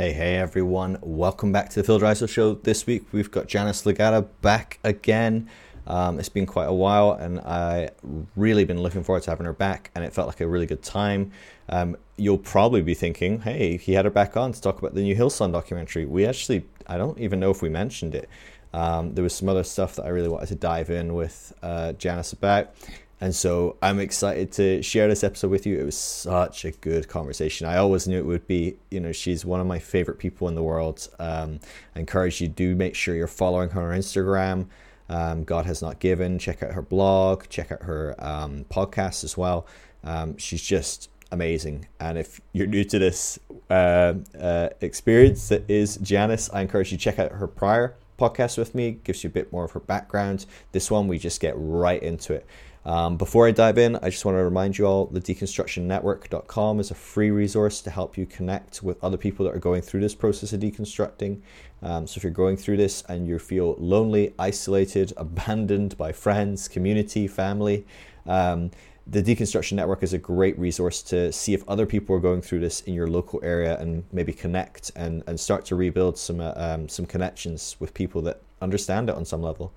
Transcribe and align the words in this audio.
Hey, 0.00 0.14
hey, 0.14 0.36
everyone. 0.36 0.96
Welcome 1.02 1.52
back 1.52 1.68
to 1.68 1.80
the 1.80 1.84
Phil 1.84 1.98
Drysdale 1.98 2.26
Show. 2.26 2.54
This 2.54 2.86
week 2.86 3.04
we've 3.12 3.30
got 3.30 3.48
Janice 3.48 3.82
Lagata 3.82 4.26
back 4.40 4.78
again. 4.82 5.50
Um, 5.86 6.18
it's 6.18 6.30
been 6.30 6.46
quite 6.46 6.68
a 6.68 6.72
while, 6.72 7.12
and 7.12 7.38
I 7.40 7.90
really 8.34 8.64
been 8.64 8.80
looking 8.80 9.04
forward 9.04 9.24
to 9.24 9.30
having 9.30 9.44
her 9.44 9.52
back, 9.52 9.90
and 9.94 10.02
it 10.02 10.14
felt 10.14 10.26
like 10.26 10.40
a 10.40 10.48
really 10.48 10.64
good 10.64 10.82
time. 10.82 11.32
Um, 11.68 11.98
you'll 12.16 12.38
probably 12.38 12.80
be 12.80 12.94
thinking, 12.94 13.42
hey, 13.42 13.76
he 13.76 13.92
had 13.92 14.06
her 14.06 14.10
back 14.10 14.38
on 14.38 14.52
to 14.52 14.60
talk 14.62 14.78
about 14.78 14.94
the 14.94 15.02
new 15.02 15.14
Hillsong 15.14 15.52
documentary. 15.52 16.06
We 16.06 16.24
actually, 16.24 16.64
I 16.86 16.96
don't 16.96 17.18
even 17.18 17.38
know 17.38 17.50
if 17.50 17.60
we 17.60 17.68
mentioned 17.68 18.14
it. 18.14 18.30
Um, 18.72 19.14
there 19.14 19.22
was 19.22 19.34
some 19.34 19.50
other 19.50 19.64
stuff 19.64 19.96
that 19.96 20.06
I 20.06 20.08
really 20.08 20.30
wanted 20.30 20.46
to 20.46 20.54
dive 20.54 20.88
in 20.88 21.12
with 21.12 21.52
uh, 21.62 21.92
Janice 21.92 22.32
about. 22.32 22.72
And 23.20 23.34
so 23.34 23.76
I'm 23.82 24.00
excited 24.00 24.50
to 24.52 24.82
share 24.82 25.06
this 25.06 25.22
episode 25.22 25.50
with 25.50 25.66
you. 25.66 25.78
It 25.78 25.84
was 25.84 25.96
such 25.96 26.64
a 26.64 26.70
good 26.70 27.08
conversation. 27.08 27.66
I 27.66 27.76
always 27.76 28.08
knew 28.08 28.18
it 28.18 28.24
would 28.24 28.46
be. 28.46 28.76
You 28.90 29.00
know, 29.00 29.12
she's 29.12 29.44
one 29.44 29.60
of 29.60 29.66
my 29.66 29.78
favorite 29.78 30.18
people 30.18 30.48
in 30.48 30.54
the 30.54 30.62
world. 30.62 31.06
Um, 31.18 31.60
I 31.94 32.00
encourage 32.00 32.40
you 32.40 32.48
do 32.48 32.74
make 32.74 32.94
sure 32.94 33.14
you're 33.14 33.26
following 33.26 33.70
her 33.70 33.92
on 33.92 33.98
Instagram. 33.98 34.68
Um, 35.10 35.44
God 35.44 35.66
has 35.66 35.82
not 35.82 35.98
given. 35.98 36.38
Check 36.38 36.62
out 36.62 36.72
her 36.72 36.82
blog. 36.82 37.48
Check 37.48 37.70
out 37.70 37.82
her 37.82 38.14
um, 38.18 38.64
podcast 38.70 39.22
as 39.24 39.36
well. 39.36 39.66
Um, 40.02 40.38
she's 40.38 40.62
just 40.62 41.10
amazing. 41.30 41.88
And 41.98 42.16
if 42.16 42.40
you're 42.52 42.66
new 42.66 42.84
to 42.84 42.98
this 42.98 43.38
uh, 43.68 44.14
uh, 44.40 44.68
experience 44.80 45.48
that 45.48 45.68
is 45.68 45.96
Janice, 45.98 46.48
I 46.52 46.62
encourage 46.62 46.90
you 46.90 46.96
to 46.96 47.04
check 47.04 47.18
out 47.18 47.32
her 47.32 47.46
prior 47.46 47.96
podcast 48.18 48.56
with 48.56 48.74
me. 48.74 48.92
Gives 49.04 49.24
you 49.24 49.28
a 49.28 49.32
bit 49.32 49.52
more 49.52 49.64
of 49.64 49.72
her 49.72 49.80
background. 49.80 50.46
This 50.72 50.90
one 50.90 51.08
we 51.08 51.18
just 51.18 51.40
get 51.40 51.54
right 51.56 52.02
into 52.02 52.32
it. 52.32 52.46
Um, 52.84 53.18
before 53.18 53.46
I 53.46 53.50
dive 53.50 53.76
in, 53.76 53.96
I 53.96 54.08
just 54.08 54.24
want 54.24 54.38
to 54.38 54.42
remind 54.42 54.78
you 54.78 54.86
all 54.86 55.06
the 55.06 55.20
deconstructionnetwork.com 55.20 56.80
is 56.80 56.90
a 56.90 56.94
free 56.94 57.30
resource 57.30 57.82
to 57.82 57.90
help 57.90 58.16
you 58.16 58.24
connect 58.24 58.82
with 58.82 59.02
other 59.04 59.18
people 59.18 59.44
that 59.44 59.54
are 59.54 59.58
going 59.60 59.82
through 59.82 60.00
this 60.00 60.14
process 60.14 60.54
of 60.54 60.60
deconstructing. 60.60 61.42
Um, 61.82 62.06
so 62.06 62.18
if 62.18 62.24
you're 62.24 62.32
going 62.32 62.56
through 62.56 62.78
this 62.78 63.02
and 63.08 63.26
you 63.26 63.38
feel 63.38 63.76
lonely, 63.78 64.32
isolated, 64.38 65.12
abandoned 65.18 65.98
by 65.98 66.12
friends, 66.12 66.68
community, 66.68 67.28
family, 67.28 67.86
um, 68.26 68.70
the 69.06 69.22
Deconstruction 69.22 69.72
Network 69.72 70.02
is 70.02 70.12
a 70.12 70.18
great 70.18 70.56
resource 70.58 71.02
to 71.02 71.32
see 71.32 71.52
if 71.52 71.68
other 71.68 71.84
people 71.84 72.14
are 72.14 72.20
going 72.20 72.40
through 72.40 72.60
this 72.60 72.80
in 72.82 72.94
your 72.94 73.08
local 73.08 73.40
area 73.42 73.78
and 73.80 74.04
maybe 74.12 74.32
connect 74.32 74.92
and, 74.94 75.24
and 75.26 75.38
start 75.40 75.64
to 75.64 75.74
rebuild 75.74 76.16
some 76.16 76.40
uh, 76.40 76.52
um, 76.54 76.88
some 76.88 77.06
connections 77.06 77.76
with 77.80 77.92
people 77.92 78.22
that 78.22 78.40
understand 78.62 79.08
it 79.08 79.16
on 79.16 79.24
some 79.24 79.42
level. 79.42 79.72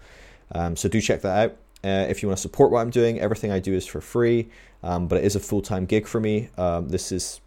Um, 0.51 0.75
so 0.75 0.87
do 0.87 1.01
check 1.01 1.21
that 1.21 1.45
out. 1.45 1.57
Uh, 1.83 2.05
if 2.09 2.21
you 2.21 2.29
want 2.29 2.37
to 2.37 2.41
support 2.41 2.71
what 2.71 2.79
I'm 2.79 2.89
doing, 2.89 3.19
everything 3.19 3.51
I 3.51 3.59
do 3.59 3.73
is 3.73 3.85
for 3.85 3.99
free, 3.99 4.49
um, 4.83 5.07
but 5.07 5.17
it 5.17 5.25
is 5.25 5.35
a 5.35 5.39
full 5.39 5.61
time 5.61 5.85
gig 5.85 6.07
for 6.07 6.19
me. 6.19 6.49
Um, 6.57 6.87
this 6.87 7.11
is, 7.11 7.41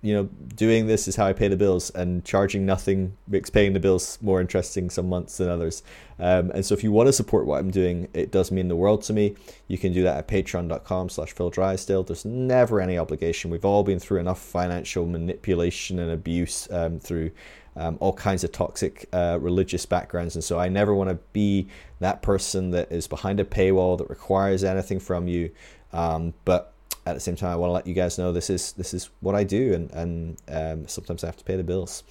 you 0.00 0.14
know, 0.14 0.24
doing 0.54 0.86
this 0.86 1.06
is 1.06 1.16
how 1.16 1.26
I 1.26 1.34
pay 1.34 1.48
the 1.48 1.56
bills, 1.56 1.90
and 1.90 2.24
charging 2.24 2.64
nothing 2.64 3.16
makes 3.28 3.50
paying 3.50 3.74
the 3.74 3.80
bills 3.80 4.18
more 4.22 4.40
interesting 4.40 4.88
some 4.88 5.08
months 5.08 5.36
than 5.36 5.50
others. 5.50 5.82
Um, 6.18 6.50
and 6.52 6.64
so, 6.64 6.74
if 6.74 6.82
you 6.82 6.92
want 6.92 7.08
to 7.08 7.12
support 7.12 7.44
what 7.44 7.58
I'm 7.58 7.70
doing, 7.70 8.08
it 8.14 8.30
does 8.30 8.50
mean 8.50 8.68
the 8.68 8.76
world 8.76 9.02
to 9.02 9.12
me. 9.12 9.36
You 9.68 9.76
can 9.76 9.92
do 9.92 10.02
that 10.04 10.16
at 10.16 10.28
patreon.com/slash 10.28 11.32
Phil 11.32 11.50
Drysdale. 11.50 12.04
There's 12.04 12.24
never 12.24 12.80
any 12.80 12.96
obligation. 12.96 13.50
We've 13.50 13.64
all 13.66 13.82
been 13.82 13.98
through 13.98 14.20
enough 14.20 14.40
financial 14.40 15.04
manipulation 15.06 15.98
and 15.98 16.10
abuse 16.10 16.68
um, 16.70 16.98
through 16.98 17.32
um, 17.76 17.96
all 18.00 18.12
kinds 18.12 18.44
of 18.44 18.52
toxic 18.52 19.08
uh, 19.12 19.38
religious 19.40 19.86
backgrounds. 19.86 20.34
And 20.34 20.44
so 20.44 20.58
I 20.58 20.68
never 20.68 20.94
want 20.94 21.10
to 21.10 21.18
be 21.32 21.68
that 22.00 22.22
person 22.22 22.70
that 22.70 22.90
is 22.92 23.06
behind 23.06 23.40
a 23.40 23.44
paywall 23.44 23.98
that 23.98 24.08
requires 24.08 24.64
anything 24.64 25.00
from 25.00 25.28
you. 25.28 25.50
Um, 25.92 26.34
but 26.44 26.72
at 27.06 27.14
the 27.14 27.20
same 27.20 27.36
time, 27.36 27.52
I 27.52 27.56
want 27.56 27.68
to 27.70 27.74
let 27.74 27.86
you 27.86 27.94
guys 27.94 28.18
know 28.18 28.32
this 28.32 28.50
is 28.50 28.72
this 28.72 28.94
is 28.94 29.10
what 29.20 29.34
I 29.34 29.44
do, 29.44 29.74
and 29.74 29.90
and 29.92 30.36
um, 30.48 30.88
sometimes 30.88 31.22
I 31.22 31.26
have 31.26 31.36
to 31.36 31.44
pay 31.44 31.56
the 31.56 31.64
bills. 31.64 32.02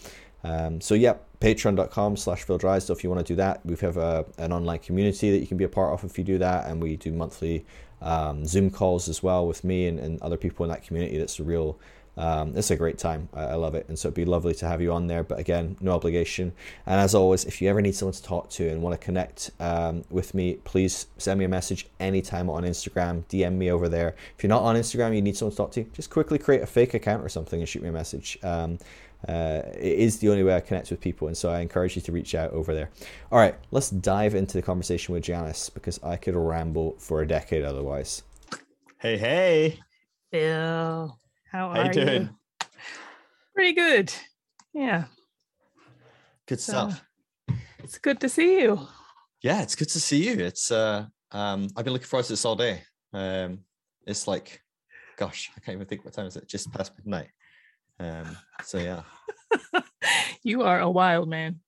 Um, 0.43 0.81
so 0.81 0.93
yeah, 0.93 1.15
patreon.com 1.39 2.17
slash 2.17 2.43
Phil 2.43 2.57
Drysdale 2.57 2.95
if 2.95 3.03
you 3.03 3.09
want 3.09 3.25
to 3.25 3.33
do 3.33 3.37
that. 3.37 3.65
We 3.65 3.75
have 3.77 3.97
a, 3.97 4.25
an 4.37 4.51
online 4.51 4.79
community 4.79 5.31
that 5.31 5.39
you 5.39 5.47
can 5.47 5.57
be 5.57 5.63
a 5.63 5.69
part 5.69 5.93
of 5.93 6.03
if 6.03 6.17
you 6.17 6.23
do 6.23 6.37
that, 6.37 6.67
and 6.67 6.81
we 6.81 6.97
do 6.97 7.11
monthly 7.11 7.65
um, 8.01 8.45
Zoom 8.45 8.69
calls 8.69 9.07
as 9.07 9.23
well 9.23 9.47
with 9.47 9.63
me 9.63 9.87
and, 9.87 9.99
and 9.99 10.21
other 10.21 10.37
people 10.37 10.63
in 10.65 10.69
that 10.69 10.83
community. 10.83 11.17
That's 11.17 11.39
a 11.39 11.43
real 11.43 11.79
um, 12.15 12.55
it's 12.55 12.69
a 12.69 12.75
great 12.75 12.97
time. 12.97 13.29
I, 13.33 13.43
I, 13.43 13.53
love 13.55 13.73
it. 13.73 13.87
And 13.87 13.97
so 13.97 14.07
it'd 14.07 14.15
be 14.15 14.25
lovely 14.25 14.53
to 14.55 14.67
have 14.67 14.81
you 14.81 14.91
on 14.91 15.07
there. 15.07 15.23
But 15.23 15.39
again, 15.39 15.77
no 15.81 15.93
obligation. 15.93 16.53
And 16.85 16.99
as 16.99 17.15
always, 17.15 17.45
if 17.45 17.61
you 17.61 17.69
ever 17.69 17.81
need 17.81 17.95
someone 17.95 18.13
to 18.13 18.23
talk 18.23 18.49
to 18.51 18.69
and 18.69 18.81
want 18.81 18.99
to 18.99 19.03
connect 19.03 19.51
um, 19.59 20.03
with 20.09 20.33
me, 20.33 20.55
please 20.63 21.07
send 21.17 21.39
me 21.39 21.45
a 21.45 21.49
message 21.49 21.87
anytime 21.99 22.49
on 22.49 22.63
Instagram. 22.63 23.23
DM 23.25 23.53
me 23.53 23.71
over 23.71 23.89
there. 23.89 24.15
If 24.37 24.43
you're 24.43 24.49
not 24.49 24.61
on 24.61 24.75
Instagram, 24.75 25.15
you 25.15 25.21
need 25.21 25.35
someone 25.35 25.51
to 25.51 25.57
talk 25.57 25.71
to, 25.71 25.83
just 25.85 26.09
quickly 26.09 26.37
create 26.37 26.61
a 26.61 26.67
fake 26.67 26.93
account 26.93 27.23
or 27.23 27.29
something 27.29 27.59
and 27.59 27.67
shoot 27.67 27.81
me 27.81 27.89
a 27.89 27.93
message. 27.93 28.37
Um, 28.43 28.77
uh, 29.27 29.61
it 29.73 29.99
is 29.99 30.19
the 30.19 30.29
only 30.29 30.43
way 30.43 30.55
I 30.55 30.59
connect 30.59 30.91
with 30.91 30.99
people. 30.99 31.27
And 31.27 31.37
so 31.37 31.49
I 31.49 31.61
encourage 31.61 31.95
you 31.95 32.01
to 32.03 32.11
reach 32.11 32.35
out 32.35 32.51
over 32.51 32.73
there. 32.73 32.91
All 33.31 33.39
right, 33.39 33.55
let's 33.71 33.89
dive 33.89 34.35
into 34.35 34.57
the 34.57 34.61
conversation 34.61 35.13
with 35.13 35.23
Janice 35.23 35.69
because 35.69 35.99
I 36.03 36.17
could 36.17 36.35
ramble 36.35 36.95
for 36.99 37.21
a 37.21 37.27
decade 37.27 37.63
otherwise. 37.63 38.21
Hey, 38.99 39.17
hey. 39.17 39.79
Bill. 40.31 41.19
How, 41.53 41.69
How 41.69 41.81
are 41.81 41.85
you 41.85 41.91
doing? 41.91 42.21
You? 42.23 42.67
Pretty 43.53 43.73
good. 43.73 44.11
Yeah. 44.73 45.03
Good 46.47 46.59
stuff. 46.59 47.05
it's 47.77 47.99
good 47.99 48.19
to 48.21 48.29
see 48.29 48.61
you. 48.61 48.87
Yeah, 49.43 49.61
it's 49.61 49.75
good 49.75 49.89
to 49.89 49.99
see 49.99 50.27
you. 50.27 50.43
It's 50.43 50.71
uh 50.71 51.05
um 51.31 51.67
I've 51.77 51.85
been 51.85 51.93
looking 51.93 52.07
forward 52.07 52.25
to 52.25 52.31
this 52.31 52.43
all 52.43 52.55
day. 52.55 52.81
Um 53.13 53.59
it's 54.07 54.27
like 54.27 54.61
gosh, 55.15 55.51
I 55.55 55.59
can't 55.59 55.75
even 55.75 55.85
think 55.85 56.03
what 56.03 56.15
time 56.15 56.25
is 56.25 56.37
it? 56.37 56.47
Just 56.47 56.73
past 56.73 56.91
midnight. 56.97 57.29
Um 57.99 58.35
so 58.63 58.79
yeah. 58.79 59.03
you 60.43 60.63
are 60.63 60.79
a 60.79 60.89
wild 60.89 61.29
man. 61.29 61.59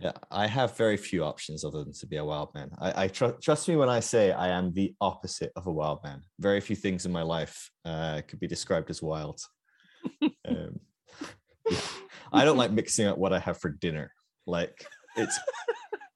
Yeah, 0.00 0.12
I 0.30 0.46
have 0.46 0.76
very 0.76 0.96
few 0.96 1.24
options 1.24 1.64
other 1.64 1.82
than 1.82 1.92
to 1.94 2.06
be 2.06 2.16
a 2.16 2.24
wild 2.24 2.54
man. 2.54 2.70
I, 2.78 3.04
I 3.04 3.08
tr- 3.08 3.38
trust 3.42 3.68
me 3.68 3.76
when 3.76 3.88
I 3.88 4.00
say 4.00 4.32
I 4.32 4.48
am 4.48 4.72
the 4.72 4.94
opposite 5.00 5.50
of 5.56 5.66
a 5.66 5.72
wild 5.72 6.02
man. 6.04 6.22
Very 6.38 6.60
few 6.60 6.76
things 6.76 7.06
in 7.06 7.12
my 7.12 7.22
life 7.22 7.70
uh, 7.84 8.22
could 8.26 8.38
be 8.38 8.46
described 8.46 8.90
as 8.90 9.02
wild. 9.02 9.40
um, 10.48 10.80
yeah. 11.70 11.78
I 12.32 12.44
don't 12.44 12.56
like 12.56 12.70
mixing 12.70 13.06
up 13.06 13.18
what 13.18 13.32
I 13.32 13.38
have 13.40 13.58
for 13.58 13.70
dinner. 13.70 14.12
Like 14.46 14.86
it's, 15.16 15.38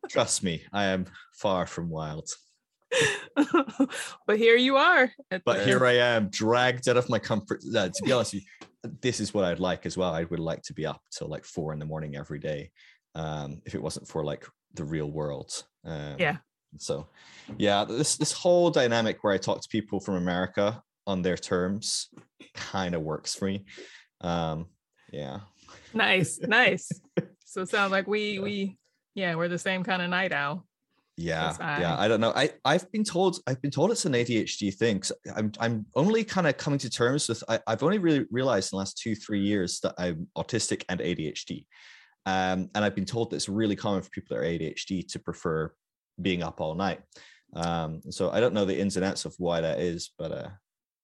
trust 0.09 0.43
me, 0.43 0.63
I 0.73 0.85
am 0.85 1.07
far 1.35 1.67
from 1.67 1.89
wild. 1.89 2.29
but 4.27 4.37
here 4.37 4.57
you 4.57 4.77
are. 4.77 5.11
But 5.31 5.59
the... 5.59 5.65
here 5.65 5.85
I 5.85 5.95
am, 5.95 6.29
dragged 6.29 6.89
out 6.89 6.99
of 6.99 7.09
my 7.09 7.19
comfort. 7.19 7.63
Uh, 7.75 7.89
to 7.89 8.03
be 8.05 8.13
honest, 8.13 8.37
this 9.01 9.21
is 9.21 9.33
what 9.33 9.45
I'd 9.45 9.61
like 9.61 9.87
as 9.87 9.97
well. 9.97 10.13
I 10.13 10.25
would 10.25 10.41
like 10.41 10.63
to 10.63 10.75
be 10.75 10.87
up 10.87 11.01
till 11.11 11.29
like 11.29 11.45
four 11.45 11.73
in 11.73 11.79
the 11.79 11.87
morning 11.87 12.17
every 12.17 12.39
day 12.39 12.71
um, 13.15 13.61
if 13.65 13.75
it 13.75 13.83
wasn't 13.83 14.09
for 14.09 14.25
like 14.25 14.47
the 14.75 14.85
real 14.85 15.11
world. 15.11 15.65
Um, 15.85 16.17
yeah. 16.19 16.37
So, 16.79 17.09
yeah, 17.59 17.85
this 17.85 18.17
this 18.17 18.33
whole 18.33 18.71
dynamic 18.71 19.23
where 19.23 19.33
I 19.33 19.39
talk 19.39 19.61
to 19.61 19.69
people 19.69 20.01
from 20.01 20.15
America 20.15 20.83
on 21.07 21.23
their 21.23 21.37
terms 21.37 22.09
kind 22.55 22.95
of 22.95 23.03
works 23.03 23.35
for 23.35 23.47
me. 23.47 23.67
Um, 24.21 24.67
yeah. 25.13 25.41
Nice, 25.93 26.39
nice. 26.43 26.89
so 27.45 27.63
it 27.63 27.69
sounds 27.69 27.93
like 27.93 28.07
we 28.07 28.39
we 28.39 28.79
yeah 29.15 29.35
we're 29.35 29.49
the 29.49 29.59
same 29.59 29.85
kind 29.85 30.01
of 30.01 30.09
night 30.11 30.33
owl. 30.33 30.67
Yeah, 31.19 31.55
I... 31.61 31.81
yeah. 31.81 31.99
I 31.99 32.09
don't 32.09 32.21
know. 32.21 32.33
I 32.35 32.51
I've 32.65 32.91
been 32.91 33.05
told 33.05 33.39
I've 33.47 33.61
been 33.61 33.71
told 33.71 33.91
it's 33.91 34.07
an 34.07 34.15
ADHD 34.15 34.75
thing. 34.75 35.03
So 35.03 35.15
I'm 35.37 35.53
I'm 35.61 35.87
only 35.95 36.25
kind 36.25 36.47
of 36.47 36.57
coming 36.57 36.79
to 36.81 36.91
terms 36.91 37.29
with. 37.29 37.45
I, 37.49 37.61
I've 37.67 37.83
only 37.83 37.99
really 37.99 38.25
realized 38.31 38.73
in 38.73 38.77
the 38.77 38.81
last 38.81 38.97
two 38.97 39.15
three 39.15 39.41
years 39.41 39.81
that 39.81 39.95
I'm 39.99 40.29
autistic 40.37 40.85
and 40.89 41.01
ADHD. 41.01 41.67
Um, 42.27 42.71
and 42.75 42.85
I've 42.85 42.95
been 42.95 43.05
told 43.05 43.31
that 43.31 43.37
it's 43.37 43.49
really 43.49 43.77
common 43.77 44.03
for 44.03 44.11
people 44.11 44.37
that 44.37 44.43
are 44.43 44.47
ADHD 44.47 45.07
to 45.09 45.19
prefer 45.19 45.73
being 46.21 46.43
up 46.43 46.61
all 46.61 46.75
night. 46.75 47.01
Um, 47.55 48.01
so 48.11 48.31
I 48.31 48.41
don't 48.41 48.55
know 48.55 48.65
the 48.65 48.79
ins 48.79 48.97
and 48.97 49.05
outs 49.05 49.25
of 49.25 49.35
why 49.39 49.61
that 49.61 49.81
is, 49.81 50.11
but 50.19 50.33
uh, 50.33 50.49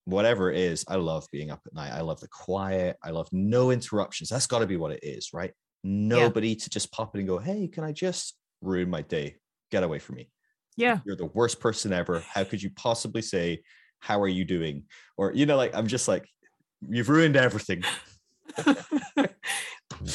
whatever 0.05 0.51
it 0.51 0.59
is, 0.59 0.85
I 0.89 0.97
love 0.97 1.27
being 1.33 1.51
up 1.51 1.61
at 1.67 1.75
night. 1.75 1.93
I 1.93 2.01
love 2.01 2.21
the 2.21 2.29
quiet. 2.29 2.97
I 3.03 3.11
love 3.11 3.29
no 3.33 3.71
interruptions. 3.71 4.31
That's 4.31 4.47
got 4.47 4.61
to 4.61 4.67
be 4.67 4.77
what 4.77 4.93
it 4.93 5.01
is, 5.03 5.31
right? 5.33 5.53
Nobody 5.85 6.51
yeah. 6.51 6.59
to 6.61 6.71
just 6.71 6.93
pop 6.93 7.15
in 7.15 7.21
and 7.21 7.29
go, 7.29 7.39
hey, 7.39 7.69
can 7.69 7.85
I 7.85 7.93
just 7.93 8.37
ruin 8.61 8.89
my 8.89 9.03
day? 9.03 9.37
Get 9.71 9.83
away 9.83 9.99
from 9.99 10.17
me. 10.17 10.31
Yeah. 10.77 11.01
You're 11.05 11.17
the 11.17 11.27
worst 11.27 11.61
person 11.61 11.93
ever. 11.93 12.21
How 12.21 12.45
could 12.45 12.63
you 12.63 12.71
possibly 12.71 13.23
say, 13.23 13.63
how 13.99 14.21
are 14.23 14.29
you 14.29 14.45
doing? 14.45 14.85
Or, 15.17 15.33
you 15.33 15.45
know, 15.45 15.57
like, 15.57 15.75
I'm 15.75 15.89
just 15.89 16.07
like, 16.07 16.29
you've 16.89 17.09
ruined 17.09 17.37
everything. 17.37 17.83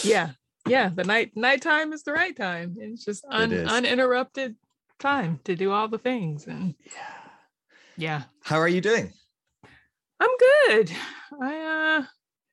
yeah 0.03 0.31
yeah 0.67 0.89
the 0.89 1.03
night 1.03 1.31
nighttime 1.35 1.93
is 1.93 2.03
the 2.03 2.13
right 2.13 2.35
time. 2.35 2.75
It's 2.79 3.05
just 3.05 3.25
un, 3.29 3.51
it 3.51 3.67
uninterrupted 3.67 4.55
time 4.99 5.39
to 5.43 5.55
do 5.55 5.71
all 5.71 5.87
the 5.87 5.97
things 5.97 6.47
and 6.47 6.75
yeah. 6.85 7.23
Yeah. 7.95 8.23
How 8.41 8.57
are 8.59 8.67
you 8.67 8.81
doing? 8.81 9.13
I'm 10.19 10.29
good. 10.39 10.91
I 11.41 11.99
uh 11.99 12.05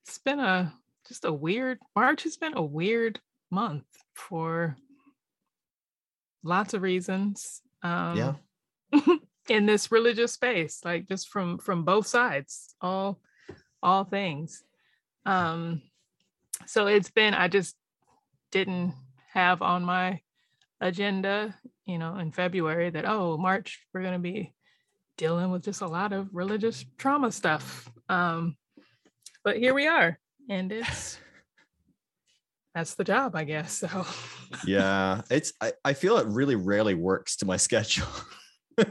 it's 0.07 0.19
been 0.19 0.41
a 0.41 0.75
just 1.09 1.25
a 1.25 1.33
weird 1.33 1.79
march 1.95 2.25
has 2.25 2.37
been 2.37 2.57
a 2.57 2.63
weird 2.63 3.21
month 3.51 3.85
for 4.15 4.77
lots 6.43 6.75
of 6.75 6.83
reasons 6.83 7.63
um 7.83 8.17
yeah. 8.17 8.35
in 9.49 9.67
this 9.67 9.91
religious 9.93 10.33
space 10.33 10.81
like 10.85 11.09
just 11.09 11.29
from 11.29 11.59
from 11.59 11.85
both 11.85 12.07
sides 12.07 12.75
all 12.81 13.21
all 13.83 14.05
things. 14.05 14.63
Um 15.25 15.83
so 16.67 16.87
it's 16.87 17.11
been 17.11 17.33
i 17.33 17.49
just 17.49 17.75
didn't 18.51 18.95
have 19.33 19.63
on 19.63 19.85
my 19.85 20.21
agenda, 20.81 21.55
you 21.87 21.99
know, 21.99 22.17
in 22.17 22.33
February 22.33 22.91
that, 22.91 23.05
oh, 23.07 23.37
March, 23.37 23.81
we're 23.93 24.03
going 24.03 24.15
to 24.15 24.19
be 24.19 24.53
dealing 25.17 25.51
with 25.51 25.63
just 25.63 25.83
a 25.83 25.87
lot 25.87 26.13
of 26.13 26.29
religious 26.33 26.85
trauma 26.99 27.31
stuff. 27.31 27.91
Um, 28.09 28.57
but 29.45 29.59
here 29.59 29.75
we 29.75 29.87
are. 29.87 30.19
And 30.49 30.73
it's, 30.73 31.19
that's 32.75 32.95
the 32.95 33.05
job, 33.05 33.37
I 33.37 33.45
guess. 33.45 33.73
So, 33.79 34.07
yeah, 34.67 35.23
it's, 35.31 35.53
I, 35.61 35.73
I 35.85 35.93
feel 35.93 36.17
it 36.19 36.27
really 36.27 36.57
rarely 36.57 36.95
works 36.95 37.37
to 37.37 37.47
my 37.47 37.57
schedule. 37.57 38.09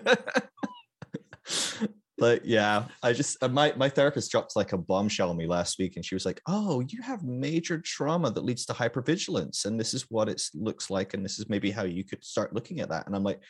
But 2.20 2.46
yeah, 2.46 2.86
I 3.02 3.14
just 3.14 3.42
uh, 3.42 3.48
my 3.48 3.74
my 3.78 3.90
therapist 3.90 4.32
dropped 4.32 4.56
like 4.56 4.74
a 4.74 4.78
bombshell 4.78 5.30
on 5.30 5.38
me 5.38 5.48
last 5.48 5.80
week, 5.80 5.96
and 5.96 6.06
she 6.06 6.16
was 6.16 6.26
like, 6.26 6.42
"Oh, 6.48 6.82
you 6.82 7.02
have 7.02 7.24
major 7.24 7.80
trauma 7.80 8.32
that 8.32 8.44
leads 8.44 8.66
to 8.66 8.74
hypervigilance, 8.74 9.66
and 9.66 9.80
this 9.80 9.94
is 9.94 10.04
what 10.10 10.30
it 10.30 10.42
looks 10.54 10.90
like, 10.90 11.14
and 11.14 11.24
this 11.24 11.40
is 11.40 11.50
maybe 11.50 11.72
how 11.72 11.84
you 11.84 12.04
could 12.04 12.24
start 12.24 12.54
looking 12.54 12.82
at 12.82 12.90
that." 12.90 13.08
And 13.08 13.16
I'm 13.16 13.24
like, 13.24 13.42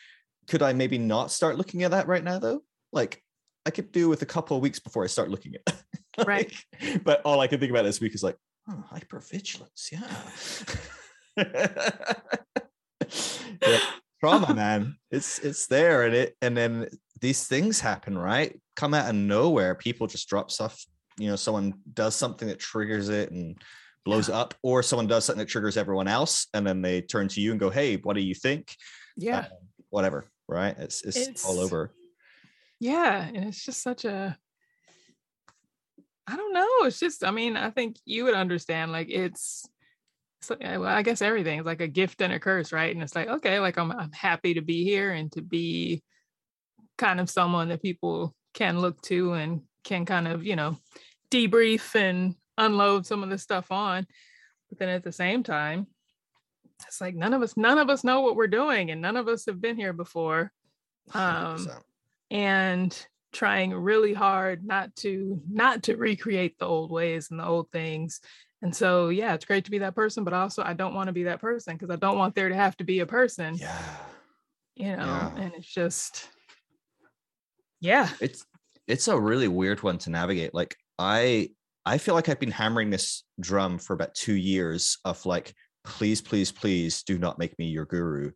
"Could 0.48 0.62
I 0.62 0.72
maybe 0.72 0.98
not 0.98 1.30
start 1.30 1.56
looking 1.56 1.82
at 1.82 1.90
that 1.90 2.06
right 2.06 2.24
now, 2.24 2.38
though? 2.38 2.62
Like, 2.92 3.22
I 3.66 3.70
could 3.70 3.92
do 3.92 4.08
with 4.08 4.22
a 4.22 4.26
couple 4.26 4.56
of 4.56 4.62
weeks 4.62 4.78
before 4.78 5.04
I 5.04 5.08
start 5.08 5.30
looking 5.30 5.54
at." 5.54 5.82
like, 6.18 6.26
right. 6.26 6.52
But 7.04 7.22
all 7.24 7.40
I 7.40 7.46
can 7.46 7.60
think 7.60 7.70
about 7.70 7.84
this 7.84 8.00
week 8.00 8.14
is 8.14 8.22
like, 8.22 8.36
oh, 8.68 8.84
hypervigilance, 8.92 9.92
yeah. 9.92 10.06
yeah 13.66 13.80
trauma 14.20 14.54
man 14.54 14.96
it's 15.10 15.38
it's 15.38 15.66
there 15.66 16.04
and 16.04 16.14
it 16.14 16.36
and 16.42 16.56
then 16.56 16.86
these 17.20 17.46
things 17.46 17.80
happen, 17.80 18.16
right? 18.16 18.58
Come 18.76 18.94
out 18.94 19.08
of 19.08 19.14
nowhere. 19.14 19.74
People 19.74 20.06
just 20.06 20.28
drop 20.28 20.50
stuff. 20.50 20.84
You 21.18 21.28
know, 21.28 21.36
someone 21.36 21.74
does 21.92 22.14
something 22.14 22.48
that 22.48 22.58
triggers 22.58 23.08
it 23.08 23.30
and 23.30 23.60
blows 24.04 24.28
yeah. 24.28 24.38
up, 24.38 24.54
or 24.62 24.82
someone 24.82 25.06
does 25.06 25.24
something 25.24 25.40
that 25.40 25.50
triggers 25.50 25.76
everyone 25.76 26.08
else, 26.08 26.46
and 26.54 26.66
then 26.66 26.80
they 26.82 27.02
turn 27.02 27.28
to 27.28 27.40
you 27.40 27.50
and 27.50 27.60
go, 27.60 27.70
"Hey, 27.70 27.96
what 27.96 28.14
do 28.14 28.22
you 28.22 28.34
think?" 28.34 28.74
Yeah, 29.16 29.40
uh, 29.40 29.48
whatever. 29.90 30.26
Right? 30.48 30.76
It's, 30.78 31.02
it's, 31.02 31.16
it's 31.16 31.44
all 31.44 31.60
over. 31.60 31.92
Yeah, 32.80 33.22
and 33.22 33.44
it's 33.44 33.64
just 33.64 33.82
such 33.82 34.04
a. 34.04 34.36
I 36.26 36.36
don't 36.36 36.54
know. 36.54 36.68
It's 36.82 36.98
just. 36.98 37.24
I 37.24 37.30
mean, 37.30 37.56
I 37.56 37.70
think 37.70 37.96
you 38.04 38.24
would 38.24 38.34
understand. 38.34 38.92
Like 38.92 39.10
it's. 39.10 39.66
So, 40.42 40.56
well, 40.58 40.86
I 40.86 41.02
guess 41.02 41.20
everything 41.20 41.60
is 41.60 41.66
like 41.66 41.82
a 41.82 41.86
gift 41.86 42.22
and 42.22 42.32
a 42.32 42.40
curse, 42.40 42.72
right? 42.72 42.94
And 42.94 43.02
it's 43.02 43.14
like, 43.14 43.28
okay, 43.28 43.60
like 43.60 43.76
I'm 43.76 43.92
I'm 43.92 44.12
happy 44.12 44.54
to 44.54 44.62
be 44.62 44.84
here 44.84 45.12
and 45.12 45.30
to 45.32 45.42
be 45.42 46.02
kind 47.00 47.18
of 47.18 47.30
someone 47.30 47.68
that 47.68 47.82
people 47.82 48.34
can 48.52 48.78
look 48.78 49.00
to 49.00 49.32
and 49.32 49.62
can 49.82 50.04
kind 50.04 50.28
of, 50.28 50.44
you 50.44 50.54
know, 50.54 50.76
debrief 51.30 51.94
and 51.94 52.34
unload 52.58 53.06
some 53.06 53.22
of 53.22 53.30
the 53.30 53.38
stuff 53.38 53.72
on. 53.72 54.06
But 54.68 54.78
then 54.78 54.90
at 54.90 55.02
the 55.02 55.10
same 55.10 55.42
time, 55.42 55.86
it's 56.86 57.00
like 57.00 57.14
none 57.14 57.32
of 57.32 57.42
us, 57.42 57.56
none 57.56 57.78
of 57.78 57.88
us 57.88 58.04
know 58.04 58.20
what 58.20 58.36
we're 58.36 58.46
doing 58.46 58.90
and 58.90 59.00
none 59.00 59.16
of 59.16 59.28
us 59.28 59.46
have 59.46 59.60
been 59.60 59.76
here 59.76 59.94
before. 59.94 60.52
Um, 61.14 61.66
and 62.30 63.06
trying 63.32 63.72
really 63.72 64.12
hard 64.12 64.64
not 64.64 64.94
to 64.96 65.40
not 65.48 65.84
to 65.84 65.96
recreate 65.96 66.58
the 66.58 66.66
old 66.66 66.90
ways 66.90 67.30
and 67.30 67.38
the 67.38 67.46
old 67.46 67.70
things 67.70 68.20
and 68.62 68.74
so 68.74 69.08
yeah 69.08 69.34
it's 69.34 69.44
great 69.44 69.64
to 69.64 69.70
be 69.70 69.78
that 69.78 69.94
person 69.94 70.24
but 70.24 70.32
also 70.32 70.64
i 70.64 70.72
don't 70.72 70.94
want 70.94 71.06
to 71.06 71.12
be 71.12 71.22
that 71.22 71.40
person 71.40 71.76
because 71.76 71.90
i 71.90 71.96
don't 71.96 72.18
want 72.18 72.34
there 72.34 72.48
to 72.48 72.56
have 72.56 72.76
to 72.76 72.82
be 72.82 73.00
a 73.00 73.06
person 73.06 73.54
yeah 73.54 73.78
you 74.74 74.96
know 74.96 75.04
yeah. 75.04 75.36
and 75.36 75.54
it's 75.54 75.72
just 75.72 76.28
yeah. 77.80 78.08
It's 78.20 78.44
it's 78.86 79.08
a 79.08 79.18
really 79.18 79.48
weird 79.48 79.82
one 79.82 79.98
to 79.98 80.10
navigate. 80.10 80.54
Like 80.54 80.76
I 80.98 81.50
I 81.84 81.98
feel 81.98 82.14
like 82.14 82.28
I've 82.28 82.40
been 82.40 82.50
hammering 82.50 82.90
this 82.90 83.24
drum 83.40 83.78
for 83.78 83.94
about 83.94 84.14
2 84.14 84.34
years 84.34 84.98
of 85.04 85.24
like 85.26 85.54
please 85.84 86.20
please 86.20 86.52
please 86.52 87.02
do 87.02 87.18
not 87.18 87.38
make 87.38 87.58
me 87.58 87.66
your 87.66 87.86
guru. 87.86 88.32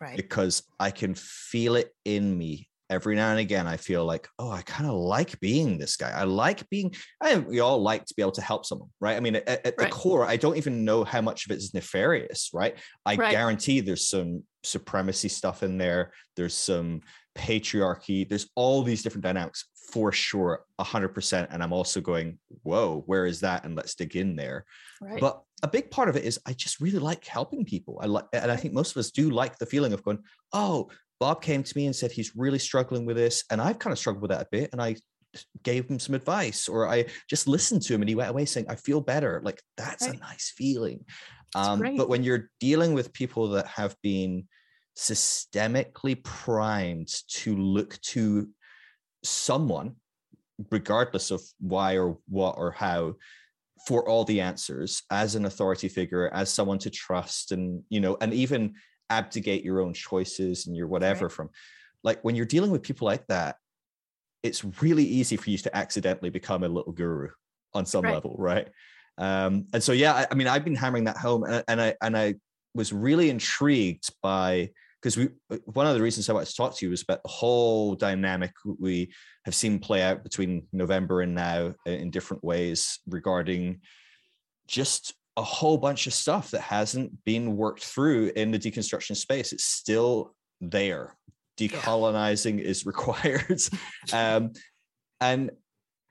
Right. 0.00 0.16
Because 0.16 0.62
I 0.80 0.90
can 0.90 1.14
feel 1.14 1.76
it 1.76 1.90
in 2.04 2.36
me 2.36 2.68
every 2.92 3.16
now 3.16 3.30
and 3.30 3.40
again 3.40 3.66
i 3.66 3.76
feel 3.76 4.04
like 4.04 4.28
oh 4.38 4.50
i 4.50 4.60
kind 4.62 4.88
of 4.88 4.94
like 4.94 5.40
being 5.40 5.78
this 5.78 5.96
guy 5.96 6.10
i 6.10 6.24
like 6.24 6.68
being 6.68 6.94
i 7.22 7.38
we 7.38 7.58
all 7.58 7.80
like 7.80 8.04
to 8.04 8.12
be 8.14 8.20
able 8.20 8.30
to 8.30 8.42
help 8.42 8.66
someone 8.66 8.90
right 9.00 9.16
i 9.16 9.20
mean 9.20 9.36
at, 9.36 9.48
at 9.48 9.64
right. 9.64 9.78
the 9.78 9.86
core 9.86 10.26
i 10.26 10.36
don't 10.36 10.58
even 10.58 10.84
know 10.84 11.02
how 11.02 11.22
much 11.22 11.46
of 11.46 11.52
it 11.52 11.56
is 11.56 11.72
nefarious 11.72 12.50
right 12.52 12.76
i 13.06 13.14
right. 13.14 13.30
guarantee 13.30 13.80
there's 13.80 14.06
some 14.06 14.42
supremacy 14.62 15.28
stuff 15.28 15.62
in 15.62 15.78
there 15.78 16.12
there's 16.36 16.54
some 16.54 17.00
patriarchy. 17.36 18.28
There's 18.28 18.48
all 18.54 18.82
these 18.82 19.02
different 19.02 19.24
dynamics 19.24 19.66
for 19.92 20.10
sure 20.10 20.64
100% 20.80 21.48
and 21.50 21.62
i'm 21.62 21.72
also 21.72 22.00
going 22.00 22.38
whoa 22.62 23.02
where 23.06 23.26
is 23.26 23.40
that? 23.40 23.64
And 23.64 23.76
let's 23.76 23.94
dig 23.94 24.16
in 24.16 24.36
there. 24.36 24.64
Right. 25.00 25.20
but 25.20 25.42
a 25.62 25.68
big 25.68 25.90
part 25.90 26.08
of 26.08 26.16
it 26.16 26.24
is 26.24 26.38
i 26.46 26.52
just 26.52 26.80
really 26.80 26.98
like 26.98 27.24
helping 27.26 27.64
people. 27.64 27.98
I 28.02 28.06
like 28.06 28.24
and 28.32 28.50
i 28.50 28.56
think 28.56 28.74
most 28.74 28.92
of 28.92 28.96
us 28.98 29.10
do 29.10 29.30
like 29.30 29.58
the 29.58 29.66
feeling 29.66 29.92
of 29.92 30.02
going 30.02 30.20
oh 30.52 30.88
bob 31.20 31.42
came 31.42 31.62
to 31.62 31.76
me 31.76 31.86
and 31.86 31.94
said 31.94 32.10
he's 32.10 32.34
really 32.34 32.58
struggling 32.58 33.04
with 33.04 33.16
this 33.16 33.44
and 33.50 33.60
i've 33.60 33.78
kind 33.78 33.92
of 33.92 33.98
struggled 33.98 34.22
with 34.22 34.30
that 34.32 34.46
a 34.46 34.48
bit 34.50 34.70
and 34.72 34.82
i 34.82 34.96
gave 35.62 35.88
him 35.88 35.98
some 35.98 36.14
advice 36.14 36.68
or 36.68 36.88
i 36.88 37.04
just 37.28 37.46
listened 37.46 37.82
to 37.82 37.94
him 37.94 38.02
and 38.02 38.08
he 38.08 38.14
went 38.14 38.30
away 38.30 38.44
saying 38.44 38.66
i 38.68 38.74
feel 38.74 39.00
better. 39.00 39.40
Like 39.44 39.60
that's 39.76 40.06
right. 40.06 40.16
a 40.16 40.20
nice 40.20 40.52
feeling. 40.56 41.04
Um, 41.54 41.96
but 41.96 42.08
when 42.08 42.22
you're 42.22 42.50
dealing 42.60 42.94
with 42.94 43.12
people 43.12 43.48
that 43.50 43.66
have 43.66 43.94
been 44.02 44.48
systemically 44.96 46.22
primed 46.22 47.08
to 47.28 47.56
look 47.56 48.00
to 48.02 48.48
someone, 49.24 49.96
regardless 50.70 51.30
of 51.30 51.42
why 51.60 51.96
or 51.96 52.18
what 52.28 52.56
or 52.58 52.70
how, 52.70 53.14
for 53.86 54.08
all 54.08 54.24
the 54.24 54.40
answers 54.40 55.02
as 55.10 55.34
an 55.34 55.44
authority 55.44 55.88
figure, 55.88 56.30
as 56.32 56.52
someone 56.52 56.78
to 56.78 56.90
trust, 56.90 57.52
and 57.52 57.82
you 57.88 58.00
know, 58.00 58.16
and 58.20 58.32
even 58.32 58.74
abdicate 59.10 59.64
your 59.64 59.80
own 59.80 59.92
choices 59.92 60.66
and 60.66 60.76
your 60.76 60.86
whatever 60.86 61.26
right. 61.26 61.32
from. 61.32 61.50
Like 62.04 62.22
when 62.22 62.34
you're 62.34 62.46
dealing 62.46 62.70
with 62.70 62.82
people 62.82 63.06
like 63.06 63.26
that, 63.28 63.56
it's 64.42 64.64
really 64.82 65.04
easy 65.04 65.36
for 65.36 65.50
you 65.50 65.58
to 65.58 65.76
accidentally 65.76 66.30
become 66.30 66.64
a 66.64 66.68
little 66.68 66.92
guru 66.92 67.28
on 67.74 67.86
some 67.86 68.04
right. 68.04 68.14
level, 68.14 68.34
right? 68.38 68.68
Um, 69.18 69.66
and 69.72 69.82
so, 69.82 69.92
yeah, 69.92 70.14
I, 70.14 70.26
I, 70.30 70.34
mean, 70.34 70.48
I've 70.48 70.64
been 70.64 70.74
hammering 70.74 71.04
that 71.04 71.16
home, 71.16 71.44
and, 71.44 71.62
and 71.68 71.80
I 71.80 71.94
and 72.00 72.16
I 72.16 72.34
was 72.74 72.92
really 72.92 73.30
intrigued 73.30 74.10
by 74.22 74.70
because 75.00 75.16
we 75.16 75.28
uh, 75.50 75.58
one 75.66 75.86
of 75.86 75.94
the 75.94 76.02
reasons 76.02 76.28
I 76.28 76.32
wanted 76.32 76.48
to 76.48 76.56
talk 76.56 76.76
to 76.76 76.86
you 76.86 76.90
was 76.90 77.02
about 77.02 77.22
the 77.22 77.28
whole 77.28 77.94
dynamic 77.94 78.52
we 78.78 79.12
have 79.44 79.54
seen 79.54 79.78
play 79.78 80.02
out 80.02 80.22
between 80.22 80.66
November 80.72 81.20
and 81.20 81.34
now 81.34 81.74
in 81.86 82.10
different 82.10 82.44
ways 82.44 83.00
regarding 83.06 83.80
just 84.68 85.14
a 85.36 85.42
whole 85.42 85.78
bunch 85.78 86.06
of 86.06 86.14
stuff 86.14 86.50
that 86.50 86.60
hasn't 86.60 87.24
been 87.24 87.56
worked 87.56 87.84
through 87.84 88.32
in 88.36 88.50
the 88.50 88.58
deconstruction 88.58 89.16
space. 89.16 89.52
It's 89.52 89.64
still 89.64 90.34
there. 90.60 91.16
Decolonizing 91.58 92.58
yeah. 92.58 92.64
is 92.64 92.86
required. 92.86 93.60
um, 94.12 94.52
and 95.20 95.50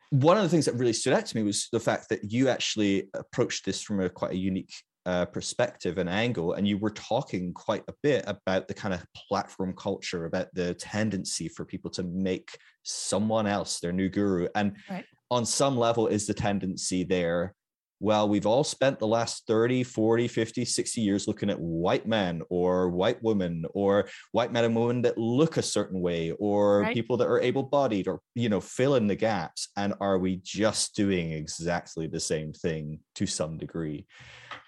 one 0.09 0.37
of 0.37 0.43
the 0.43 0.49
things 0.49 0.65
that 0.65 0.75
really 0.75 0.93
stood 0.93 1.13
out 1.13 1.25
to 1.25 1.37
me 1.37 1.43
was 1.43 1.69
the 1.71 1.79
fact 1.79 2.09
that 2.09 2.31
you 2.31 2.49
actually 2.49 3.09
approached 3.13 3.65
this 3.65 3.81
from 3.81 4.01
a 4.01 4.09
quite 4.09 4.31
a 4.31 4.37
unique 4.37 4.73
uh, 5.05 5.25
perspective 5.25 5.97
and 5.97 6.09
angle, 6.09 6.53
and 6.53 6.67
you 6.67 6.77
were 6.77 6.91
talking 6.91 7.53
quite 7.53 7.83
a 7.87 7.93
bit 8.03 8.23
about 8.27 8.67
the 8.67 8.73
kind 8.73 8.93
of 8.93 9.03
platform 9.15 9.73
culture, 9.75 10.25
about 10.25 10.47
the 10.53 10.73
tendency 10.75 11.47
for 11.47 11.65
people 11.65 11.89
to 11.91 12.03
make 12.03 12.57
someone 12.83 13.47
else 13.47 13.79
their 13.79 13.91
new 13.91 14.09
guru. 14.09 14.47
And 14.55 14.75
right. 14.89 15.05
on 15.29 15.45
some 15.45 15.77
level, 15.77 16.07
is 16.07 16.27
the 16.27 16.33
tendency 16.33 17.03
there? 17.03 17.55
Well, 18.01 18.27
we've 18.27 18.47
all 18.47 18.63
spent 18.63 18.97
the 18.97 19.05
last 19.05 19.45
30, 19.45 19.83
40, 19.83 20.27
50, 20.27 20.65
60 20.65 21.01
years 21.01 21.27
looking 21.27 21.51
at 21.51 21.59
white 21.59 22.07
men 22.07 22.41
or 22.49 22.89
white 22.89 23.21
women 23.21 23.63
or 23.75 24.09
white 24.31 24.51
men 24.51 24.63
and 24.63 24.75
women 24.75 25.03
that 25.03 25.19
look 25.19 25.57
a 25.57 25.61
certain 25.61 26.01
way 26.01 26.31
or 26.31 26.81
right. 26.81 26.95
people 26.95 27.15
that 27.17 27.27
are 27.27 27.39
able 27.39 27.61
bodied 27.61 28.07
or, 28.07 28.19
you 28.33 28.49
know, 28.49 28.59
fill 28.59 28.95
in 28.95 29.05
the 29.05 29.15
gaps. 29.15 29.67
And 29.77 29.93
are 30.01 30.17
we 30.17 30.41
just 30.43 30.95
doing 30.95 31.31
exactly 31.31 32.07
the 32.07 32.19
same 32.19 32.53
thing 32.53 33.01
to 33.15 33.27
some 33.27 33.59
degree? 33.59 34.07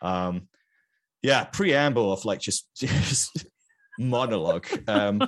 Um, 0.04 0.48
yeah, 1.24 1.46
preamble 1.46 2.14
of 2.14 2.26
like 2.26 2.40
just, 2.40 2.70
just 2.76 3.48
monologue. 3.98 4.68
Um, 4.88 5.28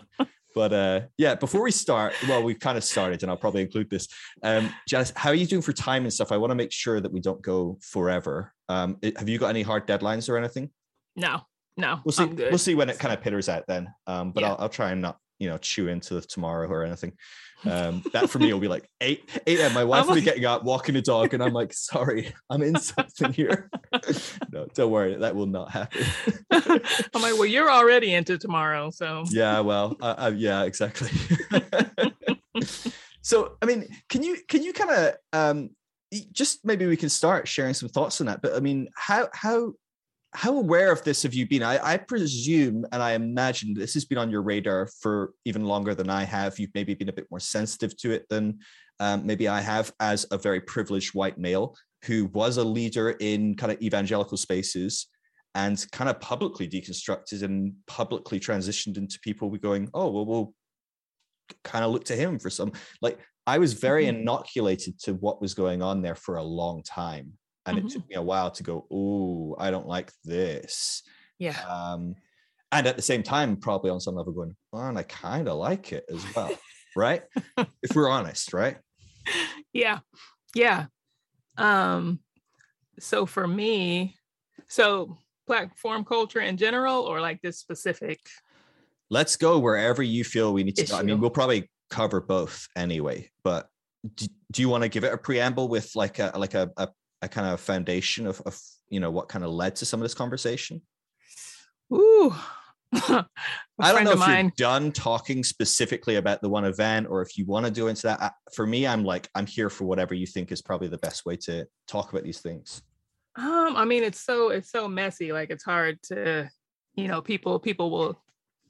but 0.55 0.74
uh, 0.74 1.01
yeah, 1.17 1.35
before 1.35 1.62
we 1.62 1.71
start, 1.71 2.13
well, 2.27 2.41
we've 2.41 2.59
kind 2.59 2.77
of 2.77 2.83
started, 2.83 3.21
and 3.21 3.29
I'll 3.29 3.38
probably 3.38 3.62
include 3.62 3.89
this. 3.89 4.07
Um, 4.41 4.74
Janice, 4.88 5.12
how 5.15 5.29
are 5.29 5.35
you 5.35 5.45
doing 5.45 5.62
for 5.62 5.74
time 5.74 6.03
and 6.03 6.13
stuff? 6.13 6.31
I 6.31 6.38
want 6.38 6.51
to 6.51 6.55
make 6.55 6.71
sure 6.71 7.01
that 7.01 7.12
we 7.12 7.19
don't 7.19 7.41
go 7.41 7.77
forever. 7.81 8.53
Um, 8.69 8.97
have 9.17 9.27
you 9.27 9.38
got 9.38 9.50
any 9.50 9.62
hard 9.62 9.85
deadlines 9.85 10.29
or 10.29 10.38
anything? 10.38 10.69
No, 11.17 11.41
no. 11.75 12.00
We'll 12.05 12.13
see. 12.13 12.25
We'll 12.25 12.57
see 12.57 12.74
when 12.74 12.89
it 12.89 12.97
kind 12.97 13.13
of 13.13 13.21
pitters 13.21 13.50
out 13.50 13.65
then. 13.67 13.93
Um, 14.07 14.31
but 14.31 14.41
yeah. 14.41 14.51
I'll, 14.51 14.62
I'll 14.62 14.69
try 14.69 14.91
and 14.91 15.01
not, 15.01 15.17
you 15.39 15.49
know, 15.49 15.57
chew 15.57 15.87
into 15.87 16.19
tomorrow 16.21 16.67
or 16.67 16.83
anything. 16.83 17.13
Um, 17.65 18.03
that 18.13 18.29
for 18.29 18.39
me 18.39 18.51
will 18.53 18.59
be 18.59 18.67
like 18.67 18.89
eight, 19.01 19.29
eight. 19.47 19.59
And 19.59 19.73
my 19.73 19.83
wife 19.83 20.07
will 20.07 20.15
be 20.15 20.21
getting 20.21 20.45
up, 20.45 20.63
walking 20.63 20.95
the 20.95 21.01
dog, 21.01 21.33
and 21.33 21.43
I'm 21.43 21.53
like, 21.53 21.73
sorry, 21.73 22.33
I'm 22.49 22.61
in 22.61 22.79
something 22.79 23.33
here. 23.33 23.69
no, 24.51 24.67
don't 24.73 24.91
worry, 24.91 25.15
that 25.15 25.35
will 25.35 25.47
not 25.47 25.71
happen. 25.71 26.05
I'm 26.51 27.21
like, 27.21 27.33
well, 27.33 27.45
you're 27.45 27.71
already 27.71 28.13
into 28.13 28.37
tomorrow, 28.37 28.91
so 28.91 29.23
yeah, 29.29 29.59
well, 29.59 29.97
uh, 30.01 30.15
uh, 30.17 30.31
yeah, 30.35 30.63
exactly. 30.63 31.09
so, 33.21 33.57
I 33.61 33.65
mean, 33.65 33.87
can 34.09 34.23
you 34.23 34.37
can 34.47 34.63
you 34.63 34.73
kind 34.73 34.91
of 34.91 35.15
um, 35.33 35.69
just 36.31 36.65
maybe 36.65 36.85
we 36.85 36.97
can 36.97 37.09
start 37.09 37.47
sharing 37.47 37.73
some 37.73 37.89
thoughts 37.89 38.21
on 38.21 38.27
that? 38.27 38.41
But 38.41 38.55
I 38.55 38.59
mean, 38.59 38.89
how 38.95 39.29
how 39.33 39.73
how 40.35 40.57
aware 40.57 40.91
of 40.91 41.01
this 41.03 41.23
have 41.23 41.33
you 41.33 41.47
been? 41.47 41.63
I, 41.63 41.79
I, 41.81 41.97
presume 41.97 42.85
and 42.91 43.01
I 43.01 43.13
imagine 43.13 43.73
this 43.73 43.93
has 43.93 44.03
been 44.03 44.17
on 44.17 44.29
your 44.29 44.41
radar 44.41 44.87
for 45.01 45.33
even 45.45 45.63
longer 45.63 45.95
than 45.95 46.09
I 46.09 46.23
have. 46.23 46.59
You've 46.59 46.73
maybe 46.75 46.93
been 46.93 47.09
a 47.09 47.13
bit 47.13 47.27
more 47.31 47.39
sensitive 47.39 47.95
to 47.97 48.11
it 48.11 48.27
than 48.29 48.59
um, 48.99 49.25
maybe 49.25 49.47
I 49.47 49.61
have 49.61 49.93
as 49.99 50.25
a 50.31 50.37
very 50.37 50.59
privileged 50.59 51.15
white 51.15 51.37
male 51.37 51.75
who 52.03 52.25
was 52.33 52.57
a 52.57 52.63
leader 52.63 53.11
in 53.11 53.55
kind 53.55 53.71
of 53.71 53.81
evangelical 53.81 54.37
spaces 54.37 55.07
and 55.55 55.85
kind 55.91 56.09
of 56.09 56.19
publicly 56.19 56.67
deconstructed 56.67 57.41
and 57.41 57.73
publicly 57.87 58.39
transitioned 58.39 58.97
into 58.97 59.17
people 59.21 59.49
we 59.49 59.57
going, 59.57 59.89
oh, 59.93 60.11
well, 60.11 60.25
we'll 60.25 60.53
kind 61.63 61.85
of 61.85 61.91
look 61.91 62.03
to 62.05 62.15
him 62.15 62.39
for 62.39 62.49
some. 62.49 62.73
Like 63.01 63.19
I 63.47 63.57
was 63.57 63.73
very 63.73 64.05
mm-hmm. 64.05 64.19
inoculated 64.19 64.99
to 65.03 65.13
what 65.13 65.41
was 65.41 65.53
going 65.53 65.81
on 65.81 66.01
there 66.01 66.15
for 66.15 66.35
a 66.35 66.43
long 66.43 66.83
time 66.83 67.33
and 67.65 67.77
mm-hmm. 67.77 67.88
it 67.88 67.93
took 67.93 68.07
me 68.07 68.15
a 68.15 68.22
while 68.22 68.51
to 68.51 68.63
go 68.63 68.86
oh 68.91 69.55
i 69.60 69.72
don't 69.72 69.88
like 69.88 70.12
this. 70.24 71.03
Yeah. 71.38 71.60
Um 71.69 72.15
and 72.72 72.88
at 72.88 72.95
the 72.95 73.01
same 73.01 73.24
time 73.24 73.57
probably 73.57 73.89
on 73.89 74.00
some 74.00 74.15
level 74.15 74.34
going 74.34 74.55
oh, 74.74 74.79
and 74.79 74.98
i 74.98 75.03
kind 75.03 75.48
of 75.48 75.57
like 75.57 75.91
it 75.91 76.05
as 76.10 76.24
well 76.36 76.51
right? 76.95 77.24
If 77.57 77.95
we're 77.95 78.10
honest 78.10 78.53
right? 78.53 78.77
Yeah. 79.74 80.00
Yeah. 80.53 80.86
Um 81.57 82.19
so 83.00 83.25
for 83.25 83.48
me 83.48 84.15
so 84.67 85.17
platform 85.45 86.03
culture 86.03 86.39
in 86.39 86.57
general 86.57 87.01
or 87.01 87.22
like 87.22 87.41
this 87.41 87.60
specific 87.60 88.19
let's 89.10 89.36
go 89.36 89.60
wherever 89.60 90.01
you 90.01 90.24
feel 90.24 90.53
we 90.53 90.63
need 90.63 90.75
to 90.75 90.86
go. 90.86 90.98
i 90.98 91.03
mean 91.03 91.19
we'll 91.19 91.29
probably 91.29 91.69
cover 91.89 92.19
both 92.19 92.67
anyway 92.75 93.29
but 93.43 93.67
do, 94.15 94.25
do 94.51 94.62
you 94.62 94.69
want 94.69 94.84
to 94.84 94.89
give 94.89 95.03
it 95.03 95.13
a 95.13 95.17
preamble 95.17 95.67
with 95.67 95.91
like 95.95 96.19
a 96.19 96.31
like 96.36 96.53
a, 96.53 96.72
a 96.77 96.88
a 97.25 97.29
kind 97.29 97.48
of 97.48 97.60
foundation 97.60 98.27
of, 98.27 98.41
of 98.46 98.58
you 98.89 99.00
know 99.00 99.12
what 99.12 99.27
kind 99.27 99.44
of 99.44 99.51
led 99.51 99.75
to 99.77 99.86
some 99.86 100.00
of 100.00 100.03
this 100.03 100.13
conversation? 100.13 100.82
Ooh. 101.94 102.34
I 102.94 103.91
don't 103.91 104.05
know 104.05 104.12
if 104.12 104.20
mine. 104.20 104.46
you're 104.46 104.70
done 104.70 104.91
talking 104.91 105.44
specifically 105.44 106.15
about 106.15 106.41
the 106.41 106.48
one 106.48 106.63
event 106.63 107.08
or 107.10 107.22
if 107.22 107.38
you 107.38 107.46
want 107.46 107.65
to 107.65 107.72
do 107.72 107.88
into 107.88 108.03
that. 108.03 108.34
For 108.53 108.65
me, 108.65 108.88
I'm 108.88 109.03
like, 109.03 109.27
I'm 109.36 109.46
here 109.46 109.70
for 109.70 109.84
whatever 109.84 110.13
you 110.13 110.25
think 110.25 110.51
is 110.51 110.62
probably 110.62 110.88
the 110.88 110.98
best 111.00 111.25
way 111.25 111.36
to 111.38 111.65
talk 111.88 112.12
about 112.12 112.24
these 112.24 112.39
things. 112.39 112.82
Um, 113.36 113.75
I 113.75 113.84
mean, 113.84 114.03
it's 114.03 114.22
so 114.22 114.50
it's 114.50 114.72
so 114.72 114.88
messy. 114.88 115.34
Like 115.34 115.50
it's 115.50 115.65
hard 115.65 116.01
to, 116.03 116.50
you 116.94 117.08
know, 117.10 117.22
people 117.22 117.60
people 117.60 117.91
will 117.91 118.22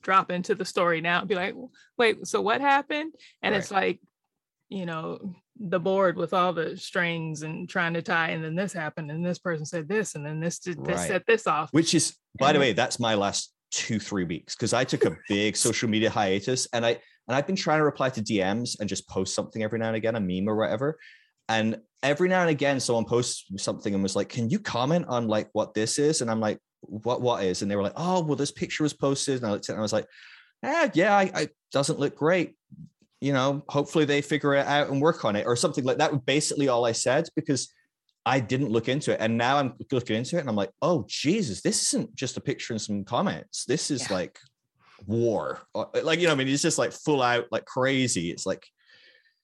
drop 0.02 0.32
into 0.32 0.56
the 0.56 0.66
story 0.66 1.02
now 1.02 1.20
and 1.20 1.28
be 1.28 1.36
like, 1.36 1.56
wait, 1.98 2.26
so 2.26 2.42
what 2.42 2.62
happened? 2.62 3.14
And 3.44 3.54
right. 3.54 3.60
it's 3.60 3.72
like, 3.72 4.00
you 4.70 4.86
know, 4.86 5.36
the 5.58 5.80
board 5.80 6.18
with 6.18 6.34
all 6.34 6.54
the 6.54 6.76
strings 6.76 7.44
and 7.44 7.70
trying 7.70 7.94
to 7.94 8.02
tie 8.02 8.30
and 8.30 8.44
then 8.44 8.56
this 8.56 8.74
happened 8.74 9.10
and 9.10 9.26
this 9.26 9.40
person 9.40 9.66
said 9.66 9.88
this 9.88 10.16
and 10.16 10.26
then 10.26 10.40
this 10.40 10.60
did 10.60 10.84
this 10.84 10.98
right. 10.98 11.08
set 11.08 11.26
this 11.26 11.48
off. 11.48 11.70
Which 11.72 11.94
is 11.94 12.16
by 12.40 12.50
and 12.50 12.56
the 12.56 12.60
way 12.60 12.74
that's 12.74 13.00
my 13.00 13.16
last 13.16 13.54
two 13.72 14.00
three 14.00 14.24
weeks 14.24 14.56
because 14.56 14.74
i 14.74 14.84
took 14.84 15.06
a 15.06 15.18
big 15.30 15.58
social 15.58 15.90
media 15.90 16.10
hiatus 16.10 16.68
and 16.72 16.86
i 16.86 16.92
and 16.92 17.36
i've 17.36 17.48
been 17.48 17.56
trying 17.56 17.80
to 17.80 17.84
reply 17.84 18.10
to 18.10 18.22
dms 18.22 18.80
and 18.80 18.88
just 18.88 19.08
post 19.10 19.34
something 19.34 19.64
every 19.64 19.80
now 19.80 19.88
and 19.88 19.96
again 19.96 20.16
a 20.16 20.20
meme 20.20 20.48
or 20.48 20.56
whatever. 20.56 20.98
And 21.48 21.78
every 22.02 22.28
now 22.28 22.42
and 22.42 22.50
again 22.50 22.80
someone 22.80 23.06
posts 23.06 23.46
something 23.58 23.94
and 23.94 24.04
was 24.04 24.16
like 24.16 24.30
can 24.30 24.50
you 24.50 24.60
comment 24.60 25.06
on 25.08 25.28
like 25.28 25.50
what 25.54 25.74
this 25.74 26.00
is? 26.00 26.22
And 26.22 26.30
i'm 26.30 26.40
like 26.40 26.60
what 26.82 27.22
what 27.22 27.44
is? 27.44 27.62
And 27.62 27.72
they 27.72 27.76
were 27.76 27.84
like 27.84 27.94
oh 27.96 28.24
well 28.24 28.36
this 28.36 28.52
picture 28.52 28.84
was 28.84 28.94
posted. 28.94 29.38
And 29.38 29.46
i 29.46 29.52
looked 29.52 29.70
at 29.70 29.74
it 29.74 29.74
and 29.74 29.80
i 29.80 29.82
was 29.82 29.94
like 29.94 30.08
eh, 30.64 30.90
yeah 30.94 31.16
I, 31.16 31.32
I 31.34 31.50
doesn't 31.72 32.00
look 32.00 32.16
great 32.16 32.56
you 33.22 33.34
know, 33.34 33.64
hopefully 33.70 34.06
they 34.06 34.22
figure 34.22 34.54
it 34.56 34.66
out 34.66 34.90
and 34.90 35.02
work 35.02 35.26
on 35.26 35.36
it 35.36 35.46
or 35.46 35.56
something 35.56 35.84
like 35.84 35.98
that. 35.98 36.26
Basically, 36.26 36.68
all 36.68 36.86
I 36.86 36.92
said 36.92 37.28
because 37.36 37.74
I 38.26 38.40
didn't 38.40 38.70
look 38.70 38.90
into 38.90 39.14
it. 39.14 39.20
And 39.20 39.38
now 39.38 39.58
I'm 39.58 39.74
looking 39.92 40.16
into 40.16 40.38
it 40.38 40.40
and 40.40 40.50
I'm 40.50 40.56
like, 40.56 40.72
oh, 40.82 41.06
Jesus, 41.08 41.62
this 41.62 41.94
isn't 41.94 42.16
just 42.16 42.38
a 42.38 42.42
picture 42.42 42.74
and 42.74 42.82
some 42.82 43.04
comments. 43.04 43.66
This 43.66 43.92
is 43.92 44.10
yeah. 44.10 44.16
like 44.16 44.40
war. 45.06 45.62
Uh, 45.76 45.86
like, 46.04 46.20
you 46.20 46.26
know, 46.26 46.34
I 46.34 46.36
mean, 46.36 46.48
it's 46.48 46.64
just 46.64 46.80
like 46.80 46.92
full 46.92 47.22
out, 47.22 47.46
like 47.52 47.66
crazy. 47.66 48.32
It's 48.32 48.46
like, 48.46 48.66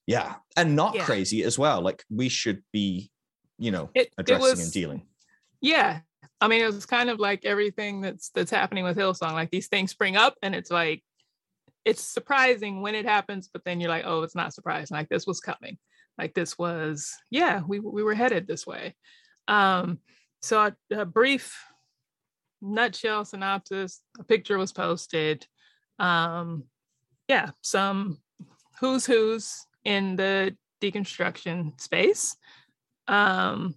yeah. 0.08 0.36
And 0.58 0.76
not 0.76 0.96
yeah. 0.96 1.04
crazy 1.04 1.44
as 1.44 1.60
well. 1.60 1.82
Like, 1.82 2.04
we 2.10 2.28
should 2.28 2.64
be, 2.72 3.12
you 3.60 3.70
know, 3.70 3.92
it, 3.94 4.12
addressing 4.18 4.48
it 4.48 4.50
was, 4.50 4.64
and 4.64 4.74
dealing. 4.74 5.06
Yeah. 5.62 6.00
I 6.40 6.48
mean, 6.48 6.62
it 6.62 6.66
was 6.66 6.88
kind 6.88 7.12
of 7.12 7.20
like 7.20 7.46
everything 7.46 8.02
that's 8.02 8.30
that's 8.30 8.50
happening 8.50 8.84
with 8.84 8.98
Hillsong. 8.98 9.34
Like 9.34 9.52
these 9.52 9.68
things 9.68 9.92
spring 9.92 10.18
up 10.18 10.36
and 10.42 10.56
it's 10.56 10.72
like 10.72 11.04
it's 11.86 12.04
surprising 12.04 12.82
when 12.82 12.96
it 12.96 13.06
happens, 13.06 13.50
but 13.52 13.64
then 13.66 13.80
you're 13.80 13.90
like, 13.90 14.04
oh, 14.06 14.24
it's 14.24 14.36
not 14.36 14.54
surprising. 14.54 14.96
Like 14.96 15.10
this 15.10 15.26
was 15.26 15.40
coming. 15.40 15.78
Like 16.18 16.34
this 16.34 16.58
was, 16.58 17.16
yeah, 17.30 17.62
we 17.68 17.80
we 17.80 18.04
were 18.04 18.14
headed 18.14 18.48
this 18.48 18.68
way. 18.68 18.96
Um, 19.48 20.00
so 20.42 20.60
a, 20.60 20.76
a 20.92 21.06
brief 21.06 21.58
nutshell 22.62 23.26
synopsis, 23.26 24.02
a 24.20 24.24
picture 24.24 24.58
was 24.58 24.72
posted. 24.72 25.46
Um, 26.00 26.66
yeah, 27.28 27.52
some 27.62 28.20
who's 28.80 29.06
who's 29.06 29.66
in 29.84 30.16
the 30.16 30.56
deconstruction 30.82 31.80
space. 31.80 32.36
Um, 33.08 33.76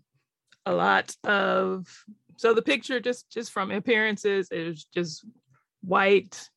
a 0.67 0.73
lot 0.73 1.15
of 1.25 1.87
so 2.37 2.53
the 2.53 2.63
picture 2.63 3.01
just 3.01 3.31
just 3.31 3.53
from 3.53 3.71
appearances 3.71 4.49
is 4.51 4.87
just 4.93 5.25
white 5.83 6.49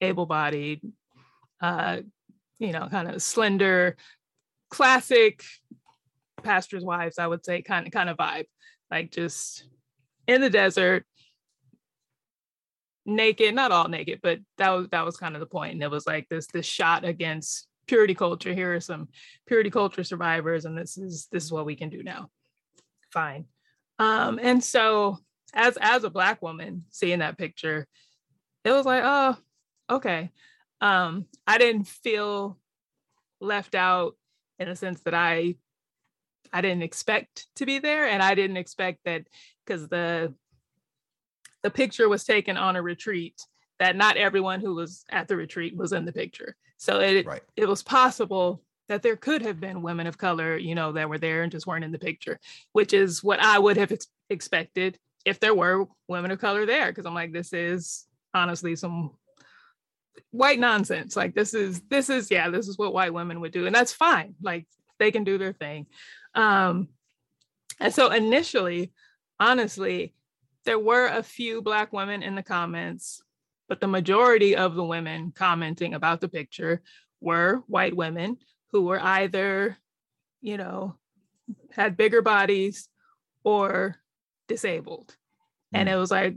able-bodied, 0.00 0.80
uh, 1.60 1.98
you 2.58 2.72
know, 2.72 2.88
kind 2.88 3.08
of 3.08 3.22
slender, 3.22 3.96
classic 4.70 5.42
pastor's 6.42 6.84
wives, 6.84 7.18
I 7.18 7.26
would 7.26 7.44
say, 7.44 7.62
kind 7.62 7.86
of 7.86 7.92
kind 7.92 8.08
of 8.08 8.16
vibe, 8.16 8.46
like 8.90 9.10
just 9.10 9.64
in 10.26 10.40
the 10.40 10.50
desert, 10.50 11.04
naked, 13.06 13.54
not 13.54 13.72
all 13.72 13.88
naked, 13.88 14.20
but 14.22 14.38
that 14.58 14.70
was 14.70 14.88
that 14.90 15.04
was 15.04 15.16
kind 15.16 15.34
of 15.34 15.40
the 15.40 15.46
point. 15.46 15.74
And 15.74 15.82
it 15.82 15.90
was 15.90 16.06
like 16.06 16.28
this 16.28 16.46
this 16.46 16.66
shot 16.66 17.04
against 17.04 17.66
purity 17.86 18.14
culture. 18.14 18.52
Here 18.52 18.74
are 18.74 18.80
some 18.80 19.08
purity 19.46 19.70
culture 19.70 20.04
survivors, 20.04 20.64
and 20.64 20.76
this 20.76 20.98
is 20.98 21.26
this 21.32 21.44
is 21.44 21.52
what 21.52 21.66
we 21.66 21.74
can 21.74 21.88
do 21.88 22.02
now. 22.02 22.30
Fine. 23.12 23.46
Um, 23.98 24.38
and 24.40 24.62
so 24.62 25.18
as 25.54 25.78
as 25.80 26.04
a 26.04 26.10
black 26.10 26.42
woman 26.42 26.84
seeing 26.90 27.20
that 27.20 27.38
picture, 27.38 27.86
it 28.64 28.70
was 28.70 28.86
like, 28.86 29.02
oh, 29.04 29.36
okay. 29.88 30.30
Um, 30.80 31.26
I 31.46 31.58
didn't 31.58 31.88
feel 31.88 32.58
left 33.40 33.74
out 33.74 34.16
in 34.58 34.68
a 34.68 34.76
sense 34.76 35.00
that 35.02 35.14
I 35.14 35.56
I 36.52 36.60
didn't 36.60 36.82
expect 36.82 37.46
to 37.56 37.66
be 37.66 37.78
there, 37.78 38.06
and 38.06 38.22
I 38.22 38.34
didn't 38.34 38.56
expect 38.56 39.00
that 39.04 39.24
because 39.64 39.88
the 39.88 40.34
the 41.62 41.70
picture 41.70 42.08
was 42.08 42.24
taken 42.24 42.56
on 42.56 42.76
a 42.76 42.82
retreat 42.82 43.40
that 43.78 43.96
not 43.96 44.16
everyone 44.16 44.60
who 44.60 44.74
was 44.74 45.04
at 45.10 45.28
the 45.28 45.36
retreat 45.36 45.76
was 45.76 45.92
in 45.92 46.04
the 46.04 46.12
picture. 46.12 46.56
So 46.76 47.00
it 47.00 47.26
right. 47.26 47.42
it 47.56 47.68
was 47.68 47.82
possible 47.82 48.62
that 48.88 49.02
there 49.02 49.16
could 49.16 49.42
have 49.42 49.60
been 49.60 49.82
women 49.82 50.06
of 50.06 50.16
color, 50.16 50.56
you 50.56 50.74
know, 50.74 50.92
that 50.92 51.08
were 51.08 51.18
there 51.18 51.42
and 51.42 51.52
just 51.52 51.66
weren't 51.66 51.84
in 51.84 51.92
the 51.92 51.98
picture, 51.98 52.40
which 52.72 52.94
is 52.94 53.22
what 53.22 53.40
I 53.40 53.58
would 53.58 53.76
have 53.76 53.92
ex- 53.92 54.06
expected 54.30 54.98
if 55.26 55.40
there 55.40 55.54
were 55.54 55.86
women 56.08 56.30
of 56.30 56.38
color 56.38 56.64
there. 56.64 56.86
Because 56.86 57.04
I'm 57.04 57.14
like, 57.14 57.32
this 57.32 57.52
is 57.52 58.06
honestly 58.32 58.76
some 58.76 59.12
white 60.30 60.58
nonsense. 60.58 61.16
Like 61.16 61.34
this 61.34 61.54
is 61.54 61.80
this 61.88 62.10
is 62.10 62.30
yeah, 62.30 62.50
this 62.50 62.68
is 62.68 62.78
what 62.78 62.94
white 62.94 63.12
women 63.12 63.40
would 63.40 63.52
do, 63.52 63.66
and 63.66 63.74
that's 63.74 63.92
fine. 63.92 64.34
Like 64.42 64.66
they 64.98 65.10
can 65.10 65.24
do 65.24 65.38
their 65.38 65.52
thing. 65.52 65.86
Um, 66.34 66.88
and 67.80 67.94
so 67.94 68.10
initially, 68.10 68.92
honestly, 69.38 70.14
there 70.64 70.78
were 70.78 71.06
a 71.06 71.22
few 71.22 71.62
black 71.62 71.92
women 71.92 72.22
in 72.22 72.34
the 72.34 72.42
comments, 72.42 73.22
but 73.68 73.80
the 73.80 73.86
majority 73.86 74.56
of 74.56 74.74
the 74.74 74.84
women 74.84 75.32
commenting 75.34 75.94
about 75.94 76.20
the 76.20 76.28
picture 76.28 76.82
were 77.20 77.62
white 77.66 77.96
women 77.96 78.36
who 78.72 78.82
were 78.82 79.00
either, 79.00 79.76
you 80.40 80.56
know, 80.56 80.96
had 81.70 81.96
bigger 81.96 82.22
bodies 82.22 82.88
or 83.44 83.96
disabled. 84.46 85.16
And 85.72 85.88
it 85.88 85.96
was 85.96 86.10
like, 86.10 86.34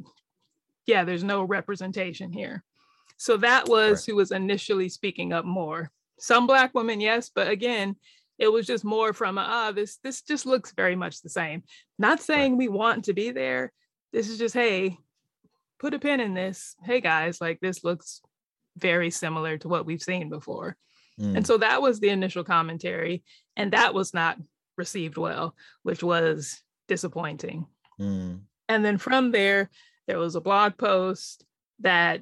yeah, 0.86 1.04
there's 1.04 1.24
no 1.24 1.44
representation 1.44 2.32
here. 2.32 2.64
So 3.22 3.38
that 3.38 3.70
was 3.70 4.00
right. 4.00 4.06
who 4.08 4.16
was 4.16 4.32
initially 4.32 4.90
speaking 4.90 5.32
up 5.32 5.46
more. 5.46 5.92
Some 6.18 6.48
black 6.48 6.74
women, 6.74 7.00
yes, 7.00 7.30
but 7.30 7.50
again, 7.50 7.96
it 8.40 8.52
was 8.52 8.66
just 8.66 8.84
more 8.84 9.14
from 9.14 9.38
ah, 9.38 9.68
uh, 9.68 9.72
this 9.72 9.98
this 9.98 10.24
just 10.24 10.48
looks 10.48 10.74
very 10.76 10.96
much 10.96 11.22
the 11.22 11.30
same. 11.30 11.62
Not 12.00 12.20
saying 12.20 12.54
right. 12.54 12.58
we 12.58 12.68
want 12.68 13.06
to 13.06 13.14
be 13.14 13.30
there. 13.30 13.72
This 14.12 14.28
is 14.28 14.40
just 14.40 14.56
hey, 14.56 14.98
put 15.80 15.94
a 15.94 16.00
pin 16.00 16.20
in 16.20 16.34
this. 16.34 16.76
Hey 16.84 17.00
guys, 17.00 17.40
like 17.40 17.60
this 17.60 17.84
looks 17.84 18.22
very 18.76 19.12
similar 19.12 19.60
to 19.60 19.68
what 19.68 19.86
we've 19.86 20.02
seen 20.02 20.30
before. 20.30 20.76
Mm. 21.20 21.38
And 21.38 21.46
so 21.46 21.60
that 21.60 21.80
was 21.80 22.00
the 22.00 22.10
initial 22.10 22.44
commentary, 22.44 23.24
and 23.56 23.74
that 23.74 23.94
was 23.94 24.16
not 24.16 24.40
received 24.80 25.18
well, 25.18 25.56
which 25.84 26.02
was 26.02 26.60
disappointing. 26.88 27.68
Mm. 28.00 28.40
And 28.68 28.84
then 28.84 28.98
from 28.98 29.32
there, 29.32 29.70
there 30.08 30.18
was 30.18 30.34
a 30.34 30.42
blog 30.42 30.76
post 30.76 31.46
that 31.82 32.22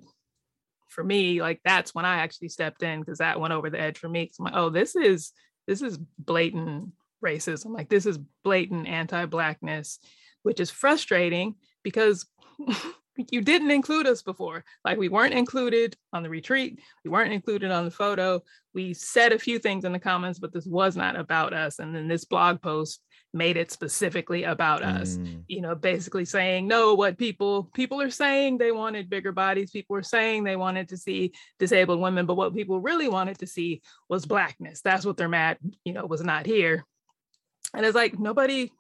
for 0.90 1.04
me, 1.04 1.42
like 1.42 1.62
that's 1.64 1.96
when 1.96 2.06
I 2.06 2.18
actually 2.18 2.50
stepped 2.50 2.84
in 2.84 3.00
because 3.00 3.20
that 3.20 3.40
went 3.40 3.54
over 3.54 3.70
the 3.70 3.80
edge 3.80 3.98
for 3.98 4.10
me. 4.10 4.28
Cause 4.28 4.38
I'm 4.40 4.46
like, 4.46 4.56
oh, 4.56 4.70
this 4.70 4.96
is 4.96 5.32
this 5.68 5.82
is 5.82 5.98
blatant 6.18 6.92
racism. 7.24 7.68
Like 7.68 7.90
this 7.90 8.06
is 8.06 8.20
blatant 8.44 8.88
anti-blackness, 8.88 10.00
which 10.44 10.60
is 10.60 10.72
frustrating 10.72 11.56
because 11.84 12.26
you 13.32 13.42
didn't 13.42 13.72
include 13.72 14.08
us 14.08 14.22
before. 14.22 14.64
Like 14.84 14.98
we 14.98 15.10
weren't 15.10 15.34
included 15.34 15.96
on 16.14 16.24
the 16.24 16.30
retreat, 16.30 16.80
we 17.04 17.12
weren't 17.12 17.34
included 17.34 17.72
on 17.72 17.86
the 17.86 17.92
photo. 17.92 18.42
We 18.74 18.94
said 18.94 19.32
a 19.32 19.40
few 19.40 19.60
things 19.60 19.86
in 19.86 19.92
the 19.92 20.00
comments, 20.00 20.40
but 20.40 20.54
this 20.54 20.66
was 20.66 20.96
not 20.96 21.16
about 21.16 21.54
us. 21.54 21.80
And 21.80 21.94
then 21.94 22.08
this 22.08 22.26
blog 22.26 22.62
post 22.62 23.02
made 23.34 23.58
it 23.58 23.72
specifically 23.72 24.44
about 24.44 24.84
us. 24.84 25.18
Mm. 25.18 25.44
You 25.48 25.62
know, 25.62 25.76
basically 25.76 26.26
saying 26.26 26.68
no, 26.68 26.94
what 26.96 27.18
people 27.18 27.70
people 27.74 28.02
are 28.02 28.10
saying 28.10 28.58
they 28.58 28.72
wanted 28.72 29.10
bigger 29.10 29.32
bodies. 29.32 29.72
People 29.72 29.96
were 29.96 30.04
saying 30.04 30.44
they 30.44 30.56
wanted 30.56 30.90
to 30.90 30.98
see 30.98 31.34
disabled 31.60 32.00
women, 32.00 32.26
but 32.26 32.36
what 32.36 32.56
people 32.56 32.80
really 32.80 33.08
wanted 33.08 33.38
to 33.40 33.48
see 33.48 33.82
was 34.08 34.26
blackness. 34.26 34.82
That's 34.82 35.06
what 35.06 35.18
they're 35.18 35.30
mad, 35.30 35.58
you 35.84 35.94
know, 35.94 36.06
was 36.06 36.24
not 36.24 36.46
here. 36.46 36.86
And 37.74 37.86
it's 37.86 37.96
like 37.96 38.18
nobody 38.18 38.72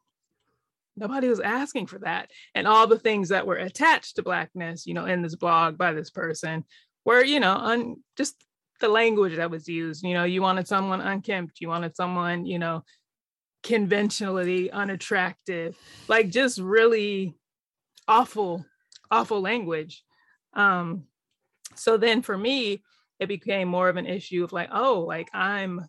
nobody 0.99 1.29
was 1.29 1.39
asking 1.39 1.87
for 1.87 1.99
that 1.99 2.29
and 2.53 2.67
all 2.67 2.85
the 2.85 2.99
things 2.99 3.29
that 3.29 3.47
were 3.47 3.55
attached 3.55 4.15
to 4.15 4.23
blackness 4.23 4.85
you 4.85 4.93
know 4.93 5.05
in 5.05 5.21
this 5.21 5.35
blog 5.35 5.77
by 5.77 5.93
this 5.93 6.09
person 6.09 6.63
were 7.05 7.23
you 7.23 7.39
know 7.39 7.53
on 7.53 7.95
just 8.17 8.35
the 8.81 8.87
language 8.87 9.37
that 9.37 9.51
was 9.51 9.67
used 9.67 10.03
you 10.03 10.13
know 10.13 10.25
you 10.25 10.41
wanted 10.41 10.67
someone 10.67 11.01
unkempt 11.01 11.61
you 11.61 11.67
wanted 11.67 11.95
someone 11.95 12.45
you 12.45 12.59
know 12.59 12.83
conventionally 13.63 14.71
unattractive 14.71 15.75
like 16.07 16.29
just 16.29 16.59
really 16.59 17.35
awful 18.07 18.65
awful 19.11 19.41
language 19.41 20.03
um 20.53 21.03
so 21.75 21.97
then 21.97 22.21
for 22.21 22.37
me 22.37 22.81
it 23.19 23.27
became 23.27 23.67
more 23.67 23.89
of 23.89 23.97
an 23.97 24.05
issue 24.05 24.43
of 24.43 24.53
like 24.53 24.69
oh 24.71 25.01
like 25.01 25.29
i'm 25.33 25.85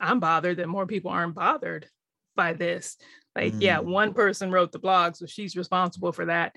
i'm 0.00 0.20
bothered 0.20 0.56
that 0.56 0.68
more 0.68 0.86
people 0.86 1.10
aren't 1.10 1.34
bothered 1.34 1.86
by 2.34 2.54
this 2.54 2.96
like, 3.36 3.52
mm. 3.52 3.60
yeah, 3.60 3.78
one 3.80 4.14
person 4.14 4.50
wrote 4.50 4.72
the 4.72 4.78
blog, 4.78 5.14
so 5.14 5.26
she's 5.26 5.56
responsible 5.56 6.10
for 6.10 6.24
that. 6.24 6.56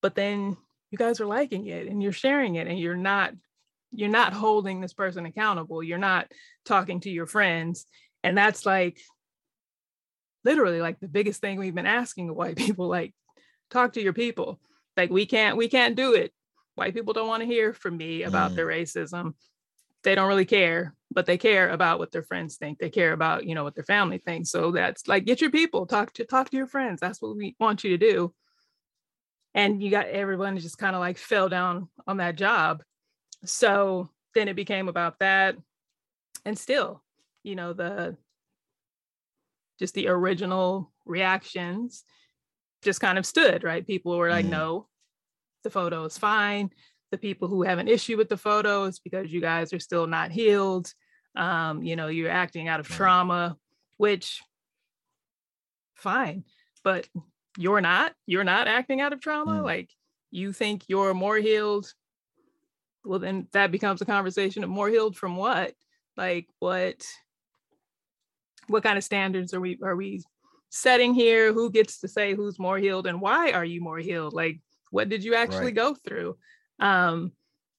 But 0.00 0.14
then 0.14 0.56
you 0.90 0.96
guys 0.96 1.20
are 1.20 1.26
liking 1.26 1.66
it 1.66 1.88
and 1.88 2.02
you're 2.02 2.12
sharing 2.12 2.54
it 2.54 2.68
and 2.68 2.78
you're 2.78 2.96
not 2.96 3.34
you're 3.92 4.08
not 4.08 4.32
holding 4.32 4.80
this 4.80 4.92
person 4.92 5.26
accountable. 5.26 5.82
You're 5.82 5.98
not 5.98 6.30
talking 6.64 7.00
to 7.00 7.10
your 7.10 7.26
friends. 7.26 7.86
And 8.22 8.38
that's 8.38 8.64
like 8.64 9.00
literally 10.44 10.80
like 10.80 11.00
the 11.00 11.08
biggest 11.08 11.40
thing 11.40 11.58
we've 11.58 11.74
been 11.74 11.86
asking 11.86 12.28
of 12.28 12.36
white 12.36 12.56
people, 12.64 12.88
like 12.88 13.14
talk 13.70 13.94
to 13.94 14.02
your 14.02 14.12
people. 14.12 14.60
Like 14.96 15.10
we 15.10 15.26
can't, 15.26 15.56
we 15.56 15.68
can't 15.68 15.96
do 15.96 16.14
it. 16.14 16.32
White 16.74 16.94
people 16.94 17.12
don't 17.12 17.28
want 17.28 17.42
to 17.42 17.46
hear 17.46 17.72
from 17.72 17.96
me 17.96 18.22
about 18.22 18.52
mm. 18.52 18.56
their 18.56 18.66
racism. 18.66 19.34
They 20.02 20.14
don't 20.14 20.28
really 20.28 20.46
care 20.46 20.94
but 21.12 21.26
they 21.26 21.38
care 21.38 21.70
about 21.70 21.98
what 21.98 22.12
their 22.12 22.22
friends 22.22 22.56
think. 22.56 22.78
They 22.78 22.90
care 22.90 23.12
about 23.12 23.44
you 23.44 23.54
know 23.54 23.64
what 23.64 23.74
their 23.74 23.84
family 23.84 24.18
thinks. 24.18 24.50
So 24.50 24.70
that's 24.70 25.08
like 25.08 25.24
get 25.24 25.40
your 25.40 25.50
people 25.50 25.86
talk 25.86 26.12
to 26.14 26.24
talk 26.24 26.50
to 26.50 26.56
your 26.56 26.66
friends. 26.66 27.00
That's 27.00 27.20
what 27.20 27.36
we 27.36 27.56
want 27.58 27.84
you 27.84 27.90
to 27.90 27.98
do. 27.98 28.34
And 29.54 29.82
you 29.82 29.90
got 29.90 30.06
everyone 30.06 30.58
just 30.58 30.78
kind 30.78 30.94
of 30.94 31.00
like 31.00 31.18
fell 31.18 31.48
down 31.48 31.88
on 32.06 32.18
that 32.18 32.36
job. 32.36 32.82
So 33.44 34.08
then 34.34 34.48
it 34.48 34.54
became 34.54 34.88
about 34.88 35.18
that. 35.18 35.56
And 36.44 36.58
still 36.58 37.02
you 37.42 37.56
know 37.56 37.72
the 37.72 38.16
just 39.80 39.94
the 39.94 40.06
original 40.06 40.92
reactions 41.06 42.04
just 42.82 43.00
kind 43.00 43.18
of 43.18 43.26
stood 43.26 43.64
right 43.64 43.86
people 43.86 44.16
were 44.16 44.30
like 44.30 44.46
mm. 44.46 44.50
no 44.50 44.86
the 45.64 45.70
photo 45.70 46.04
is 46.04 46.16
fine 46.16 46.70
the 47.10 47.18
people 47.18 47.48
who 47.48 47.62
have 47.62 47.78
an 47.78 47.88
issue 47.88 48.16
with 48.16 48.28
the 48.28 48.36
photos 48.36 48.98
because 48.98 49.32
you 49.32 49.40
guys 49.40 49.72
are 49.72 49.80
still 49.80 50.06
not 50.06 50.30
healed. 50.30 50.92
Um, 51.36 51.82
you 51.82 51.96
know, 51.96 52.08
you're 52.08 52.30
acting 52.30 52.68
out 52.68 52.80
of 52.80 52.88
trauma, 52.88 53.56
which 53.96 54.42
fine, 55.94 56.44
but 56.84 57.08
you're 57.58 57.80
not, 57.80 58.14
you're 58.26 58.44
not 58.44 58.68
acting 58.68 59.00
out 59.00 59.12
of 59.12 59.20
trauma. 59.20 59.60
Mm. 59.60 59.64
Like 59.64 59.90
you 60.30 60.52
think 60.52 60.84
you're 60.88 61.14
more 61.14 61.36
healed. 61.36 61.92
Well, 63.04 63.18
then 63.18 63.48
that 63.52 63.72
becomes 63.72 64.00
a 64.00 64.06
conversation 64.06 64.62
of 64.62 64.70
more 64.70 64.88
healed 64.88 65.16
from 65.16 65.36
what? 65.36 65.74
Like 66.16 66.48
what 66.58 67.04
what 68.70 68.82
kind 68.82 68.96
of 68.96 69.04
standards 69.04 69.52
are 69.52 69.60
we 69.60 69.78
are 69.82 69.96
we 69.96 70.22
setting 70.70 71.14
here? 71.14 71.52
Who 71.52 71.70
gets 71.70 72.00
to 72.00 72.08
say 72.08 72.34
who's 72.34 72.58
more 72.58 72.78
healed 72.78 73.06
and 73.06 73.20
why 73.20 73.50
are 73.52 73.64
you 73.64 73.80
more 73.80 73.98
healed? 73.98 74.32
Like 74.32 74.60
what 74.90 75.08
did 75.08 75.24
you 75.24 75.34
actually 75.34 75.66
right. 75.66 75.74
go 75.74 75.94
through? 75.94 76.36
Um, 76.78 77.32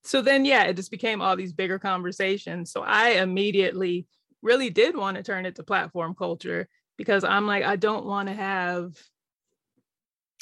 so 0.04 0.22
then, 0.22 0.46
yeah, 0.46 0.64
it 0.64 0.76
just 0.76 0.92
became 0.92 1.22
all 1.22 1.36
these 1.36 1.54
bigger 1.54 1.80
conversations. 1.80 2.72
So 2.72 2.82
I 2.82 3.12
immediately 3.22 4.08
really 4.42 4.70
did 4.70 4.96
want 4.96 5.18
to 5.18 5.24
turn 5.24 5.46
it 5.46 5.56
to 5.56 5.64
platform 5.64 6.16
culture 6.16 6.68
because 6.98 7.24
I'm 7.24 7.46
like, 7.48 7.64
I 7.64 7.76
don't 7.76 8.06
want 8.06 8.28
to 8.30 8.34
have, 8.34 8.94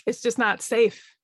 it's 0.05 0.21
just 0.21 0.37
not 0.37 0.61
safe 0.61 1.15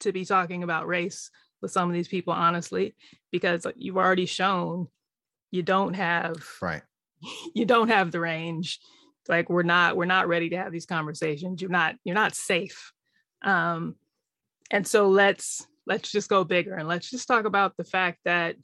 to 0.00 0.12
be 0.12 0.24
talking 0.24 0.62
about 0.62 0.88
race 0.88 1.30
with 1.62 1.70
some 1.70 1.88
of 1.88 1.94
these 1.94 2.08
people, 2.08 2.32
honestly, 2.32 2.94
because 3.30 3.66
you've 3.76 3.96
already 3.96 4.26
shown 4.26 4.88
you 5.50 5.62
don't 5.62 5.94
have, 5.94 6.46
right. 6.62 6.82
You 7.54 7.66
don't 7.66 7.88
have 7.88 8.10
the 8.10 8.20
range. 8.20 8.80
Like 9.28 9.50
we're 9.50 9.62
not, 9.62 9.96
we're 9.96 10.06
not 10.06 10.28
ready 10.28 10.50
to 10.50 10.56
have 10.56 10.72
these 10.72 10.86
conversations. 10.86 11.60
You're 11.60 11.70
not, 11.70 11.96
you're 12.04 12.14
not 12.14 12.34
safe. 12.34 12.92
Um, 13.42 13.96
and 14.70 14.86
so 14.86 15.08
let's 15.08 15.66
let's 15.86 16.12
just 16.12 16.28
go 16.28 16.44
bigger 16.44 16.74
and 16.74 16.86
let's 16.86 17.10
just 17.10 17.26
talk 17.26 17.44
about 17.44 17.76
the 17.76 17.84
fact 17.84 18.20
that 18.24 18.56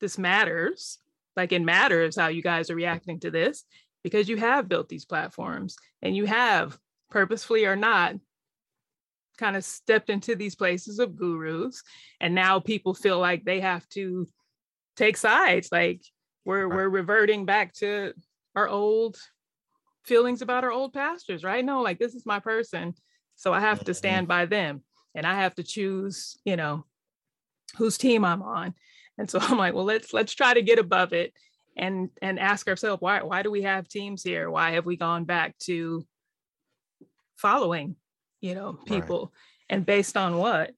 this 0.00 0.18
matters. 0.18 0.98
Like 1.36 1.52
it 1.52 1.62
matters 1.62 2.16
how 2.16 2.28
you 2.28 2.42
guys 2.42 2.70
are 2.70 2.74
reacting 2.74 3.18
to 3.20 3.30
this 3.30 3.64
because 4.04 4.28
you 4.28 4.36
have 4.36 4.68
built 4.68 4.88
these 4.88 5.04
platforms 5.04 5.76
and 6.02 6.16
you 6.16 6.26
have, 6.26 6.78
purposefully 7.10 7.64
or 7.64 7.76
not, 7.76 8.14
kind 9.38 9.56
of 9.56 9.64
stepped 9.64 10.10
into 10.10 10.36
these 10.36 10.54
places 10.54 10.98
of 10.98 11.16
gurus. 11.16 11.82
And 12.20 12.34
now 12.34 12.60
people 12.60 12.94
feel 12.94 13.18
like 13.18 13.44
they 13.44 13.60
have 13.60 13.88
to 13.90 14.28
take 14.96 15.16
sides. 15.16 15.70
Like 15.72 16.02
we're 16.44 16.66
right. 16.66 16.76
we're 16.76 16.88
reverting 16.88 17.44
back 17.44 17.72
to 17.74 18.12
our 18.54 18.68
old 18.68 19.16
feelings 20.04 20.42
about 20.42 20.64
our 20.64 20.72
old 20.72 20.92
pastors, 20.92 21.44
right? 21.44 21.64
No, 21.64 21.82
like 21.82 21.98
this 21.98 22.14
is 22.14 22.26
my 22.26 22.40
person. 22.40 22.94
So 23.36 23.52
I 23.52 23.60
have 23.60 23.80
to 23.80 23.84
mm-hmm. 23.84 23.92
stand 23.92 24.28
by 24.28 24.46
them 24.46 24.82
and 25.14 25.26
I 25.26 25.36
have 25.36 25.54
to 25.56 25.62
choose, 25.62 26.36
you 26.44 26.56
know, 26.56 26.84
whose 27.76 27.98
team 27.98 28.24
I'm 28.24 28.42
on. 28.42 28.74
And 29.18 29.30
so 29.30 29.38
I'm 29.42 29.58
like, 29.58 29.74
well, 29.74 29.84
let's 29.84 30.12
let's 30.12 30.34
try 30.34 30.54
to 30.54 30.62
get 30.62 30.78
above 30.78 31.12
it 31.12 31.32
and 31.76 32.10
and 32.20 32.38
ask 32.38 32.68
ourselves 32.68 33.00
why 33.00 33.22
why 33.22 33.42
do 33.42 33.50
we 33.50 33.62
have 33.62 33.88
teams 33.88 34.22
here? 34.22 34.50
Why 34.50 34.72
have 34.72 34.86
we 34.86 34.96
gone 34.96 35.24
back 35.24 35.56
to 35.60 36.06
following, 37.36 37.96
you 38.40 38.54
know, 38.54 38.78
people 38.86 39.32
right. 39.32 39.76
and 39.76 39.86
based 39.86 40.16
on 40.16 40.36
what? 40.36 40.72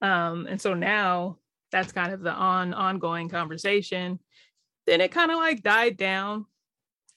Um, 0.00 0.46
and 0.48 0.60
so 0.60 0.74
now 0.74 1.38
that's 1.70 1.92
kind 1.92 2.12
of 2.12 2.20
the 2.20 2.32
on 2.32 2.72
ongoing 2.72 3.28
conversation. 3.28 4.18
Then 4.88 5.00
it 5.00 5.12
kind 5.12 5.30
of 5.30 5.36
like 5.36 5.62
died 5.62 5.96
down. 5.96 6.46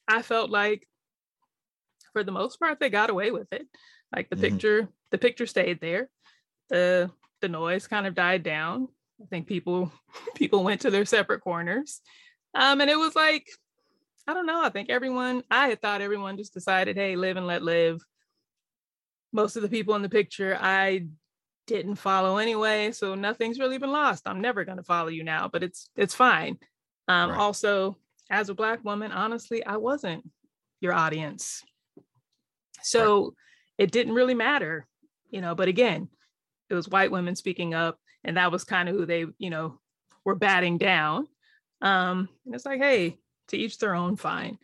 I 0.08 0.22
felt 0.22 0.50
like 0.50 0.88
for 2.14 2.24
the 2.24 2.32
most 2.32 2.60
part 2.60 2.80
they 2.80 2.90
got 2.90 3.10
away 3.10 3.32
with 3.32 3.52
it. 3.52 3.68
Like 4.14 4.30
the 4.30 4.36
mm-hmm. 4.36 4.44
picture, 4.44 4.90
the 5.12 5.18
picture 5.18 5.48
stayed 5.48 5.80
there 5.80 6.10
the 6.72 7.12
the 7.42 7.50
noise 7.50 7.88
kind 7.88 8.08
of 8.08 8.16
died 8.16 8.42
down. 8.42 8.88
I 9.22 9.26
think 9.26 9.46
people 9.46 9.92
people 10.36 10.64
went 10.64 10.82
to 10.82 10.90
their 10.90 11.06
separate 11.06 11.42
corners. 11.42 12.02
Um, 12.56 12.82
and 12.82 12.90
it 12.90 12.98
was 12.98 13.16
like, 13.16 13.48
I 14.28 14.34
don't 14.34 14.46
know. 14.46 14.64
I 14.64 14.70
think 14.70 14.90
everyone, 14.90 15.44
I 15.50 15.70
had 15.70 15.82
thought 15.82 16.02
everyone 16.02 16.36
just 16.36 16.54
decided, 16.54 16.98
hey, 16.98 17.16
live 17.16 17.38
and 17.38 17.48
let 17.48 17.62
live. 17.62 18.02
Most 19.32 19.56
of 19.56 19.62
the 19.62 19.70
people 19.70 19.96
in 19.96 20.02
the 20.02 20.10
picture 20.10 20.58
I 20.60 21.06
didn't 21.66 21.96
follow 21.96 22.38
anyway, 22.38 22.92
so 22.92 23.16
nothing's 23.16 23.60
really 23.60 23.78
been 23.78 23.92
lost. 23.92 24.24
I'm 24.26 24.42
never 24.42 24.66
gonna 24.66 24.84
follow 24.84 25.10
you 25.10 25.24
now, 25.24 25.50
but 25.52 25.64
it's 25.64 25.90
it's 25.96 26.16
fine. 26.16 26.58
Um, 27.08 27.32
right. 27.32 27.40
also, 27.40 27.98
as 28.30 28.50
a 28.50 28.54
black 28.54 28.84
woman, 28.84 29.12
honestly, 29.12 29.66
I 29.66 29.78
wasn't 29.78 30.30
your 30.80 30.94
audience. 30.94 31.64
So 32.84 33.24
right. 33.24 33.34
it 33.78 33.92
didn't 33.92 34.14
really 34.14 34.34
matter, 34.34 34.88
you 35.30 35.42
know, 35.42 35.56
but 35.56 35.68
again, 35.68 36.10
it 36.70 36.74
was 36.74 36.88
white 36.88 37.12
women 37.12 37.36
speaking 37.36 37.74
up 37.74 38.00
and 38.24 38.38
that 38.38 38.52
was 38.52 38.64
kind 38.64 38.90
of 38.90 38.96
who 38.96 39.06
they 39.06 39.26
you 39.38 39.50
know 39.50 39.80
were 40.24 40.36
batting 40.36 40.78
down 40.78 41.28
um 41.82 42.30
and 42.46 42.56
it's 42.56 42.66
like 42.66 42.80
hey 42.80 43.18
to 43.48 43.58
each 43.58 43.78
their 43.78 43.96
own 43.96 44.16
fine 44.16 44.58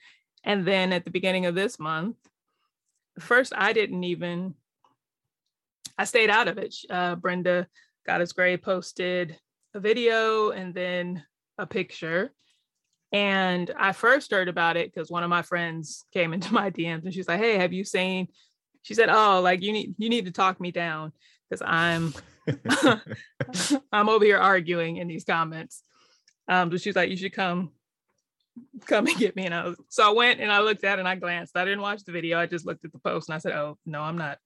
and 0.43 0.65
then 0.65 0.93
at 0.93 1.03
the 1.03 1.11
beginning 1.11 1.45
of 1.45 1.55
this 1.55 1.79
month 1.79 2.15
first 3.19 3.53
i 3.55 3.73
didn't 3.73 4.03
even 4.03 4.53
i 5.97 6.05
stayed 6.05 6.29
out 6.29 6.47
of 6.47 6.57
it 6.57 6.75
uh, 6.89 7.15
brenda 7.15 7.67
God 8.05 8.21
Is 8.21 8.31
Grey 8.31 8.55
posted 8.55 9.37
a 9.73 9.81
video 9.81 10.51
and 10.51 10.73
then 10.73 11.25
a 11.57 11.65
picture 11.65 12.31
and 13.11 13.71
i 13.77 13.91
first 13.91 14.31
heard 14.31 14.49
about 14.49 14.77
it 14.77 14.93
because 14.93 15.09
one 15.09 15.23
of 15.23 15.29
my 15.29 15.41
friends 15.41 16.05
came 16.13 16.33
into 16.35 16.53
my 16.53 16.69
dms 16.69 17.03
and 17.03 17.13
she's 17.13 17.27
like 17.27 17.39
hey 17.39 17.57
have 17.57 17.73
you 17.73 17.83
seen 17.83 18.27
she 18.81 18.93
said 18.93 19.09
oh 19.09 19.41
like 19.41 19.61
you 19.61 19.71
need 19.71 19.95
you 19.97 20.09
need 20.09 20.25
to 20.25 20.31
talk 20.31 20.59
me 20.59 20.71
down 20.71 21.11
because 21.49 21.61
I'm 21.65 22.13
I'm 23.91 24.09
over 24.09 24.25
here 24.25 24.37
arguing 24.37 24.97
in 24.97 25.07
these 25.07 25.23
comments. 25.23 25.83
Um, 26.47 26.69
but 26.69 26.81
she's 26.81 26.95
like, 26.95 27.09
you 27.09 27.17
should 27.17 27.33
come, 27.33 27.71
come 28.85 29.07
and 29.07 29.17
get 29.17 29.35
me. 29.35 29.45
And 29.45 29.53
I 29.53 29.65
was, 29.65 29.77
so 29.89 30.07
I 30.07 30.13
went 30.13 30.39
and 30.39 30.51
I 30.51 30.59
looked 30.59 30.83
at 30.83 30.97
it 30.97 30.99
and 30.99 31.07
I 31.07 31.15
glanced. 31.15 31.57
I 31.57 31.65
didn't 31.65 31.81
watch 31.81 32.03
the 32.03 32.11
video. 32.11 32.39
I 32.39 32.45
just 32.45 32.65
looked 32.65 32.85
at 32.85 32.93
the 32.93 32.99
post 32.99 33.29
and 33.29 33.35
I 33.35 33.39
said, 33.39 33.53
oh 33.53 33.77
no, 33.85 34.01
I'm 34.01 34.17
not, 34.17 34.37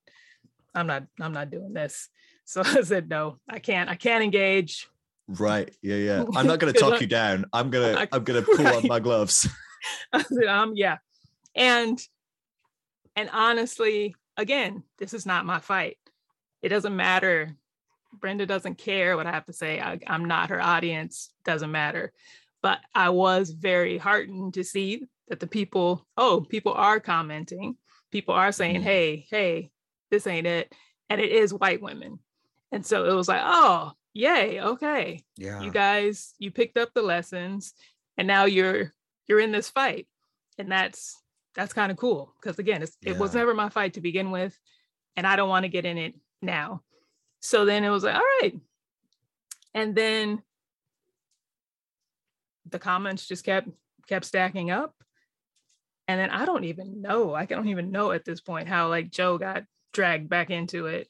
I'm 0.73 0.87
not, 0.87 1.03
I'm 1.19 1.33
not 1.33 1.51
doing 1.51 1.73
this. 1.73 2.09
So 2.45 2.61
I 2.65 2.81
said, 2.81 3.07
no, 3.07 3.37
I 3.47 3.59
can't, 3.59 3.89
I 3.89 3.95
can't 3.95 4.23
engage. 4.23 4.87
Right. 5.27 5.73
Yeah, 5.81 5.95
yeah. 5.95 6.23
I'm 6.35 6.47
not 6.47 6.59
gonna 6.59 6.73
talk 6.73 7.01
you 7.01 7.07
down. 7.07 7.45
I'm 7.53 7.69
gonna 7.69 8.07
I'm 8.11 8.23
gonna 8.23 8.41
pull 8.41 8.57
right. 8.57 8.75
on 8.75 8.87
my 8.87 8.99
gloves. 8.99 9.47
Um, 10.47 10.73
yeah. 10.75 10.97
And 11.55 11.99
and 13.15 13.31
honestly, 13.33 14.15
again, 14.37 14.83
this 14.99 15.11
is 15.13 15.25
not 15.25 15.43
my 15.43 15.59
fight. 15.59 15.97
It 16.61 16.69
doesn't 16.69 16.95
matter. 16.95 17.55
Brenda 18.13 18.45
doesn't 18.45 18.77
care 18.77 19.17
what 19.17 19.25
I 19.25 19.31
have 19.31 19.45
to 19.45 19.53
say. 19.53 19.79
I, 19.79 19.99
I'm 20.05 20.25
not 20.25 20.49
her 20.49 20.61
audience. 20.61 21.31
Doesn't 21.45 21.71
matter. 21.71 22.11
But 22.61 22.79
I 22.93 23.09
was 23.09 23.49
very 23.49 23.97
heartened 23.97 24.53
to 24.53 24.63
see 24.63 25.07
that 25.29 25.39
the 25.39 25.47
people, 25.47 26.05
oh, 26.17 26.45
people 26.47 26.73
are 26.73 26.99
commenting. 26.99 27.77
People 28.11 28.35
are 28.35 28.51
saying, 28.51 28.81
mm. 28.81 28.83
hey, 28.83 29.25
hey, 29.29 29.71
this 30.11 30.27
ain't 30.27 30.45
it. 30.45 30.73
And 31.09 31.19
it 31.19 31.31
is 31.31 31.53
white 31.53 31.81
women. 31.81 32.19
And 32.71 32.85
so 32.85 33.05
it 33.05 33.13
was 33.13 33.27
like, 33.27 33.41
oh, 33.43 33.93
yay, 34.13 34.61
okay. 34.61 35.23
Yeah. 35.37 35.61
You 35.61 35.71
guys, 35.71 36.33
you 36.39 36.51
picked 36.51 36.77
up 36.77 36.93
the 36.93 37.01
lessons 37.01 37.73
and 38.17 38.27
now 38.27 38.45
you're 38.45 38.93
you're 39.27 39.39
in 39.39 39.51
this 39.51 39.69
fight. 39.69 40.07
And 40.57 40.71
that's 40.71 41.21
that's 41.55 41.73
kind 41.73 41.91
of 41.91 41.97
cool. 41.97 42.33
Because 42.41 42.59
again, 42.59 42.85
yeah. 43.01 43.11
it 43.11 43.17
was 43.17 43.33
never 43.33 43.53
my 43.53 43.69
fight 43.69 43.93
to 43.93 44.01
begin 44.01 44.31
with. 44.31 44.57
And 45.15 45.27
I 45.27 45.35
don't 45.35 45.49
want 45.49 45.63
to 45.63 45.69
get 45.69 45.85
in 45.85 45.97
it 45.97 46.15
now. 46.41 46.81
So 47.41 47.65
then 47.65 47.83
it 47.83 47.89
was 47.89 48.03
like, 48.03 48.15
all 48.15 48.21
right. 48.41 48.53
And 49.73 49.95
then 49.95 50.41
the 52.69 52.79
comments 52.79 53.27
just 53.27 53.43
kept 53.43 53.69
kept 54.07 54.25
stacking 54.25 54.71
up. 54.71 54.95
And 56.07 56.19
then 56.19 56.29
I 56.29 56.45
don't 56.45 56.65
even 56.65 57.01
know. 57.01 57.33
I 57.33 57.45
don't 57.45 57.69
even 57.69 57.91
know 57.91 58.11
at 58.11 58.25
this 58.25 58.41
point 58.41 58.67
how 58.67 58.89
like 58.89 59.09
Jo 59.09 59.37
got 59.37 59.63
dragged 59.93 60.29
back 60.29 60.49
into 60.49 60.87
it. 60.87 61.07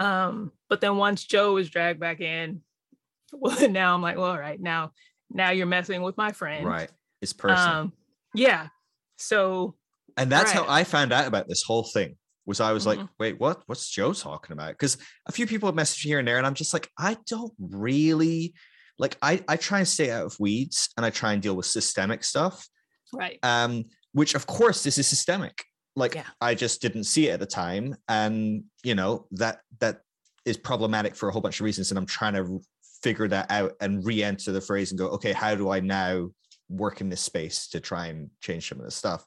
Um, 0.00 0.52
but 0.68 0.80
then 0.80 0.96
once 0.96 1.24
Jo 1.24 1.54
was 1.54 1.70
dragged 1.70 2.00
back 2.00 2.20
in, 2.20 2.62
well, 3.32 3.68
now 3.68 3.94
I'm 3.94 4.02
like, 4.02 4.16
well, 4.16 4.30
all 4.30 4.38
right, 4.38 4.60
now, 4.60 4.92
now 5.30 5.50
you're 5.50 5.66
messing 5.66 6.02
with 6.02 6.16
my 6.16 6.32
friend. 6.32 6.66
Right. 6.66 6.90
It's 7.22 7.32
personal. 7.32 7.76
Um, 7.76 7.92
yeah. 8.34 8.68
So 9.16 9.76
And 10.16 10.32
that's 10.32 10.54
right. 10.54 10.64
how 10.64 10.72
I 10.72 10.84
found 10.84 11.12
out 11.12 11.28
about 11.28 11.48
this 11.48 11.62
whole 11.62 11.84
thing. 11.84 12.16
Was 12.46 12.58
I 12.58 12.72
was 12.72 12.86
mm-hmm. 12.86 13.00
like, 13.00 13.08
wait, 13.20 13.38
what? 13.38 13.62
What's 13.66 13.88
Jo 13.88 14.12
talking 14.12 14.54
about? 14.54 14.72
Because 14.72 14.96
a 15.26 15.32
few 15.32 15.46
people 15.46 15.68
have 15.68 15.76
messaged 15.76 16.02
here 16.02 16.18
and 16.18 16.26
there, 16.26 16.38
and 16.38 16.46
I'm 16.46 16.54
just 16.54 16.72
like, 16.72 16.88
I 16.98 17.16
don't 17.28 17.52
really 17.60 18.54
like 19.00 19.16
I, 19.22 19.42
I 19.48 19.56
try 19.56 19.78
and 19.78 19.88
stay 19.88 20.10
out 20.10 20.26
of 20.26 20.36
weeds 20.38 20.90
and 20.96 21.06
I 21.06 21.10
try 21.10 21.32
and 21.32 21.42
deal 21.42 21.56
with 21.56 21.66
systemic 21.66 22.22
stuff. 22.22 22.68
Right. 23.12 23.38
Um, 23.42 23.86
which 24.12 24.34
of 24.34 24.46
course 24.46 24.82
this 24.82 24.98
is 24.98 25.08
systemic. 25.08 25.64
Like 25.96 26.14
yeah. 26.14 26.26
I 26.40 26.54
just 26.54 26.80
didn't 26.80 27.04
see 27.04 27.28
it 27.28 27.32
at 27.32 27.40
the 27.40 27.46
time. 27.46 27.96
And 28.08 28.64
you 28.82 28.94
know, 28.94 29.26
that 29.32 29.60
that 29.80 30.00
is 30.44 30.56
problematic 30.56 31.14
for 31.14 31.28
a 31.28 31.32
whole 31.32 31.42
bunch 31.42 31.60
of 31.60 31.64
reasons. 31.64 31.90
And 31.90 31.98
I'm 31.98 32.06
trying 32.06 32.34
to 32.34 32.60
figure 33.02 33.28
that 33.28 33.50
out 33.50 33.72
and 33.80 34.04
re-enter 34.04 34.52
the 34.52 34.60
phrase 34.60 34.90
and 34.90 34.98
go, 34.98 35.08
okay, 35.08 35.32
how 35.32 35.54
do 35.54 35.70
I 35.70 35.80
now 35.80 36.30
work 36.68 37.00
in 37.00 37.08
this 37.08 37.20
space 37.20 37.68
to 37.68 37.80
try 37.80 38.06
and 38.06 38.30
change 38.40 38.68
some 38.68 38.78
of 38.78 38.84
this 38.84 38.94
stuff? 38.94 39.24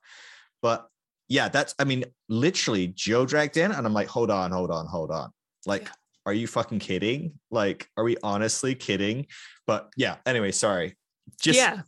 But 0.61 0.87
yeah, 1.27 1.49
that's 1.49 1.73
I 1.79 1.83
mean, 1.83 2.05
literally 2.29 2.87
Jo 2.87 3.25
dragged 3.25 3.57
in, 3.57 3.71
and 3.71 3.85
I'm 3.85 3.93
like, 3.93 4.07
hold 4.07 4.29
on, 4.29 4.51
hold 4.51 4.71
on, 4.71 4.85
hold 4.87 5.11
on. 5.11 5.31
Like, 5.65 5.83
yeah. 5.83 5.91
are 6.25 6.33
you 6.33 6.47
fucking 6.47 6.79
kidding? 6.79 7.33
Like, 7.49 7.89
are 7.97 8.03
we 8.03 8.17
honestly 8.23 8.75
kidding? 8.75 9.27
But 9.65 9.89
yeah, 9.97 10.17
anyway, 10.25 10.51
sorry. 10.51 10.97
Just 11.41 11.57
yeah. 11.57 11.81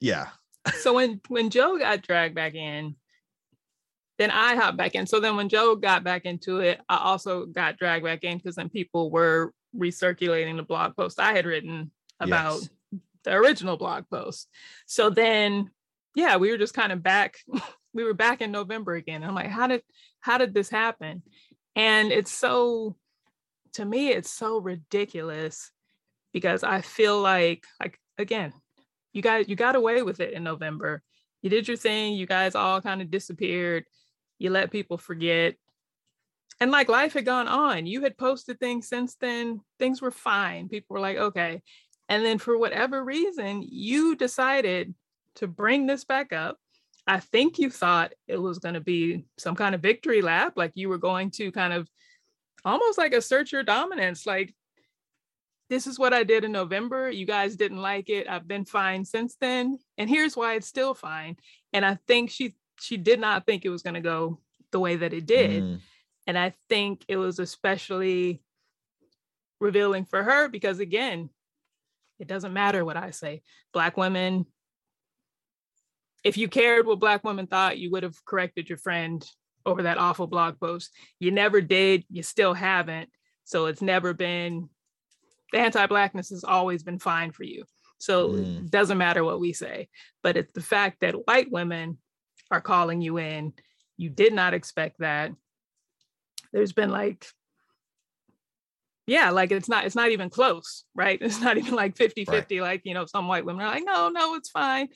Yeah. 0.00 0.28
so 0.80 0.94
when 0.94 1.20
when 1.28 1.50
Jo 1.50 1.78
got 1.78 2.02
dragged 2.02 2.34
back 2.34 2.54
in, 2.54 2.96
then 4.18 4.30
I 4.30 4.54
hopped 4.54 4.76
back 4.76 4.94
in. 4.94 5.06
So 5.06 5.20
then 5.20 5.36
when 5.36 5.48
Jo 5.48 5.74
got 5.74 6.04
back 6.04 6.24
into 6.24 6.60
it, 6.60 6.80
I 6.88 6.98
also 6.98 7.46
got 7.46 7.78
dragged 7.78 8.04
back 8.04 8.24
in 8.24 8.38
because 8.38 8.56
then 8.56 8.68
people 8.68 9.10
were 9.10 9.52
recirculating 9.76 10.56
the 10.56 10.62
blog 10.62 10.96
post 10.96 11.18
I 11.18 11.32
had 11.32 11.46
written 11.46 11.90
about 12.20 12.60
yes. 12.60 13.00
the 13.24 13.34
original 13.34 13.76
blog 13.76 14.04
post. 14.08 14.48
So 14.86 15.10
then 15.10 15.70
yeah, 16.14 16.36
we 16.36 16.50
were 16.50 16.58
just 16.58 16.74
kind 16.74 16.92
of 16.92 17.02
back. 17.02 17.38
we 17.94 18.04
were 18.04 18.14
back 18.14 18.40
in 18.40 18.52
November 18.52 18.94
again. 18.94 19.22
I'm 19.22 19.34
like, 19.34 19.50
how 19.50 19.66
did 19.66 19.82
how 20.20 20.38
did 20.38 20.54
this 20.54 20.68
happen? 20.68 21.22
And 21.76 22.12
it's 22.12 22.32
so 22.32 22.96
to 23.74 23.84
me, 23.84 24.10
it's 24.10 24.30
so 24.30 24.58
ridiculous 24.58 25.72
because 26.32 26.62
I 26.62 26.80
feel 26.80 27.20
like 27.20 27.64
like 27.80 27.98
again, 28.18 28.52
you 29.12 29.22
guys 29.22 29.46
you 29.48 29.56
got 29.56 29.76
away 29.76 30.02
with 30.02 30.20
it 30.20 30.32
in 30.32 30.44
November. 30.44 31.02
You 31.42 31.50
did 31.50 31.68
your 31.68 31.76
thing, 31.76 32.14
you 32.14 32.26
guys 32.26 32.54
all 32.54 32.80
kind 32.80 33.02
of 33.02 33.10
disappeared. 33.10 33.84
You 34.44 34.50
let 34.50 34.70
people 34.70 34.98
forget. 34.98 35.54
And 36.60 36.70
like 36.70 36.88
life 36.88 37.14
had 37.14 37.24
gone 37.24 37.48
on. 37.48 37.86
You 37.86 38.02
had 38.02 38.18
posted 38.18 38.60
things 38.60 38.86
since 38.88 39.16
then. 39.16 39.62
Things 39.78 40.02
were 40.02 40.10
fine. 40.10 40.68
People 40.68 40.94
were 40.94 41.00
like, 41.00 41.16
okay. 41.16 41.62
And 42.08 42.24
then 42.24 42.38
for 42.38 42.58
whatever 42.58 43.02
reason, 43.02 43.66
you 43.66 44.14
decided 44.14 44.94
to 45.36 45.48
bring 45.48 45.86
this 45.86 46.04
back 46.04 46.32
up. 46.32 46.58
I 47.06 47.20
think 47.20 47.58
you 47.58 47.70
thought 47.70 48.12
it 48.28 48.36
was 48.36 48.58
going 48.58 48.74
to 48.74 48.80
be 48.80 49.24
some 49.38 49.56
kind 49.56 49.74
of 49.74 49.80
victory 49.80 50.22
lap, 50.22 50.52
like 50.56 50.72
you 50.74 50.88
were 50.88 50.98
going 50.98 51.30
to 51.32 51.50
kind 51.50 51.72
of 51.72 51.88
almost 52.64 52.98
like 52.98 53.12
assert 53.12 53.50
your 53.50 53.62
dominance, 53.62 54.26
like 54.26 54.54
this 55.70 55.86
is 55.86 55.98
what 55.98 56.12
I 56.12 56.24
did 56.24 56.44
in 56.44 56.52
November. 56.52 57.10
You 57.10 57.26
guys 57.26 57.56
didn't 57.56 57.80
like 57.80 58.10
it. 58.10 58.28
I've 58.28 58.46
been 58.46 58.64
fine 58.64 59.04
since 59.04 59.36
then. 59.40 59.78
And 59.96 60.08
here's 60.08 60.36
why 60.36 60.54
it's 60.54 60.66
still 60.66 60.94
fine. 60.94 61.36
And 61.72 61.84
I 61.84 61.98
think 62.06 62.30
she 62.30 62.54
she 62.80 62.96
did 62.96 63.20
not 63.20 63.46
think 63.46 63.64
it 63.64 63.70
was 63.70 63.82
going 63.82 63.94
to 63.94 64.00
go 64.00 64.40
the 64.70 64.80
way 64.80 64.96
that 64.96 65.12
it 65.12 65.26
did. 65.26 65.62
Mm. 65.62 65.80
And 66.26 66.38
I 66.38 66.52
think 66.68 67.04
it 67.08 67.16
was 67.16 67.38
especially 67.38 68.42
revealing 69.60 70.04
for 70.04 70.22
her 70.22 70.48
because 70.48 70.80
again, 70.80 71.30
it 72.18 72.28
doesn't 72.28 72.52
matter 72.52 72.84
what 72.84 72.96
I 72.96 73.10
say. 73.10 73.42
Black 73.72 73.96
women 73.96 74.46
if 76.24 76.38
you 76.38 76.48
cared 76.48 76.86
what 76.86 76.98
black 76.98 77.22
women 77.22 77.46
thought, 77.46 77.78
you 77.78 77.90
would 77.90 78.02
have 78.02 78.24
corrected 78.24 78.68
your 78.68 78.78
friend 78.78 79.24
over 79.66 79.82
that 79.82 79.98
awful 79.98 80.26
blog 80.26 80.58
post. 80.58 80.90
You 81.20 81.30
never 81.30 81.60
did, 81.60 82.04
you 82.10 82.22
still 82.22 82.54
haven't. 82.54 83.10
So 83.44 83.66
it's 83.66 83.82
never 83.82 84.14
been 84.14 84.70
the 85.52 85.60
anti-blackness 85.60 86.30
has 86.30 86.42
always 86.42 86.82
been 86.82 86.98
fine 86.98 87.30
for 87.30 87.44
you. 87.44 87.64
So 87.98 88.30
mm. 88.30 88.64
it 88.64 88.70
doesn't 88.70 88.98
matter 88.98 89.22
what 89.22 89.38
we 89.38 89.52
say. 89.52 89.88
But 90.22 90.36
it's 90.36 90.52
the 90.52 90.62
fact 90.62 91.00
that 91.00 91.26
white 91.26 91.50
women 91.50 91.98
are 92.50 92.60
calling 92.60 93.00
you 93.00 93.18
in. 93.18 93.52
You 93.96 94.10
did 94.10 94.32
not 94.32 94.54
expect 94.54 95.00
that. 95.00 95.32
There's 96.52 96.72
been 96.72 96.90
like 96.90 97.26
yeah 99.06 99.28
like 99.28 99.52
it's 99.52 99.68
not 99.68 99.84
it's 99.84 99.94
not 99.94 100.12
even 100.12 100.30
close 100.30 100.84
right 100.94 101.18
it's 101.20 101.38
not 101.38 101.58
even 101.58 101.74
like 101.74 101.94
50 101.94 102.24
50 102.24 102.58
right. 102.58 102.66
like 102.66 102.80
you 102.84 102.94
know 102.94 103.04
some 103.04 103.28
white 103.28 103.44
women 103.44 103.60
are 103.60 103.68
like 103.68 103.84
no 103.84 104.08
no 104.08 104.34
it's 104.34 104.48
fine 104.48 104.88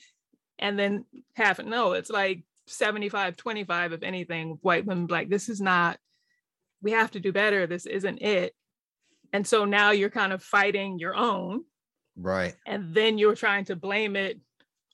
and 0.57 0.79
then 0.79 1.05
half 1.35 1.59
no 1.63 1.91
it's 1.91 2.09
like 2.09 2.43
75 2.65 3.35
25 3.35 3.93
if 3.93 4.01
anything 4.01 4.57
white 4.63 4.87
women 4.87 5.05
like 5.05 5.29
this 5.29 5.47
is 5.47 5.61
not 5.61 5.99
we 6.81 6.89
have 6.89 7.11
to 7.11 7.19
do 7.19 7.31
better 7.31 7.67
this 7.67 7.85
isn't 7.85 8.19
it 8.23 8.55
and 9.33 9.45
so 9.45 9.65
now 9.65 9.91
you're 9.91 10.09
kind 10.09 10.33
of 10.33 10.43
fighting 10.43 10.99
your 10.99 11.15
own. 11.15 11.63
Right. 12.15 12.55
And 12.65 12.93
then 12.93 13.17
you're 13.17 13.35
trying 13.35 13.65
to 13.65 13.75
blame 13.75 14.15
it 14.15 14.39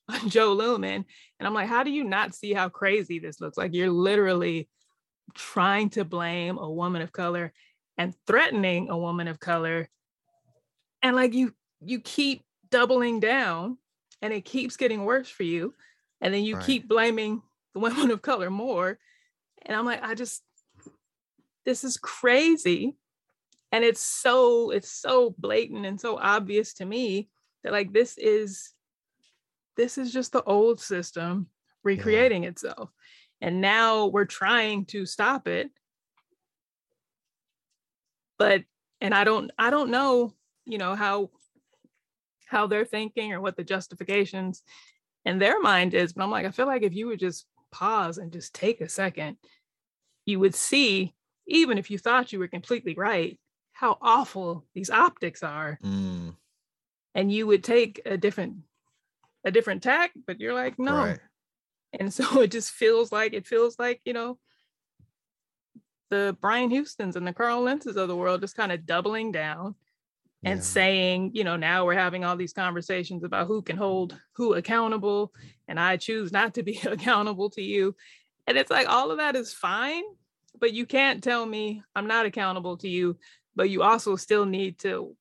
Jo 0.28 0.56
Luehmann. 0.56 1.06
And 1.40 1.48
I'm 1.48 1.54
like, 1.54 1.68
how 1.68 1.84
do 1.84 1.92
you 1.92 2.04
not 2.04 2.36
see 2.36 2.54
how 2.54 2.70
crazy 2.70 3.20
this 3.20 3.42
looks? 3.42 3.58
Like 3.58 3.74
you're 3.74 3.90
literally 3.90 4.70
trying 5.34 5.90
to 5.92 6.06
blame 6.06 6.58
a 6.58 6.70
woman 6.70 7.02
of 7.02 7.12
color 7.12 7.54
and 7.98 8.14
threatening 8.28 8.90
a 8.90 8.98
woman 8.98 9.28
of 9.28 9.40
color. 9.40 9.90
And 11.02 11.16
like 11.16 11.34
you 11.34 11.54
you 11.82 12.00
keep 12.00 12.44
doubling 12.70 13.20
down 13.20 13.78
and 14.22 14.34
it 14.34 14.46
keeps 14.46 14.78
getting 14.78 15.06
worse 15.06 15.30
for 15.30 15.44
you. 15.44 15.74
And 16.22 16.34
then 16.34 16.44
you 16.44 16.56
right. 16.56 16.66
keep 16.66 16.88
blaming 16.88 17.42
the 17.74 17.80
women 17.82 18.12
of 18.12 18.22
color 18.22 18.50
more. 18.50 18.98
And 19.66 19.76
I'm 19.76 19.86
like, 19.86 20.04
I 20.04 20.16
just 20.16 20.44
this 21.66 21.84
is 21.84 21.98
crazy 21.98 22.96
and 23.72 23.84
it's 23.84 24.00
so 24.00 24.72
it's 24.72 24.90
so 24.90 25.36
blatant 25.38 25.86
and 25.86 26.00
so 26.00 26.18
obvious 26.18 26.76
to 26.76 26.86
me 26.86 27.28
that 27.64 27.74
like 27.74 27.92
this 27.92 28.18
is 28.18 28.75
this 29.78 29.98
is 29.98 30.12
just 30.12 30.32
the 30.32 30.44
old 30.44 30.80
system 30.80 31.48
recreating 31.84 32.44
yeah. 32.44 32.50
itself 32.50 32.90
and 33.42 33.62
now 33.62 34.08
we're 34.08 34.26
trying 34.26 34.86
to 34.86 35.06
stop 35.06 35.48
it 35.48 35.70
but 38.38 38.64
and 39.02 39.14
i 39.14 39.24
don't 39.24 39.52
i 39.58 39.70
don't 39.70 39.92
know 39.92 40.34
you 40.66 40.78
know 40.78 40.96
how 40.96 41.30
how 42.48 42.68
they're 42.68 42.86
thinking 42.86 43.34
or 43.34 43.42
what 43.42 43.56
the 43.56 43.64
justifications 43.64 44.62
in 45.26 45.40
their 45.40 45.60
mind 45.62 45.94
is 45.94 46.14
but 46.14 46.24
i'm 46.24 46.32
like 46.32 46.46
i 46.46 46.52
feel 46.52 46.68
like 46.68 46.84
if 46.84 46.94
you 46.94 47.08
would 47.08 47.20
just 47.20 47.46
pause 47.72 48.18
and 48.18 48.32
just 48.32 48.54
take 48.54 48.82
a 48.82 48.90
second 48.90 49.38
you 50.26 50.40
would 50.40 50.56
see 50.56 51.14
even 51.48 51.78
if 51.78 51.92
you 51.92 51.98
thought 51.98 52.34
you 52.34 52.40
were 52.40 52.48
completely 52.48 52.96
right 52.96 53.38
how 53.76 53.98
awful 54.02 54.66
these 54.74 54.90
optics 54.90 55.44
are. 55.44 55.78
Mm. 55.84 56.36
And 57.14 57.32
you 57.32 57.46
would 57.46 57.64
take 57.64 58.02
a 58.06 58.18
different 58.18 58.56
a 59.46 59.52
different 59.52 59.84
tack, 59.84 60.12
but 60.28 60.40
you're 60.40 60.54
like, 60.54 60.78
no. 60.78 60.96
Right. 60.96 61.20
And 61.98 62.14
so 62.14 62.42
it 62.42 62.52
just 62.52 62.72
feels 62.72 63.12
like 63.12 63.34
it 63.34 63.48
feels 63.48 63.78
like, 63.80 64.02
you 64.04 64.14
know, 64.14 64.38
the 66.10 66.36
Brian 66.42 66.72
Houstons 66.72 67.16
and 67.16 67.26
the 67.26 67.34
Carl 67.34 67.64
Lentzes 67.64 67.96
of 67.96 68.08
the 68.08 68.16
world 68.16 68.42
just 68.42 68.58
kind 68.58 68.72
of 68.72 68.86
doubling 68.86 69.32
down 69.32 69.76
and 70.44 70.60
yeah. 70.60 70.64
saying, 70.64 71.32
you 71.34 71.44
know, 71.44 71.56
now 71.56 71.86
we're 71.86 71.96
having 71.96 72.24
all 72.24 72.36
these 72.36 72.54
conversations 72.54 73.24
about 73.24 73.48
who 73.48 73.62
can 73.62 73.78
hold 73.78 74.20
who 74.34 74.54
accountable, 74.54 75.34
and 75.68 75.80
I 75.80 75.98
choose 75.98 76.32
not 76.32 76.54
to 76.56 76.64
be 76.64 76.80
accountable 76.86 77.50
to 77.52 77.62
you. 77.62 77.96
And 78.48 78.58
it's 78.58 78.70
like 78.70 78.88
all 78.88 79.10
of 79.10 79.18
that 79.18 79.36
is 79.36 79.54
fine, 79.54 80.04
but 80.60 80.74
you 80.74 80.86
can't 80.86 81.24
tell 81.24 81.46
me 81.46 81.82
I'm 81.96 82.08
not 82.08 82.28
accountable 82.28 82.78
to 82.78 82.88
you, 82.88 83.18
but 83.56 83.72
you 83.72 83.82
also 83.82 84.16
still 84.16 84.46
need 84.46 84.78
to 84.80 85.16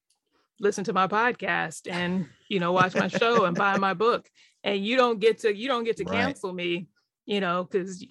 listen 0.60 0.84
to 0.84 0.92
my 0.92 1.06
podcast 1.06 1.90
and, 1.90 2.28
you 2.48 2.60
know, 2.60 2.72
watch 2.72 2.94
my 2.94 3.08
show 3.08 3.44
and 3.44 3.56
buy 3.56 3.76
my 3.78 3.94
book. 3.94 4.28
And 4.62 4.84
you 4.84 4.96
don't 4.96 5.20
get 5.20 5.38
to 5.40 5.54
you 5.54 5.68
don't 5.68 5.84
get 5.84 5.98
to 5.98 6.04
right. 6.04 6.26
cancel 6.26 6.52
me, 6.52 6.88
you 7.26 7.40
know, 7.40 7.64
cuz 7.64 8.06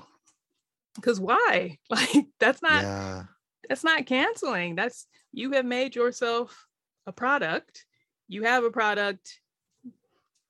cuz 1.02 1.20
why? 1.20 1.78
Like 1.90 2.28
that's 2.40 2.62
not 2.62 2.84
yeah. 2.84 3.24
that's 3.68 3.84
not 3.84 4.06
canceling. 4.06 4.76
That's 4.76 5.08
you 5.32 5.52
have 5.54 5.66
made 5.66 5.96
yourself 5.96 6.68
a 7.08 7.12
product. 7.12 7.86
You 8.28 8.44
have 8.44 8.64
a 8.64 8.72
product. 8.72 9.40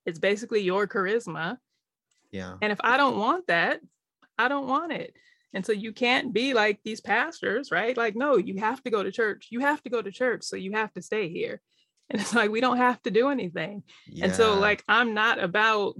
It's 0.06 0.20
basically 0.20 0.62
your 0.62 0.88
charisma. 0.88 1.58
Yeah. 2.32 2.58
And 2.62 2.72
if 2.72 2.80
I 2.84 2.98
don't 2.98 3.18
want 3.18 3.48
that, 3.48 3.80
I 4.38 4.48
don't 4.48 4.68
want 4.68 4.92
it. 4.92 5.14
And 5.54 5.66
so 5.66 5.72
you 5.72 5.94
can't 5.94 6.34
be 6.34 6.54
like 6.54 6.80
these 6.84 7.00
pastors, 7.00 7.72
right? 7.72 7.96
Like, 7.96 8.16
no, 8.16 8.38
you 8.38 8.60
have 8.60 8.82
to 8.84 8.90
go 8.90 9.04
to 9.04 9.12
church. 9.12 9.48
You 9.52 9.60
have 9.60 9.82
to 9.84 9.90
go 9.90 10.02
to 10.02 10.12
church. 10.12 10.44
So 10.44 10.56
you 10.56 10.72
have 10.72 10.92
to 10.94 11.02
stay 11.02 11.30
here. 11.30 11.62
And 12.10 12.22
it's 12.22 12.34
like, 12.34 12.52
we 12.52 12.62
don't 12.62 12.78
have 12.78 13.02
to 13.04 13.12
do 13.12 13.30
anything. 13.30 13.84
Yeah. 14.08 14.26
And 14.26 14.36
so, 14.36 14.60
like, 14.60 14.84
I'm 14.88 15.14
not 15.14 15.42
about, 15.42 15.96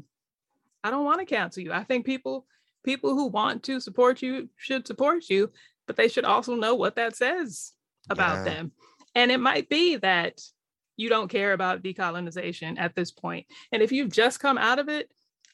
I 0.84 0.92
don't 0.92 1.06
want 1.06 1.20
to 1.20 1.26
cancel 1.26 1.64
you. 1.64 1.72
I 1.72 1.84
think 1.84 2.06
people, 2.06 2.46
people 2.84 3.16
who 3.16 3.28
want 3.28 3.64
to 3.64 3.80
support 3.80 4.22
you 4.22 4.50
should 4.58 4.86
support 4.86 5.30
you, 5.30 5.52
but 5.88 5.96
they 5.96 6.08
should 6.08 6.26
also 6.26 6.56
know 6.56 6.76
what 6.76 6.96
that 6.98 7.16
says 7.16 7.72
about 8.10 8.46
yeah. 8.46 8.54
them. 8.54 8.72
And 9.16 9.32
it 9.32 9.40
might 9.40 9.70
be 9.70 9.96
that 9.98 10.42
you 10.98 11.10
don't 11.10 11.30
care 11.30 11.54
about 11.54 11.82
decolonization 11.82 12.78
at 12.78 12.96
this 12.96 13.12
point. 13.12 13.48
And 13.72 13.82
if 13.82 13.92
you've 13.92 14.12
just 14.12 14.40
come 14.40 14.58
out 14.58 14.80
of 14.80 14.90
it, 14.90 15.10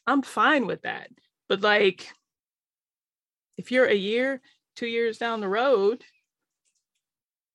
I'm 0.05 0.21
fine 0.21 0.65
with 0.65 0.81
that. 0.81 1.09
But 1.47 1.61
like, 1.61 2.07
if 3.57 3.71
you're 3.71 3.85
a 3.85 3.95
year, 3.95 4.41
two 4.75 4.87
years 4.87 5.17
down 5.17 5.41
the 5.41 5.47
road, 5.47 6.03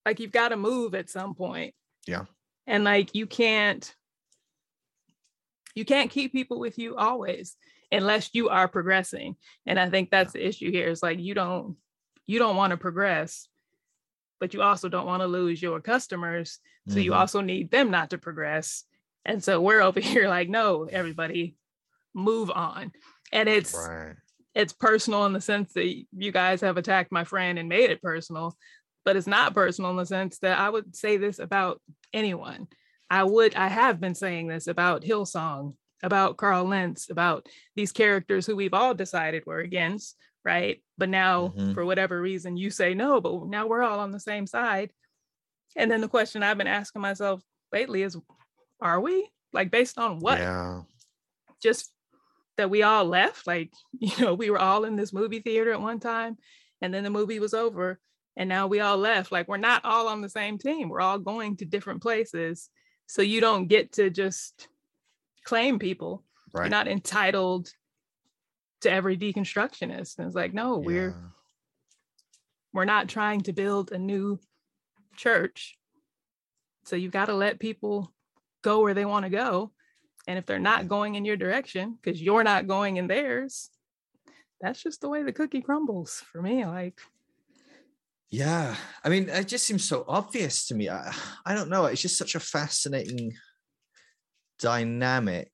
like 0.07 0.21
you've 0.21 0.33
got 0.33 0.49
to 0.49 0.57
move 0.57 0.95
at 0.95 1.11
some 1.11 1.35
point. 1.35 1.75
Yeah. 2.07 2.25
And 2.67 2.85
like 2.85 3.15
you 3.15 3.27
can't 3.27 3.95
you 5.75 5.85
can't 5.85 6.11
keep 6.11 6.33
people 6.33 6.61
with 6.61 6.79
you 6.79 6.97
always 6.97 7.57
unless 7.91 8.31
you 8.33 8.49
are 8.49 8.69
progressing. 8.69 9.37
And 9.67 9.79
I 9.79 9.91
think 9.91 10.11
that's 10.11 10.33
the 10.33 10.47
issue 10.47 10.71
here 10.71 10.89
is 10.89 11.03
like 11.03 11.19
you 11.19 11.35
don't 11.35 11.77
you 12.27 12.39
don't 12.39 12.57
want 12.57 12.71
to 12.71 12.77
progress 12.77 13.49
but 14.45 14.53
you 14.53 14.61
also 14.61 14.91
don't 14.91 15.07
want 15.07 15.23
to 15.23 15.27
lose 15.27 15.63
your 15.63 15.81
customers. 15.81 16.59
So 16.87 16.97
mm-hmm. 16.97 17.01
you 17.01 17.15
also 17.15 17.41
need 17.41 17.71
them 17.71 17.91
not 17.91 18.11
to 18.11 18.19
progress. 18.19 18.85
And 19.25 19.43
so 19.43 19.59
we're 19.59 19.81
over 19.81 20.01
here 20.01 20.29
like, 20.29 20.51
no, 20.51 20.85
everybody 20.85 21.57
move 22.15 22.51
on. 22.51 22.93
And 23.33 23.49
it's 23.49 23.75
right. 23.75 24.17
it's 24.55 24.75
personal 24.75 25.25
in 25.25 25.33
the 25.33 25.41
sense 25.41 25.73
that 25.73 25.87
you 25.87 26.31
guys 26.31 26.61
have 26.61 26.77
attacked 26.77 27.11
my 27.11 27.25
friend 27.25 27.59
and 27.59 27.71
made 27.71 27.89
it 27.89 28.03
personal, 28.03 28.55
but 29.05 29.17
it's 29.17 29.27
not 29.27 29.55
personal 29.55 29.91
in 29.91 29.97
the 29.97 30.07
sense 30.07 30.39
that 30.39 30.59
I 30.59 30.69
would 30.71 30.97
say 30.97 31.17
this 31.17 31.39
about 31.39 31.81
anyone. 32.13 32.69
I 33.11 33.25
would 33.25 33.55
I 33.55 33.69
have 33.69 34.01
been 34.01 34.15
saying 34.15 34.49
this 34.49 34.67
about 34.67 35.03
Hillsong, 35.03 35.75
about 36.03 36.37
Carl 36.37 36.65
Lentz, 36.65 37.11
about 37.11 37.47
these 37.77 37.93
characters 37.93 38.47
who 38.47 38.57
we've 38.57 38.75
all 38.75 38.95
decided 38.95 39.45
we're 39.47 39.61
against, 39.61 40.17
right? 40.45 40.83
But 40.99 41.09
now, 41.11 41.49
mm-hmm. 41.49 41.75
for 41.75 41.85
whatever 41.85 42.21
reason, 42.21 42.57
you 42.57 42.71
say 42.71 42.95
no, 42.95 43.21
but 43.21 43.47
now 43.47 43.67
we're 43.67 43.83
all 43.83 44.01
on 44.01 44.11
the 44.11 44.21
same 44.21 44.47
side. 44.47 44.91
And 45.77 45.91
then 45.91 46.01
the 46.01 46.09
question 46.09 46.43
I've 46.43 46.59
been 46.59 46.67
asking 46.67 47.03
myself 47.03 47.43
lately 47.73 48.03
is, 48.03 48.17
are 48.81 49.01
we? 49.01 49.29
Like, 49.53 49.71
based 49.71 49.99
on 49.99 50.21
what? 50.21 50.39
Yeah. 50.39 50.83
Just 51.63 51.91
that 52.57 52.71
we 52.71 52.83
all 52.83 53.05
left. 53.05 53.47
Like, 53.47 53.73
you 53.99 54.25
know, 54.25 54.35
we 54.35 54.51
were 54.51 54.59
all 54.59 54.85
in 54.85 54.97
this 54.97 55.13
movie 55.13 55.41
theater 55.41 55.73
at 55.73 55.81
one 55.81 56.01
time, 56.01 56.37
and 56.81 56.93
then 56.93 57.05
the 57.05 57.11
movie 57.11 57.41
was 57.41 57.55
over, 57.55 58.01
and 58.37 58.49
now 58.49 58.67
we 58.67 58.81
all 58.81 58.99
left. 58.99 59.31
Like, 59.31 59.49
we're 59.49 59.57
not 59.57 59.85
all 59.85 60.09
on 60.09 60.21
the 60.21 60.29
same 60.29 60.59
team. 60.59 60.89
We're 60.89 61.01
all 61.01 61.19
going 61.19 61.57
to 61.59 61.65
different 61.65 62.03
places. 62.03 62.69
So 63.07 63.23
you 63.23 63.41
don't 63.41 63.69
get 63.69 63.93
to 63.93 64.11
just 64.11 64.69
claim 65.45 65.79
people. 65.79 66.25
Right. 66.53 66.65
You're 66.65 66.71
not 66.71 66.89
entitled 66.89 67.69
to 68.81 68.91
every 68.91 69.17
deconstructionist. 69.17 70.19
And 70.19 70.27
it's 70.27 70.37
like, 70.37 70.55
no, 70.55 70.81
yeah. 70.81 70.87
we're 70.87 71.33
we're 72.73 72.85
not 72.85 73.09
trying 73.09 73.43
to 73.43 73.53
build 73.53 73.93
a 73.93 73.99
new 73.99 74.41
church. 75.17 75.79
So 76.85 76.97
you've 76.97 77.13
got 77.13 77.27
to 77.27 77.35
let 77.35 77.61
people 77.61 78.13
go 78.63 78.81
where 78.81 78.95
they 78.95 79.05
want 79.05 79.25
to 79.25 79.31
go. 79.31 79.71
And 80.27 80.39
if 80.39 80.47
they're 80.47 80.59
not 80.59 80.89
going 80.89 81.15
in 81.15 81.25
your 81.25 81.37
direction 81.37 81.99
because 82.03 82.21
you're 82.21 82.43
not 82.43 82.67
going 82.67 82.97
in 82.97 83.07
theirs, 83.07 83.71
that's 84.61 84.83
just 84.83 85.01
the 85.01 85.09
way 85.09 85.23
the 85.23 85.33
cookie 85.33 85.61
crumbles 85.61 86.23
for 86.33 86.43
me. 86.43 86.65
Like, 86.65 87.01
yeah, 88.35 88.75
I 89.05 89.11
mean, 89.11 89.29
it 89.29 89.47
just 89.47 89.65
seems 89.65 89.89
so 89.89 90.05
obvious 90.09 90.67
to 90.67 90.75
me. 90.75 90.89
I, 90.89 91.15
I 91.47 91.55
don't 91.55 91.71
know. 91.71 91.85
It's 91.85 92.03
just 92.03 92.19
such 92.19 92.35
a 92.35 92.41
fascinating 92.41 93.33
dynamic 94.59 95.51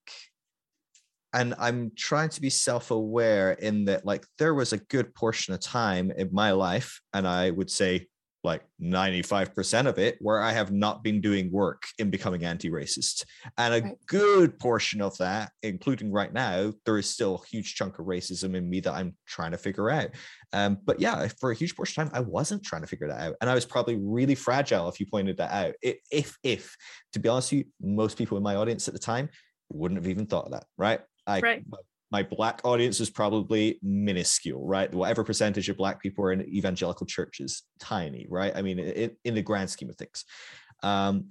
and 1.33 1.55
i'm 1.57 1.91
trying 1.97 2.29
to 2.29 2.39
be 2.39 2.51
self-aware 2.51 3.53
in 3.53 3.85
that 3.85 4.05
like 4.05 4.23
there 4.37 4.53
was 4.53 4.73
a 4.73 4.77
good 4.77 5.13
portion 5.15 5.53
of 5.55 5.59
time 5.59 6.11
in 6.11 6.29
my 6.31 6.51
life 6.51 7.01
and 7.13 7.27
i 7.27 7.49
would 7.49 7.69
say 7.69 8.07
like 8.43 8.63
95% 8.81 9.87
of 9.87 9.97
it 9.99 10.17
where 10.19 10.41
i 10.41 10.51
have 10.51 10.71
not 10.71 11.03
been 11.03 11.21
doing 11.21 11.51
work 11.51 11.83
in 11.99 12.09
becoming 12.09 12.43
anti-racist. 12.43 13.25
And 13.57 13.73
a 13.73 13.81
right. 13.81 13.97
good 14.07 14.59
portion 14.59 15.01
of 15.01 15.17
that 15.17 15.51
including 15.63 16.11
right 16.11 16.33
now 16.33 16.73
there 16.85 16.97
is 16.97 17.09
still 17.09 17.41
a 17.43 17.47
huge 17.47 17.75
chunk 17.75 17.99
of 17.99 18.05
racism 18.05 18.55
in 18.55 18.69
me 18.69 18.79
that 18.81 18.93
i'm 18.93 19.15
trying 19.27 19.51
to 19.51 19.57
figure 19.57 19.89
out. 19.89 20.09
Um, 20.53 20.77
but 20.83 20.99
yeah 20.99 21.27
for 21.39 21.51
a 21.51 21.55
huge 21.55 21.75
portion 21.75 22.01
of 22.01 22.09
time 22.09 22.17
i 22.17 22.21
wasn't 22.21 22.63
trying 22.63 22.81
to 22.81 22.87
figure 22.87 23.07
that 23.07 23.21
out. 23.21 23.35
And 23.41 23.49
i 23.49 23.53
was 23.53 23.65
probably 23.65 23.97
really 23.97 24.35
fragile 24.35 24.89
if 24.89 24.99
you 24.99 25.05
pointed 25.05 25.37
that 25.37 25.51
out. 25.51 25.75
If 25.81 26.37
if 26.43 26.75
to 27.13 27.19
be 27.19 27.29
honest 27.29 27.51
with 27.51 27.59
you 27.59 27.65
most 27.81 28.17
people 28.17 28.37
in 28.37 28.43
my 28.43 28.55
audience 28.55 28.87
at 28.87 28.93
the 28.93 28.99
time 28.99 29.29
wouldn't 29.69 29.99
have 29.99 30.09
even 30.09 30.25
thought 30.25 30.45
of 30.45 30.51
that 30.51 30.65
right? 30.77 31.01
I, 31.27 31.39
right. 31.39 31.63
My 32.11 32.23
black 32.23 32.61
audience 32.65 32.99
is 32.99 33.09
probably 33.09 33.79
minuscule, 33.81 34.65
right? 34.67 34.93
Whatever 34.93 35.23
percentage 35.23 35.69
of 35.69 35.77
black 35.77 36.01
people 36.01 36.25
are 36.25 36.33
in 36.33 36.41
evangelical 36.41 37.05
churches, 37.05 37.63
tiny, 37.79 38.27
right? 38.29 38.55
I 38.55 38.61
mean, 38.61 38.79
it, 38.79 39.17
in 39.23 39.33
the 39.33 39.41
grand 39.41 39.69
scheme 39.69 39.89
of 39.89 39.95
things. 39.95 40.25
Um, 40.83 41.29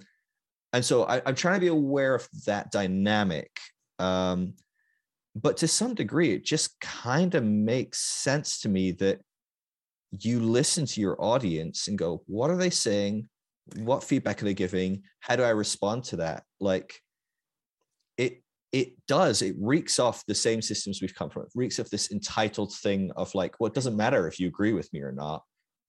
and 0.73 0.83
so 0.83 1.03
I, 1.03 1.17
am 1.27 1.35
trying 1.35 1.55
to 1.55 1.59
be 1.59 1.67
aware 1.67 2.15
of 2.15 2.27
that 2.45 2.71
dynamic. 2.71 3.51
Um, 3.99 4.55
but 5.35 5.57
to 5.57 5.67
some 5.67 5.93
degree, 5.93 6.33
it 6.33 6.43
just 6.43 6.79
kind 6.79 7.35
of 7.35 7.43
makes 7.43 7.99
sense 7.99 8.61
to 8.61 8.69
me 8.69 8.91
that 8.93 9.21
you 10.19 10.39
listen 10.39 10.85
to 10.85 11.01
your 11.01 11.21
audience 11.23 11.87
and 11.87 11.97
go, 11.97 12.23
what 12.25 12.49
are 12.49 12.57
they 12.57 12.69
saying? 12.69 13.29
What 13.77 14.03
feedback 14.03 14.41
are 14.41 14.45
they 14.45 14.53
giving? 14.53 15.03
How 15.19 15.35
do 15.35 15.43
I 15.43 15.49
respond 15.49 16.05
to 16.05 16.17
that? 16.17 16.43
Like, 16.59 16.99
it 18.17 18.43
it 18.71 18.93
does 19.07 19.41
it 19.41 19.55
reeks 19.59 19.99
off 19.99 20.25
the 20.27 20.35
same 20.35 20.61
systems 20.61 21.01
we've 21.01 21.15
come 21.15 21.29
from. 21.29 21.43
It 21.43 21.49
reeks 21.55 21.79
of 21.79 21.89
this 21.89 22.11
entitled 22.11 22.73
thing 22.73 23.11
of 23.15 23.33
like 23.35 23.59
well 23.59 23.67
it 23.67 23.73
doesn't 23.73 23.97
matter 23.97 24.27
if 24.27 24.39
you 24.39 24.47
agree 24.47 24.73
with 24.73 24.91
me 24.93 25.01
or 25.01 25.11
not. 25.11 25.43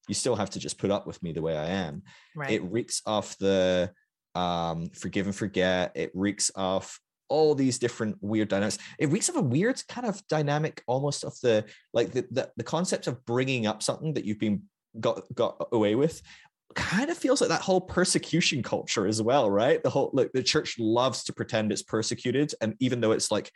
You 0.08 0.14
still 0.14 0.36
have 0.36 0.50
to 0.50 0.58
just 0.58 0.78
put 0.78 0.90
up 0.90 1.06
with 1.06 1.22
me 1.22 1.32
the 1.32 1.42
way 1.42 1.56
i 1.56 1.66
am. 1.66 2.02
Right. 2.34 2.50
it 2.50 2.64
reeks 2.64 3.02
off 3.06 3.36
the 3.38 3.92
um 4.34 4.88
forgive 4.90 5.26
and 5.26 5.34
forget. 5.34 5.92
It 5.94 6.10
reeks 6.14 6.50
off 6.56 6.98
all 7.28 7.54
these 7.54 7.78
different 7.78 8.16
weird 8.20 8.48
dynamics. 8.48 8.78
It 8.98 9.10
reeks 9.10 9.28
of 9.28 9.36
a 9.36 9.40
weird 9.40 9.80
kind 9.88 10.06
of 10.06 10.26
dynamic 10.26 10.82
almost 10.86 11.24
of 11.24 11.38
the 11.40 11.64
like 11.94 12.12
the, 12.12 12.26
the, 12.30 12.50
the 12.56 12.64
concept 12.64 13.06
of 13.06 13.24
bringing 13.24 13.66
up 13.66 13.82
something 13.82 14.14
that 14.14 14.24
you've 14.24 14.40
been 14.40 14.62
got 15.00 15.22
got 15.34 15.68
away 15.72 15.94
with 15.94 16.20
kind 16.74 17.10
of 17.10 17.16
feels 17.16 17.40
like 17.40 17.50
that 17.50 17.60
whole 17.60 17.80
persecution 17.80 18.62
culture 18.62 19.06
as 19.06 19.22
well, 19.22 19.50
right? 19.50 19.82
The 19.82 19.90
whole 19.90 20.10
like 20.12 20.30
the 20.32 20.42
church 20.42 20.78
loves 20.78 21.24
to 21.24 21.32
pretend 21.32 21.72
it's 21.72 21.82
persecuted, 21.82 22.54
and 22.60 22.74
even 22.80 23.00
though 23.00 23.12
it's 23.12 23.30
like 23.30 23.50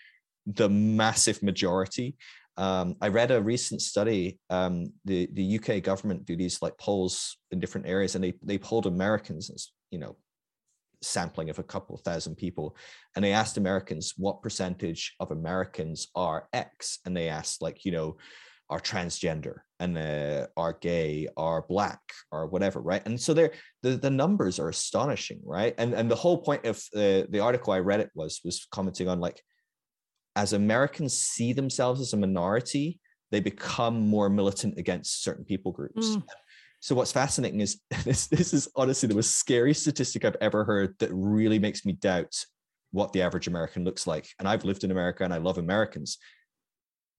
the 0.47 0.69
massive 0.69 1.43
majority. 1.43 2.17
Um, 2.57 2.97
I 3.03 3.09
read 3.09 3.31
a 3.31 3.43
recent 3.43 3.83
study. 3.83 4.39
Um, 4.49 4.93
the 5.05 5.29
the 5.33 5.59
UK 5.59 5.83
government 5.83 6.25
do 6.25 6.37
these 6.37 6.63
like 6.63 6.79
polls 6.79 7.37
in 7.51 7.61
different 7.61 7.87
areas, 7.87 8.15
and 8.15 8.25
they 8.25 8.35
they 8.43 8.59
polled 8.59 8.87
Americans, 8.87 9.51
as 9.51 9.73
you 9.91 9.99
know, 9.99 10.17
sampling 11.03 11.51
of 11.51 11.59
a 11.59 11.65
couple 11.65 11.97
thousand 11.99 12.37
people, 12.37 12.77
and 13.15 13.25
they 13.25 13.33
asked 13.33 13.59
Americans 13.59 14.15
what 14.17 14.43
percentage 14.43 15.15
of 15.21 15.33
Americans 15.33 16.09
are 16.15 16.49
X, 16.53 17.01
and 17.05 17.15
they 17.17 17.29
asked 17.29 17.61
like 17.61 17.85
you 17.85 17.93
know 17.93 18.17
are 18.69 18.81
transgender 18.81 19.59
and 19.79 19.97
uh, 19.97 20.47
are 20.57 20.77
gay 20.81 21.29
are 21.37 21.63
black 21.69 22.01
or 22.33 22.47
whatever 22.47 22.81
right 22.81 23.03
and 23.07 23.21
so 23.21 23.33
there 23.33 23.53
the, 23.83 23.91
the 23.91 24.11
numbers 24.11 24.59
are 24.59 24.69
astonishing 24.69 25.41
right 25.45 25.75
and 25.79 25.95
and 25.95 26.11
the 26.11 26.17
whole 26.17 26.39
point 26.39 26.65
of 26.65 26.77
uh, 26.97 27.23
the 27.29 27.41
article 27.41 27.73
i 27.73 27.79
read 27.79 28.01
it 28.01 28.11
was 28.15 28.41
was 28.45 28.67
commenting 28.71 29.09
on 29.09 29.21
like 29.21 29.41
as 30.35 30.53
americans 30.53 31.17
see 31.17 31.53
themselves 31.53 32.01
as 32.01 32.13
a 32.13 32.17
minority 32.17 32.99
they 33.31 33.41
become 33.41 34.01
more 34.01 34.29
militant 34.29 34.79
against 34.79 35.23
certain 35.23 35.45
people 35.45 35.73
groups 35.73 36.09
mm. 36.09 36.23
so 36.81 36.95
what's 36.95 37.13
fascinating 37.13 37.61
is 37.61 37.81
this 38.05 38.27
this 38.27 38.53
is 38.53 38.69
honestly 38.75 39.09
the 39.09 39.15
most 39.15 39.37
scary 39.37 39.75
statistic 39.75 40.25
I've 40.25 40.37
ever 40.41 40.65
heard 40.65 40.99
that 40.99 41.11
really 41.13 41.59
makes 41.59 41.85
me 41.85 41.93
doubt 41.93 42.35
what 42.97 43.13
the 43.13 43.23
average 43.23 43.47
American 43.47 43.85
looks 43.85 44.07
like. 44.07 44.27
And 44.39 44.49
I've 44.49 44.65
lived 44.65 44.85
in 44.85 44.91
America 44.91 45.23
and 45.23 45.35
I 45.35 45.37
love 45.37 45.59
Americans. 45.59 46.19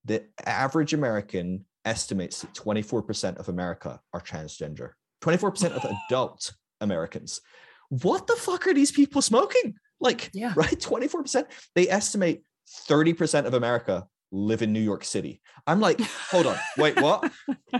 The 0.07 0.25
average 0.45 0.93
American 0.93 1.65
estimates 1.85 2.41
that 2.41 2.53
24% 2.53 3.37
of 3.37 3.49
America 3.49 3.99
are 4.13 4.21
transgender. 4.21 4.91
24% 5.21 5.71
of 5.71 5.85
adult 6.09 6.53
Americans. 6.81 7.41
What 7.89 8.27
the 8.27 8.35
fuck 8.35 8.67
are 8.67 8.73
these 8.73 8.91
people 8.91 9.21
smoking? 9.21 9.75
Like, 9.99 10.29
yeah. 10.33 10.53
right? 10.55 10.79
24%. 10.79 11.45
They 11.75 11.89
estimate 11.89 12.43
30% 12.89 13.45
of 13.45 13.53
America 13.53 14.07
live 14.31 14.61
in 14.61 14.73
New 14.73 14.81
York 14.81 15.03
City. 15.05 15.41
I'm 15.65 15.79
like, 15.79 15.99
hold 16.01 16.47
on, 16.47 16.57
wait, 16.77 16.99
what? 17.01 17.31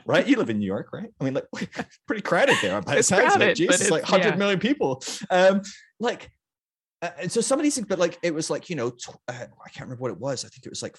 right? 0.06 0.28
You 0.28 0.38
live 0.38 0.50
in 0.50 0.60
New 0.60 0.66
York, 0.66 0.92
right? 0.94 1.10
I 1.20 1.24
mean, 1.24 1.34
like, 1.34 1.46
pretty 2.08 2.22
crowded 2.22 2.58
there. 2.62 2.82
By 2.82 2.98
it's 2.98 3.10
sounds 3.10 3.34
crowded, 3.34 3.42
of 3.42 3.50
it. 3.50 3.56
Jesus, 3.56 3.92
like 3.92 4.04
100 4.04 4.30
yeah. 4.30 4.36
million 4.36 4.60
people. 4.60 5.04
Um, 5.30 5.62
like, 6.00 6.32
uh, 7.02 7.10
and 7.22 7.32
so 7.32 7.42
some 7.42 7.60
of 7.60 7.64
these 7.64 7.76
things, 7.76 7.88
but 7.88 8.00
like, 8.00 8.18
it 8.24 8.34
was 8.34 8.50
like, 8.50 8.70
you 8.70 8.76
know, 8.76 8.92
tw- 8.92 9.18
uh, 9.28 9.34
I 9.34 9.70
can't 9.70 9.88
remember 9.88 10.02
what 10.02 10.12
it 10.12 10.20
was. 10.20 10.46
I 10.46 10.48
think 10.50 10.66
it 10.66 10.70
was 10.70 10.82
like 10.82 10.98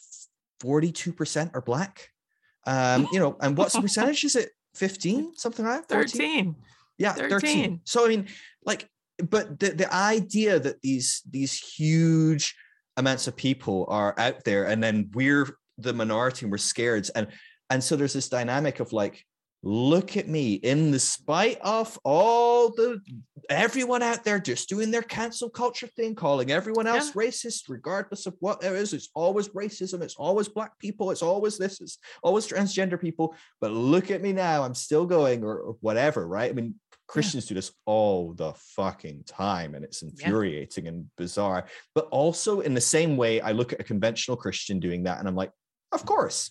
42% 0.61 1.55
are 1.55 1.63
black. 1.63 2.11
Um, 2.67 3.09
you 3.13 3.19
know, 3.19 3.37
and 3.41 3.57
what's 3.57 3.73
the 3.75 3.81
percentage? 3.81 4.25
Is 4.25 4.37
it 4.37 4.51
15, 4.75 5.35
something 5.37 5.65
like 5.65 5.89
that? 5.89 6.11
13. 6.11 6.55
Yeah, 6.99 7.13
13. 7.13 7.31
13. 7.31 7.81
So, 7.85 8.05
I 8.05 8.09
mean, 8.09 8.29
like, 8.65 8.89
but 9.19 9.59
the, 9.59 9.71
the 9.71 9.93
idea 9.93 10.61
that 10.61 10.81
these 10.81 11.23
these 11.29 11.59
huge 11.59 12.55
amounts 12.97 13.27
of 13.27 13.37
people 13.37 13.87
are 13.89 14.15
out 14.19 14.45
there 14.45 14.65
and 14.65 14.83
then 14.83 15.11
we're 15.13 15.49
the 15.77 15.93
minority 15.93 16.45
and 16.45 16.53
we're 16.53 16.59
scared 16.59 17.09
and 17.15 17.29
and 17.71 17.83
so 17.83 17.97
there's 17.97 18.13
this 18.13 18.29
dynamic 18.29 18.81
of 18.81 18.93
like 18.93 19.25
look 19.63 20.17
at 20.17 20.29
me 20.29 20.55
in 20.55 20.91
the 20.91 20.99
spite 20.99 21.59
of 21.63 21.99
all 22.05 22.71
the 22.71 23.01
everyone 23.51 24.03
out 24.03 24.23
there 24.23 24.39
just 24.39 24.69
doing 24.69 24.91
their 24.91 25.03
cancel 25.03 25.51
culture 25.51 25.89
thing 25.89 26.15
calling 26.15 26.53
everyone 26.53 26.87
else 26.87 27.09
yeah. 27.09 27.23
racist 27.23 27.65
regardless 27.69 28.27
of 28.27 28.37
what 28.39 28.63
it 28.63 28.73
is 28.73 28.93
it's 28.93 29.09
always 29.15 29.49
racism 29.49 30.01
it's 30.01 30.15
always 30.15 30.49
black 30.49 30.79
people 30.79 31.11
it's 31.11 31.23
always 31.23 31.59
this 31.59 31.81
it's 31.81 31.99
always 32.23 32.47
transgender 32.47 33.01
people 33.01 33.35
but 33.61 33.73
look 33.73 34.13
at 34.13 34.23
me 34.23 34.33
now 34.33 34.63
i'm 34.63 34.75
still 34.75 35.07
going 35.07 35.43
or, 35.43 35.59
or 35.59 35.77
whatever 35.81 36.29
right 36.29 36.51
i 36.51 36.55
mean 36.55 36.75
Christians 37.09 37.47
yeah. 37.47 37.49
do 37.49 37.55
this 37.55 37.73
all 37.87 38.35
the 38.35 38.53
fucking 38.77 39.25
time 39.27 39.75
and 39.75 39.83
it's 39.83 40.03
infuriating 40.03 40.85
yeah. 40.85 40.91
and 40.91 41.07
bizarre. 41.17 41.65
But 41.95 42.07
also 42.11 42.61
in 42.61 42.75
the 42.75 42.83
same 42.83 43.17
way, 43.17 43.41
I 43.41 43.53
look 43.53 43.73
at 43.73 43.81
a 43.81 43.85
conventional 43.85 44.37
Christian 44.37 44.79
doing 44.79 45.05
that 45.05 45.19
and 45.19 45.27
I'm 45.27 45.35
like, 45.35 45.51
of 45.91 46.05
course. 46.05 46.51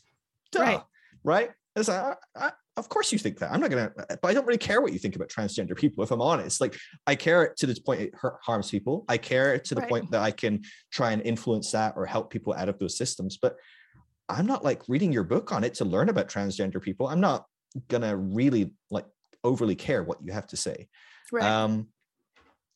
Duh. 0.51 0.61
Right. 0.61 0.81
Right. 1.23 1.51
As 1.75 1.89
I, 1.89 2.15
I, 2.35 2.53
of 2.77 2.89
course 2.89 3.11
you 3.11 3.17
think 3.17 3.39
that. 3.39 3.51
I'm 3.51 3.59
not 3.59 3.71
gonna, 3.71 3.91
but 3.95 4.23
I 4.23 4.33
don't 4.33 4.45
really 4.45 4.59
care 4.59 4.81
what 4.81 4.93
you 4.93 4.99
think 4.99 5.15
about 5.15 5.29
transgender 5.29 5.75
people. 5.75 6.03
If 6.03 6.11
I'm 6.11 6.21
honest, 6.21 6.61
like 6.61 6.77
I 7.07 7.15
care 7.15 7.53
to 7.57 7.65
the 7.65 7.79
point 7.81 8.01
it 8.01 8.13
harms 8.41 8.69
people. 8.69 9.03
I 9.09 9.17
care 9.17 9.57
to 9.57 9.75
the 9.75 9.81
right. 9.81 9.89
point 9.89 10.11
that 10.11 10.21
I 10.21 10.31
can 10.31 10.63
try 10.91 11.11
and 11.11 11.21
influence 11.23 11.71
that 11.71 11.93
or 11.97 12.05
help 12.05 12.29
people 12.29 12.53
out 12.53 12.69
of 12.69 12.77
those 12.77 12.95
systems. 12.95 13.37
But 13.41 13.57
I'm 14.29 14.45
not 14.45 14.63
like 14.63 14.83
reading 14.87 15.11
your 15.11 15.23
book 15.23 15.51
on 15.51 15.63
it 15.63 15.73
to 15.75 15.85
learn 15.85 16.09
about 16.09 16.29
transgender 16.29 16.81
people. 16.81 17.07
I'm 17.07 17.19
not 17.19 17.45
gonna 17.87 18.15
really 18.15 18.71
like 18.91 19.05
overly 19.43 19.75
care 19.75 20.03
what 20.03 20.19
you 20.23 20.31
have 20.31 20.47
to 20.47 20.57
say. 20.57 20.87
Right. 21.31 21.43
Um, 21.43 21.87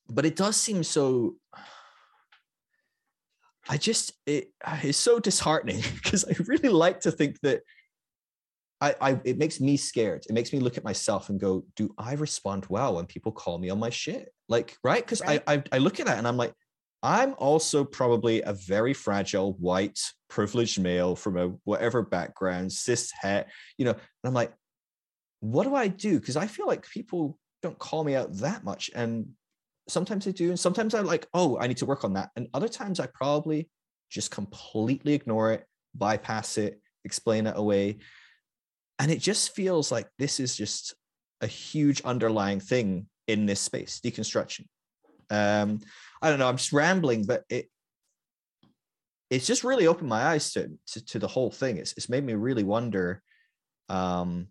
but 0.09 0.25
it 0.25 0.35
does 0.35 0.57
seem 0.57 0.83
so. 0.83 1.35
I 3.69 3.77
just 3.77 4.13
it 4.25 4.51
is 4.83 4.97
so 4.97 5.19
disheartening 5.19 5.83
because 5.93 6.25
I 6.25 6.35
really 6.47 6.69
like 6.69 7.01
to 7.01 7.11
think 7.11 7.39
that 7.41 7.61
I, 8.81 8.95
I 8.99 9.21
it 9.23 9.37
makes 9.37 9.59
me 9.59 9.77
scared. 9.77 10.25
It 10.27 10.33
makes 10.33 10.51
me 10.51 10.59
look 10.59 10.77
at 10.77 10.83
myself 10.83 11.29
and 11.29 11.39
go, 11.39 11.63
do 11.75 11.93
I 11.97 12.13
respond 12.13 12.65
well 12.67 12.95
when 12.95 13.05
people 13.05 13.31
call 13.31 13.59
me 13.59 13.69
on 13.69 13.79
my 13.79 13.91
shit? 13.91 14.33
Like, 14.49 14.75
right? 14.83 15.03
Because 15.05 15.21
right. 15.21 15.41
I, 15.47 15.55
I 15.55 15.63
I 15.73 15.77
look 15.77 15.99
at 15.99 16.07
that 16.07 16.17
and 16.17 16.27
I'm 16.27 16.37
like, 16.37 16.53
I'm 17.03 17.35
also 17.37 17.83
probably 17.83 18.41
a 18.41 18.53
very 18.53 18.93
fragile 18.93 19.53
white 19.53 19.99
privileged 20.29 20.79
male 20.79 21.15
from 21.15 21.37
a 21.37 21.47
whatever 21.63 22.01
background, 22.01 22.71
cis 22.71 23.11
het, 23.19 23.47
you 23.77 23.85
know, 23.85 23.91
and 23.91 23.99
I'm 24.23 24.33
like, 24.33 24.53
what 25.39 25.63
do 25.63 25.75
I 25.75 25.87
do? 25.87 26.19
Because 26.19 26.37
I 26.37 26.47
feel 26.47 26.67
like 26.67 26.87
people 26.89 27.37
don't 27.61 27.77
call 27.77 28.03
me 28.03 28.15
out 28.15 28.33
that 28.37 28.63
much. 28.63 28.91
And 28.95 29.29
sometimes 29.87 30.25
they 30.25 30.31
do. 30.31 30.49
And 30.49 30.59
sometimes 30.59 30.93
I'm 30.93 31.05
like, 31.05 31.27
oh, 31.33 31.57
I 31.59 31.67
need 31.67 31.77
to 31.77 31.85
work 31.85 32.03
on 32.03 32.13
that. 32.13 32.29
And 32.35 32.47
other 32.53 32.67
times 32.67 32.99
I 32.99 33.07
probably 33.07 33.69
just 34.09 34.31
completely 34.31 35.13
ignore 35.13 35.51
it, 35.53 35.65
bypass 35.95 36.57
it, 36.57 36.79
explain 37.03 37.47
it 37.47 37.57
away. 37.57 37.97
And 39.01 39.09
it 39.09 39.19
just 39.19 39.55
feels 39.55 39.91
like 39.91 40.07
this 40.19 40.39
is 40.39 40.55
just 40.55 40.93
a 41.41 41.47
huge 41.47 42.01
underlying 42.03 42.59
thing 42.59 43.07
in 43.27 43.47
this 43.47 43.59
space, 43.59 43.99
deconstruction. 43.99 44.67
Um, 45.31 45.79
I 46.21 46.29
don't 46.29 46.37
know, 46.37 46.47
I'm 46.47 46.57
just 46.57 46.71
rambling, 46.71 47.25
but 47.25 47.43
it 47.49 47.67
it's 49.31 49.47
just 49.47 49.63
really 49.63 49.87
opened 49.87 50.09
my 50.09 50.23
eyes 50.23 50.51
to, 50.53 50.69
to, 50.87 51.05
to 51.05 51.19
the 51.19 51.27
whole 51.27 51.49
thing. 51.49 51.77
It's, 51.77 51.93
it's 51.93 52.09
made 52.09 52.23
me 52.23 52.33
really 52.33 52.63
wonder 52.63 53.23
um, 53.89 54.49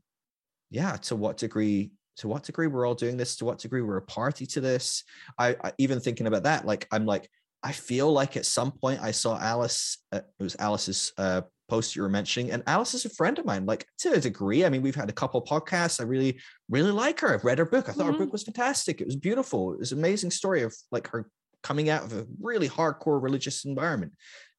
yeah, 0.69 0.97
to 0.97 1.15
what 1.15 1.37
degree 1.37 1.93
to 2.17 2.27
what 2.27 2.43
degree 2.43 2.67
we're 2.67 2.87
all 2.87 2.95
doing 2.95 3.17
this, 3.17 3.37
to 3.37 3.45
what 3.45 3.61
degree 3.61 3.83
we're 3.83 3.99
a 3.99 4.03
party 4.03 4.47
to 4.47 4.61
this. 4.61 5.05
I, 5.39 5.57
I 5.63 5.73
even 5.79 6.01
thinking 6.01 6.27
about 6.27 6.43
that, 6.43 6.67
like 6.67 6.89
I'm 6.91 7.07
like, 7.07 7.31
I 7.63 7.71
feel 7.71 8.11
like 8.11 8.37
at 8.37 8.47
some 8.47 8.73
point 8.73 9.01
I 9.01 9.13
saw 9.13 9.39
Alice, 9.39 9.99
uh, 10.13 10.23
it 10.41 10.43
was 10.43 10.57
Alice's 10.59 11.13
uh, 11.17 11.43
post 11.71 11.97
you 11.97 12.03
were 12.03 12.09
mentioning, 12.09 12.51
and 12.51 12.63
Alice 12.67 12.95
is 12.95 13.05
a 13.05 13.11
friend 13.11 13.39
of 13.39 13.45
mine, 13.47 13.65
like 13.65 13.87
to 14.01 14.13
a 14.13 14.21
degree. 14.21 14.65
I 14.65 14.69
mean, 14.69 14.83
we've 14.83 14.95
had 14.95 15.09
a 15.09 15.15
couple 15.15 15.41
podcasts. 15.43 16.01
I 16.01 16.05
really, 16.05 16.41
really 16.69 16.91
like 16.91 17.21
her. 17.21 17.33
I've 17.33 17.45
read 17.45 17.59
her 17.59 17.65
book. 17.65 17.89
I 17.89 17.93
thought 17.93 18.07
mm-hmm. 18.07 18.19
her 18.19 18.25
book 18.25 18.33
was 18.33 18.43
fantastic. 18.43 19.01
It 19.01 19.07
was 19.07 19.17
beautiful. 19.17 19.73
It 19.73 19.79
was 19.79 19.93
an 19.93 19.99
amazing 19.99 20.33
story 20.33 20.63
of 20.63 20.75
like 20.91 21.07
her 21.09 21.31
coming 21.63 21.89
out 21.89 22.05
of 22.05 22.13
a 22.13 22.27
really 22.41 22.69
hardcore 22.69 23.23
religious 23.23 23.65
environment. 23.65 24.13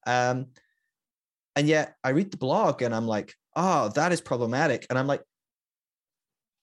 Um, 0.08 0.48
and 1.56 1.68
yet 1.68 1.96
I 2.04 2.10
read 2.10 2.32
the 2.32 2.38
blog 2.38 2.82
and 2.82 2.96
I'm 2.96 3.08
like, 3.08 3.36
oh, 3.56 3.90
that 3.90 4.12
is 4.12 4.22
problematic. 4.22 4.88
And 4.90 4.98
I'm 4.98 5.08
like, 5.08 5.22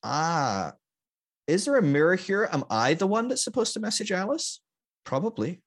ah, 0.02 0.72
is 1.46 1.64
there 1.64 1.76
a 1.76 1.82
mirror 1.82 2.16
here? 2.16 2.48
Am 2.52 2.64
I 2.70 2.94
the 2.94 3.06
one 3.06 3.28
that's 3.28 3.44
supposed 3.44 3.74
to 3.74 3.80
message 3.80 4.12
Alice? 4.12 4.60
Probably. 5.04 5.62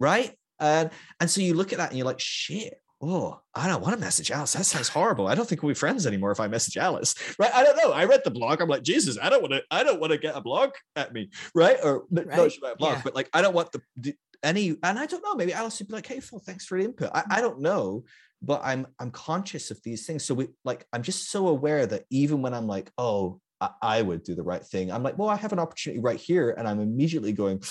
Right. 0.00 0.32
And 0.58 0.90
and 1.20 1.30
so 1.30 1.40
you 1.40 1.54
look 1.54 1.72
at 1.72 1.78
that 1.78 1.90
and 1.90 1.98
you're 1.98 2.06
like, 2.06 2.20
shit, 2.20 2.80
oh, 3.00 3.40
I 3.54 3.68
don't 3.68 3.82
want 3.82 3.94
to 3.94 4.00
message 4.00 4.30
Alice. 4.30 4.54
That 4.54 4.64
sounds 4.64 4.88
horrible. 4.88 5.26
I 5.26 5.34
don't 5.34 5.48
think 5.48 5.62
we'll 5.62 5.70
be 5.70 5.74
friends 5.74 6.06
anymore 6.06 6.30
if 6.30 6.40
I 6.40 6.48
message 6.48 6.76
Alice. 6.76 7.14
Right. 7.38 7.52
I 7.54 7.62
don't 7.62 7.76
know. 7.76 7.92
I 7.92 8.04
read 8.04 8.22
the 8.24 8.30
blog. 8.30 8.60
I'm 8.60 8.68
like, 8.68 8.82
Jesus, 8.82 9.18
I 9.20 9.28
don't 9.28 9.42
want 9.42 9.52
to, 9.52 9.62
I 9.70 9.84
don't 9.84 10.00
want 10.00 10.12
to 10.12 10.18
get 10.18 10.36
a 10.36 10.40
blog 10.40 10.70
at 10.96 11.12
me. 11.12 11.30
Right. 11.54 11.76
Or 11.82 12.04
right? 12.10 12.26
no, 12.26 12.46
a 12.46 12.76
blog, 12.76 12.96
yeah. 12.96 13.00
but 13.04 13.14
like 13.14 13.28
I 13.34 13.42
don't 13.42 13.54
want 13.54 13.72
the, 13.72 13.82
the, 13.96 14.14
any, 14.42 14.76
and 14.82 14.98
I 14.98 15.06
don't 15.06 15.22
know, 15.22 15.34
maybe 15.34 15.52
Alice 15.52 15.78
would 15.78 15.88
be 15.88 15.94
like, 15.94 16.06
hey 16.06 16.20
Phil, 16.20 16.38
thanks 16.38 16.64
for 16.64 16.78
the 16.78 16.84
input. 16.84 17.10
I, 17.14 17.24
I 17.30 17.40
don't 17.40 17.60
know, 17.60 18.04
but 18.42 18.60
I'm 18.64 18.86
I'm 18.98 19.10
conscious 19.10 19.70
of 19.70 19.82
these 19.82 20.06
things. 20.06 20.24
So 20.24 20.34
we 20.34 20.48
like 20.64 20.86
I'm 20.92 21.02
just 21.02 21.30
so 21.30 21.48
aware 21.48 21.86
that 21.86 22.04
even 22.10 22.42
when 22.42 22.54
I'm 22.54 22.66
like, 22.66 22.90
oh, 22.98 23.40
I 23.80 24.02
would 24.02 24.22
do 24.22 24.34
the 24.34 24.42
right 24.42 24.64
thing. 24.64 24.92
I'm 24.92 25.02
like, 25.02 25.16
well, 25.16 25.30
I 25.30 25.36
have 25.36 25.52
an 25.52 25.58
opportunity 25.58 26.00
right 26.00 26.20
here, 26.20 26.50
and 26.50 26.68
I'm 26.68 26.80
immediately 26.80 27.32
going, 27.32 27.62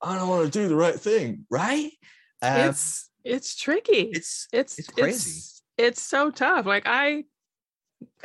I 0.00 0.16
don't 0.16 0.28
want 0.28 0.50
to 0.50 0.58
do 0.58 0.68
the 0.68 0.76
right 0.76 0.98
thing, 0.98 1.44
right? 1.50 1.90
Um, 2.40 2.70
it's 2.70 3.10
it's 3.24 3.56
tricky. 3.56 4.10
It's 4.12 4.48
it's 4.52 4.78
it's 4.78 4.88
crazy. 4.88 5.30
It's, 5.30 5.62
it's 5.78 6.02
so 6.02 6.30
tough. 6.30 6.66
Like 6.66 6.84
I, 6.86 7.24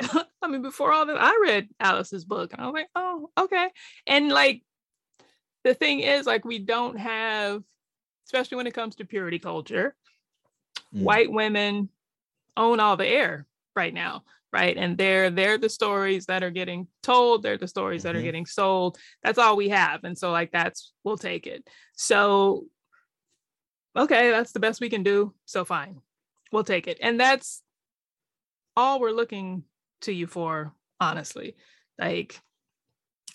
I 0.42 0.48
mean, 0.48 0.62
before 0.62 0.92
all 0.92 1.06
that, 1.06 1.16
I 1.18 1.38
read 1.42 1.68
Alice's 1.80 2.24
book, 2.24 2.52
and 2.52 2.60
I 2.60 2.66
was 2.66 2.74
like, 2.74 2.88
oh, 2.94 3.30
okay. 3.38 3.68
And 4.06 4.28
like, 4.28 4.62
the 5.64 5.74
thing 5.74 6.00
is, 6.00 6.26
like, 6.26 6.44
we 6.44 6.58
don't 6.58 6.98
have, 6.98 7.62
especially 8.26 8.56
when 8.56 8.66
it 8.66 8.74
comes 8.74 8.96
to 8.96 9.04
purity 9.04 9.38
culture, 9.38 9.94
mm. 10.94 11.02
white 11.02 11.30
women 11.30 11.88
own 12.56 12.80
all 12.80 12.96
the 12.96 13.06
air 13.06 13.46
right 13.76 13.94
now 13.94 14.24
right 14.52 14.76
and 14.76 14.96
they're 14.96 15.30
they're 15.30 15.58
the 15.58 15.68
stories 15.68 16.26
that 16.26 16.42
are 16.42 16.50
getting 16.50 16.86
told 17.02 17.42
they're 17.42 17.58
the 17.58 17.68
stories 17.68 18.00
mm-hmm. 18.00 18.08
that 18.08 18.14
are 18.16 18.18
mm-hmm. 18.18 18.26
getting 18.26 18.46
sold 18.46 18.98
that's 19.22 19.38
all 19.38 19.56
we 19.56 19.68
have 19.68 20.04
and 20.04 20.16
so 20.16 20.30
like 20.30 20.50
that's 20.50 20.92
we'll 21.04 21.18
take 21.18 21.46
it 21.46 21.68
so 21.94 22.64
okay 23.98 24.30
that's 24.30 24.52
the 24.52 24.60
best 24.60 24.80
we 24.80 24.88
can 24.88 25.02
do 25.02 25.32
so 25.44 25.64
fine 25.64 26.00
we'll 26.52 26.64
take 26.64 26.86
it 26.86 26.98
and 27.00 27.18
that's 27.20 27.62
all 28.76 29.00
we're 29.00 29.10
looking 29.10 29.64
to 30.00 30.12
you 30.12 30.26
for 30.26 30.72
honestly 31.00 31.56
like 31.98 32.40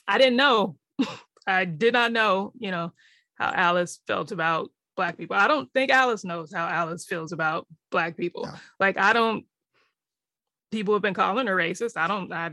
i 0.08 0.18
didn't 0.18 0.38
know 0.38 0.78
i 1.48 1.66
did 1.66 1.94
not 1.94 2.12
know 2.12 2.54
you 2.58 2.72
know 2.72 2.92
how 3.36 3.52
alice 3.54 4.00
felt 4.08 4.32
about 4.32 4.72
black 4.96 5.18
people 5.18 5.36
i 5.36 5.48
don't 5.48 5.72
think 5.74 5.92
alice 5.92 6.24
knows 6.24 6.54
how 6.54 6.68
alice 6.68 7.06
feels 7.06 7.32
about 7.32 7.68
black 7.92 8.16
people 8.16 8.46
no. 8.46 8.54
like 8.80 8.98
i 8.98 9.12
don't 9.12 9.46
people 10.74 10.96
have 10.96 11.04
been 11.04 11.14
calling 11.14 11.48
her 11.48 11.56
racist. 11.56 11.96
I 11.96 12.08
don't. 12.08 12.34
I, 12.34 12.52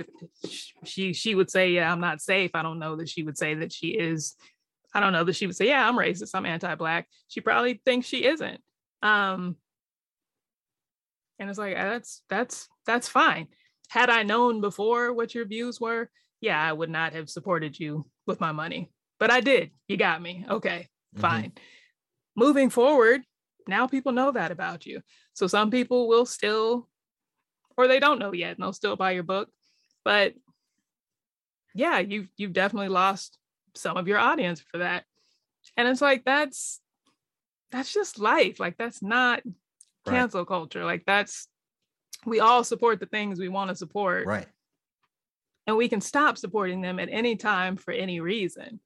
she 0.85 1.13
she 1.13 1.35
would 1.35 1.51
say, 1.51 1.73
"Yeah, 1.73 1.91
I'm 1.91 2.01
not 2.01 2.21
safe." 2.21 2.51
I 2.55 2.63
don't 2.63 2.79
know 2.79 2.95
that 2.97 3.09
she 3.09 3.23
would 3.25 3.39
say 3.39 3.55
that 3.55 3.73
she 3.73 3.89
is. 3.89 4.37
I 4.93 5.01
don't 5.01 5.13
know 5.13 5.25
that 5.25 5.37
she 5.37 5.47
would 5.47 5.57
say, 5.57 5.69
"Yeah, 5.69 5.87
I'm 5.87 5.97
racist. 5.97 6.35
I'm 6.35 6.47
anti-black." 6.47 7.09
She 7.29 7.41
probably 7.41 7.81
thinks 7.85 8.07
she 8.07 8.25
isn't. 8.25 8.61
Um, 9.03 9.57
and 11.39 11.49
it's 11.49 11.59
like 11.59 11.75
that's 11.75 12.23
that's 12.29 12.69
that's 12.87 13.09
fine. 13.09 13.49
Had 13.89 14.11
I 14.11 14.23
known 14.23 14.61
before 14.61 15.13
what 15.13 15.35
your 15.35 15.47
views 15.47 15.81
were, 15.81 16.11
yeah, 16.41 16.61
I 16.61 16.73
would 16.73 16.91
not 16.91 17.13
have 17.15 17.31
supported 17.31 17.79
you 17.79 18.07
with 18.27 18.41
my 18.41 18.53
money, 18.53 18.93
but 19.19 19.31
I 19.31 19.41
did. 19.41 19.71
You 19.89 19.97
got 19.97 20.23
me. 20.23 20.45
Okay, 20.49 20.89
mm-hmm. 21.15 21.21
fine. 21.21 21.53
Moving 22.37 22.71
forward, 22.71 23.23
now 23.67 23.87
people 23.87 24.13
know 24.13 24.33
that 24.33 24.53
about 24.53 24.87
you. 24.87 25.01
So 25.35 25.47
some 25.47 25.71
people 25.71 26.09
will 26.09 26.27
still, 26.27 26.89
or 27.77 27.89
they 27.89 28.01
don't 28.01 28.19
know 28.19 28.33
yet, 28.33 28.57
and 28.57 28.63
they'll 28.63 28.73
still 28.73 28.97
buy 28.97 29.13
your 29.13 29.23
book. 29.23 29.49
But 30.05 30.35
yeah, 31.75 31.99
you've 31.99 32.29
you've 32.37 32.53
definitely 32.53 32.89
lost 32.89 33.39
some 33.75 33.97
of 33.97 34.09
your 34.09 34.19
audience 34.19 34.61
for 34.61 34.79
that. 34.79 35.05
And 35.77 35.89
it's 35.89 36.01
like 36.01 36.25
that's 36.25 36.81
that's 37.71 37.93
just 37.93 38.19
life. 38.19 38.61
Like 38.61 38.77
that's 38.77 39.03
not 39.03 39.43
cancel 40.07 40.45
culture. 40.45 40.85
Like 40.85 41.05
that's 41.07 41.49
we 42.27 42.41
all 42.41 42.65
support 42.65 43.01
the 43.01 43.07
things 43.07 43.39
we 43.39 43.49
want 43.49 43.71
to 43.71 43.77
support. 43.77 44.27
Right. 44.27 44.47
And 45.67 45.77
we 45.77 45.89
can 45.89 46.01
stop 46.01 46.37
supporting 46.37 46.81
them 46.81 46.99
at 46.99 47.09
any 47.11 47.37
time 47.37 47.77
for 47.77 47.93
any 47.93 48.21
reason. 48.21 48.81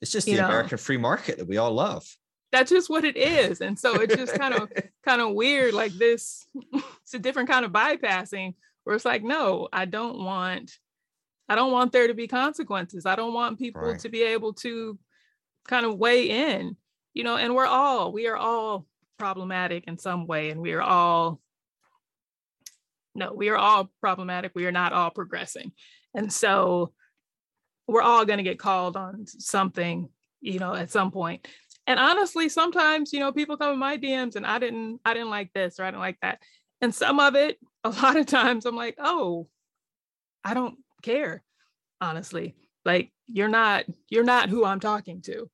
It's 0.00 0.12
just 0.12 0.26
the 0.26 0.36
know? 0.36 0.46
American 0.46 0.78
free 0.78 0.96
market 0.96 1.38
that 1.38 1.46
we 1.46 1.58
all 1.58 1.72
love. 1.72 2.06
That's 2.52 2.70
just 2.70 2.90
what 2.90 3.04
it 3.04 3.16
is. 3.16 3.60
And 3.60 3.78
so 3.78 4.00
it's 4.00 4.16
just 4.16 4.34
kind 4.34 4.54
of 4.54 4.72
kind 5.04 5.20
of 5.20 5.34
weird 5.34 5.74
like 5.74 5.92
this 5.92 6.46
it's 6.72 7.14
a 7.14 7.18
different 7.18 7.48
kind 7.48 7.64
of 7.64 7.72
bypassing 7.72 8.54
where 8.84 8.96
it's 8.96 9.04
like 9.04 9.22
no, 9.22 9.68
I 9.72 9.84
don't 9.84 10.24
want 10.24 10.78
I 11.50 11.56
don't 11.56 11.72
want 11.72 11.90
there 11.90 12.06
to 12.06 12.14
be 12.14 12.28
consequences. 12.28 13.06
I 13.06 13.16
don't 13.16 13.34
want 13.34 13.58
people 13.58 13.82
right. 13.82 13.98
to 13.98 14.08
be 14.08 14.22
able 14.22 14.52
to 14.54 14.96
kind 15.66 15.84
of 15.84 15.98
weigh 15.98 16.30
in, 16.30 16.76
you 17.12 17.24
know, 17.24 17.36
and 17.36 17.56
we're 17.56 17.66
all, 17.66 18.12
we 18.12 18.28
are 18.28 18.36
all 18.36 18.86
problematic 19.18 19.88
in 19.88 19.98
some 19.98 20.28
way, 20.28 20.50
and 20.50 20.60
we 20.60 20.74
are 20.74 20.80
all, 20.80 21.40
no, 23.16 23.32
we 23.34 23.48
are 23.48 23.56
all 23.56 23.90
problematic. 24.00 24.52
We 24.54 24.64
are 24.66 24.72
not 24.72 24.92
all 24.92 25.10
progressing. 25.10 25.72
And 26.14 26.32
so 26.32 26.92
we're 27.88 28.00
all 28.00 28.24
going 28.24 28.38
to 28.38 28.44
get 28.44 28.60
called 28.60 28.96
on 28.96 29.26
something, 29.26 30.08
you 30.40 30.60
know, 30.60 30.72
at 30.72 30.92
some 30.92 31.10
point. 31.10 31.48
And 31.88 31.98
honestly, 31.98 32.48
sometimes, 32.48 33.12
you 33.12 33.18
know, 33.18 33.32
people 33.32 33.56
come 33.56 33.72
in 33.72 33.78
my 33.80 33.98
DMs 33.98 34.36
and 34.36 34.46
I 34.46 34.60
didn't, 34.60 35.00
I 35.04 35.14
didn't 35.14 35.30
like 35.30 35.52
this 35.52 35.80
or 35.80 35.82
I 35.82 35.88
didn't 35.88 35.98
like 35.98 36.18
that. 36.22 36.38
And 36.80 36.94
some 36.94 37.18
of 37.18 37.34
it, 37.34 37.58
a 37.82 37.88
lot 38.02 38.16
of 38.16 38.26
times 38.26 38.66
I'm 38.66 38.76
like, 38.76 38.94
oh, 39.00 39.48
I 40.44 40.54
don't 40.54 40.78
care 41.02 41.42
honestly. 42.00 42.54
Like 42.84 43.12
you're 43.26 43.48
not 43.48 43.84
you're 44.08 44.24
not 44.24 44.48
who 44.48 44.64
i'm 44.64 44.80
talking 44.80 45.20
to 45.22 45.48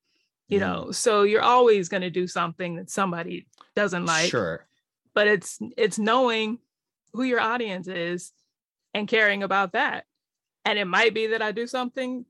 you 0.48 0.60
know? 0.60 0.82
Mm-hmm. 0.82 0.92
So 0.92 1.22
you're 1.22 1.42
always 1.42 1.88
going 1.88 2.02
to 2.02 2.10
do 2.10 2.26
something 2.26 2.76
that 2.76 2.90
somebody 2.90 3.46
doesn't 3.74 4.06
like. 4.06 4.30
Sure. 4.30 4.66
But 5.14 5.28
it's 5.28 5.58
it's 5.76 5.98
knowing 5.98 6.58
who 7.12 7.22
your 7.22 7.40
audience 7.40 7.88
is 7.88 8.32
and 8.94 9.08
caring 9.08 9.42
about 9.42 9.72
that. 9.72 10.04
And 10.64 10.78
it 10.78 10.84
might 10.84 11.14
be 11.14 11.28
that 11.28 11.42
i 11.42 11.52
do 11.52 11.66
something 11.66 12.26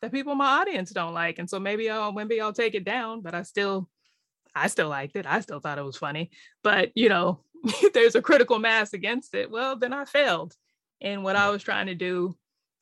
that 0.00 0.12
people 0.12 0.32
in 0.32 0.38
my 0.38 0.60
audience 0.60 0.90
don't 0.90 1.14
like. 1.14 1.38
And 1.38 1.48
so 1.48 1.60
maybe 1.60 1.90
i'll 1.90 2.12
maybe 2.12 2.40
i'll 2.40 2.52
take 2.52 2.74
it 2.74 2.84
down 2.84 3.20
but 3.20 3.34
i 3.34 3.42
still 3.42 3.88
i 4.54 4.66
still 4.68 4.88
liked 4.88 5.16
it. 5.16 5.26
I 5.26 5.40
still 5.40 5.60
thought 5.60 5.78
it 5.78 5.84
was 5.84 5.96
funny. 5.96 6.30
But 6.62 6.92
you 6.94 7.08
know 7.08 7.40
if 7.64 7.92
there's 7.92 8.14
a 8.14 8.22
critical 8.22 8.58
mass 8.58 8.92
against 8.92 9.34
it 9.34 9.50
well 9.50 9.76
then 9.76 9.92
i 9.92 10.04
failed 10.04 10.56
in 11.02 11.22
what 11.22 11.36
I 11.36 11.50
was 11.50 11.62
trying 11.62 11.86
to 11.88 11.94
do 11.94 12.34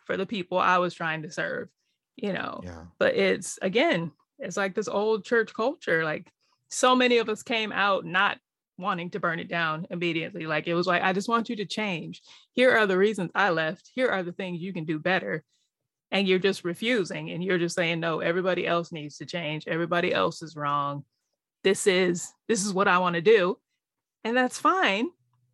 for 0.05 0.16
the 0.16 0.27
people 0.27 0.59
I 0.59 0.79
was 0.79 0.95
trying 0.95 1.23
to 1.23 1.31
serve, 1.31 1.68
you 2.16 2.33
know. 2.33 2.61
Yeah. 2.62 2.85
But 2.99 3.16
it's 3.16 3.59
again, 3.62 4.12
it's 4.39 4.57
like 4.57 4.75
this 4.75 4.89
old 4.89 5.25
church 5.25 5.53
culture. 5.55 6.05
Like 6.05 6.31
so 6.68 6.95
many 6.95 7.18
of 7.18 7.29
us 7.29 7.43
came 7.43 7.73
out 7.73 8.05
not 8.05 8.39
wanting 8.79 9.11
to 9.11 9.21
burn 9.21 9.41
it 9.41 9.49
down 9.49 9.87
immediately. 9.91 10.47
Like 10.47 10.66
it 10.66 10.75
was 10.75 10.87
like, 10.87 11.03
I 11.03 11.12
just 11.12 11.29
want 11.29 11.49
you 11.49 11.57
to 11.57 11.64
change. 11.64 12.23
Here 12.53 12.77
are 12.77 12.87
the 12.87 12.99
reasons 12.99 13.31
I 13.35 13.51
left. 13.51 13.91
Here 13.95 14.09
are 14.09 14.23
the 14.23 14.33
things 14.33 14.61
you 14.61 14.73
can 14.73 14.85
do 14.85 14.99
better. 14.99 15.45
And 16.11 16.27
you're 16.27 16.39
just 16.39 16.64
refusing 16.64 17.31
and 17.31 17.43
you're 17.43 17.59
just 17.59 17.77
saying, 17.77 18.01
no, 18.01 18.21
everybody 18.21 18.66
else 18.66 18.91
needs 18.91 19.18
to 19.18 19.27
change. 19.27 19.68
Everybody 19.68 20.12
else 20.12 20.43
is 20.43 20.57
wrong. 20.57 21.05
This 21.62 21.87
is 21.87 22.33
this 22.49 22.64
is 22.64 22.73
what 22.73 22.89
I 22.89 22.99
want 22.99 23.14
to 23.14 23.23
do. 23.23 23.59
And 24.25 24.37
that's 24.37 24.59
fine. 24.59 25.09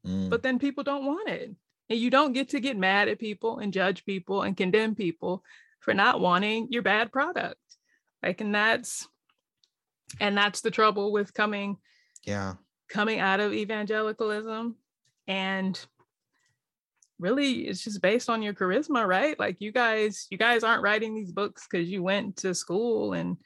Mm. 0.06 0.30
But 0.30 0.42
then 0.42 0.58
people 0.58 0.82
don't 0.82 1.04
want 1.04 1.28
it. 1.28 1.54
And 1.88 1.98
you 1.98 2.10
don't 2.10 2.32
get 2.32 2.50
to 2.50 2.60
get 2.60 2.76
mad 2.76 3.08
at 3.08 3.18
people 3.18 3.58
and 3.58 3.72
judge 3.72 4.04
people 4.04 4.42
and 4.42 4.56
condemn 4.56 4.94
people 4.94 5.42
for 5.80 5.94
not 5.94 6.20
wanting 6.20 6.68
your 6.70 6.82
bad 6.82 7.12
product. 7.12 7.60
Like, 8.22 8.40
and 8.40 8.54
that's 8.54 9.06
and 10.20 10.36
that's 10.36 10.60
the 10.60 10.70
trouble 10.70 11.12
with 11.12 11.34
coming, 11.34 11.76
yeah, 12.24 12.54
coming 12.88 13.20
out 13.20 13.40
of 13.40 13.52
evangelicalism. 13.52 14.76
And 15.28 15.86
really 17.18 17.66
it's 17.66 17.82
just 17.82 18.02
based 18.02 18.28
on 18.28 18.42
your 18.42 18.54
charisma, 18.54 19.06
right? 19.06 19.38
Like 19.38 19.56
you 19.60 19.72
guys, 19.72 20.26
you 20.30 20.38
guys 20.38 20.62
aren't 20.62 20.82
writing 20.82 21.14
these 21.14 21.32
books 21.32 21.66
because 21.70 21.88
you 21.88 22.02
went 22.02 22.36
to 22.38 22.54
school 22.54 23.12
and 23.12 23.36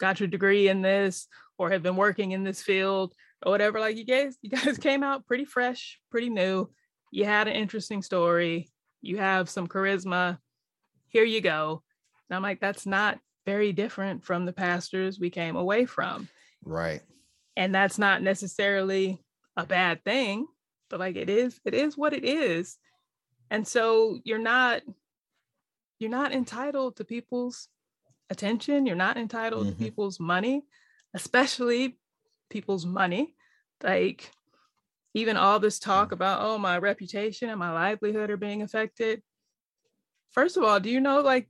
got 0.00 0.20
your 0.20 0.28
degree 0.28 0.68
in 0.68 0.82
this 0.82 1.28
or 1.58 1.70
have 1.70 1.82
been 1.82 1.96
working 1.96 2.32
in 2.32 2.42
this 2.42 2.62
field 2.62 3.14
or 3.44 3.52
whatever. 3.52 3.80
Like 3.80 3.96
you 3.96 4.04
guys, 4.04 4.38
you 4.42 4.50
guys 4.50 4.78
came 4.78 5.02
out 5.02 5.26
pretty 5.26 5.44
fresh, 5.44 6.00
pretty 6.10 6.30
new 6.30 6.70
you 7.10 7.24
had 7.24 7.48
an 7.48 7.54
interesting 7.54 8.02
story, 8.02 8.70
you 9.02 9.18
have 9.18 9.48
some 9.48 9.66
charisma, 9.66 10.38
here 11.08 11.24
you 11.24 11.40
go. 11.40 11.82
And 12.28 12.36
I'm 12.36 12.42
like, 12.42 12.60
that's 12.60 12.86
not 12.86 13.18
very 13.46 13.72
different 13.72 14.24
from 14.24 14.46
the 14.46 14.52
pastors 14.52 15.18
we 15.18 15.30
came 15.30 15.56
away 15.56 15.86
from. 15.86 16.28
Right. 16.64 17.02
And 17.56 17.74
that's 17.74 17.98
not 17.98 18.22
necessarily 18.22 19.22
a 19.56 19.66
bad 19.66 20.04
thing, 20.04 20.46
but 20.88 21.00
like 21.00 21.16
it 21.16 21.28
is, 21.28 21.58
it 21.64 21.74
is 21.74 21.96
what 21.96 22.12
it 22.12 22.24
is. 22.24 22.78
And 23.50 23.66
so 23.66 24.20
you're 24.24 24.38
not 24.38 24.82
you're 25.98 26.10
not 26.10 26.32
entitled 26.32 26.96
to 26.96 27.04
people's 27.04 27.68
attention, 28.30 28.86
you're 28.86 28.96
not 28.96 29.18
entitled 29.18 29.66
mm-hmm. 29.66 29.76
to 29.76 29.84
people's 29.84 30.18
money, 30.18 30.62
especially 31.14 31.98
people's 32.48 32.86
money. 32.86 33.34
Like 33.82 34.30
even 35.14 35.36
all 35.36 35.58
this 35.58 35.78
talk 35.78 36.10
mm. 36.10 36.12
about 36.12 36.42
oh 36.42 36.58
my 36.58 36.78
reputation 36.78 37.48
and 37.48 37.58
my 37.58 37.72
livelihood 37.72 38.30
are 38.30 38.36
being 38.36 38.62
affected. 38.62 39.22
First 40.30 40.56
of 40.56 40.64
all 40.64 40.80
do 40.80 40.90
you 40.90 41.00
know 41.00 41.20
like 41.20 41.48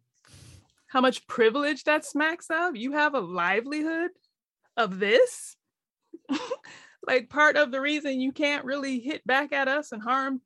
how 0.86 1.00
much 1.00 1.26
privilege 1.26 1.84
that 1.84 2.04
smacks 2.04 2.46
of? 2.50 2.76
You 2.76 2.92
have 2.92 3.14
a 3.14 3.20
livelihood 3.20 4.10
of 4.76 4.98
this? 4.98 5.56
Like 7.06 7.30
part 7.30 7.56
of 7.56 7.72
the 7.72 7.80
reason 7.80 8.20
you 8.20 8.32
can't 8.32 8.64
really 8.64 9.00
hit 9.00 9.26
back 9.26 9.52
at 9.52 9.68
us 9.68 9.92
and 9.92 10.02
harm 10.02 10.40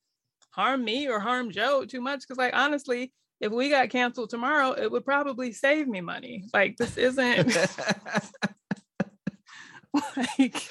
harm 0.50 0.84
me 0.84 1.08
or 1.08 1.18
harm 1.18 1.50
Jo 1.50 1.84
too 1.84 2.00
much 2.00 2.20
because 2.20 2.38
like 2.38 2.54
honestly 2.54 3.12
if 3.40 3.50
we 3.50 3.70
got 3.70 3.90
canceled 3.90 4.30
tomorrow 4.30 4.70
it 4.70 4.88
would 4.90 5.04
probably 5.04 5.52
save 5.52 5.88
me 5.88 6.00
money. 6.00 6.44
Like 6.54 6.76
this 6.76 6.96
isn't 6.96 7.56
like 10.16 10.68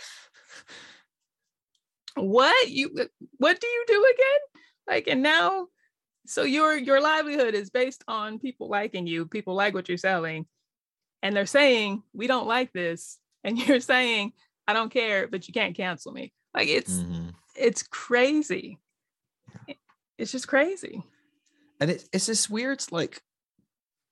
what 2.16 2.70
you 2.70 2.92
uh, 3.00 3.06
what 3.38 3.60
do 3.60 3.68
you 3.68 3.86
do 3.88 4.04
again? 4.14 4.62
Like 4.88 5.08
and 5.08 5.24
now 5.24 5.68
so 6.26 6.44
your 6.44 6.78
your 6.78 7.02
livelihood 7.02 7.54
is 7.54 7.70
based 7.70 8.04
on 8.08 8.40
people 8.40 8.70
liking 8.70 9.08
you 9.08 9.26
people 9.26 9.56
like 9.56 9.74
what 9.74 9.90
you're 9.90 9.98
selling 9.98 10.46
and 11.22 11.36
they're 11.36 11.46
saying 11.46 12.02
we 12.14 12.28
don't 12.28 12.48
like 12.48 12.72
this 12.72 13.18
and 13.44 13.58
you're 13.58 13.82
saying 13.82 14.32
i 14.68 14.74
don't 14.74 14.92
care 14.92 15.28
but 15.28 15.48
you 15.48 15.54
can't 15.54 15.76
cancel 15.76 16.12
me. 16.12 16.34
Like 16.54 16.68
it's 16.68 16.94
mm-hmm. 16.94 17.30
it's 17.56 17.84
crazy. 17.84 18.80
It's 20.18 20.32
just 20.32 20.48
crazy. 20.48 21.04
And 21.80 21.92
it, 21.92 22.08
it's 22.14 22.28
this 22.28 22.50
weird 22.50 22.84
like 22.92 23.22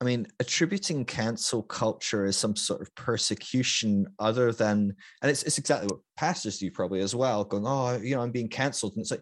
I 0.02 0.04
mean, 0.04 0.26
attributing 0.40 1.06
cancel 1.06 1.62
culture 1.62 2.26
as 2.26 2.36
some 2.36 2.56
sort 2.56 2.82
of 2.82 2.94
persecution 2.96 4.08
other 4.18 4.52
than, 4.52 4.96
and 5.22 5.30
it's, 5.30 5.44
it's 5.44 5.60
exactly 5.60 5.88
what 5.88 6.00
pastors 6.18 6.58
do 6.58 6.72
probably 6.72 7.02
as 7.02 7.14
well, 7.14 7.44
going, 7.44 7.68
oh, 7.68 7.98
you 8.02 8.16
know, 8.16 8.22
I'm 8.22 8.32
being 8.32 8.50
canceled. 8.50 8.94
And 8.96 9.02
it's 9.02 9.12
like, 9.12 9.22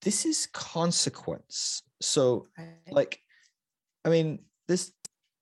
this 0.00 0.24
is 0.24 0.48
consequence. 0.54 1.82
So, 2.00 2.46
like, 2.90 3.20
I 4.06 4.08
mean, 4.08 4.40
this 4.66 4.92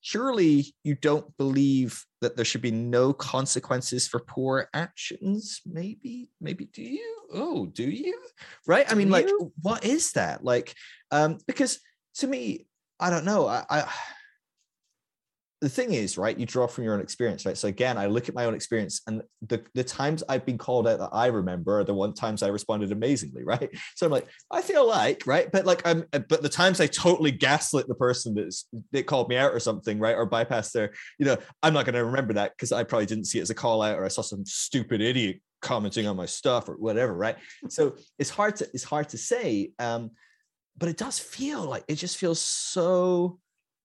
surely 0.01 0.75
you 0.83 0.97
don't 0.97 1.37
believe 1.37 2.05
that 2.21 2.35
there 2.35 2.45
should 2.45 2.61
be 2.61 2.73
no 2.73 3.13
consequences 3.13 4.09
for 4.09 4.19
poor 4.19 4.69
actions? 4.75 5.61
Maybe 5.65 6.31
maybe 6.41 6.67
do 6.67 6.83
you? 6.83 7.17
Oh 7.33 7.67
do 7.67 7.85
you? 7.85 8.21
Right? 8.67 8.91
I 8.91 8.95
mean 8.95 9.11
like 9.11 9.29
what 9.63 9.85
is 9.85 10.13
that? 10.13 10.45
Like 10.45 10.75
um 11.13 11.39
because 11.47 11.79
to 12.17 12.27
me 12.27 12.67
I 13.03 13.11
don't 13.11 13.25
know. 13.25 13.47
I, 13.49 13.65
I 13.69 13.93
the 15.63 15.69
thing 15.69 15.93
is, 15.93 16.19
right, 16.19 16.37
you 16.37 16.45
draw 16.45 16.67
from 16.67 16.83
your 16.83 16.93
own 16.93 17.01
experience, 17.01 17.47
right? 17.47 17.57
So 17.57 17.69
again, 17.69 17.97
I 17.97 18.07
look 18.07 18.29
at 18.29 18.35
my 18.35 18.47
own 18.47 18.55
experience 18.55 19.01
and 19.07 19.23
the, 19.43 19.65
the 19.75 19.85
times 19.85 20.25
I've 20.29 20.45
been 20.45 20.59
called 20.59 20.89
out 20.89 20.99
that 20.99 21.11
I 21.13 21.27
remember 21.27 21.79
are 21.79 21.85
the 21.85 21.95
one 21.95 22.15
times 22.15 22.43
I 22.43 22.49
responded 22.49 22.91
amazingly, 22.91 23.45
right? 23.47 23.71
So 23.95 24.07
I'm 24.07 24.13
like, 24.13 24.27
I 24.51 24.61
feel 24.61 24.87
like, 24.87 25.25
right? 25.25 25.51
But 25.51 25.65
like 25.65 25.83
I'm 25.85 26.05
but 26.11 26.43
the 26.43 26.49
times 26.49 26.81
I 26.81 26.89
totally 26.89 27.31
gaslit 27.31 27.87
the 27.87 27.95
person 27.95 28.35
that's 28.35 28.67
that 28.91 29.07
called 29.07 29.29
me 29.29 29.37
out 29.37 29.53
or 29.53 29.61
something, 29.61 30.01
right? 30.01 30.17
Or 30.17 30.29
bypassed 30.29 30.73
their, 30.73 30.93
you 31.19 31.27
know, 31.27 31.37
I'm 31.63 31.75
not 31.75 31.87
gonna 31.87 32.05
remember 32.05 32.35
that 32.35 32.53
because 32.57 32.73
I 32.73 32.83
probably 32.83 33.07
didn't 33.07 33.27
see 33.27 33.39
it 33.39 33.43
as 33.43 33.51
a 33.51 33.55
call 33.55 33.83
out 33.83 33.99
or 33.99 34.05
I 34.05 34.09
saw 34.09 34.23
some 34.23 34.45
stupid 34.45 35.01
idiot 35.01 35.41
commenting 35.61 36.09
on 36.09 36.17
my 36.17 36.27
stuff 36.27 36.69
or 36.69 36.75
whatever, 36.75 37.15
right? 37.15 37.37
So 37.69 37.95
it's 38.19 38.31
hard 38.31 38.57
to 38.57 38.69
it's 38.75 38.85
hard 38.85 39.09
to 39.11 39.19
say. 39.19 39.71
Um, 39.79 40.11
but 40.77 40.89
it 40.89 40.97
does 40.97 41.19
feel 41.19 41.65
like 41.65 41.85
it 41.89 41.97
just 41.97 42.17
feels 42.17 42.41
so 42.41 43.39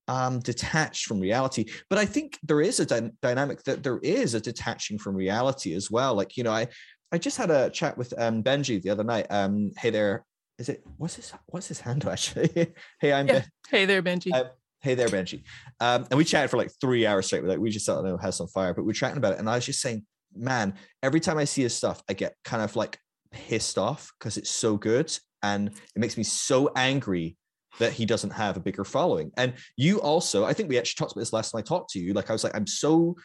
um, 0.08 0.40
detached 0.40 1.06
from 1.06 1.20
reality. 1.20 1.66
But 1.90 2.00
I 2.00 2.06
think 2.06 2.40
there 2.44 2.62
is 2.62 2.80
a 2.80 2.86
dy- 2.86 3.12
dynamic 3.22 3.64
that 3.64 3.84
there 3.84 4.00
is 4.00 4.34
a 4.34 4.42
detaching 4.42 4.98
from 4.98 5.16
reality 5.16 5.74
as 5.74 5.92
well. 5.92 6.16
Like, 6.16 6.38
you 6.38 6.44
know, 6.44 6.52
I 6.52 6.68
I 7.12 7.18
just 7.18 7.38
had 7.38 7.52
a 7.52 7.70
chat 7.70 7.98
with 7.98 8.14
um, 8.18 8.44
Benji 8.44 8.82
the 8.82 8.90
other 8.90 9.04
night. 9.04 9.28
Um, 9.30 9.72
hey 9.78 9.90
there, 9.90 10.26
is 10.58 10.70
it 10.70 10.84
what's 10.98 11.16
his 11.16 11.32
what's 11.48 11.68
his 11.68 11.80
handle 11.80 12.10
actually? 12.12 12.74
hey, 13.00 13.14
I'm 13.14 13.28
yeah. 13.28 13.34
ben- 13.34 13.46
Hey 13.70 13.86
there, 13.86 14.02
Benji. 14.02 14.34
Um, 14.34 14.48
hey 14.82 14.96
there, 14.96 15.08
Benji. 15.08 15.44
Um, 15.80 16.06
and 16.10 16.18
we 16.18 16.24
chatted 16.24 16.50
for 16.50 16.58
like 16.58 16.72
three 16.80 17.06
hours 17.06 17.26
straight. 17.28 17.44
Like 17.44 17.60
we 17.60 17.70
just 17.70 17.86
thought, 17.86 18.04
know, 18.04 18.18
has 18.18 18.38
some 18.38 18.48
fire, 18.48 18.74
but 18.74 18.84
we 18.84 18.92
are 18.92 18.94
chatting 18.94 19.18
about 19.18 19.34
it. 19.34 19.40
And 19.40 19.50
I 19.50 19.56
was 19.56 19.66
just 19.66 19.82
saying, 19.82 20.06
man, 20.34 20.76
every 21.04 21.20
time 21.20 21.38
I 21.38 21.46
see 21.46 21.64
his 21.64 21.76
stuff, 21.76 22.02
I 22.10 22.14
get 22.14 22.36
kind 22.44 22.64
of 22.64 22.76
like 22.76 22.98
pissed 23.32 23.78
off 23.78 24.12
because 24.18 24.38
it's 24.38 24.50
so 24.50 24.78
good. 24.78 25.18
And 25.44 25.70
it 25.70 26.00
makes 26.00 26.18
me 26.18 26.24
so 26.24 26.72
angry 26.76 27.38
that 27.80 27.94
he 27.94 28.06
doesn't 28.06 28.32
have 28.32 28.58
a 28.58 28.62
bigger 28.62 28.84
following. 28.84 29.32
And 29.38 29.54
you 29.76 30.02
also, 30.02 30.46
I 30.46 30.54
think 30.54 30.70
we 30.70 30.78
actually 30.78 30.98
talked 30.98 31.12
about 31.12 31.22
this 31.22 31.34
last 31.34 31.52
time 31.52 31.60
I 31.60 31.64
talked 31.64 31.92
to 31.92 32.00
you. 32.00 32.14
Like 32.14 32.30
I 32.30 32.34
was 32.34 32.44
like, 32.44 32.56
I'm 32.56 32.68
so 32.68 33.16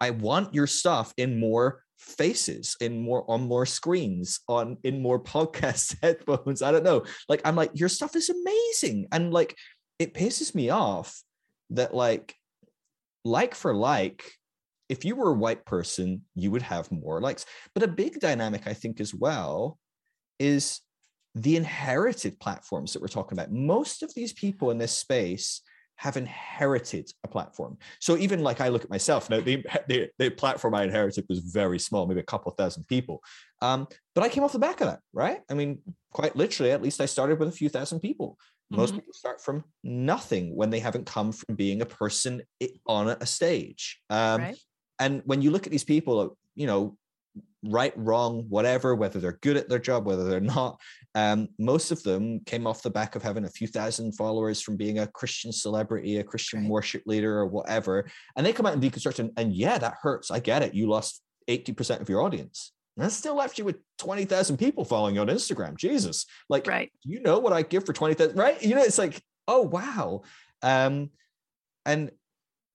I 0.00 0.10
want 0.10 0.54
your 0.54 0.66
stuff 0.66 1.12
in 1.16 1.40
more 1.40 1.82
faces, 1.98 2.76
in 2.80 3.00
more 3.00 3.28
on 3.30 3.42
more 3.42 3.66
screens, 3.66 4.40
on 4.48 4.76
in 4.84 5.02
more 5.02 5.20
podcast 5.20 5.96
headphones. 6.02 6.62
I 6.62 6.72
don't 6.72 6.84
know. 6.84 7.04
Like 7.28 7.42
I'm 7.44 7.56
like, 7.56 7.70
your 7.74 7.88
stuff 7.88 8.16
is 8.16 8.30
amazing. 8.30 9.08
And 9.12 9.32
like 9.32 9.56
it 9.98 10.14
pisses 10.14 10.54
me 10.54 10.70
off 10.70 11.22
that 11.70 11.94
like 11.94 12.34
like 13.24 13.54
for 13.54 13.74
like 13.74 14.24
if 14.88 15.04
you 15.04 15.16
were 15.16 15.30
a 15.30 15.34
white 15.34 15.64
person, 15.64 16.22
you 16.34 16.50
would 16.52 16.62
have 16.62 16.92
more 16.92 17.20
likes. 17.20 17.44
But 17.74 17.82
a 17.82 17.88
big 17.88 18.20
dynamic, 18.20 18.66
I 18.66 18.72
think, 18.72 19.00
as 19.00 19.12
well, 19.12 19.78
is 20.38 20.80
the 21.36 21.56
inherited 21.56 22.40
platforms 22.40 22.94
that 22.94 23.02
we're 23.02 23.08
talking 23.08 23.36
about. 23.38 23.52
Most 23.52 24.02
of 24.02 24.12
these 24.14 24.32
people 24.32 24.70
in 24.70 24.78
this 24.78 24.96
space 24.96 25.60
have 25.96 26.16
inherited 26.16 27.10
a 27.24 27.28
platform. 27.28 27.76
So 28.00 28.16
even 28.16 28.42
like 28.42 28.62
I 28.62 28.68
look 28.68 28.84
at 28.84 28.90
myself 28.90 29.28
now, 29.28 29.40
the, 29.40 29.64
the, 29.86 30.08
the 30.18 30.30
platform 30.30 30.74
I 30.74 30.84
inherited 30.84 31.26
was 31.28 31.40
very 31.40 31.78
small, 31.78 32.06
maybe 32.06 32.20
a 32.20 32.24
couple 32.24 32.50
thousand 32.52 32.86
people. 32.88 33.22
Um, 33.60 33.86
but 34.14 34.24
I 34.24 34.30
came 34.30 34.44
off 34.44 34.52
the 34.52 34.58
back 34.58 34.80
of 34.80 34.88
that, 34.88 35.00
right? 35.12 35.40
I 35.50 35.54
mean, 35.54 35.80
quite 36.10 36.36
literally, 36.36 36.72
at 36.72 36.82
least 36.82 37.02
I 37.02 37.06
started 37.06 37.38
with 37.38 37.48
a 37.48 37.52
few 37.52 37.68
thousand 37.68 38.00
people. 38.00 38.38
Most 38.70 38.90
mm-hmm. 38.90 39.00
people 39.00 39.12
start 39.12 39.42
from 39.42 39.62
nothing 39.84 40.56
when 40.56 40.70
they 40.70 40.80
haven't 40.80 41.06
come 41.06 41.32
from 41.32 41.54
being 41.54 41.82
a 41.82 41.86
person 41.86 42.42
on 42.86 43.08
a 43.08 43.26
stage. 43.26 44.00
Um, 44.10 44.40
right. 44.40 44.58
And 44.98 45.22
when 45.26 45.42
you 45.42 45.50
look 45.50 45.66
at 45.66 45.72
these 45.72 45.84
people, 45.84 46.36
you 46.54 46.66
know, 46.66 46.96
right, 47.68 47.92
wrong, 47.96 48.46
whatever, 48.48 48.94
whether 48.94 49.20
they're 49.20 49.38
good 49.42 49.56
at 49.56 49.68
their 49.68 49.78
job, 49.78 50.06
whether 50.06 50.24
they're 50.24 50.40
not. 50.40 50.80
Um, 51.14 51.48
most 51.58 51.90
of 51.90 52.02
them 52.02 52.40
came 52.40 52.66
off 52.66 52.82
the 52.82 52.90
back 52.90 53.14
of 53.16 53.22
having 53.22 53.44
a 53.44 53.50
few 53.50 53.66
thousand 53.66 54.12
followers 54.12 54.60
from 54.60 54.76
being 54.76 54.98
a 54.98 55.06
Christian 55.06 55.52
celebrity, 55.52 56.18
a 56.18 56.24
Christian 56.24 56.62
right. 56.62 56.70
worship 56.70 57.02
leader, 57.06 57.38
or 57.38 57.46
whatever. 57.46 58.06
And 58.36 58.44
they 58.44 58.52
come 58.52 58.66
out 58.66 58.74
and 58.74 58.82
deconstruct, 58.82 59.18
and, 59.18 59.30
and 59.36 59.54
yeah, 59.54 59.78
that 59.78 59.94
hurts. 60.02 60.30
I 60.30 60.40
get 60.40 60.62
it. 60.62 60.74
You 60.74 60.88
lost 60.88 61.22
80% 61.48 62.00
of 62.00 62.08
your 62.08 62.22
audience. 62.22 62.72
And 62.96 63.04
that 63.04 63.10
still 63.10 63.36
left 63.36 63.58
you 63.58 63.64
with 63.64 63.76
20,000 63.98 64.56
people 64.56 64.84
following 64.84 65.14
you 65.14 65.20
on 65.20 65.28
Instagram. 65.28 65.76
Jesus. 65.76 66.26
Like, 66.48 66.66
right. 66.66 66.90
you 67.02 67.20
know 67.20 67.38
what 67.38 67.52
I 67.52 67.62
give 67.62 67.84
for 67.84 67.92
20,000, 67.92 68.36
right? 68.36 68.62
You 68.62 68.74
know, 68.74 68.82
it's 68.82 68.98
like, 68.98 69.20
oh, 69.48 69.62
wow. 69.62 70.22
Um, 70.62 71.10
and 71.84 72.10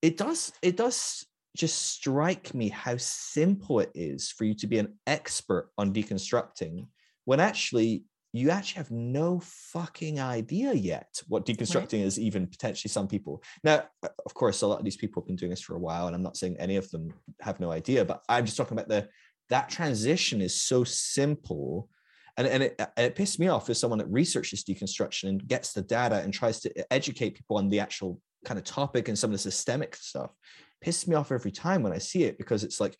it 0.00 0.16
does, 0.16 0.52
it 0.62 0.76
does 0.76 1.26
just 1.56 1.92
strike 1.92 2.54
me 2.54 2.68
how 2.68 2.96
simple 2.96 3.80
it 3.80 3.90
is 3.94 4.30
for 4.30 4.44
you 4.44 4.54
to 4.54 4.66
be 4.66 4.78
an 4.78 4.94
expert 5.06 5.70
on 5.76 5.92
deconstructing 5.92 6.86
when 7.24 7.40
actually 7.40 8.04
you 8.32 8.48
actually 8.48 8.78
have 8.78 8.90
no 8.90 9.40
fucking 9.44 10.18
idea 10.18 10.72
yet 10.72 11.20
what 11.28 11.44
deconstructing 11.44 11.98
right. 11.98 12.06
is 12.06 12.18
even 12.18 12.46
potentially 12.46 12.88
some 12.88 13.06
people 13.06 13.42
now 13.62 13.82
of 14.24 14.34
course 14.34 14.62
a 14.62 14.66
lot 14.66 14.78
of 14.78 14.84
these 14.84 14.96
people 14.96 15.22
have 15.22 15.26
been 15.26 15.36
doing 15.36 15.50
this 15.50 15.60
for 15.60 15.74
a 15.74 15.80
while 15.80 16.06
and 16.06 16.16
i'm 16.16 16.22
not 16.22 16.36
saying 16.36 16.56
any 16.58 16.76
of 16.76 16.90
them 16.90 17.12
have 17.40 17.60
no 17.60 17.70
idea 17.70 18.04
but 18.04 18.22
i'm 18.28 18.44
just 18.44 18.56
talking 18.56 18.76
about 18.76 18.88
the 18.88 19.06
that 19.50 19.68
transition 19.68 20.40
is 20.40 20.62
so 20.62 20.82
simple 20.82 21.88
and, 22.38 22.46
and 22.46 22.62
it, 22.62 22.80
it 22.96 23.14
pissed 23.14 23.38
me 23.38 23.48
off 23.48 23.68
as 23.68 23.78
someone 23.78 23.98
that 23.98 24.08
researches 24.08 24.64
deconstruction 24.64 25.28
and 25.28 25.46
gets 25.46 25.74
the 25.74 25.82
data 25.82 26.16
and 26.22 26.32
tries 26.32 26.60
to 26.60 26.92
educate 26.92 27.34
people 27.34 27.58
on 27.58 27.68
the 27.68 27.78
actual 27.78 28.18
kind 28.46 28.58
of 28.58 28.64
topic 28.64 29.08
and 29.08 29.18
some 29.18 29.28
of 29.28 29.32
the 29.32 29.38
systemic 29.38 29.94
stuff 29.94 30.30
pisses 30.82 31.08
me 31.08 31.14
off 31.14 31.32
every 31.32 31.52
time 31.52 31.82
when 31.82 31.92
I 31.92 31.98
see 31.98 32.24
it 32.24 32.38
because 32.38 32.64
it's 32.64 32.80
like, 32.80 32.96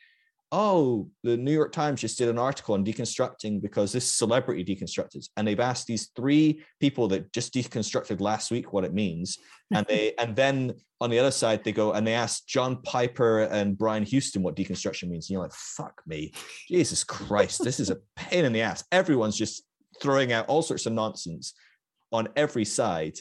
oh, 0.53 1.09
the 1.23 1.37
New 1.37 1.53
York 1.53 1.73
Times 1.73 2.03
just 2.03 2.19
did 2.19 2.29
an 2.29 2.39
article 2.39 2.75
on 2.75 2.85
deconstructing 2.85 3.61
because 3.63 3.91
this 3.91 4.07
celebrity 4.07 4.63
deconstructed, 4.63 5.27
and 5.37 5.49
they've 5.49 5.59
asked 5.59 5.87
these 5.87 6.11
three 6.15 6.63
people 6.79 7.09
that 7.09 7.33
just 7.33 7.55
deconstructed 7.55 8.21
last 8.21 8.51
week 8.51 8.73
what 8.73 8.85
it 8.85 8.93
means, 8.93 9.39
and 9.75 9.87
they 9.87 10.13
and 10.19 10.37
then 10.37 10.75
on 11.01 11.11
the 11.11 11.19
other 11.19 11.31
side 11.31 11.65
they 11.65 11.73
go 11.73 11.93
and 11.93 12.07
they 12.07 12.15
ask 12.15 12.47
John 12.47 12.81
Piper 12.83 13.45
and 13.45 13.77
Brian 13.77 14.05
Houston 14.05 14.43
what 14.43 14.55
deconstruction 14.55 15.09
means, 15.09 15.29
and 15.29 15.35
you're 15.35 15.43
like, 15.43 15.55
fuck 15.55 16.03
me, 16.07 16.33
Jesus 16.69 17.03
Christ, 17.03 17.65
this 17.65 17.81
is 17.81 17.91
a 17.91 17.97
pain 18.17 18.45
in 18.45 18.53
the 18.53 18.61
ass. 18.61 18.85
Everyone's 18.93 19.37
just 19.37 19.63
throwing 20.01 20.33
out 20.33 20.49
all 20.49 20.63
sorts 20.63 20.87
of 20.87 20.93
nonsense 20.93 21.55
on 22.13 22.29
every 22.37 22.67
side. 22.67 23.17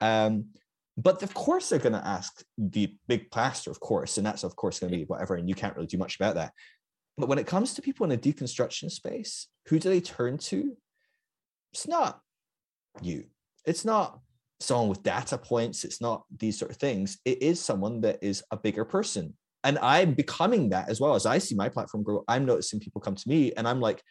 Um, 0.00 0.46
but 0.96 1.22
of 1.22 1.34
course, 1.34 1.68
they're 1.68 1.78
going 1.78 1.92
to 1.92 2.06
ask 2.06 2.42
the 2.58 2.94
big 3.08 3.30
pastor, 3.30 3.70
of 3.70 3.80
course, 3.80 4.18
and 4.18 4.26
that's 4.26 4.44
of 4.44 4.56
course 4.56 4.80
going 4.80 4.92
to 4.92 4.98
be 4.98 5.04
whatever, 5.04 5.36
and 5.36 5.48
you 5.48 5.54
can't 5.54 5.74
really 5.76 5.86
do 5.86 5.98
much 5.98 6.16
about 6.16 6.34
that. 6.34 6.52
But 7.16 7.28
when 7.28 7.38
it 7.38 7.46
comes 7.46 7.74
to 7.74 7.82
people 7.82 8.04
in 8.04 8.12
a 8.12 8.16
deconstruction 8.16 8.90
space, 8.90 9.48
who 9.68 9.78
do 9.78 9.88
they 9.88 10.00
turn 10.00 10.38
to? 10.38 10.76
It's 11.72 11.86
not 11.86 12.20
you. 13.02 13.24
It's 13.64 13.84
not 13.84 14.20
someone 14.58 14.88
with 14.88 15.02
data 15.02 15.38
points. 15.38 15.84
It's 15.84 16.00
not 16.00 16.24
these 16.36 16.58
sort 16.58 16.70
of 16.70 16.76
things. 16.76 17.18
It 17.24 17.42
is 17.42 17.60
someone 17.60 18.00
that 18.02 18.18
is 18.22 18.42
a 18.50 18.56
bigger 18.56 18.84
person. 18.84 19.34
And 19.64 19.78
I'm 19.78 20.14
becoming 20.14 20.70
that 20.70 20.88
as 20.88 21.00
well. 21.00 21.14
As 21.14 21.26
I 21.26 21.38
see 21.38 21.54
my 21.54 21.68
platform 21.68 22.02
grow, 22.02 22.24
I'm 22.28 22.46
noticing 22.46 22.80
people 22.80 23.00
come 23.00 23.14
to 23.14 23.28
me 23.28 23.52
and 23.56 23.68
I'm 23.68 23.80
like, 23.80 24.02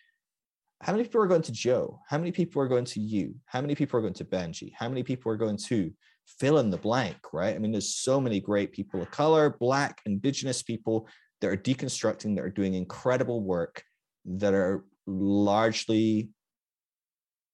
how 0.81 0.93
many 0.93 1.03
people 1.03 1.21
are 1.21 1.27
going 1.27 1.41
to 1.41 1.51
Jo? 1.51 1.99
How 2.07 2.17
many 2.17 2.31
people 2.31 2.61
are 2.61 2.67
going 2.67 2.85
to 2.85 2.99
you? 2.99 3.35
How 3.45 3.59
many 3.59 3.75
people 3.75 3.97
are 3.97 4.01
going 4.01 4.13
to 4.13 4.25
Benji? 4.25 4.71
How 4.73 4.87
many 4.87 5.03
people 5.03 5.31
are 5.31 5.37
going 5.37 5.57
to 5.67 5.91
fill 6.37 6.59
in 6.59 6.69
the 6.69 6.77
blank, 6.77 7.17
right? 7.33 7.55
I 7.55 7.59
mean, 7.59 7.71
there's 7.71 7.95
so 7.95 8.19
many 8.19 8.39
great 8.39 8.71
people 8.71 9.01
of 9.01 9.11
color, 9.11 9.55
Black, 9.59 10.01
Indigenous 10.05 10.61
people 10.61 11.07
that 11.41 11.47
are 11.47 11.57
deconstructing, 11.57 12.35
that 12.35 12.43
are 12.43 12.49
doing 12.49 12.73
incredible 12.73 13.41
work, 13.41 13.83
that 14.25 14.53
are 14.53 14.83
largely 15.07 16.29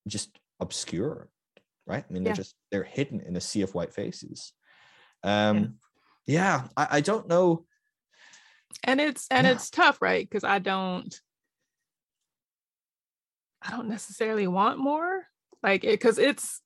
just 0.07 0.38
obscure, 0.59 1.30
right? 1.86 2.03
I 2.07 2.13
mean, 2.13 2.23
yeah. 2.23 2.30
they're 2.30 2.36
just 2.36 2.55
they're 2.71 2.84
hidden 2.84 3.21
in 3.21 3.36
a 3.36 3.41
sea 3.41 3.61
of 3.61 3.73
white 3.73 3.93
faces. 3.93 4.53
Um, 5.23 5.76
yeah, 6.26 6.63
yeah 6.63 6.67
I, 6.78 6.88
I 6.97 7.01
don't 7.01 7.28
know. 7.28 7.65
And 8.84 8.99
it's 8.99 9.28
and 9.32 9.47
yeah. 9.47 9.53
it's 9.53 9.69
tough, 9.69 10.01
right? 10.01 10.28
Because 10.28 10.43
I 10.43 10.59
don't 10.59 11.13
I 13.61 13.71
don't 13.71 13.88
necessarily 13.88 14.47
want 14.47 14.80
more. 14.80 15.23
Like 15.63 15.84
it 15.84 15.91
because 15.91 16.19
it's 16.19 16.61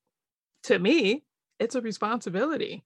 to 0.64 0.78
me, 0.78 1.24
it's 1.60 1.74
a 1.76 1.80
responsibility. 1.80 2.82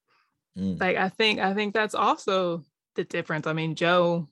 Mm. 0.58 0.78
Like 0.80 0.96
I 0.96 1.08
think 1.08 1.40
I 1.40 1.54
think 1.54 1.72
that's 1.72 1.94
also 1.94 2.64
the 2.96 3.04
difference. 3.04 3.46
I 3.46 3.54
mean, 3.54 3.74
Jo 3.76 4.28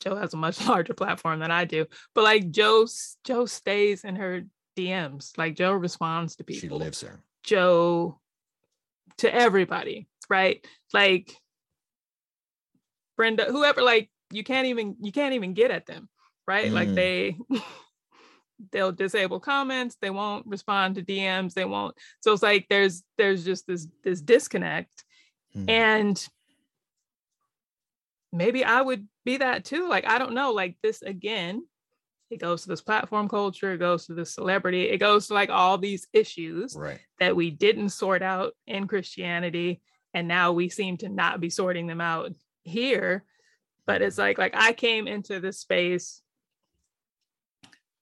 Jo 0.00 0.16
has 0.16 0.34
a 0.34 0.38
much 0.38 0.66
larger 0.66 0.94
platform 0.94 1.38
than 1.38 1.50
I 1.50 1.64
do, 1.66 1.86
but 2.14 2.24
like 2.24 2.50
Jo 2.50 2.86
Jo 3.24 3.46
stays 3.46 4.04
in 4.04 4.16
her 4.16 4.42
DMs. 4.76 5.36
Like 5.38 5.54
Jo 5.54 5.72
responds 5.72 6.36
to 6.36 6.44
people. 6.44 6.60
She 6.60 6.68
lives 6.68 7.00
there. 7.00 7.20
Jo 7.44 8.18
to 9.18 9.32
everybody, 9.32 10.08
right? 10.28 10.66
Like 10.92 11.36
Brenda, 13.16 13.44
whoever, 13.44 13.82
like 13.82 14.10
you 14.32 14.42
can't 14.42 14.66
even 14.66 14.96
you 15.00 15.12
can't 15.12 15.34
even 15.34 15.54
get 15.54 15.70
at 15.70 15.86
them, 15.86 16.08
right? 16.46 16.70
Mm. 16.70 16.74
Like 16.74 16.94
they 16.94 17.36
they'll 18.72 18.92
disable 18.92 19.40
comments 19.40 19.96
they 20.00 20.10
won't 20.10 20.46
respond 20.46 20.94
to 20.94 21.02
dms 21.02 21.54
they 21.54 21.64
won't 21.64 21.94
so 22.20 22.32
it's 22.32 22.42
like 22.42 22.66
there's 22.68 23.02
there's 23.18 23.44
just 23.44 23.66
this 23.66 23.86
this 24.04 24.20
disconnect 24.20 25.04
mm. 25.56 25.68
and 25.68 26.28
maybe 28.32 28.64
i 28.64 28.80
would 28.80 29.06
be 29.24 29.38
that 29.38 29.64
too 29.64 29.88
like 29.88 30.06
i 30.06 30.18
don't 30.18 30.34
know 30.34 30.52
like 30.52 30.76
this 30.82 31.02
again 31.02 31.62
it 32.30 32.38
goes 32.38 32.62
to 32.62 32.68
this 32.68 32.80
platform 32.80 33.28
culture 33.28 33.72
it 33.72 33.78
goes 33.78 34.06
to 34.06 34.14
the 34.14 34.24
celebrity 34.24 34.88
it 34.88 34.98
goes 34.98 35.26
to 35.26 35.34
like 35.34 35.50
all 35.50 35.78
these 35.78 36.06
issues 36.12 36.76
right. 36.76 37.00
that 37.18 37.34
we 37.34 37.50
didn't 37.50 37.90
sort 37.90 38.22
out 38.22 38.54
in 38.66 38.86
christianity 38.86 39.80
and 40.14 40.28
now 40.28 40.52
we 40.52 40.68
seem 40.68 40.96
to 40.96 41.08
not 41.08 41.40
be 41.40 41.50
sorting 41.50 41.86
them 41.86 42.00
out 42.00 42.32
here 42.62 43.24
but 43.86 44.02
it's 44.02 44.18
like 44.18 44.38
like 44.38 44.54
i 44.54 44.72
came 44.72 45.06
into 45.08 45.40
this 45.40 45.58
space 45.58 46.22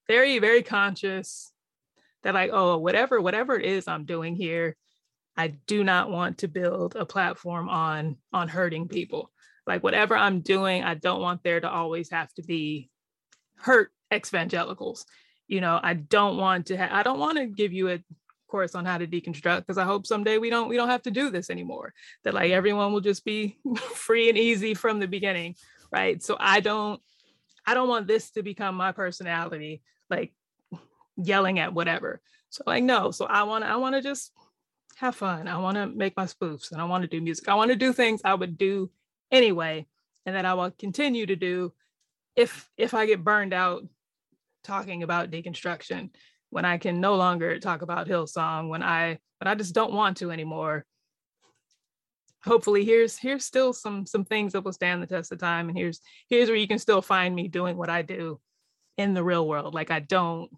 very, 0.08 0.38
very 0.38 0.62
conscious 0.62 1.52
that 2.22 2.34
like, 2.34 2.50
oh, 2.52 2.78
whatever, 2.78 3.20
whatever 3.20 3.56
it 3.56 3.64
is 3.64 3.86
I'm 3.86 4.04
doing 4.04 4.34
here, 4.34 4.76
I 5.36 5.48
do 5.68 5.84
not 5.84 6.10
want 6.10 6.38
to 6.38 6.48
build 6.48 6.96
a 6.96 7.06
platform 7.06 7.68
on 7.68 8.16
on 8.32 8.48
hurting 8.48 8.88
people. 8.88 9.30
Like 9.68 9.84
whatever 9.84 10.16
I'm 10.16 10.40
doing, 10.40 10.82
I 10.82 10.94
don't 10.94 11.20
want 11.20 11.44
there 11.44 11.60
to 11.60 11.70
always 11.70 12.10
have 12.10 12.32
to 12.34 12.42
be 12.42 12.90
hurt 13.56 13.92
evangelicals. 14.12 15.06
You 15.46 15.60
know, 15.60 15.78
I 15.80 15.94
don't 15.94 16.38
want 16.38 16.66
to 16.66 16.76
ha- 16.76 16.88
I 16.90 17.04
don't 17.04 17.20
want 17.20 17.38
to 17.38 17.46
give 17.46 17.72
you 17.72 17.90
a 17.90 18.02
course 18.48 18.74
on 18.74 18.84
how 18.84 18.98
to 18.98 19.06
deconstruct 19.06 19.58
because 19.58 19.78
I 19.78 19.84
hope 19.84 20.06
someday 20.06 20.38
we 20.38 20.50
don't 20.50 20.68
we 20.68 20.76
don't 20.76 20.88
have 20.88 21.02
to 21.02 21.10
do 21.10 21.30
this 21.30 21.50
anymore. 21.50 21.94
That 22.24 22.34
like 22.34 22.50
everyone 22.50 22.92
will 22.92 23.00
just 23.00 23.24
be 23.24 23.58
free 23.76 24.28
and 24.28 24.38
easy 24.38 24.74
from 24.74 24.98
the 24.98 25.06
beginning, 25.06 25.54
right? 25.92 26.20
So 26.20 26.36
I 26.40 26.58
don't 26.58 27.00
I 27.64 27.74
don't 27.74 27.88
want 27.88 28.08
this 28.08 28.30
to 28.32 28.42
become 28.42 28.74
my 28.74 28.90
personality, 28.90 29.82
like 30.10 30.32
yelling 31.16 31.58
at 31.58 31.74
whatever. 31.74 32.20
So 32.50 32.64
like 32.66 32.84
no, 32.84 33.10
so 33.10 33.26
I 33.26 33.42
want 33.42 33.64
I 33.64 33.76
want 33.76 33.94
to 33.94 34.02
just 34.02 34.32
have 34.96 35.14
fun. 35.14 35.46
I 35.48 35.58
want 35.58 35.76
to 35.76 35.86
make 35.86 36.16
my 36.16 36.24
spoofs 36.24 36.72
and 36.72 36.80
I 36.80 36.84
want 36.84 37.02
to 37.02 37.08
do 37.08 37.20
music. 37.20 37.48
I 37.48 37.54
want 37.54 37.70
to 37.70 37.76
do 37.76 37.92
things 37.92 38.20
I 38.24 38.34
would 38.34 38.58
do 38.58 38.90
anyway 39.30 39.86
and 40.26 40.34
that 40.34 40.44
I 40.44 40.54
will 40.54 40.70
continue 40.70 41.26
to 41.26 41.36
do 41.36 41.72
if 42.36 42.68
if 42.76 42.94
I 42.94 43.06
get 43.06 43.24
burned 43.24 43.52
out 43.52 43.84
talking 44.64 45.02
about 45.02 45.30
deconstruction 45.30 46.10
when 46.50 46.64
I 46.64 46.78
can 46.78 47.00
no 47.00 47.16
longer 47.16 47.58
talk 47.58 47.82
about 47.82 48.08
Hillsong 48.08 48.68
when 48.68 48.82
I 48.82 49.18
but 49.38 49.48
I 49.48 49.54
just 49.54 49.74
don't 49.74 49.92
want 49.92 50.16
to 50.18 50.30
anymore. 50.30 50.84
Hopefully 52.44 52.84
here's 52.84 53.16
here's 53.16 53.44
still 53.44 53.72
some 53.72 54.06
some 54.06 54.24
things 54.24 54.52
that 54.52 54.64
will 54.64 54.72
stand 54.72 55.02
the 55.02 55.06
test 55.06 55.32
of 55.32 55.38
time 55.38 55.68
and 55.68 55.76
here's 55.76 56.00
here's 56.28 56.48
where 56.48 56.56
you 56.56 56.68
can 56.68 56.78
still 56.78 57.02
find 57.02 57.34
me 57.34 57.48
doing 57.48 57.76
what 57.76 57.90
I 57.90 58.02
do 58.02 58.40
in 58.98 59.14
the 59.14 59.24
real 59.24 59.48
world. 59.48 59.72
Like 59.72 59.90
I 59.90 60.00
don't 60.00 60.50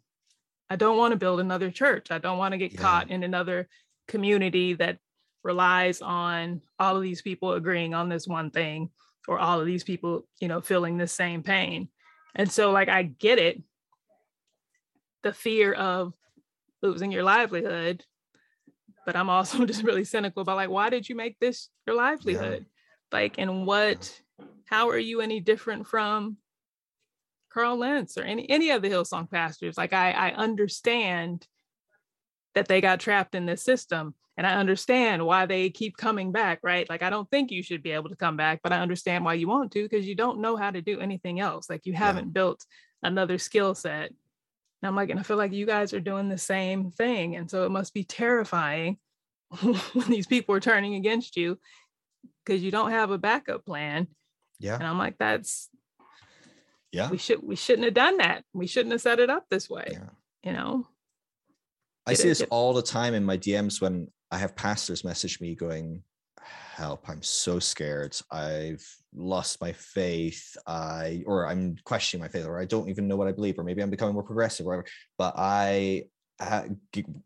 I 0.69 0.77
don't 0.77 0.99
want 0.99 1.13
to 1.13 1.19
build 1.19 1.39
another 1.39 1.71
church. 1.71 2.11
I 2.11 2.19
don't 2.19 2.39
want 2.39 2.53
to 2.53 2.59
get 2.59 2.73
yeah. 2.73 2.81
caught 2.81 3.11
in 3.11 3.23
another 3.23 3.69
community 4.09 4.75
that 4.75 4.99
relies 5.45 6.03
on 6.03 6.63
all 6.79 6.97
of 6.97 7.03
these 7.03 7.23
people 7.23 7.53
agreeing 7.53 7.95
on 7.95 8.09
this 8.09 8.27
one 8.27 8.51
thing 8.51 8.91
or 9.29 9.39
all 9.39 9.61
of 9.61 9.67
these 9.67 9.85
people, 9.85 10.27
you 10.41 10.49
know, 10.49 10.61
feeling 10.61 10.97
the 10.97 11.07
same 11.07 11.43
pain. 11.43 11.89
And 12.35 12.51
so 12.51 12.73
like 12.73 12.89
I 12.89 13.05
get 13.05 13.39
it 13.39 13.63
the 15.23 15.33
fear 15.33 15.73
of 15.73 16.15
losing 16.83 17.13
your 17.13 17.23
livelihood 17.23 18.05
but 19.05 19.17
i'm 19.17 19.31
also 19.31 19.65
just 19.67 19.83
really 19.83 20.05
cynical 20.05 20.43
about 20.43 20.57
like 20.57 20.71
why 20.71 20.89
did 20.89 21.09
you 21.09 21.15
make 21.15 21.39
this 21.39 21.69
your 21.87 21.97
livelihood 21.97 22.67
yeah. 22.67 23.19
like 23.19 23.35
and 23.39 23.67
what 23.67 24.21
how 24.67 24.89
are 24.89 24.99
you 24.99 25.21
any 25.21 25.41
different 25.41 25.87
from 25.87 26.37
carl 27.53 27.77
lentz 27.77 28.17
or 28.17 28.23
any 28.23 28.49
any 28.49 28.71
of 28.71 28.83
the 28.83 28.89
hillsong 28.89 29.31
pastors 29.31 29.77
like 29.77 29.93
i 29.93 30.13
i 30.13 30.31
understand 30.33 31.47
that 32.55 32.69
they 32.69 32.81
got 32.81 33.01
trapped 33.01 33.35
in 33.35 33.47
this 33.47 33.63
system 33.63 34.15
and 34.37 34.47
i 34.47 34.55
understand 34.55 35.25
why 35.25 35.47
they 35.47 35.71
keep 35.71 35.97
coming 35.97 36.33
back 36.33 36.61
right 36.63 36.89
like 36.89 37.03
i 37.03 37.11
don't 37.11 37.31
think 37.31 37.51
you 37.51 37.63
should 37.63 37.83
be 37.83 37.93
able 37.93 38.09
to 38.09 38.17
come 38.17 38.37
back 38.37 38.61
but 38.63 38.73
i 38.73 38.79
understand 38.79 39.25
why 39.25 39.35
you 39.35 39.49
want 39.49 39.73
to 39.73 39.83
because 39.83 40.07
you 40.07 40.15
don't 40.15 40.41
know 40.41 40.57
how 40.57 40.71
to 40.71 40.81
do 40.81 41.01
anything 41.01 41.41
else 41.41 41.69
like 41.69 41.85
you 41.85 41.93
haven't 41.93 42.27
yeah. 42.27 42.33
built 42.33 42.65
another 43.03 43.39
skill 43.39 43.75
set 43.75 44.13
and 44.83 44.89
I'm 44.89 44.97
like, 44.97 45.11
and 45.11 45.21
I 45.21 45.23
feel 45.23 45.37
like 45.37 45.53
you 45.53 45.67
guys 45.67 45.93
are 45.93 46.01
doing 46.01 46.29
the 46.29 46.39
same 46.39 46.91
thing. 46.91 47.37
And 47.37 47.51
so 47.51 47.65
it 47.65 47.71
must 47.71 47.93
be 47.93 48.05
terrifying 48.05 48.99
when 49.61 50.09
these 50.09 50.27
people 50.27 50.55
are 50.55 50.61
turning 50.61 50.95
against 50.95 51.37
you 51.37 51.59
because 52.45 52.63
you 52.63 52.71
don't 52.71 52.91
have 52.91 53.11
a 53.11 53.19
backup 53.19 53.67
plan. 53.67 54.07
Yeah. 54.59 54.75
And 54.75 54.85
I'm 54.85 54.99
like, 54.99 55.19
that's 55.19 55.69
yeah. 56.93 57.11
We 57.11 57.19
should 57.19 57.43
we 57.43 57.57
shouldn't 57.57 57.85
have 57.85 57.95
done 57.95 58.19
that. 58.19 58.45
We 58.53 58.67
shouldn't 58.67 58.93
have 58.93 59.01
set 59.01 59.21
it 59.21 59.31
up 59.31 59.47
this 59.51 59.69
way. 59.69 59.89
Yeah. 59.93 60.09
You 60.43 60.53
know. 60.53 60.87
I 62.07 62.15
see 62.15 62.29
this 62.29 62.43
all 62.51 62.73
the 62.73 62.83
time 62.83 63.15
in 63.15 63.25
my 63.25 63.37
DMs 63.37 63.81
when 63.81 64.09
I 64.31 64.39
have 64.39 64.57
pastors 64.57 65.05
message 65.05 65.41
me 65.41 65.55
going, 65.55 66.03
help 66.81 67.09
i'm 67.09 67.23
so 67.23 67.59
scared 67.59 68.17
i've 68.31 68.83
lost 69.15 69.61
my 69.61 69.73
faith 69.73 70.57
i 70.67 71.23
or 71.27 71.47
i'm 71.47 71.77
questioning 71.85 72.23
my 72.23 72.29
faith 72.29 72.47
or 72.47 72.59
i 72.59 72.65
don't 72.65 72.89
even 72.89 73.07
know 73.07 73.17
what 73.17 73.29
i 73.29 73.33
believe 73.33 73.59
or 73.59 73.65
maybe 73.65 73.83
i'm 73.83 73.91
becoming 73.91 74.15
more 74.15 74.23
progressive 74.23 74.67
or 74.67 74.71
whatever 74.71 74.87
but 75.19 75.35
i 75.37 76.03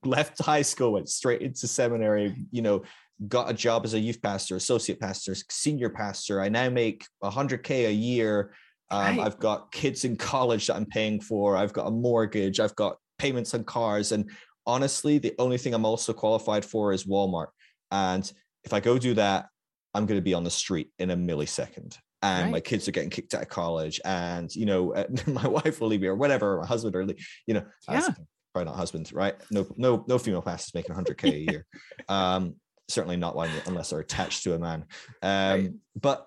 left 0.05 0.43
high 0.43 0.63
school 0.63 0.93
went 0.93 1.09
straight 1.09 1.41
into 1.41 1.69
seminary 1.69 2.35
you 2.51 2.63
know 2.63 2.83
got 3.29 3.49
a 3.49 3.55
job 3.55 3.85
as 3.85 3.95
a 3.95 3.99
youth 3.99 4.21
pastor 4.21 4.57
associate 4.57 4.99
pastor 4.99 5.37
senior 5.49 5.89
pastor 5.89 6.41
i 6.41 6.49
now 6.49 6.69
make 6.69 7.07
100k 7.23 7.87
a 7.87 7.93
year 7.93 8.53
um, 8.95 9.19
right. 9.19 9.27
i've 9.27 9.39
got 9.39 9.71
kids 9.73 10.05
in 10.05 10.17
college 10.17 10.67
that 10.67 10.77
i'm 10.77 10.87
paying 10.87 11.21
for 11.21 11.57
i've 11.57 11.73
got 11.73 11.87
a 11.87 11.91
mortgage 11.91 12.61
i've 12.61 12.75
got 12.77 12.97
payments 13.19 13.55
on 13.55 13.65
cars 13.65 14.13
and 14.13 14.31
honestly 14.67 15.19
the 15.19 15.35
only 15.39 15.59
thing 15.59 15.75
i'm 15.75 15.85
also 15.85 16.13
qualified 16.13 16.65
for 16.65 16.93
is 16.93 17.05
walmart 17.05 17.49
and 17.91 18.33
if 18.65 18.73
I 18.73 18.81
go 18.81 18.99
do 18.99 19.15
that, 19.15 19.47
I'm 19.95 20.07
going 20.07 20.19
to 20.19 20.25
be 20.25 20.35
on 20.35 20.45
the 20.45 20.51
street 20.51 20.91
in 20.99 21.11
a 21.11 21.17
millisecond. 21.17 21.97
And 22.23 22.45
right. 22.45 22.53
my 22.53 22.61
kids 22.61 22.89
are 22.89 22.93
getting 22.93 23.11
kicked 23.11 23.35
out 23.35 23.43
of 23.43 23.49
college, 23.51 24.01
and 24.05 24.55
you 24.55 24.65
know, 24.65 24.95
my 25.27 25.47
wife 25.47 25.81
will 25.81 25.89
leave 25.89 26.01
me, 26.01 26.07
or 26.07 26.17
whatever, 26.17 26.55
or 26.55 26.61
my 26.63 26.67
husband, 26.67 26.97
or 26.97 27.03
you 27.47 27.55
know, 27.55 27.65
yeah. 27.89 28.09
probably 28.55 28.71
not 28.71 28.77
husband, 28.77 29.13
right? 29.13 29.35
No, 29.51 29.67
no, 29.77 30.05
no 30.09 30.19
female 30.19 30.41
pastors 30.41 30.75
making 30.75 30.97
100k 30.97 31.25
a 31.25 31.39
year. 31.53 31.67
um, 32.09 32.57
certainly 32.89 33.17
not 33.17 33.37
one 33.37 33.51
unless 33.67 33.91
they're 33.91 34.01
attached 34.01 34.43
to 34.45 34.55
a 34.55 34.59
man. 34.59 34.87
Um, 35.23 35.61
right. 35.61 35.71
But 36.01 36.27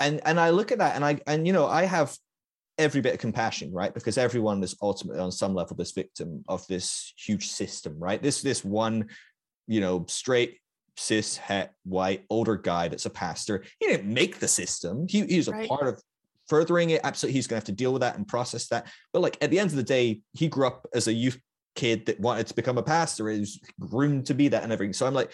and 0.00 0.20
and 0.24 0.38
I 0.38 0.50
look 0.50 0.72
at 0.72 0.78
that, 0.78 0.96
and 0.96 1.04
I 1.04 1.20
and 1.26 1.46
you 1.46 1.52
know, 1.52 1.66
I 1.66 1.84
have 1.84 2.16
every 2.78 3.00
bit 3.00 3.14
of 3.14 3.20
compassion, 3.20 3.72
right? 3.72 3.92
Because 3.92 4.18
everyone 4.18 4.62
is 4.62 4.76
ultimately 4.80 5.20
on 5.20 5.30
some 5.30 5.54
level 5.54 5.76
this 5.76 5.92
victim 5.92 6.44
of 6.48 6.66
this 6.66 7.12
huge 7.16 7.48
system, 7.48 7.98
right? 7.98 8.22
This 8.22 8.42
this 8.42 8.64
one 8.64 9.08
you 9.66 9.80
know, 9.80 10.04
straight 10.08 10.58
cis 10.96 11.36
het 11.36 11.72
white 11.84 12.24
older 12.28 12.56
guy 12.56 12.88
that's 12.88 13.06
a 13.06 13.10
pastor. 13.10 13.64
He 13.78 13.86
didn't 13.86 14.12
make 14.12 14.38
the 14.38 14.48
system. 14.48 15.06
He 15.08 15.24
he's 15.26 15.48
a 15.48 15.52
right. 15.52 15.68
part 15.68 15.88
of 15.88 16.02
furthering 16.48 16.90
it. 16.90 17.00
Absolutely, 17.04 17.34
he's 17.34 17.46
gonna 17.46 17.58
have 17.58 17.64
to 17.64 17.72
deal 17.72 17.92
with 17.92 18.02
that 18.02 18.16
and 18.16 18.26
process 18.26 18.68
that. 18.68 18.86
But 19.12 19.22
like 19.22 19.38
at 19.42 19.50
the 19.50 19.58
end 19.58 19.70
of 19.70 19.76
the 19.76 19.82
day, 19.82 20.20
he 20.32 20.48
grew 20.48 20.66
up 20.66 20.86
as 20.94 21.08
a 21.08 21.12
youth 21.12 21.40
kid 21.74 22.06
that 22.06 22.20
wanted 22.20 22.46
to 22.48 22.54
become 22.54 22.78
a 22.78 22.82
pastor, 22.82 23.28
is 23.28 23.60
groomed 23.80 24.26
to 24.26 24.34
be 24.34 24.48
that 24.48 24.62
and 24.62 24.72
everything. 24.72 24.92
So 24.92 25.06
I'm 25.06 25.14
like, 25.14 25.32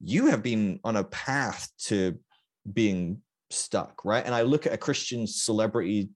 you 0.00 0.26
have 0.26 0.42
been 0.42 0.80
on 0.82 0.96
a 0.96 1.04
path 1.04 1.70
to 1.84 2.18
being 2.70 3.22
stuck, 3.50 4.04
right? 4.04 4.24
And 4.24 4.34
I 4.34 4.42
look 4.42 4.66
at 4.66 4.72
a 4.72 4.78
Christian 4.78 5.26
celebrity 5.26 6.10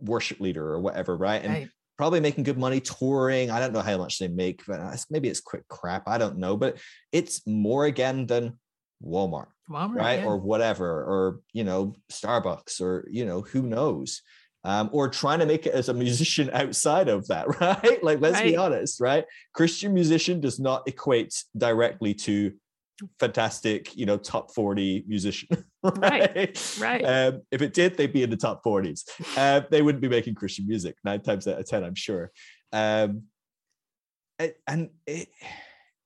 worship 0.00 0.40
leader 0.40 0.66
or 0.72 0.80
whatever, 0.80 1.16
right? 1.16 1.42
And 1.42 1.52
right 1.52 1.68
probably 1.96 2.20
making 2.20 2.44
good 2.44 2.58
money 2.58 2.80
touring. 2.80 3.50
I 3.50 3.58
don't 3.58 3.72
know 3.72 3.80
how 3.80 3.96
much 3.96 4.18
they 4.18 4.28
make, 4.28 4.62
but 4.66 5.04
maybe 5.10 5.28
it's 5.28 5.40
quick 5.40 5.66
crap. 5.68 6.06
I 6.06 6.18
don't 6.18 6.38
know, 6.38 6.56
but 6.56 6.78
it's 7.12 7.46
more 7.46 7.86
again 7.86 8.26
than 8.26 8.58
Walmart, 9.02 9.48
Walmart 9.70 9.96
right? 9.96 10.20
Yeah. 10.20 10.26
Or 10.26 10.36
whatever, 10.36 10.86
or 10.86 11.40
you 11.52 11.64
know, 11.64 11.94
Starbucks, 12.12 12.80
or 12.80 13.06
you 13.10 13.24
know, 13.24 13.42
who 13.42 13.62
knows. 13.62 14.22
Um, 14.64 14.90
or 14.92 15.08
trying 15.08 15.38
to 15.38 15.46
make 15.46 15.64
it 15.64 15.74
as 15.74 15.88
a 15.88 15.94
musician 15.94 16.50
outside 16.52 17.08
of 17.08 17.28
that, 17.28 17.60
right? 17.60 18.02
Like, 18.02 18.20
let's 18.20 18.34
right. 18.34 18.46
be 18.46 18.56
honest, 18.56 19.00
right? 19.00 19.24
Christian 19.54 19.94
musician 19.94 20.40
does 20.40 20.58
not 20.58 20.88
equate 20.88 21.32
directly 21.56 22.14
to 22.14 22.52
fantastic, 23.20 23.96
you 23.96 24.06
know, 24.06 24.16
top 24.16 24.54
40 24.54 25.04
musician. 25.06 25.48
right. 25.82 26.76
Right. 26.80 27.02
Um, 27.02 27.42
if 27.50 27.62
it 27.62 27.74
did, 27.74 27.96
they'd 27.96 28.12
be 28.12 28.22
in 28.22 28.30
the 28.30 28.36
top 28.36 28.62
40s. 28.64 29.02
Uh, 29.36 29.62
they 29.70 29.82
wouldn't 29.82 30.02
be 30.02 30.08
making 30.08 30.34
Christian 30.34 30.66
music 30.66 30.96
nine 31.04 31.22
times 31.22 31.46
out 31.46 31.58
of 31.58 31.66
10, 31.66 31.84
I'm 31.84 31.94
sure. 31.94 32.30
Um, 32.72 33.24
and 34.66 34.90
it, 35.06 35.28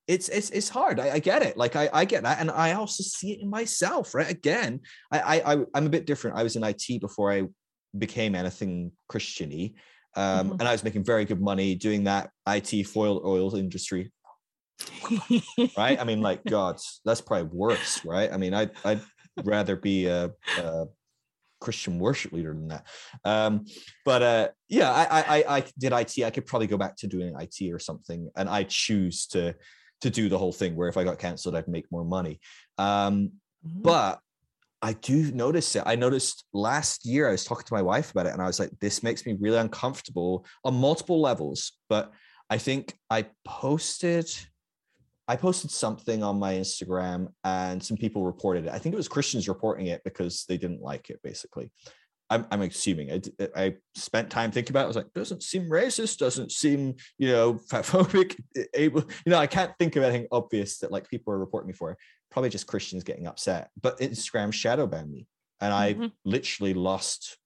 it's 0.06 0.28
it's 0.28 0.50
it's 0.50 0.68
hard. 0.68 0.98
I, 0.98 1.14
I, 1.14 1.18
get 1.20 1.42
it. 1.42 1.56
Like 1.56 1.76
I, 1.76 1.88
I 1.92 2.04
get 2.04 2.24
that, 2.24 2.40
and 2.40 2.50
I 2.50 2.72
also 2.72 3.02
see 3.02 3.32
it 3.32 3.40
in 3.40 3.48
myself. 3.48 4.14
Right. 4.14 4.30
Again, 4.30 4.80
I, 5.12 5.40
I 5.40 5.64
I'm 5.74 5.86
a 5.86 5.90
bit 5.90 6.06
different. 6.06 6.36
I 6.36 6.42
was 6.42 6.56
in 6.56 6.64
IT 6.64 7.00
before 7.00 7.32
I 7.32 7.44
became 7.96 8.34
anything 8.34 8.92
Christiany, 9.10 9.74
um, 10.16 10.50
mm-hmm. 10.50 10.52
and 10.60 10.62
I 10.62 10.72
was 10.72 10.84
making 10.84 11.04
very 11.04 11.24
good 11.24 11.40
money 11.40 11.76
doing 11.76 12.04
that 12.04 12.30
IT 12.48 12.86
foil 12.88 13.22
oil 13.24 13.54
industry 13.54 14.12
right? 15.76 16.00
I 16.00 16.04
mean, 16.04 16.20
like, 16.20 16.44
God, 16.48 16.78
that's 17.04 17.20
probably 17.20 17.48
worse, 17.52 18.04
right? 18.04 18.32
I 18.32 18.36
mean, 18.36 18.54
I, 18.54 18.68
I'd 18.84 19.02
rather 19.42 19.76
be 19.76 20.06
a, 20.06 20.30
a 20.58 20.86
Christian 21.60 21.98
worship 21.98 22.32
leader 22.32 22.54
than 22.54 22.68
that. 22.68 22.86
Um, 23.24 23.66
but 24.04 24.22
uh, 24.22 24.48
yeah, 24.68 24.90
I, 24.90 25.40
I, 25.40 25.58
I 25.58 25.64
did 25.78 25.92
IT. 25.92 26.24
I 26.24 26.30
could 26.30 26.46
probably 26.46 26.66
go 26.66 26.78
back 26.78 26.96
to 26.96 27.06
doing 27.06 27.34
IT 27.38 27.72
or 27.72 27.78
something, 27.78 28.30
and 28.36 28.48
I 28.48 28.64
choose 28.64 29.26
to 29.28 29.54
to 30.00 30.08
do 30.10 30.28
the 30.30 30.38
whole 30.38 30.52
thing. 30.52 30.74
Where 30.74 30.88
if 30.88 30.96
I 30.96 31.04
got 31.04 31.18
cancelled, 31.18 31.54
I'd 31.54 31.68
make 31.68 31.90
more 31.92 32.04
money. 32.04 32.40
Um, 32.78 33.32
mm-hmm. 33.66 33.82
But 33.82 34.20
I 34.82 34.94
do 34.94 35.30
notice 35.32 35.76
it. 35.76 35.82
I 35.84 35.94
noticed 35.96 36.44
last 36.54 37.04
year 37.04 37.28
I 37.28 37.32
was 37.32 37.44
talking 37.44 37.66
to 37.66 37.74
my 37.74 37.82
wife 37.82 38.10
about 38.10 38.26
it, 38.26 38.32
and 38.32 38.42
I 38.42 38.46
was 38.46 38.58
like, 38.58 38.70
"This 38.80 39.02
makes 39.02 39.26
me 39.26 39.36
really 39.38 39.58
uncomfortable 39.58 40.46
on 40.64 40.74
multiple 40.74 41.20
levels." 41.20 41.72
But 41.88 42.12
I 42.48 42.58
think 42.58 42.94
I 43.10 43.26
posted 43.44 44.28
I 45.30 45.36
posted 45.36 45.70
something 45.70 46.24
on 46.24 46.40
my 46.40 46.54
Instagram 46.54 47.28
and 47.44 47.80
some 47.80 47.96
people 47.96 48.24
reported 48.24 48.66
it. 48.66 48.72
I 48.72 48.80
think 48.80 48.94
it 48.94 48.96
was 48.96 49.06
Christians 49.06 49.48
reporting 49.48 49.86
it 49.86 50.02
because 50.02 50.44
they 50.48 50.58
didn't 50.58 50.82
like 50.82 51.08
it, 51.08 51.20
basically. 51.22 51.70
I'm, 52.30 52.46
I'm 52.50 52.62
assuming 52.62 53.12
I, 53.12 53.20
I 53.54 53.74
spent 53.94 54.28
time 54.28 54.50
thinking 54.50 54.72
about 54.72 54.80
it. 54.80 54.84
I 54.84 54.86
was 54.88 54.96
like, 54.96 55.12
doesn't 55.14 55.44
seem 55.44 55.70
racist, 55.70 56.18
doesn't 56.18 56.50
seem, 56.50 56.96
you 57.16 57.28
know, 57.28 57.54
fatphobic. 57.70 58.40
Able, 58.74 59.02
you 59.24 59.30
know, 59.30 59.38
I 59.38 59.46
can't 59.46 59.70
think 59.78 59.94
of 59.94 60.02
anything 60.02 60.26
obvious 60.32 60.78
that 60.78 60.90
like 60.90 61.08
people 61.08 61.32
are 61.32 61.38
reporting 61.38 61.68
me 61.68 61.74
for. 61.74 61.96
Probably 62.32 62.50
just 62.50 62.66
Christians 62.66 63.04
getting 63.04 63.28
upset. 63.28 63.70
But 63.80 64.00
Instagram 64.00 64.52
shadow 64.52 64.88
banned 64.88 65.12
me. 65.12 65.28
And 65.60 65.72
I 65.72 65.94
mm-hmm. 65.94 66.06
literally 66.24 66.74
lost 66.74 67.38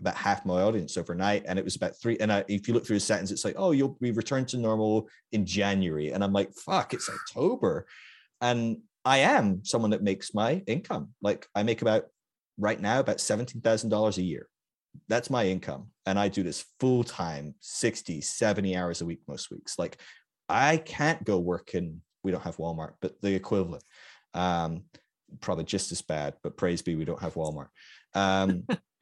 about 0.00 0.16
half 0.16 0.44
my 0.44 0.60
audience 0.60 0.96
overnight 0.96 1.44
and 1.46 1.58
it 1.58 1.64
was 1.64 1.76
about 1.76 1.94
three 2.00 2.16
and 2.18 2.32
I, 2.32 2.44
if 2.48 2.66
you 2.66 2.74
look 2.74 2.86
through 2.86 2.96
the 2.96 3.00
settings 3.00 3.30
it's 3.30 3.44
like 3.44 3.54
oh 3.56 3.70
you'll 3.70 3.96
be 4.00 4.10
returned 4.10 4.48
to 4.48 4.58
normal 4.58 5.08
in 5.32 5.46
january 5.46 6.10
and 6.10 6.24
i'm 6.24 6.32
like 6.32 6.52
fuck 6.52 6.92
it's 6.92 7.08
october 7.08 7.86
and 8.40 8.78
i 9.04 9.18
am 9.18 9.64
someone 9.64 9.90
that 9.90 10.02
makes 10.02 10.34
my 10.34 10.62
income. 10.66 11.10
Like 11.22 11.46
i 11.54 11.62
make 11.62 11.82
about 11.82 12.06
right 12.58 12.80
now 12.80 13.00
about 13.00 13.18
$17000 13.18 14.16
a 14.16 14.22
year. 14.22 14.48
That's 15.08 15.30
my 15.30 15.46
income 15.46 15.88
and 16.06 16.18
i 16.18 16.28
do 16.28 16.42
this 16.42 16.64
full 16.80 17.04
time 17.04 17.54
60 17.60 18.20
70 18.20 18.76
hours 18.76 19.00
a 19.00 19.06
week 19.06 19.20
most 19.28 19.50
weeks. 19.50 19.78
Like 19.78 19.98
i 20.48 20.76
can't 20.76 21.24
go 21.24 21.38
work 21.38 21.74
in 21.74 22.00
we 22.22 22.30
don't 22.30 22.42
have 22.42 22.56
walmart 22.56 22.94
but 23.00 23.20
the 23.20 23.34
equivalent. 23.34 23.84
Um 24.34 24.84
probably 25.40 25.64
just 25.64 25.90
as 25.92 26.02
bad 26.02 26.34
but 26.42 26.56
praise 26.56 26.82
be 26.82 26.96
we 26.96 27.04
don't 27.04 27.22
have 27.22 27.34
walmart. 27.34 27.68
Um 28.14 28.64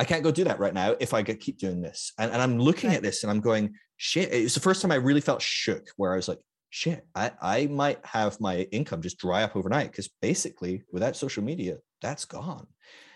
I 0.00 0.04
can't 0.04 0.22
go 0.22 0.30
do 0.30 0.44
that 0.44 0.58
right 0.58 0.72
now 0.72 0.96
if 0.98 1.12
I 1.12 1.20
get, 1.20 1.40
keep 1.40 1.58
doing 1.58 1.82
this. 1.82 2.14
And, 2.18 2.32
and 2.32 2.40
I'm 2.40 2.58
looking 2.58 2.90
at 2.90 3.02
this 3.02 3.22
and 3.22 3.30
I'm 3.30 3.40
going, 3.40 3.74
shit. 3.98 4.32
It 4.32 4.42
was 4.44 4.54
the 4.54 4.60
first 4.60 4.80
time 4.80 4.90
I 4.90 4.94
really 4.94 5.20
felt 5.20 5.42
shook 5.42 5.88
where 5.98 6.14
I 6.14 6.16
was 6.16 6.26
like, 6.26 6.38
shit, 6.70 7.04
I, 7.14 7.32
I 7.42 7.66
might 7.66 7.98
have 8.06 8.40
my 8.40 8.60
income 8.72 9.02
just 9.02 9.18
dry 9.18 9.42
up 9.42 9.56
overnight 9.56 9.90
because 9.90 10.08
basically 10.22 10.84
without 10.90 11.16
social 11.16 11.44
media, 11.44 11.76
that's 12.00 12.24
gone. 12.24 12.66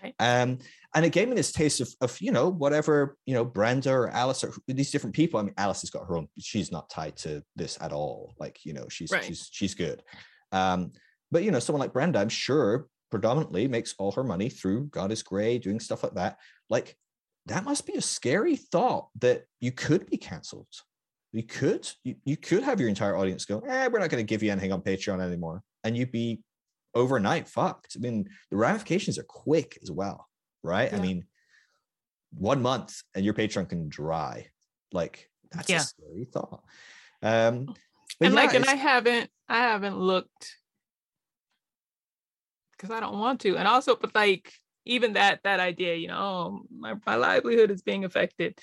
Right. 0.02 0.14
Um, 0.18 0.58
and 0.94 1.06
it 1.06 1.12
gave 1.12 1.26
me 1.26 1.34
this 1.34 1.52
taste 1.52 1.80
of, 1.80 1.88
of, 2.02 2.20
you 2.20 2.32
know, 2.32 2.50
whatever, 2.50 3.16
you 3.24 3.32
know, 3.32 3.46
Brenda 3.46 3.90
or 3.90 4.10
Alice 4.10 4.44
or 4.44 4.52
these 4.68 4.90
different 4.90 5.16
people. 5.16 5.40
I 5.40 5.44
mean, 5.44 5.54
Alice 5.56 5.80
has 5.80 5.90
got 5.90 6.06
her 6.06 6.18
own, 6.18 6.28
she's 6.38 6.70
not 6.70 6.90
tied 6.90 7.16
to 7.18 7.42
this 7.56 7.78
at 7.80 7.92
all. 7.92 8.34
Like, 8.38 8.58
you 8.66 8.74
know, 8.74 8.88
she's, 8.90 9.10
right. 9.10 9.24
she's, 9.24 9.48
she's 9.50 9.74
good. 9.74 10.02
Um, 10.52 10.92
but, 11.30 11.44
you 11.44 11.50
know, 11.50 11.60
someone 11.60 11.80
like 11.80 11.94
Brenda, 11.94 12.18
I'm 12.18 12.28
sure 12.28 12.88
predominantly 13.10 13.68
makes 13.68 13.94
all 13.98 14.12
her 14.12 14.24
money 14.24 14.48
through 14.48 14.86
God 14.86 15.12
is 15.12 15.22
Grey, 15.22 15.58
doing 15.58 15.80
stuff 15.80 16.02
like 16.02 16.14
that. 16.14 16.38
Like 16.68 16.96
that 17.46 17.64
must 17.64 17.86
be 17.86 17.94
a 17.94 18.00
scary 18.00 18.56
thought 18.56 19.08
that 19.20 19.44
you 19.60 19.72
could 19.72 20.06
be 20.06 20.16
cancelled. 20.16 20.66
You 21.32 21.42
could, 21.42 21.88
you, 22.04 22.16
you 22.24 22.36
could 22.36 22.62
have 22.62 22.80
your 22.80 22.88
entire 22.88 23.16
audience 23.16 23.44
go, 23.44 23.60
eh, 23.60 23.88
we're 23.88 23.98
not 23.98 24.10
going 24.10 24.24
to 24.24 24.28
give 24.28 24.42
you 24.42 24.52
anything 24.52 24.72
on 24.72 24.82
Patreon 24.82 25.20
anymore. 25.20 25.62
And 25.82 25.96
you'd 25.96 26.12
be 26.12 26.42
overnight 26.94 27.48
fucked. 27.48 27.96
I 27.96 28.00
mean, 28.00 28.28
the 28.50 28.56
ramifications 28.56 29.18
are 29.18 29.24
quick 29.24 29.78
as 29.82 29.90
well, 29.90 30.28
right? 30.62 30.90
Yeah. 30.90 30.98
I 30.98 31.00
mean, 31.00 31.26
one 32.32 32.62
month 32.62 33.02
and 33.14 33.24
your 33.24 33.34
Patreon 33.34 33.68
can 33.68 33.88
dry. 33.88 34.46
Like 34.92 35.28
that's 35.52 35.68
yeah. 35.68 35.78
a 35.78 35.80
scary 35.80 36.24
thought. 36.24 36.62
Um, 37.22 37.74
and 38.20 38.32
yeah, 38.32 38.40
like, 38.40 38.54
and 38.54 38.64
I 38.64 38.74
haven't, 38.74 39.28
I 39.48 39.58
haven't 39.58 39.98
looked 39.98 40.54
because 42.76 42.90
I 42.90 43.00
don't 43.00 43.18
want 43.18 43.40
to. 43.42 43.56
And 43.56 43.68
also, 43.68 43.96
but 43.96 44.14
like 44.14 44.52
even 44.84 45.14
that 45.14 45.40
that 45.44 45.60
idea, 45.60 45.94
you 45.94 46.08
know, 46.08 46.18
oh, 46.18 46.66
my, 46.76 46.94
my 47.06 47.16
livelihood 47.16 47.70
is 47.70 47.82
being 47.82 48.04
affected. 48.04 48.58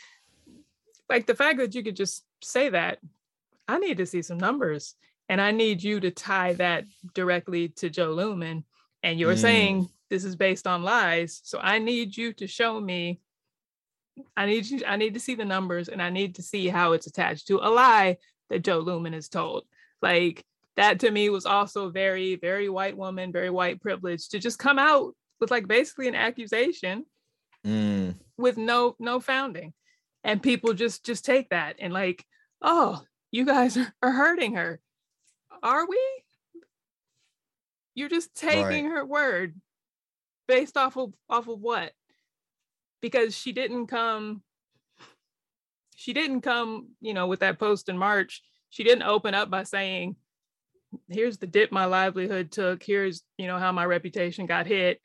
Like 1.10 1.26
the 1.26 1.36
fact 1.36 1.60
that 1.60 1.76
you 1.76 1.84
could 1.84 1.96
just 1.96 2.24
say 2.42 2.70
that, 2.70 3.00
I 3.68 3.80
need 3.80 3.98
to 3.98 4.06
see 4.06 4.22
some 4.22 4.38
numbers. 4.38 4.96
And 5.30 5.40
I 5.40 5.52
need 5.52 5.82
you 5.82 6.00
to 6.02 6.12
tie 6.12 6.54
that 6.54 6.86
directly 7.14 7.70
to 7.78 7.90
Jo 7.90 8.14
Luehmann. 8.14 8.64
And 9.02 9.18
you're 9.20 9.36
mm. 9.36 9.42
saying 9.42 9.90
this 10.10 10.26
is 10.26 10.36
based 10.36 10.68
on 10.68 10.84
lies. 10.84 11.40
So 11.44 11.58
I 11.60 11.80
need 11.80 12.16
you 12.18 12.34
to 12.34 12.48
show 12.48 12.80
me. 12.80 13.22
I 14.36 14.46
need 14.46 14.66
you, 14.66 14.82
I 14.86 14.98
need 14.98 15.14
to 15.14 15.22
see 15.22 15.36
the 15.36 15.46
numbers 15.46 15.88
and 15.88 16.02
I 16.02 16.10
need 16.10 16.36
to 16.36 16.44
see 16.44 16.68
how 16.68 16.92
it's 16.92 17.08
attached 17.08 17.48
to 17.48 17.60
a 17.60 17.70
lie 17.70 18.18
that 18.50 18.64
Jo 18.64 18.84
Luehmann 18.84 19.16
is 19.16 19.30
told. 19.30 19.64
Like 20.02 20.44
that 20.78 21.00
to 21.02 21.12
me 21.12 21.30
was 21.30 21.46
also 21.46 21.90
very, 21.90 22.36
very 22.36 22.70
white 22.70 22.96
woman, 22.96 23.32
very 23.32 23.50
white 23.50 23.82
privilege 23.82 24.30
to 24.30 24.40
just 24.40 24.60
come 24.60 24.80
out 24.80 25.14
with 25.40 25.52
like 25.52 25.68
basically 25.68 26.08
an 26.08 26.16
accusation 26.16 27.06
mm. 27.66 28.16
with 28.38 28.58
no 28.58 28.96
no 29.00 29.20
founding. 29.20 29.74
And 30.24 30.42
people 30.42 30.74
just 30.74 31.06
just 31.06 31.26
take 31.26 31.50
that 31.50 31.78
and 31.80 31.94
like, 31.94 32.24
oh, 32.62 33.02
you 33.32 33.46
guys 33.46 33.76
are, 33.78 33.94
are 34.02 34.12
hurting 34.12 34.56
her. 34.56 34.80
Are 35.64 35.88
we? 35.88 36.00
You're 37.94 38.10
just 38.10 38.34
taking 38.36 38.86
right. 38.86 38.94
her 38.94 39.06
word 39.06 39.60
based 40.48 40.78
off 40.78 40.98
of 40.98 41.14
off 41.30 41.48
of 41.48 41.60
what? 41.60 41.92
Because 43.02 43.36
she 43.36 43.52
didn't 43.52 43.88
come 43.88 44.44
she 46.02 46.14
didn't 46.14 46.42
come, 46.42 46.88
you 47.00 47.14
know, 47.14 47.28
with 47.28 47.42
that 47.42 47.60
post 47.60 47.88
in 47.88 47.96
March. 47.96 48.42
She 48.72 48.84
didn't 48.84 49.04
open 49.04 49.36
up 49.36 49.52
by 49.52 49.64
saying, 49.64 50.16
here's 51.10 51.38
the 51.38 51.48
dip 51.48 51.72
my 51.72 51.86
livelihood 51.86 52.52
took 52.52 52.84
here's 52.84 53.24
you 53.38 53.48
know 53.48 53.58
how 53.58 53.72
my 53.72 53.86
reputation 53.86 54.46
got 54.46 54.68
hit. 54.68 55.00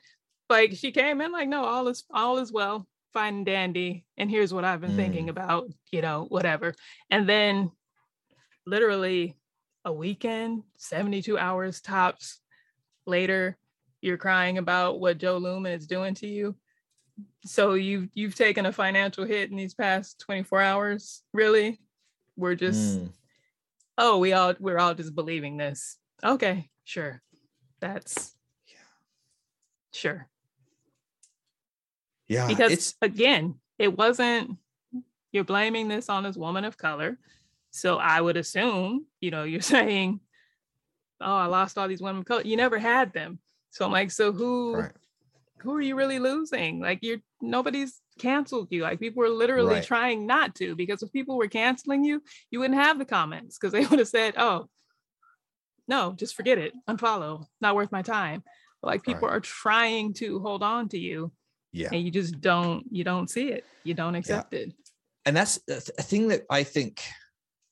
Like 0.49 0.75
she 0.75 0.93
came 0.93 1.21
in 1.21 1.33
like 1.33 1.49
no 1.49 1.65
all 1.65 1.89
is 1.89 2.05
all 2.13 2.39
is 2.39 2.53
well 2.53 2.87
fine 3.13 3.37
and 3.37 3.47
dandy 3.47 4.05
and 4.19 4.31
here's 4.31 4.53
what 4.53 4.67
i've 4.67 4.83
been 4.83 4.93
mm. 4.93 4.97
thinking 4.97 5.29
about 5.29 5.69
you 5.91 6.03
know 6.03 6.27
whatever. 6.29 6.75
And 7.11 7.29
then 7.29 7.71
literally 8.67 9.37
a 9.85 9.93
weekend 9.93 10.65
72 10.77 11.39
hours 11.39 11.81
tops 11.81 12.41
later 13.07 13.57
you're 14.01 14.19
crying 14.19 14.59
about 14.59 15.01
what 15.01 15.19
Jo 15.19 15.41
Luehmann 15.41 15.75
is 15.77 15.87
doing 15.87 16.15
to 16.17 16.27
you. 16.27 16.55
So 17.45 17.75
you've 17.75 18.09
you've 18.13 18.35
taken 18.35 18.67
a 18.67 18.73
financial 18.73 19.25
hit 19.25 19.51
in 19.51 19.57
these 19.57 19.75
past 19.75 20.21
24 20.21 20.61
hours 20.61 21.23
really? 21.33 21.81
We're 22.37 22.55
just 22.55 23.01
mm 23.01 23.11
oh, 23.99 24.19
we 24.19 24.33
all 24.33 24.55
we're 24.59 24.79
all 24.79 24.95
just 24.95 25.15
believing 25.15 25.57
this. 25.57 25.97
Okay, 26.25 26.69
sure. 26.85 27.23
That's 27.81 28.35
yeah. 28.67 28.75
Sure. 29.93 30.29
Yeah. 32.29 32.47
Because 32.47 32.73
it's 32.73 32.95
again, 33.03 33.57
it 33.79 33.97
wasn't 33.97 34.59
you're 35.33 35.45
blaming 35.45 35.89
this 35.89 36.09
on 36.09 36.23
this 36.23 36.37
woman 36.37 36.65
of 36.65 36.79
color. 36.79 37.19
So 37.71 37.99
I 37.99 38.21
would 38.21 38.37
assume, 38.37 39.07
you 39.21 39.31
know, 39.31 39.45
you're 39.45 39.61
saying, 39.77 40.21
Oh, 41.21 41.37
I 41.37 41.47
lost 41.47 41.79
all 41.79 41.89
these 41.89 42.03
women 42.03 42.21
of 42.21 42.27
color. 42.27 42.43
You 42.43 42.57
never 42.57 42.79
had 42.79 43.13
them. 43.13 43.39
So 43.71 43.85
I'm 43.85 43.93
like, 43.93 44.11
so 44.11 44.33
who 44.33 44.77
right. 44.77 44.93
who 45.59 45.75
are 45.75 45.81
you 45.81 45.97
really 45.97 46.19
losing? 46.19 46.81
Like 46.81 47.01
you're 47.03 47.21
nobody's 47.41 48.01
canceled 48.19 48.69
you. 48.71 48.83
Like 48.83 49.01
people 49.01 49.21
were 49.21 49.29
literally 49.29 49.75
right. 49.75 49.85
trying 49.85 50.27
not 50.27 50.55
to, 50.57 50.75
because 50.75 51.03
if 51.03 51.13
people 51.13 51.37
were 51.37 51.49
canceling 51.49 52.05
you, 52.05 52.23
you 52.51 52.61
wouldn't 52.61 52.81
have 52.81 52.99
the 52.99 53.05
comments 53.05 53.59
because 53.59 53.73
they 53.73 53.87
would 53.87 53.99
have 53.99 54.09
said, 54.09 54.35
oh, 54.37 54.69
no, 55.89 56.13
just 56.13 56.35
forget 56.35 56.59
it, 56.59 56.73
unfollow, 56.89 57.47
not 57.61 57.77
worth 57.77 57.93
my 57.93 58.03
time. 58.03 58.43
But 58.83 58.89
like 58.89 59.03
people 59.03 59.29
right. 59.29 59.37
are 59.37 59.41
trying 59.41 60.15
to 60.15 60.41
hold 60.41 60.63
on 60.63 60.89
to 60.91 60.99
you. 60.99 61.33
Yeah. 61.73 61.89
And 61.93 62.03
you 62.03 62.11
just 62.11 62.41
don't, 62.41 62.85
you 62.91 63.05
don't 63.05 63.29
see 63.29 63.49
it. 63.49 63.65
You 63.85 63.95
don't 63.95 64.15
accept 64.15 64.53
yeah. 64.53 64.61
it. 64.61 64.73
And 65.25 65.37
that's 65.37 65.61
a 65.69 65.81
thing 66.03 66.29
that 66.29 66.43
I 66.49 66.63
think, 66.63 67.03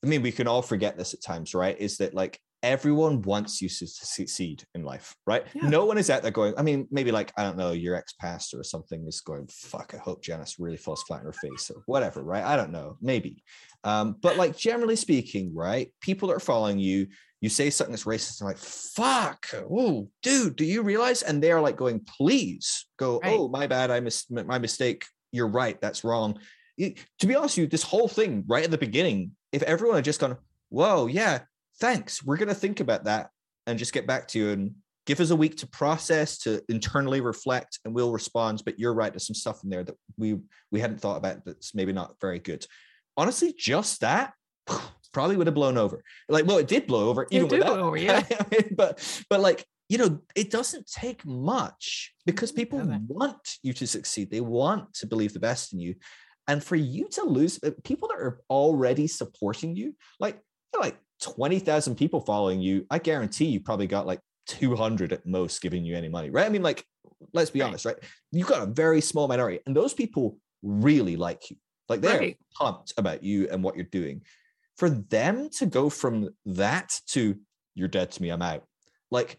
I 0.03 0.07
mean, 0.07 0.21
we 0.21 0.31
can 0.31 0.47
all 0.47 0.61
forget 0.61 0.97
this 0.97 1.13
at 1.13 1.21
times, 1.21 1.55
right? 1.55 1.77
Is 1.79 1.97
that 1.97 2.13
like 2.13 2.39
everyone 2.65 3.21
wants 3.21 3.61
you 3.61 3.69
to 3.69 3.87
succeed 3.87 4.63
in 4.73 4.83
life, 4.83 5.15
right? 5.27 5.45
Yeah. 5.53 5.69
No 5.69 5.85
one 5.85 5.97
is 5.97 6.09
out 6.09 6.23
there 6.23 6.31
going, 6.31 6.55
I 6.57 6.63
mean, 6.63 6.87
maybe 6.89 7.11
like, 7.11 7.31
I 7.37 7.43
don't 7.43 7.57
know, 7.57 7.71
your 7.71 7.95
ex 7.95 8.13
pastor 8.13 8.59
or 8.59 8.63
something 8.63 9.05
is 9.07 9.21
going, 9.21 9.47
fuck, 9.47 9.93
I 9.93 9.97
hope 9.97 10.23
Janice 10.23 10.59
really 10.59 10.77
falls 10.77 11.03
flat 11.03 11.21
in 11.21 11.27
her 11.27 11.33
face 11.33 11.69
or 11.69 11.83
whatever, 11.85 12.23
right? 12.23 12.43
I 12.43 12.55
don't 12.55 12.71
know, 12.71 12.97
maybe. 13.01 13.43
Um, 13.83 14.15
but 14.19 14.35
like, 14.35 14.57
generally 14.57 14.95
speaking, 14.95 15.53
right? 15.53 15.93
People 16.01 16.27
that 16.27 16.35
are 16.35 16.39
following 16.39 16.79
you, 16.79 17.07
you 17.39 17.49
say 17.49 17.69
something 17.69 17.91
that's 17.91 18.05
racist, 18.05 18.41
and 18.41 18.47
like, 18.47 18.57
fuck, 18.57 19.45
oh, 19.69 20.09
dude, 20.23 20.55
do 20.55 20.65
you 20.65 20.81
realize? 20.81 21.21
And 21.21 21.43
they're 21.43 21.61
like 21.61 21.77
going, 21.77 21.99
please 22.17 22.87
go, 22.97 23.19
right. 23.19 23.37
oh, 23.37 23.47
my 23.47 23.67
bad, 23.67 23.91
I 23.91 23.99
mis- 23.99 24.29
my 24.31 24.57
mistake. 24.57 25.05
You're 25.31 25.47
right, 25.47 25.79
that's 25.79 26.03
wrong. 26.03 26.39
It, 26.77 26.97
to 27.19 27.27
be 27.27 27.35
honest 27.35 27.57
with 27.57 27.63
you, 27.63 27.67
this 27.67 27.83
whole 27.83 28.07
thing 28.07 28.43
right 28.47 28.63
at 28.63 28.71
the 28.71 28.77
beginning, 28.77 29.31
if 29.51 29.61
everyone 29.63 29.97
had 29.97 30.05
just 30.05 30.19
gone, 30.19 30.37
whoa, 30.69 31.05
yeah, 31.05 31.41
thanks. 31.79 32.23
We're 32.23 32.37
going 32.37 32.49
to 32.49 32.55
think 32.55 32.79
about 32.79 33.05
that 33.05 33.29
and 33.67 33.79
just 33.79 33.93
get 33.93 34.07
back 34.07 34.27
to 34.29 34.39
you 34.39 34.49
and 34.51 34.75
give 35.05 35.19
us 35.19 35.29
a 35.29 35.35
week 35.35 35.57
to 35.57 35.67
process, 35.67 36.37
to 36.39 36.61
internally 36.69 37.21
reflect, 37.21 37.79
and 37.85 37.93
we'll 37.93 38.11
respond. 38.11 38.63
But 38.65 38.79
you're 38.79 38.93
right, 38.93 39.11
there's 39.11 39.27
some 39.27 39.35
stuff 39.35 39.63
in 39.63 39.69
there 39.69 39.83
that 39.83 39.95
we 40.17 40.39
we 40.71 40.79
hadn't 40.79 40.99
thought 40.99 41.17
about 41.17 41.45
that's 41.45 41.75
maybe 41.75 41.93
not 41.93 42.15
very 42.19 42.39
good. 42.39 42.65
Honestly, 43.17 43.53
just 43.57 44.01
that 44.01 44.33
probably 45.13 45.37
would 45.37 45.47
have 45.47 45.53
blown 45.55 45.77
over. 45.77 46.03
Like, 46.27 46.45
well, 46.45 46.57
it 46.57 46.67
did 46.67 46.87
blow 46.87 47.09
over, 47.09 47.27
even 47.31 47.47
with 47.47 47.61
that. 47.61 47.69
Over, 47.69 47.97
yeah. 47.97 48.23
but 48.75 49.23
but 49.29 49.39
like 49.39 49.65
you 49.87 49.99
know, 49.99 50.19
it 50.35 50.49
doesn't 50.49 50.89
take 50.89 51.25
much 51.25 52.13
because 52.25 52.51
people 52.51 52.81
want 53.07 53.57
you 53.61 53.71
to 53.73 53.85
succeed. 53.85 54.31
They 54.31 54.41
want 54.41 54.93
to 54.95 55.07
believe 55.07 55.33
the 55.33 55.39
best 55.39 55.73
in 55.73 55.79
you. 55.79 55.95
And 56.47 56.63
for 56.63 56.75
you 56.75 57.07
to 57.09 57.23
lose 57.23 57.59
uh, 57.63 57.71
people 57.83 58.07
that 58.09 58.17
are 58.17 58.41
already 58.49 59.07
supporting 59.07 59.75
you, 59.75 59.95
like, 60.19 60.39
like 60.79 60.97
20,000 61.21 61.95
people 61.95 62.21
following 62.21 62.61
you, 62.61 62.85
I 62.89 62.99
guarantee 62.99 63.45
you 63.45 63.59
probably 63.59 63.87
got 63.87 64.05
like 64.05 64.19
200 64.47 65.13
at 65.13 65.25
most 65.25 65.61
giving 65.61 65.83
you 65.83 65.95
any 65.95 66.09
money, 66.09 66.29
right? 66.29 66.45
I 66.45 66.49
mean, 66.49 66.63
like, 66.63 66.85
let's 67.33 67.49
be 67.49 67.61
right. 67.61 67.67
honest, 67.67 67.85
right? 67.85 67.97
You've 68.31 68.47
got 68.47 68.61
a 68.61 68.71
very 68.71 69.01
small 69.01 69.27
minority, 69.27 69.59
and 69.65 69.75
those 69.75 69.93
people 69.93 70.37
really 70.61 71.15
like 71.15 71.49
you. 71.49 71.57
Like, 71.87 72.01
they're 72.01 72.19
right. 72.19 72.37
pumped 72.55 72.93
about 72.97 73.23
you 73.23 73.47
and 73.49 73.63
what 73.63 73.75
you're 73.75 73.85
doing. 73.85 74.21
For 74.77 74.89
them 74.89 75.49
to 75.57 75.65
go 75.65 75.89
from 75.89 76.29
that 76.45 76.99
to 77.09 77.37
you're 77.75 77.87
dead 77.87 78.11
to 78.11 78.21
me, 78.21 78.29
I'm 78.29 78.41
out. 78.41 78.63
Like, 79.11 79.37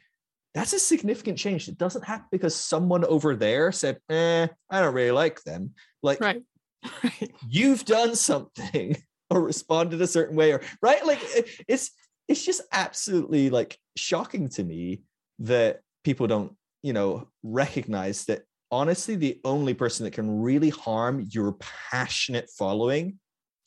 that's 0.55 0.73
a 0.73 0.79
significant 0.79 1.39
change. 1.39 1.69
It 1.69 1.77
doesn't 1.77 2.05
happen 2.05 2.27
because 2.31 2.55
someone 2.55 3.05
over 3.05 3.35
there 3.35 3.73
said, 3.73 3.99
eh, 4.09 4.47
I 4.71 4.81
don't 4.81 4.95
really 4.95 5.11
like 5.11 5.43
them. 5.43 5.75
Like, 6.03 6.21
right. 6.21 6.43
right. 7.03 7.33
you've 7.49 7.85
done 7.85 8.15
something 8.15 8.97
or 9.31 9.43
responded 9.43 10.01
a 10.01 10.07
certain 10.07 10.37
way, 10.37 10.53
or 10.53 10.61
right? 10.83 11.05
Like, 11.05 11.23
eh, 11.37 11.43
it's 11.69 11.91
it's 12.29 12.45
just 12.45 12.63
absolutely 12.73 13.51
like 13.51 13.79
shocking 13.97 14.49
to 14.51 14.65
me 14.65 15.03
that 15.41 15.81
people 16.05 16.27
don't, 16.27 16.53
you 16.83 16.93
know, 16.93 17.29
recognize 17.43 18.25
that 18.25 18.43
honestly, 18.71 19.17
the 19.17 19.41
only 19.45 19.75
person 19.75 20.05
that 20.05 20.13
can 20.13 20.41
really 20.41 20.71
harm 20.71 21.27
your 21.31 21.53
passionate 21.91 22.51
following 22.51 23.19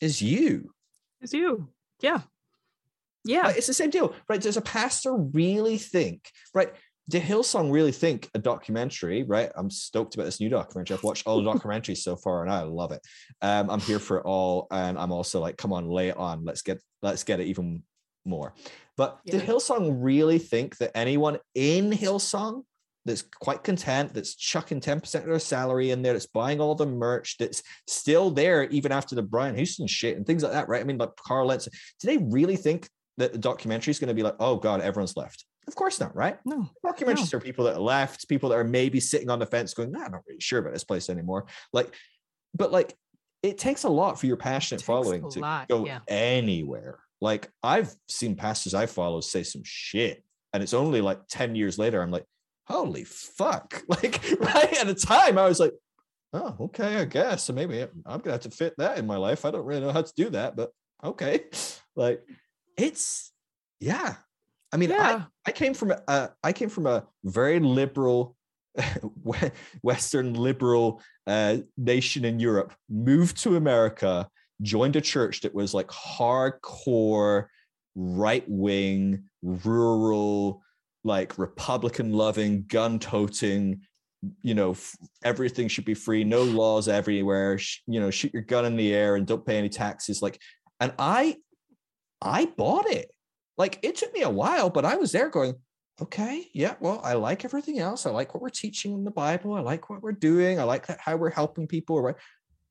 is 0.02 0.22
you. 0.22 0.72
Is 1.22 1.34
you. 1.34 1.70
Yeah. 2.02 2.22
Yeah. 3.26 3.50
It's 3.50 3.68
the 3.68 3.74
same 3.74 3.90
deal, 3.90 4.14
right? 4.28 4.42
Does 4.42 4.58
a 4.58 4.62
pastor 4.62 5.14
really 5.14 5.78
think, 5.78 6.30
right? 6.54 6.74
Did 7.10 7.24
Hillsong 7.24 7.72
really 7.72 7.92
think 7.92 8.30
a 8.36 8.40
documentary, 8.40 9.24
right? 9.24 9.52
I'm 9.56 9.72
stoked 9.72 10.14
about 10.14 10.26
this 10.26 10.40
new 10.40 10.48
documentary. 10.50 10.96
I've 10.96 11.04
watched 11.04 11.26
all 11.26 11.42
the 11.42 11.52
documentaries 11.52 11.98
so 11.98 12.16
far 12.16 12.44
and 12.44 12.52
I 12.52 12.62
love 12.62 12.92
it. 12.92 13.02
Um, 13.42 13.70
I'm 13.70 13.80
here 13.80 13.98
for 13.98 14.20
it 14.20 14.26
all. 14.26 14.68
And 14.72 14.98
I'm 14.98 15.12
also 15.12 15.40
like, 15.40 15.58
come 15.58 15.74
on, 15.74 15.90
lay 15.90 16.10
it 16.10 16.18
on. 16.18 16.46
Let's 16.46 16.62
get 16.62 16.80
let's 17.02 17.24
get 17.24 17.40
it 17.40 17.48
even 17.48 17.84
more. 18.26 18.54
But 18.96 19.20
yeah. 19.24 19.34
did 19.34 19.42
Hillsong 19.42 19.98
really 20.00 20.38
think 20.38 20.78
that 20.78 20.96
anyone 20.96 21.40
in 21.56 21.92
Hillsong 21.92 22.64
that's 23.06 23.24
quite 23.40 23.64
content, 23.64 24.14
that's 24.14 24.36
chucking 24.36 24.82
10% 24.82 25.16
of 25.16 25.26
their 25.26 25.40
salary 25.40 25.90
in 25.90 26.02
there, 26.02 26.14
that's 26.14 26.28
buying 26.28 26.60
all 26.62 26.76
the 26.76 26.86
merch, 26.86 27.38
that's 27.40 27.64
still 27.88 28.30
there 28.30 28.64
even 28.66 28.92
after 28.92 29.16
the 29.16 29.24
Brian 29.24 29.56
Houston 29.56 29.88
shit 29.88 30.16
and 30.16 30.28
things 30.28 30.44
like 30.44 30.52
that, 30.52 30.70
right? 30.70 30.82
I 30.82 30.84
mean, 30.84 30.98
like 30.98 31.16
Carl 31.26 31.48
Lentz, 31.48 31.66
do 31.66 32.08
they 32.08 32.18
really 32.18 32.56
think 32.56 32.88
that 33.20 33.34
the 33.34 33.38
documentary 33.38 33.92
is 33.92 34.00
going 34.00 34.08
to 34.08 34.14
be 34.14 34.24
like, 34.24 34.36
oh 34.40 34.56
God, 34.56 34.82
everyone's 34.82 35.16
left? 35.16 35.46
Of 35.68 35.76
course 35.76 36.00
not, 36.00 36.16
right? 36.16 36.38
No. 36.46 36.68
Documentaries 36.84 37.32
no. 37.32 37.38
are 37.38 37.42
people 37.42 37.66
that 37.66 37.76
are 37.76 37.82
left, 37.82 38.28
people 38.28 38.50
that 38.50 38.58
are 38.58 38.64
maybe 38.64 39.00
sitting 39.00 39.30
on 39.30 39.40
the 39.40 39.46
fence 39.46 39.74
going, 39.74 39.92
nah, 39.92 40.06
I'm 40.06 40.12
not 40.12 40.22
really 40.28 40.40
sure 40.40 40.60
about 40.60 40.74
this 40.74 40.84
place 40.84 41.10
anymore. 41.10 41.46
Like, 41.72 41.94
but 42.56 42.72
like, 42.72 42.96
it 43.44 43.58
takes 43.58 43.84
a 43.84 43.90
lot 43.90 44.20
for 44.20 44.26
your 44.26 44.36
passionate 44.36 44.82
following 44.82 45.30
to 45.32 45.40
lot, 45.40 45.68
go 45.70 45.86
yeah. 45.86 46.00
anywhere. 46.08 47.00
Like, 47.22 47.50
I've 47.62 47.94
seen 48.08 48.36
pastors 48.36 48.74
I 48.74 48.86
follow 48.86 49.22
say 49.22 49.44
some 49.44 49.62
shit, 49.64 50.24
and 50.54 50.64
it's 50.64 50.74
only 50.74 51.02
like 51.02 51.20
10 51.30 51.56
years 51.56 51.78
later, 51.78 52.02
I'm 52.02 52.12
like, 52.12 52.26
holy 52.66 53.04
fuck. 53.04 53.84
Like, 53.90 54.24
right 54.40 54.74
at 54.80 54.88
the 54.88 54.96
time, 54.96 55.38
I 55.38 55.48
was 55.48 55.60
like, 55.60 55.74
oh, 56.34 56.56
okay, 56.62 56.98
I 56.98 57.06
guess. 57.06 57.44
So 57.44 57.54
maybe 57.54 57.82
I'm 57.82 58.20
gonna 58.22 58.32
have 58.32 58.42
to 58.42 58.52
fit 58.52 58.76
that 58.78 58.98
in 58.98 59.08
my 59.08 59.18
life. 59.18 59.46
I 59.46 59.52
don't 59.52 59.66
really 59.66 59.82
know 59.82 59.92
how 59.92 60.02
to 60.02 60.14
do 60.16 60.30
that, 60.32 60.56
but 60.56 60.72
okay. 61.04 61.46
Like, 61.96 62.24
it's 62.80 63.32
yeah. 63.80 64.16
I 64.72 64.78
mean, 64.78 64.92
yeah. 64.92 65.24
I, 65.46 65.50
I 65.50 65.52
came 65.52 65.74
from 65.74 65.94
a 66.08 66.30
I 66.44 66.54
came 66.54 66.70
from 66.70 66.86
a 66.86 67.06
very 67.24 67.60
liberal 67.60 68.36
Western 69.82 70.34
liberal 70.34 71.02
uh, 71.28 71.58
nation 71.78 72.26
in 72.26 72.40
Europe, 72.40 72.74
moved 72.90 73.38
to 73.44 73.56
America, 73.56 74.30
joined 74.62 74.96
a 74.96 75.02
church 75.02 75.42
that 75.42 75.54
was 75.54 75.74
like 75.74 75.88
hardcore, 75.88 77.48
right 77.96 78.46
wing, 78.48 79.26
rural, 79.42 80.62
like 81.04 81.38
Republican 81.38 82.14
loving, 82.14 82.66
gun 82.68 83.00
toting, 83.00 83.82
you 84.42 84.54
know, 84.54 84.72
f- 84.72 84.96
everything 85.24 85.68
should 85.68 85.86
be 85.86 85.94
free, 85.94 86.24
no 86.24 86.44
laws 86.44 86.88
everywhere, 86.88 87.58
sh- 87.58 87.82
you 87.88 88.00
know, 88.00 88.12
shoot 88.12 88.34
your 88.34 88.44
gun 88.44 88.66
in 88.66 88.76
the 88.76 88.94
air 88.94 89.16
and 89.16 89.26
don't 89.26 89.46
pay 89.46 89.58
any 89.58 89.70
taxes. 89.70 90.22
Like, 90.22 90.40
and 90.80 90.94
I, 91.00 91.38
I 92.22 92.46
bought 92.46 92.88
it. 92.88 93.12
Like, 93.58 93.80
it 93.82 93.96
took 93.98 94.14
me 94.14 94.22
a 94.22 94.30
while, 94.30 94.70
but 94.70 94.86
I 94.86 94.96
was 94.96 95.12
there 95.12 95.30
going, 95.30 95.56
okay, 96.02 96.48
yeah, 96.54 96.76
well, 96.80 97.02
I 97.04 97.14
like 97.14 97.44
everything 97.44 97.80
else. 97.80 98.06
I 98.06 98.12
like 98.12 98.34
what 98.34 98.42
we're 98.42 98.50
teaching 98.50 98.94
in 98.94 99.04
the 99.04 99.12
Bible. 99.12 99.54
I 99.54 99.60
like 99.60 99.90
what 99.90 100.02
we're 100.02 100.12
doing. 100.14 100.60
I 100.60 100.64
like 100.64 100.88
how 101.00 101.18
we're 101.18 101.30
helping 101.30 101.68
people. 101.68 102.02
Right? 102.02 102.16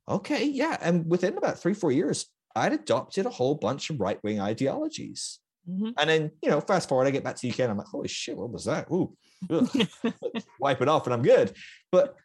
Okay, 0.09 0.45
yeah. 0.45 0.77
And 0.81 1.09
within 1.11 1.37
about 1.37 1.59
three, 1.59 1.75
four 1.75 1.93
years, 1.93 2.27
I'd 2.57 2.73
adopted 2.73 3.27
a 3.27 3.31
whole 3.31 3.55
bunch 3.55 3.91
of 3.91 4.01
right 4.01 4.23
wing 4.25 4.41
ideologies. 4.41 5.39
Mm-hmm. 5.69 5.91
And 5.99 6.11
then, 6.11 6.31
you 6.43 6.51
know, 6.51 6.61
fast 6.61 6.89
forward, 6.89 7.07
I 7.07 7.11
get 7.11 7.25
back 7.25 7.37
to 7.37 7.49
UK 7.49 7.61
and 7.61 7.73
I'm 7.73 7.79
like, 7.79 7.89
holy 7.89 8.09
shit, 8.09 8.37
what 8.37 8.51
was 8.51 8.65
that? 8.65 8.89
Ooh, 8.91 9.15
wipe 10.61 10.81
it 10.81 10.89
off 10.89 11.07
and 11.07 11.15
I'm 11.15 11.23
good. 11.23 11.53
But 11.93 12.17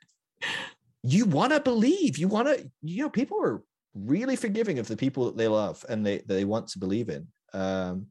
you 1.04 1.26
want 1.26 1.52
to 1.52 1.60
believe, 1.60 2.18
you 2.18 2.30
want 2.30 2.48
to, 2.48 2.70
you 2.82 3.04
know, 3.04 3.10
people 3.10 3.42
are 3.42 3.62
really 3.94 4.36
forgiving 4.36 4.80
of 4.80 4.88
the 4.88 4.98
people 4.98 5.26
that 5.26 5.38
they 5.38 5.48
love 5.48 5.86
and 5.90 6.06
they, 6.06 6.20
they 6.20 6.46
want 6.46 6.68
to 6.70 6.80
believe 6.80 7.10
in. 7.10 7.28
Um, 7.54 8.08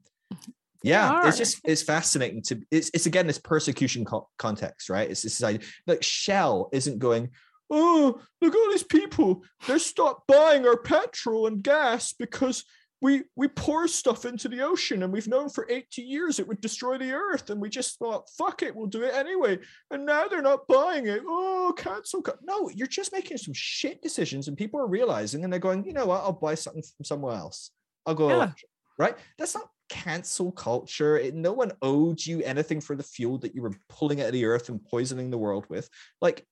yeah, 0.83 1.27
it's 1.27 1.37
just, 1.37 1.61
it's 1.63 1.83
fascinating 1.83 2.41
to, 2.43 2.61
it's, 2.69 2.91
it's 2.93 3.05
again, 3.05 3.27
this 3.27 3.39
persecution 3.39 4.03
co- 4.03 4.29
context, 4.37 4.89
right? 4.89 5.09
It's 5.09 5.21
this 5.21 5.41
idea, 5.43 5.65
like 5.87 6.03
Shell 6.03 6.69
isn't 6.73 6.99
going, 6.99 7.29
oh, 7.69 8.19
look 8.41 8.53
at 8.53 8.59
all 8.59 8.71
these 8.71 8.83
people. 8.83 9.43
They're 9.65 9.79
stopped 9.79 10.27
buying 10.27 10.67
our 10.67 10.77
petrol 10.77 11.47
and 11.47 11.63
gas 11.63 12.13
because 12.13 12.65
we 13.03 13.23
we 13.35 13.49
pour 13.49 13.85
stuff 13.85 14.23
into 14.23 14.47
the 14.47 14.61
ocean 14.61 15.03
and 15.03 15.11
we've 15.11 15.27
known 15.27 15.49
for 15.49 15.67
80 15.69 16.01
years 16.01 16.39
it 16.39 16.47
would 16.47 16.61
destroy 16.61 16.97
the 16.97 17.11
earth 17.11 17.49
and 17.49 17.59
we 17.59 17.69
just 17.69 17.99
thought 17.99 18.29
fuck 18.37 18.63
it 18.63 18.73
we'll 18.73 18.87
do 18.87 19.03
it 19.03 19.13
anyway. 19.13 19.59
And 19.91 20.05
now 20.05 20.29
they're 20.29 20.41
not 20.41 20.67
buying 20.67 21.07
it. 21.07 21.21
Oh 21.27 21.73
cancel 21.77 22.25
no 22.43 22.69
you're 22.69 22.87
just 22.87 23.11
making 23.11 23.37
some 23.37 23.53
shit 23.53 24.01
decisions 24.01 24.47
and 24.47 24.57
people 24.57 24.79
are 24.79 24.87
realizing 24.87 25.43
and 25.43 25.51
they're 25.51 25.59
going 25.59 25.83
you 25.83 25.91
know 25.91 26.05
what? 26.05 26.21
I'll 26.21 26.31
buy 26.31 26.55
something 26.55 26.81
from 26.81 27.03
somewhere 27.03 27.35
else. 27.35 27.71
I'll 28.05 28.15
go 28.15 28.29
yeah. 28.29 28.51
right? 28.97 29.17
That's 29.37 29.53
not 29.53 29.67
cancel 29.89 30.53
culture. 30.53 31.17
It, 31.17 31.35
no 31.35 31.51
one 31.51 31.73
owed 31.81 32.25
you 32.25 32.41
anything 32.41 32.79
for 32.79 32.95
the 32.95 33.03
fuel 33.03 33.37
that 33.39 33.53
you 33.53 33.63
were 33.63 33.75
pulling 33.89 34.21
out 34.21 34.27
of 34.27 34.33
the 34.33 34.45
earth 34.45 34.69
and 34.69 34.81
poisoning 34.81 35.29
the 35.29 35.37
world 35.37 35.65
with. 35.67 35.89
Like 36.21 36.47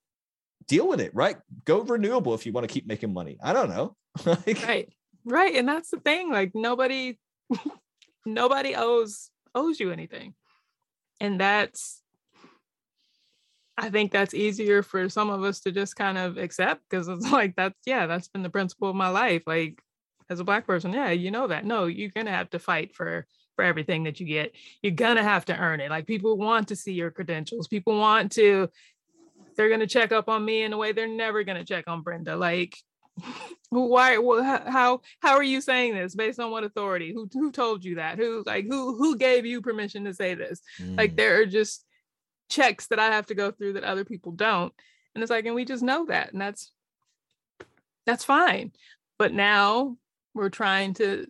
deal 0.68 0.86
with 0.86 1.00
it 1.00 1.14
right? 1.14 1.38
Go 1.64 1.80
renewable 1.80 2.34
if 2.34 2.44
you 2.44 2.52
want 2.52 2.68
to 2.68 2.72
keep 2.72 2.86
making 2.86 3.14
money. 3.14 3.38
I 3.42 3.54
don't 3.54 3.70
know. 3.70 3.96
Like, 4.26 4.62
right 4.66 4.92
Right. 5.24 5.54
And 5.54 5.68
that's 5.68 5.90
the 5.90 6.00
thing. 6.00 6.30
Like 6.30 6.52
nobody 6.54 7.18
nobody 8.26 8.74
owes 8.74 9.30
owes 9.54 9.78
you 9.78 9.90
anything. 9.90 10.34
And 11.20 11.40
that's 11.40 12.02
I 13.78 13.90
think 13.90 14.12
that's 14.12 14.34
easier 14.34 14.82
for 14.82 15.08
some 15.08 15.30
of 15.30 15.42
us 15.42 15.60
to 15.60 15.72
just 15.72 15.96
kind 15.96 16.18
of 16.18 16.36
accept 16.36 16.82
because 16.88 17.08
it's 17.08 17.30
like 17.32 17.56
that's 17.56 17.78
yeah, 17.86 18.06
that's 18.06 18.28
been 18.28 18.42
the 18.42 18.50
principle 18.50 18.90
of 18.90 18.96
my 18.96 19.08
life. 19.08 19.42
Like 19.46 19.82
as 20.30 20.40
a 20.40 20.44
black 20.44 20.66
person, 20.66 20.92
yeah, 20.92 21.10
you 21.10 21.30
know 21.30 21.46
that. 21.46 21.64
No, 21.64 21.86
you're 21.86 22.10
gonna 22.10 22.30
have 22.30 22.50
to 22.50 22.58
fight 22.58 22.94
for 22.94 23.26
for 23.56 23.64
everything 23.64 24.04
that 24.04 24.20
you 24.20 24.26
get. 24.26 24.52
You're 24.82 24.92
gonna 24.92 25.22
have 25.22 25.44
to 25.46 25.56
earn 25.56 25.80
it. 25.80 25.90
Like 25.90 26.06
people 26.06 26.36
want 26.36 26.68
to 26.68 26.76
see 26.76 26.92
your 26.92 27.10
credentials. 27.10 27.68
People 27.68 27.98
want 27.98 28.32
to 28.32 28.68
they're 29.56 29.68
gonna 29.70 29.86
check 29.86 30.12
up 30.12 30.28
on 30.28 30.44
me 30.44 30.62
in 30.62 30.72
a 30.72 30.78
way 30.78 30.92
they're 30.92 31.08
never 31.08 31.44
gonna 31.44 31.64
check 31.64 31.84
on 31.86 32.02
Brenda. 32.02 32.36
Like 32.36 32.76
why 33.70 34.14
how 34.66 35.00
how 35.20 35.34
are 35.34 35.42
you 35.42 35.60
saying 35.60 35.94
this 35.94 36.14
based 36.14 36.40
on 36.40 36.50
what 36.50 36.64
authority? 36.64 37.12
Who 37.12 37.28
who 37.32 37.50
told 37.50 37.84
you 37.84 37.96
that? 37.96 38.18
Who 38.18 38.42
like 38.46 38.66
who 38.66 38.96
who 38.96 39.16
gave 39.16 39.46
you 39.46 39.60
permission 39.60 40.04
to 40.04 40.14
say 40.14 40.34
this? 40.34 40.60
Mm. 40.80 40.96
like 40.96 41.16
there 41.16 41.40
are 41.40 41.46
just 41.46 41.84
checks 42.50 42.88
that 42.88 42.98
i 42.98 43.06
have 43.06 43.24
to 43.24 43.34
go 43.34 43.50
through 43.50 43.74
that 43.74 43.84
other 43.84 44.04
people 44.04 44.32
don't. 44.32 44.72
And 45.14 45.22
it's 45.22 45.30
like 45.30 45.46
and 45.46 45.54
we 45.54 45.64
just 45.64 45.82
know 45.82 46.06
that 46.06 46.32
and 46.32 46.40
that's 46.40 46.72
that's 48.06 48.24
fine. 48.24 48.72
But 49.18 49.32
now 49.32 49.96
we're 50.34 50.50
trying 50.50 50.94
to 50.94 51.26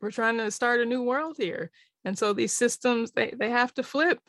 we're 0.00 0.10
trying 0.10 0.38
to 0.38 0.50
start 0.50 0.80
a 0.80 0.86
new 0.86 1.02
world 1.02 1.36
here. 1.38 1.70
And 2.04 2.18
so 2.18 2.32
these 2.32 2.52
systems 2.52 3.12
they 3.12 3.32
they 3.36 3.50
have 3.50 3.72
to 3.74 3.82
flip. 3.82 4.20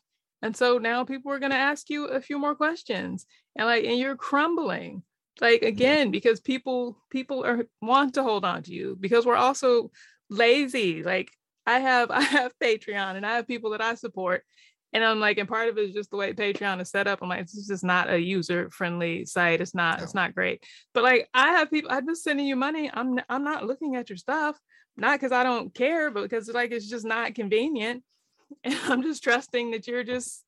And 0.41 0.55
so 0.55 0.77
now 0.77 1.03
people 1.03 1.31
are 1.31 1.39
going 1.39 1.51
to 1.51 1.57
ask 1.57 1.89
you 1.89 2.05
a 2.05 2.21
few 2.21 2.37
more 2.37 2.53
questions. 2.53 3.25
And 3.55 3.65
like 3.65 3.85
and 3.85 3.97
you're 3.97 4.15
crumbling 4.15 5.03
like 5.41 5.61
again 5.61 6.11
because 6.11 6.39
people 6.39 6.97
people 7.09 7.45
are 7.45 7.65
want 7.81 8.15
to 8.15 8.23
hold 8.23 8.45
on 8.45 8.63
to 8.63 8.73
you 8.73 8.97
because 8.99 9.25
we're 9.25 9.35
also 9.35 9.91
lazy. 10.29 11.03
Like 11.03 11.31
i 11.67 11.79
have 11.79 12.09
i 12.11 12.21
have 12.21 12.53
patreon 12.63 13.15
and 13.15 13.25
i 13.25 13.35
have 13.35 13.47
people 13.47 13.71
that 13.71 13.81
i 13.81 13.93
support 13.93 14.43
and 14.93 15.03
i'm 15.03 15.19
like 15.19 15.37
and 15.37 15.49
part 15.49 15.67
of 15.67 15.77
it 15.77 15.89
is 15.89 15.93
just 15.93 16.09
the 16.09 16.15
way 16.17 16.33
patreon 16.33 16.81
is 16.81 16.89
set 16.89 17.07
up. 17.07 17.19
I'm 17.21 17.29
like 17.29 17.41
it's 17.41 17.67
just 17.67 17.83
not 17.83 18.09
a 18.09 18.19
user 18.19 18.69
friendly 18.71 19.25
site. 19.25 19.61
It's 19.61 19.75
not 19.75 19.99
no. 19.99 20.03
it's 20.03 20.15
not 20.15 20.33
great. 20.33 20.63
But 20.93 21.03
like 21.03 21.29
i 21.33 21.49
have 21.49 21.69
people 21.69 21.91
i'm 21.91 22.07
just 22.07 22.23
sending 22.23 22.47
you 22.47 22.55
money. 22.55 22.89
I'm 22.91 23.19
i'm 23.29 23.43
not 23.43 23.65
looking 23.65 23.95
at 23.95 24.09
your 24.09 24.17
stuff 24.17 24.57
not 24.99 25.19
because 25.19 25.31
i 25.31 25.43
don't 25.43 25.71
care 25.75 26.09
but 26.09 26.23
because 26.23 26.47
like 26.49 26.71
it's 26.71 26.89
just 26.89 27.05
not 27.05 27.35
convenient. 27.35 28.03
And 28.63 28.79
i'm 28.85 29.03
just 29.03 29.25
trusting 29.25 29.71
that 29.71 29.87
you're 29.87 30.05
just 30.05 30.45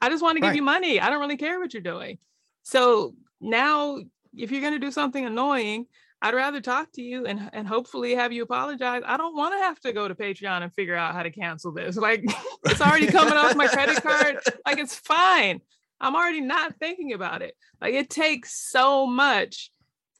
i 0.00 0.08
just 0.08 0.22
want 0.22 0.36
to 0.36 0.40
give 0.40 0.48
right. 0.48 0.56
you 0.56 0.62
money. 0.62 0.98
I 0.98 1.10
don't 1.10 1.20
really 1.20 1.36
care 1.36 1.60
what 1.60 1.74
you're 1.74 1.82
doing. 1.82 2.16
So 2.62 3.14
now 3.40 3.98
if 4.36 4.50
you're 4.50 4.60
going 4.60 4.72
to 4.72 4.78
do 4.78 4.90
something 4.90 5.24
annoying 5.24 5.86
I'd 6.20 6.34
rather 6.34 6.60
talk 6.60 6.90
to 6.92 7.02
you 7.02 7.26
and, 7.26 7.48
and 7.52 7.66
hopefully 7.66 8.14
have 8.16 8.32
you 8.32 8.42
apologize. 8.42 9.02
I 9.06 9.16
don't 9.16 9.36
want 9.36 9.54
to 9.54 9.58
have 9.58 9.78
to 9.80 9.92
go 9.92 10.08
to 10.08 10.14
Patreon 10.14 10.62
and 10.62 10.74
figure 10.74 10.96
out 10.96 11.14
how 11.14 11.22
to 11.22 11.30
cancel 11.30 11.72
this. 11.72 11.96
Like 11.96 12.24
it's 12.64 12.80
already 12.80 13.06
coming 13.06 13.34
off 13.34 13.54
my 13.54 13.68
credit 13.68 14.02
card. 14.02 14.38
Like 14.66 14.78
it's 14.78 14.96
fine. 14.96 15.60
I'm 16.00 16.16
already 16.16 16.40
not 16.40 16.74
thinking 16.80 17.12
about 17.12 17.42
it. 17.42 17.54
Like 17.80 17.94
it 17.94 18.10
takes 18.10 18.68
so 18.70 19.06
much 19.06 19.70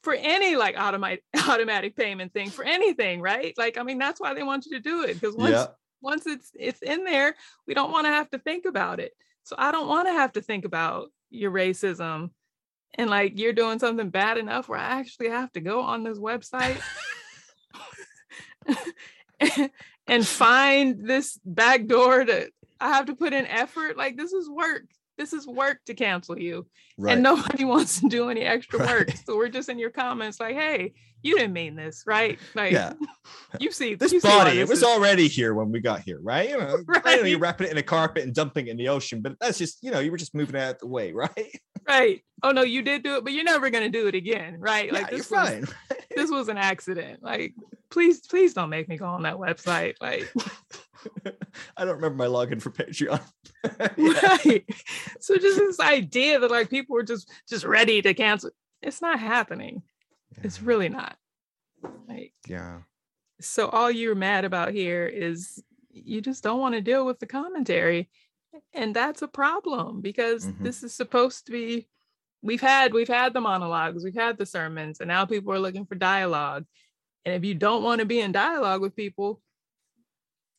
for 0.02 0.14
any 0.14 0.54
like 0.54 0.78
automatic 0.78 1.24
automatic 1.48 1.96
payment 1.96 2.32
thing 2.32 2.50
for 2.50 2.64
anything, 2.64 3.20
right? 3.20 3.54
Like 3.58 3.76
I 3.76 3.82
mean 3.82 3.98
that's 3.98 4.20
why 4.20 4.34
they 4.34 4.44
want 4.44 4.66
you 4.66 4.76
to 4.76 4.80
do 4.80 5.02
it 5.02 5.14
because 5.14 5.34
once 5.34 5.52
yeah. 5.52 5.66
once 6.00 6.26
it's 6.26 6.52
it's 6.54 6.82
in 6.82 7.04
there, 7.04 7.34
we 7.66 7.74
don't 7.74 7.90
want 7.90 8.06
to 8.06 8.10
have 8.10 8.30
to 8.30 8.38
think 8.38 8.66
about 8.66 9.00
it. 9.00 9.12
So 9.42 9.56
I 9.58 9.72
don't 9.72 9.88
want 9.88 10.06
to 10.06 10.12
have 10.12 10.32
to 10.34 10.42
think 10.42 10.64
about 10.64 11.10
your 11.30 11.50
racism 11.50 12.30
and 12.94 13.10
like 13.10 13.38
you're 13.38 13.52
doing 13.52 13.78
something 13.78 14.10
bad 14.10 14.38
enough 14.38 14.68
where 14.68 14.78
I 14.78 14.98
actually 14.98 15.28
have 15.28 15.52
to 15.52 15.60
go 15.60 15.80
on 15.80 16.04
this 16.04 16.18
website 16.18 16.80
and 20.06 20.26
find 20.26 21.06
this 21.06 21.38
back 21.44 21.86
door 21.86 22.24
that 22.24 22.50
I 22.80 22.88
have 22.88 23.06
to 23.06 23.16
put 23.16 23.32
in 23.32 23.46
effort. 23.46 23.96
Like 23.96 24.16
this 24.16 24.32
is 24.32 24.48
work. 24.48 24.84
This 25.18 25.32
is 25.32 25.46
work 25.46 25.80
to 25.86 25.94
cancel 25.94 26.38
you. 26.38 26.66
Right. 26.96 27.14
And 27.14 27.22
nobody 27.22 27.64
wants 27.66 28.00
to 28.00 28.08
do 28.08 28.30
any 28.30 28.42
extra 28.42 28.78
right. 28.78 28.90
work. 28.90 29.10
So 29.26 29.36
we're 29.36 29.48
just 29.48 29.68
in 29.68 29.78
your 29.78 29.90
comments 29.90 30.40
like, 30.40 30.54
hey, 30.54 30.94
you 31.22 31.36
didn't 31.36 31.52
mean 31.52 31.74
this, 31.74 32.04
right? 32.06 32.38
Like 32.54 32.72
yeah. 32.72 32.92
you 33.60 33.72
see 33.72 33.94
this 33.94 34.12
you 34.12 34.20
body, 34.20 34.52
see 34.52 34.60
it 34.60 34.68
was 34.68 34.78
is. 34.78 34.84
already 34.84 35.28
here 35.28 35.52
when 35.54 35.72
we 35.72 35.80
got 35.80 36.00
here, 36.00 36.20
right? 36.22 36.48
You 36.48 36.58
know, 36.58 36.78
right. 37.04 37.26
You're 37.26 37.38
wrapping 37.38 37.66
it 37.66 37.70
in 37.70 37.78
a 37.78 37.82
carpet 37.82 38.22
and 38.22 38.34
dumping 38.34 38.68
it 38.68 38.70
in 38.70 38.76
the 38.76 38.88
ocean, 38.88 39.20
but 39.20 39.34
that's 39.40 39.58
just, 39.58 39.82
you 39.82 39.90
know, 39.90 39.98
you 39.98 40.10
were 40.10 40.16
just 40.16 40.34
moving 40.34 40.54
it 40.54 40.62
out 40.62 40.78
the 40.78 40.86
way, 40.86 41.12
right? 41.12 41.60
Right. 41.86 42.22
Oh 42.42 42.52
no, 42.52 42.62
you 42.62 42.82
did 42.82 43.02
do 43.02 43.16
it, 43.16 43.24
but 43.24 43.32
you're 43.32 43.44
never 43.44 43.70
gonna 43.70 43.88
do 43.88 44.06
it 44.06 44.14
again, 44.14 44.56
right? 44.60 44.92
Like 44.92 45.10
yeah, 45.10 45.16
this 45.16 45.30
you're 45.30 45.40
was, 45.40 45.48
fine. 45.48 45.66
this 46.14 46.30
was 46.30 46.48
an 46.48 46.58
accident. 46.58 47.22
Like, 47.22 47.54
please, 47.90 48.26
please 48.26 48.54
don't 48.54 48.70
make 48.70 48.88
me 48.88 48.96
go 48.96 49.06
on 49.06 49.22
that 49.22 49.36
website. 49.36 49.94
Like 50.00 50.32
I 51.76 51.84
don't 51.84 51.96
remember 51.96 52.16
my 52.16 52.26
login 52.26 52.60
for 52.60 52.70
Patreon. 52.70 53.20
right. 54.44 54.64
So 55.20 55.36
just 55.36 55.58
this 55.58 55.80
idea 55.80 56.38
that 56.38 56.50
like 56.50 56.70
people 56.70 56.94
were 56.94 57.02
just 57.02 57.30
just 57.48 57.64
ready 57.64 58.02
to 58.02 58.14
cancel. 58.14 58.50
It's 58.82 59.02
not 59.02 59.18
happening. 59.18 59.82
Yeah. 60.36 60.40
It's 60.44 60.62
really 60.62 60.88
not. 60.88 61.16
Like 62.08 62.32
yeah. 62.46 62.78
So 63.40 63.68
all 63.68 63.90
you're 63.90 64.14
mad 64.14 64.44
about 64.44 64.72
here 64.72 65.06
is 65.06 65.62
you 65.90 66.20
just 66.20 66.42
don't 66.42 66.60
want 66.60 66.74
to 66.74 66.80
deal 66.80 67.06
with 67.06 67.18
the 67.18 67.26
commentary. 67.26 68.08
And 68.72 68.94
that's 68.94 69.22
a 69.22 69.28
problem 69.28 70.00
because 70.00 70.46
mm-hmm. 70.46 70.64
this 70.64 70.82
is 70.82 70.94
supposed 70.94 71.46
to 71.46 71.52
be 71.52 71.88
we've 72.42 72.60
had 72.60 72.92
we've 72.92 73.08
had 73.08 73.32
the 73.32 73.40
monologues, 73.40 74.04
we've 74.04 74.14
had 74.14 74.38
the 74.38 74.46
sermons, 74.46 75.00
and 75.00 75.08
now 75.08 75.24
people 75.24 75.52
are 75.52 75.60
looking 75.60 75.86
for 75.86 75.94
dialogue. 75.94 76.64
And 77.24 77.34
if 77.34 77.44
you 77.44 77.54
don't 77.54 77.82
want 77.82 78.00
to 78.00 78.06
be 78.06 78.20
in 78.20 78.32
dialogue 78.32 78.80
with 78.80 78.96
people, 78.96 79.40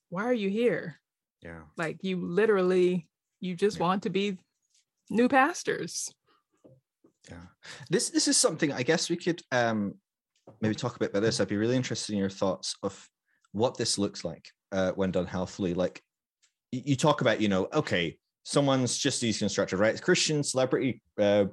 why 0.10 0.24
are 0.24 0.34
you 0.34 0.50
here? 0.50 1.00
Yeah. 1.42 1.62
Like 1.78 1.98
you 2.02 2.18
literally, 2.18 3.08
you 3.40 3.56
just 3.56 3.78
yeah. 3.78 3.84
want 3.84 4.04
to 4.04 4.10
be 4.10 4.38
new 5.10 5.30
pastors. 5.30 6.14
Yeah. 7.30 7.46
This 7.90 8.10
this 8.10 8.28
is 8.28 8.38
something 8.38 8.72
I 8.72 8.84
guess 8.84 9.10
we 9.10 9.16
could 9.16 9.42
um 9.52 9.96
maybe 10.62 10.76
talk 10.76 10.96
a 10.96 11.00
bit 11.00 11.12
about 11.12 11.22
this. 11.22 11.40
I'd 11.40 11.48
be 11.48 11.58
really 11.58 11.76
interested 11.76 12.14
in 12.14 12.20
your 12.20 12.30
thoughts 12.30 12.76
of 12.84 13.08
what 13.52 13.78
this 13.78 13.98
looks 13.98 14.24
like 14.26 14.50
uh, 14.72 14.92
when 14.92 15.12
done 15.12 15.26
healthily. 15.26 15.74
Like 15.74 16.02
you 16.72 16.96
talk 16.96 17.22
about, 17.22 17.42
you 17.42 17.48
know, 17.48 17.68
okay, 17.74 18.18
someone's 18.44 18.98
just 18.98 19.22
these 19.22 19.40
deconstructed, 19.40 19.80
right? 19.80 20.02
Christian 20.02 20.44
celebrity 20.44 21.02
uh, 21.20 21.46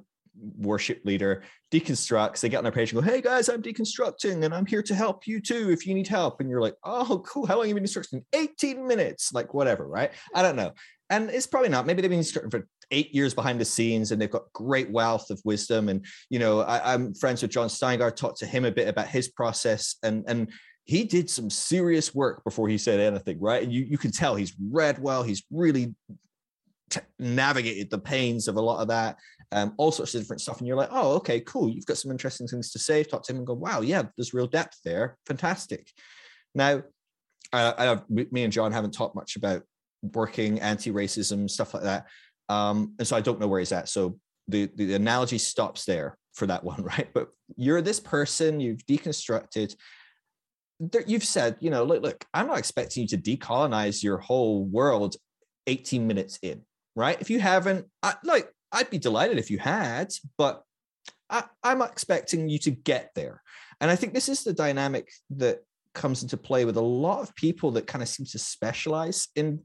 worship 0.59 1.01
leader 1.05 1.43
deconstructs. 1.73 2.41
They 2.41 2.49
get 2.49 2.59
on 2.59 2.65
their 2.65 2.73
page 2.73 2.93
and 2.93 3.03
go 3.03 3.11
hey 3.11 3.21
guys 3.21 3.49
i'm 3.49 3.63
deconstructing 3.63 4.45
and 4.45 4.55
i'm 4.55 4.67
here 4.67 4.83
to 4.83 4.95
help 4.95 5.27
you 5.27 5.41
too 5.41 5.71
if 5.71 5.87
you 5.87 5.95
need 5.95 6.09
help. 6.09 6.41
And 6.41 6.49
you're 6.49 6.61
like 6.61 6.77
oh 6.85 7.23
cool. 7.27 7.47
How 7.47 7.57
long 7.57 7.67
have 7.67 7.69
you 7.69 7.75
been 7.75 7.85
deconstructing? 7.85 8.25
18 8.33 8.87
minutes 8.87 9.33
like 9.33 9.55
whatever 9.55 9.87
right? 9.87 10.13
I 10.35 10.43
don't 10.43 10.57
know. 10.57 10.73
And 11.09 11.31
it's 11.31 11.47
probably 11.47 11.69
not. 11.69 11.87
Maybe 11.87 12.03
they've 12.03 12.11
been 12.11 12.21
deconstructing 12.21 12.51
for 12.51 12.67
eight 12.91 13.15
years 13.15 13.35
behind 13.35 13.61
the 13.61 13.65
scenes 13.65 14.13
and 14.13 14.21
they've 14.21 14.31
got 14.31 14.53
great 14.53 14.91
wealth 14.91 15.31
of 15.31 15.41
wisdom. 15.45 15.89
And 15.89 16.05
you 16.31 16.39
know 16.39 16.61
I, 16.61 16.95
am 16.95 17.15
friends 17.15 17.43
with 17.43 17.51
Jon 17.51 17.69
Steingard 17.69 18.17
talked 18.17 18.39
to 18.39 18.47
him 18.47 18.65
a 18.65 18.73
bit 18.73 18.89
about 18.89 19.09
his 19.09 19.29
process 19.29 19.97
and 20.03 20.25
and 20.29 20.51
he 20.85 21.03
did 21.03 21.29
some 21.29 21.51
serious 21.51 22.15
work 22.15 22.45
before 22.45 22.69
he 22.69 22.79
said 22.79 23.01
anything 23.01 23.41
right? 23.41 23.63
And 23.63 23.73
you 23.73 23.83
you 23.83 23.99
can 23.99 24.13
tell 24.13 24.37
he's 24.37 24.55
read 24.71 24.99
well. 25.01 25.23
He's 25.23 25.43
really 25.51 25.95
t- 26.91 27.01
navigated 27.19 27.91
the 27.91 27.99
pains 27.99 28.49
of 28.49 28.57
a 28.57 28.61
lot 28.61 28.81
of 28.81 28.89
that 28.89 29.17
um, 29.53 29.75
all 29.77 29.93
sorts 29.93 30.15
of 30.15 30.21
different 30.21 30.41
stuff. 30.41 30.59
And 30.59 30.67
you're 30.67 30.77
like, 30.77 30.89
oh, 30.93 31.15
okay, 31.17 31.41
cool. 31.41 31.69
You've 31.69 31.87
got 31.87 31.99
some 31.99 32.11
interesting 32.11 32.47
things 32.47 32.73
to 32.73 32.79
say. 32.79 33.05
Talk 33.05 33.23
to 33.25 33.33
him 33.33 33.39
and 33.39 33.47
go, 33.47 33.55
wow, 33.55 33.81
yeah, 33.81 34.03
there's 34.17 34.35
real 34.35 34.47
depth 34.47 34.79
there. 34.85 35.17
Fantastic. 35.27 35.91
Now, 36.55 36.83
uh, 37.53 37.73
I, 37.79 38.03
me 38.09 38.43
and 38.43 38.53
Jon 38.53 38.73
haven't 38.73 38.93
talked 38.93 39.15
much 39.15 39.37
about 39.37 39.63
working 40.03 40.61
anti-racism 40.61 41.49
stuff 41.49 41.75
like 41.75 41.85
that, 41.85 42.07
um, 42.49 42.95
and 42.99 43.07
so 43.07 43.17
I 43.17 43.21
don't 43.21 43.39
know 43.39 43.47
where 43.47 43.61
he's 43.61 43.73
at. 43.73 43.89
So 43.89 44.19
the 44.49 44.69
the 44.75 44.95
analogy 44.95 45.39
stops 45.39 45.85
there 45.85 46.19
for 46.35 46.47
that 46.49 46.65
one, 46.65 46.83
right? 46.83 47.09
But 47.15 47.29
you're 47.57 47.83
this 47.83 48.01
person, 48.01 48.59
you've 48.59 48.85
deconstructed. 48.87 49.77
You've 51.07 51.25
said, 51.25 51.57
you 51.61 51.71
know, 51.71 51.85
look, 51.85 52.03
look, 52.03 52.25
I'm 52.35 52.49
not 52.49 52.59
expecting 52.59 53.03
you 53.03 53.09
to 53.09 53.17
decolonize 53.17 54.03
your 54.03 54.19
whole 54.19 54.65
world 54.65 55.17
18 55.69 56.07
minutes 56.07 56.39
in, 56.43 56.63
right? 56.97 57.21
If 57.21 57.31
you 57.31 57.39
haven't, 57.39 57.87
I, 58.03 58.15
like, 58.25 58.51
I'd 58.73 58.91
be 58.91 58.99
delighted 58.99 59.39
if 59.39 59.51
you 59.51 59.59
had, 59.59 60.13
but 60.37 60.63
I, 61.31 61.45
I'm 61.63 61.83
expecting 61.83 62.49
you 62.49 62.59
to 62.61 62.71
get 62.73 63.13
there. 63.15 63.43
And 63.81 63.91
I 63.91 63.97
think 63.97 64.15
this 64.15 64.29
is 64.29 64.43
the 64.43 64.53
dynamic 64.53 65.11
that 65.31 65.61
comes 65.95 66.23
into 66.23 66.37
play 66.37 66.65
with 66.65 66.77
a 66.77 66.83
lot 66.83 67.21
of 67.21 67.35
people 67.37 67.71
that 67.73 67.87
kind 67.87 68.03
of 68.03 68.09
seem 68.09 68.27
to 68.27 68.39
specialize 68.39 69.29
in 69.37 69.61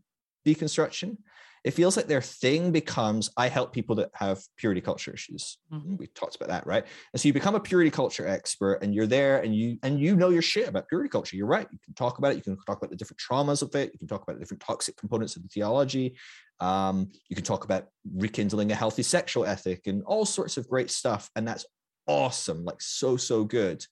deconstruction 0.45 1.17
it 1.63 1.71
feels 1.71 1.95
like 1.95 2.07
their 2.07 2.21
thing 2.21 2.71
becomes 2.71 3.29
I 3.37 3.47
help 3.47 3.71
people 3.71 3.95
that 3.97 4.09
have 4.15 4.41
purity 4.57 4.81
culture 4.81 5.13
issues. 5.13 5.57
Mm-hmm. 5.71 5.97
We 5.97 6.07
talked 6.07 6.35
about 6.35 6.49
that, 6.49 6.65
right? 6.65 6.83
And 7.13 7.21
so 7.21 7.27
you 7.27 7.33
become 7.33 7.53
a 7.53 7.59
purity 7.59 7.91
culture 7.91 8.27
expert 8.27 8.79
and 8.81 8.95
you're 8.95 9.05
there 9.05 9.41
and 9.41 9.55
you 9.55 9.77
and 9.83 9.99
you 9.99 10.15
know 10.15 10.29
your 10.29 10.41
shit 10.41 10.67
about 10.67 10.87
purity 10.87 11.09
culture. 11.09 11.35
You're 11.35 11.47
right. 11.47 11.67
You 11.71 11.77
can 11.85 11.93
talk 11.93 12.17
about 12.17 12.31
it. 12.31 12.37
You 12.37 12.41
can 12.41 12.57
talk 12.65 12.77
about 12.77 12.89
the 12.89 12.95
different 12.95 13.19
traumas 13.19 13.61
of 13.61 13.75
it. 13.75 13.91
You 13.93 13.99
can 13.99 14.07
talk 14.07 14.23
about 14.23 14.33
the 14.33 14.39
different 14.39 14.61
toxic 14.61 14.97
components 14.97 15.35
of 15.35 15.43
the 15.43 15.49
theology. 15.49 16.17
Um, 16.59 17.11
you 17.29 17.35
can 17.35 17.45
talk 17.45 17.63
about 17.63 17.87
rekindling 18.15 18.71
a 18.71 18.75
healthy 18.75 19.03
sexual 19.03 19.45
ethic 19.45 19.87
and 19.87 20.03
all 20.05 20.25
sorts 20.25 20.57
of 20.57 20.67
great 20.67 20.89
stuff. 20.89 21.29
And 21.35 21.47
that's 21.47 21.65
awesome, 22.07 22.65
like 22.65 22.81
so, 22.81 23.17
so 23.17 23.43
good. 23.43 23.85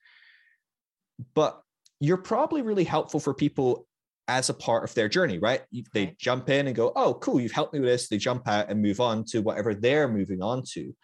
But 1.36 1.62
you're 2.00 2.18
probably 2.18 2.62
really 2.62 2.84
helpful 2.84 3.20
for 3.20 3.34
people 3.34 3.88
as 4.30 4.50
a 4.50 4.54
part 4.54 4.84
of 4.84 4.94
their 4.94 5.10
journey, 5.10 5.40
right? 5.40 5.64
They 5.92 6.16
jump 6.20 6.50
in 6.50 6.68
and 6.68 6.76
go, 6.76 6.94
oh, 6.96 7.16
cool, 7.16 7.42
you've 7.42 7.52
helped 7.52 7.74
me 7.74 7.80
with 7.80 7.90
this. 7.90 8.08
They 8.08 8.20
jump 8.20 8.48
out 8.48 8.70
and 8.70 8.80
move 8.80 9.02
on 9.02 9.26
to 9.30 9.42
whatever 9.42 9.74
they're 9.74 10.08
moving 10.08 10.44
on 10.44 10.62
to. 10.74 10.96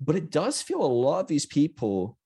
But 0.00 0.14
it 0.14 0.30
does 0.30 0.62
feel 0.62 0.80
a 0.80 0.86
lot 0.86 1.20
of 1.20 1.26
these 1.26 1.46
people 1.46 2.16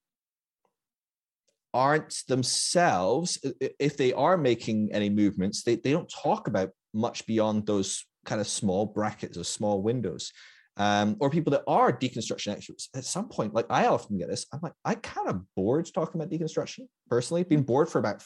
aren't 1.73 2.23
themselves, 2.29 3.39
if 3.61 3.97
they 3.97 4.13
are 4.13 4.37
making 4.37 4.91
any 4.93 5.09
movements, 5.09 5.63
they, 5.63 5.77
they 5.77 5.93
don't 5.93 6.13
talk 6.23 6.47
about 6.47 6.71
much 6.93 7.27
beyond 7.27 7.67
those 7.67 8.05
kind 8.27 8.41
of 8.41 8.47
small 8.47 8.85
brackets 8.85 9.39
or 9.39 9.45
small 9.45 9.81
windows. 9.83 10.33
Um, 10.77 11.17
or 11.19 11.29
people 11.29 11.51
that 11.53 11.65
are 11.67 11.93
deconstruction 11.93 12.53
experts 12.53 12.89
at 12.95 13.05
some 13.05 13.29
point, 13.29 13.53
like 13.53 13.67
I 13.69 13.87
often 13.87 14.19
get 14.19 14.29
this, 14.29 14.47
I'm 14.53 14.61
like, 14.63 14.75
I 14.85 14.95
kind 14.95 15.29
of 15.29 15.43
bored 15.57 15.89
talking 15.93 16.21
about 16.21 16.31
deconstruction 16.31 16.87
personally, 17.09 17.43
been 17.45 17.63
bored 17.63 17.89
for 17.89 17.99
about 17.99 18.23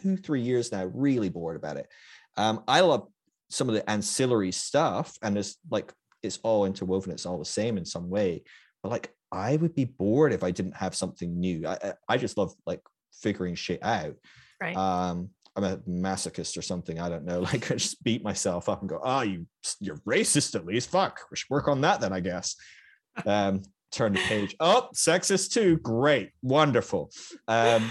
two, 0.00 0.16
three 0.16 0.40
years 0.40 0.72
now, 0.72 0.84
really 0.92 1.28
bored 1.28 1.56
about 1.56 1.76
it. 1.76 1.88
Um, 2.36 2.62
I 2.66 2.80
love 2.80 3.08
some 3.50 3.68
of 3.68 3.74
the 3.74 3.88
ancillary 3.88 4.52
stuff, 4.52 5.16
and 5.22 5.36
it's 5.36 5.56
like 5.70 5.92
it's 6.22 6.38
all 6.42 6.64
interwoven, 6.64 7.12
it's 7.12 7.26
all 7.26 7.38
the 7.38 7.44
same 7.44 7.76
in 7.76 7.84
some 7.84 8.08
way. 8.08 8.42
But 8.82 8.90
like, 8.90 9.14
I 9.30 9.56
would 9.56 9.74
be 9.74 9.84
bored 9.84 10.32
if 10.32 10.44
I 10.44 10.50
didn't 10.50 10.76
have 10.76 10.94
something 10.94 11.38
new. 11.38 11.66
I 11.66 11.94
I 12.08 12.16
just 12.16 12.36
love 12.36 12.52
like 12.66 12.80
figuring 13.22 13.54
shit 13.54 13.82
out. 13.82 14.14
Right. 14.60 14.76
Um, 14.76 15.30
I'm 15.54 15.64
a 15.64 15.76
masochist 15.78 16.56
or 16.56 16.62
something. 16.62 16.98
I 16.98 17.08
don't 17.08 17.24
know. 17.24 17.40
Like 17.52 17.70
I 17.70 17.74
just 17.74 18.02
beat 18.02 18.24
myself 18.24 18.68
up 18.68 18.80
and 18.80 18.88
go, 18.88 19.00
oh, 19.02 19.22
you 19.22 19.46
you're 19.80 19.98
racist 19.98 20.54
at 20.54 20.66
least. 20.66 20.90
Fuck, 20.90 21.20
we 21.30 21.36
should 21.36 21.50
work 21.50 21.68
on 21.68 21.82
that 21.82 22.00
then, 22.00 22.12
I 22.12 22.20
guess. 22.20 22.56
Um, 23.26 23.62
turn 23.90 24.14
the 24.14 24.20
page. 24.20 24.56
Oh, 24.58 24.88
sexist 24.94 25.52
too. 25.52 25.76
Great, 25.78 26.30
wonderful. 26.42 27.10
Um, 27.46 27.90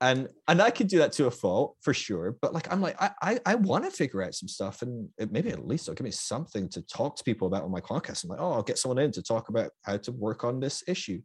and 0.00 0.28
and 0.48 0.62
I 0.62 0.70
could 0.70 0.88
do 0.88 0.98
that 0.98 1.12
to 1.12 1.26
a 1.26 1.30
fault 1.30 1.76
for 1.80 1.92
sure. 1.92 2.36
But 2.40 2.54
like 2.54 2.72
I'm 2.72 2.80
like 2.80 3.00
I 3.00 3.10
I, 3.22 3.40
I 3.46 3.54
want 3.56 3.84
to 3.84 3.90
figure 3.90 4.22
out 4.22 4.34
some 4.34 4.48
stuff, 4.48 4.82
and 4.82 5.08
maybe 5.30 5.50
at 5.50 5.66
least 5.66 5.84
it'll 5.84 5.94
give 5.94 6.04
me 6.04 6.10
something 6.10 6.68
to 6.70 6.82
talk 6.82 7.16
to 7.16 7.24
people 7.24 7.46
about 7.46 7.64
on 7.64 7.70
my 7.70 7.80
podcast. 7.80 8.24
I'm 8.24 8.30
like, 8.30 8.40
oh, 8.40 8.52
I'll 8.52 8.62
get 8.62 8.78
someone 8.78 8.98
in 8.98 9.12
to 9.12 9.22
talk 9.22 9.48
about 9.48 9.70
how 9.82 9.96
to 9.98 10.12
work 10.12 10.44
on 10.44 10.60
this 10.60 10.82
issue. 10.86 11.20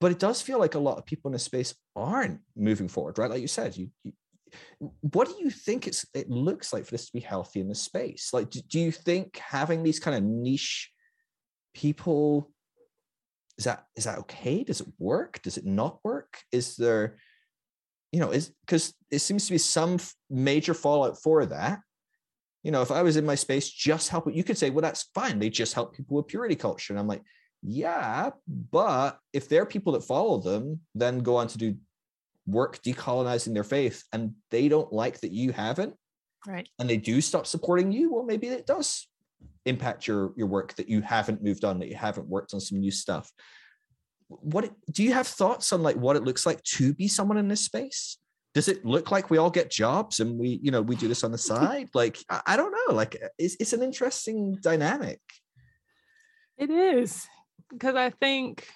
But 0.00 0.10
it 0.10 0.18
does 0.18 0.42
feel 0.42 0.58
like 0.58 0.74
a 0.74 0.80
lot 0.80 0.98
of 0.98 1.06
people 1.06 1.28
in 1.28 1.32
this 1.32 1.44
space 1.44 1.74
aren't 1.94 2.40
moving 2.56 2.88
forward, 2.88 3.16
right? 3.18 3.30
Like 3.30 3.42
you 3.42 3.48
said, 3.48 3.76
you, 3.76 3.90
you 4.02 4.12
what 5.00 5.28
do 5.28 5.36
you 5.38 5.50
think 5.50 5.86
it's 5.86 6.06
it 6.14 6.28
looks 6.30 6.72
like 6.72 6.84
for 6.84 6.92
this 6.92 7.06
to 7.06 7.12
be 7.12 7.20
healthy 7.20 7.60
in 7.60 7.68
the 7.68 7.74
space? 7.74 8.30
Like, 8.32 8.50
do, 8.50 8.60
do 8.68 8.80
you 8.80 8.92
think 8.92 9.36
having 9.36 9.82
these 9.82 10.00
kind 10.00 10.16
of 10.16 10.22
niche 10.22 10.90
people 11.74 12.50
is 13.56 13.64
that 13.64 13.84
is 13.96 14.04
that 14.04 14.18
okay? 14.18 14.64
Does 14.64 14.80
it 14.80 14.88
work? 14.98 15.40
Does 15.42 15.58
it 15.58 15.66
not 15.66 15.98
work? 16.04 16.38
Is 16.52 16.76
there 16.76 17.18
you 18.12 18.20
know, 18.20 18.30
is 18.30 18.52
because 18.66 18.94
it 19.10 19.18
seems 19.20 19.46
to 19.46 19.52
be 19.52 19.58
some 19.58 19.98
major 20.30 20.74
fallout 20.74 21.20
for 21.20 21.44
that. 21.46 21.80
You 22.62 22.72
know, 22.72 22.82
if 22.82 22.90
I 22.90 23.02
was 23.02 23.16
in 23.16 23.26
my 23.26 23.34
space 23.34 23.70
just 23.70 24.08
helping, 24.08 24.34
you 24.34 24.44
could 24.44 24.58
say, 24.58 24.70
well, 24.70 24.82
that's 24.82 25.08
fine. 25.14 25.38
They 25.38 25.50
just 25.50 25.74
help 25.74 25.94
people 25.94 26.16
with 26.16 26.26
purity 26.26 26.56
culture. 26.56 26.92
And 26.92 27.00
I'm 27.00 27.06
like, 27.06 27.22
yeah, 27.62 28.30
but 28.70 29.18
if 29.32 29.48
they're 29.48 29.66
people 29.66 29.92
that 29.92 30.04
follow 30.04 30.38
them, 30.38 30.80
then 30.94 31.20
go 31.20 31.36
on 31.36 31.48
to 31.48 31.58
do 31.58 31.76
work 32.46 32.82
decolonizing 32.82 33.52
their 33.52 33.64
faith 33.64 34.04
and 34.12 34.34
they 34.50 34.68
don't 34.68 34.92
like 34.92 35.20
that 35.20 35.32
you 35.32 35.52
haven't, 35.52 35.94
right? 36.46 36.68
And 36.78 36.88
they 36.88 36.96
do 36.96 37.20
stop 37.20 37.46
supporting 37.46 37.92
you, 37.92 38.12
well, 38.12 38.24
maybe 38.24 38.48
it 38.48 38.66
does 38.66 39.06
impact 39.66 40.06
your 40.06 40.32
your 40.36 40.46
work 40.46 40.74
that 40.74 40.88
you 40.88 41.02
haven't 41.02 41.42
moved 41.42 41.64
on 41.64 41.78
that 41.78 41.88
you 41.88 41.94
haven't 41.94 42.26
worked 42.26 42.54
on 42.54 42.60
some 42.60 42.80
new 42.80 42.90
stuff 42.90 43.30
what 44.28 44.70
do 44.90 45.02
you 45.02 45.12
have 45.12 45.26
thoughts 45.26 45.72
on 45.72 45.82
like 45.82 45.96
what 45.96 46.16
it 46.16 46.24
looks 46.24 46.46
like 46.46 46.62
to 46.62 46.92
be 46.92 47.08
someone 47.08 47.38
in 47.38 47.48
this 47.48 47.62
space? 47.62 48.18
Does 48.54 48.68
it 48.68 48.84
look 48.84 49.10
like 49.10 49.30
we 49.30 49.38
all 49.38 49.50
get 49.50 49.70
jobs 49.70 50.20
and 50.20 50.38
we 50.38 50.60
you 50.62 50.70
know 50.70 50.82
we 50.82 50.96
do 50.96 51.08
this 51.08 51.24
on 51.24 51.32
the 51.32 51.38
side? 51.52 51.88
Like 51.94 52.18
i, 52.30 52.40
I 52.46 52.56
don't 52.56 52.72
know 52.72 52.94
like 52.94 53.16
it's, 53.38 53.56
it's 53.60 53.72
an 53.72 53.82
interesting 53.82 54.58
dynamic. 54.62 55.20
It 56.56 56.70
is 56.70 57.28
because 57.70 57.94
i 57.94 58.10
think 58.10 58.66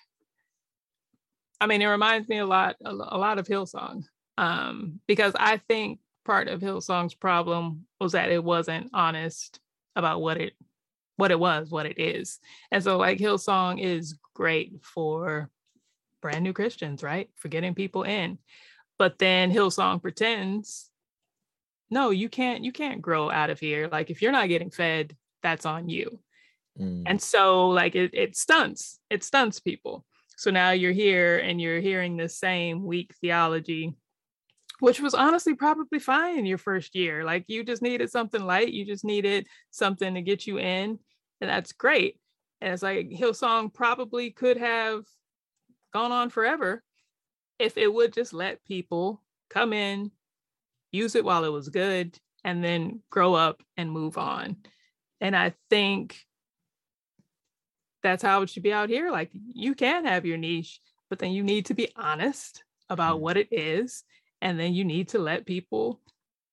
i 1.61 1.67
mean 1.67 1.83
it 1.83 1.87
reminds 1.87 2.29
me 2.29 2.39
a 2.39 2.47
lot 2.47 2.77
a, 2.85 2.91
a 2.91 3.19
lot 3.19 3.39
of 3.39 3.47
hillsong 3.47 4.05
um 4.39 5.01
because 5.07 5.35
i 5.39 5.57
think 5.69 5.99
part 6.25 6.49
of 6.49 6.61
hillsong's 6.61 7.15
problem 7.15 7.87
was 8.01 8.13
that 8.13 8.31
it 8.31 8.43
wasn't 8.43 8.91
honest 8.93 9.61
about 9.97 10.21
what 10.21 10.41
it 10.41 10.55
what 11.17 11.31
it 11.31 11.39
was, 11.39 11.71
what 11.71 11.87
it 11.87 11.99
is. 11.99 12.39
And 12.71 12.83
so 12.83 12.97
like 12.97 13.19
Hillsong 13.19 13.81
is 13.81 14.19
great 14.35 14.73
for 14.83 15.51
brand 16.21 16.45
new 16.45 16.53
Christians, 16.53 17.03
right? 17.03 17.29
For 17.37 17.49
getting 17.49 17.75
people 17.75 18.03
in. 18.05 18.39
But 18.99 19.19
then 19.19 19.53
Hillsong 19.53 20.01
pretends, 20.01 20.91
no, 21.91 22.11
you 22.11 22.29
can't, 22.29 22.65
you 22.65 22.73
can't 22.73 23.03
grow 23.03 23.31
out 23.31 23.51
of 23.51 23.61
here. 23.61 23.89
Like 23.91 24.11
if 24.11 24.23
you're 24.23 24.33
not 24.33 24.49
getting 24.49 24.71
fed, 24.71 25.17
that's 25.43 25.67
on 25.67 25.89
you. 25.89 26.19
Mm. 26.81 27.03
And 27.07 27.21
so 27.21 27.69
like 27.69 27.95
it, 27.95 28.13
it 28.15 28.37
stunts, 28.37 28.99
it 29.11 29.25
stunts 29.25 29.61
people. 29.61 30.05
So 30.37 30.51
now 30.51 30.71
you're 30.71 30.93
here 30.93 31.39
and 31.39 31.61
you're 31.61 31.81
hearing 31.81 32.17
the 32.17 32.29
same 32.29 32.85
weak 32.85 33.15
theology 33.21 33.95
which 34.83 35.01
was 35.01 35.15
honestly 35.15 35.55
probably 35.55 36.01
fine 36.01 36.37
in 36.37 36.45
your 36.45 36.59
first 36.59 36.97
year. 36.97 37.23
Like 37.23 37.45
you 37.47 37.63
just 37.63 37.83
needed 37.83 38.11
something 38.11 38.43
light, 38.43 38.73
you 38.73 38.85
just 38.85 39.05
needed 39.05 39.47
something 39.71 40.13
to 40.15 40.23
get 40.23 40.45
you 40.45 40.59
in, 40.59 40.99
and 41.41 41.49
that's 41.49 41.71
great. 41.71 42.19
And 42.61 42.73
it's 42.73 42.83
like 42.83 43.09
Hillsong 43.09 43.73
probably 43.73 44.33
could 44.33 44.57
have 44.57 45.05
gone 45.93 46.11
on 46.11 46.31
forever 46.31 46.83
if 47.61 47.79
it 47.79 47.95
would 47.95 48.13
just 48.13 48.33
let 48.33 48.65
people 48.65 49.23
come 49.51 49.73
in, 49.73 50.11
use 50.91 51.15
it 51.15 51.25
while 51.25 51.45
it 51.45 51.53
was 51.53 51.69
good, 51.69 52.19
and 52.43 52.65
then 52.65 53.03
grow 53.09 53.35
up 53.35 53.63
and 53.77 53.89
move 53.89 54.19
on. 54.19 54.57
And 55.21 55.37
I 55.37 55.55
think 55.71 56.19
that's 58.03 58.25
how 58.25 58.43
it 58.43 58.51
should 58.51 58.65
be 58.65 58.73
out 58.73 58.89
here. 58.89 59.13
Like 59.13 59.31
you 59.33 59.77
can 59.77 60.07
have 60.07 60.27
your 60.27 60.39
niche, 60.39 60.81
but 61.09 61.21
then 61.21 61.31
you 61.31 61.45
need 61.45 61.67
to 61.67 61.75
be 61.75 61.93
honest 61.95 62.65
about 62.91 63.19
mm. 63.19 63.21
what 63.21 63.37
it 63.37 63.47
is 63.53 64.03
and 64.43 64.61
then 64.61 64.75
you 64.75 64.85
need 64.85 65.09
to 65.09 65.19
let 65.19 65.47
people 65.47 66.01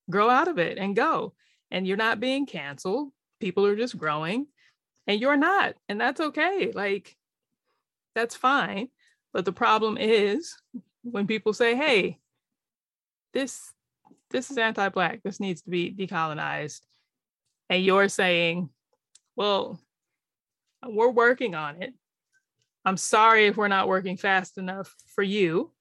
grow 0.10 0.30
out 0.30 0.48
of 0.48 0.58
it 0.58 0.78
and 0.78 0.96
go. 0.96 1.34
And 1.72 1.86
you're 1.86 1.98
not 1.98 2.20
being 2.20 2.46
canceled. 2.46 3.12
People 3.40 3.66
are 3.66 3.76
just 3.76 3.98
growing 3.98 4.48
and 5.08 5.20
you're 5.20 5.38
not. 5.38 5.76
And 5.90 6.00
that's 6.00 6.22
okay. 6.22 6.72
Like, 6.74 7.18
that's 8.16 8.36
fine. 8.36 8.90
But 9.34 9.46
the 9.46 9.52
problem 9.52 9.98
is 9.98 10.56
when 11.04 11.28
people 11.28 11.54
say, 11.54 11.76
hey, 11.76 12.20
this 13.34 13.74
this 14.32 14.52
is 14.52 14.58
anti-black 14.58 15.22
this 15.24 15.40
needs 15.40 15.62
to 15.62 15.70
be 15.70 15.94
decolonized 15.94 16.82
and 17.70 17.84
you're 17.84 18.10
saying 18.10 18.70
well 19.36 19.80
we're 20.86 21.10
working 21.10 21.56
on 21.56 21.82
it 21.82 21.94
i'm 22.86 22.98
sorry 22.98 23.48
if 23.48 23.58
we're 23.58 23.68
not 23.68 23.88
working 23.88 24.18
fast 24.18 24.58
enough 24.58 24.96
for 25.14 25.24
you 25.24 25.72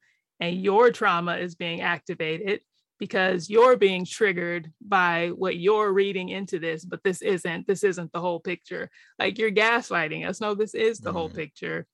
and 0.40 0.60
your 0.60 0.90
trauma 0.90 1.36
is 1.36 1.54
being 1.54 1.80
activated 1.80 2.60
because 2.98 3.48
you're 3.48 3.76
being 3.76 4.04
triggered 4.04 4.72
by 4.80 5.28
what 5.28 5.56
you're 5.56 5.92
reading 5.92 6.28
into 6.30 6.58
this 6.58 6.84
but 6.84 7.02
this 7.04 7.22
isn't 7.22 7.66
this 7.66 7.84
isn't 7.84 8.12
the 8.12 8.20
whole 8.20 8.40
picture. 8.40 8.90
Like 9.18 9.38
you're 9.38 9.50
gaslighting 9.50 10.28
us. 10.28 10.40
No 10.40 10.54
this 10.54 10.74
is 10.74 10.98
the 10.98 11.10
mm. 11.10 11.14
whole 11.14 11.30
picture. 11.30 11.86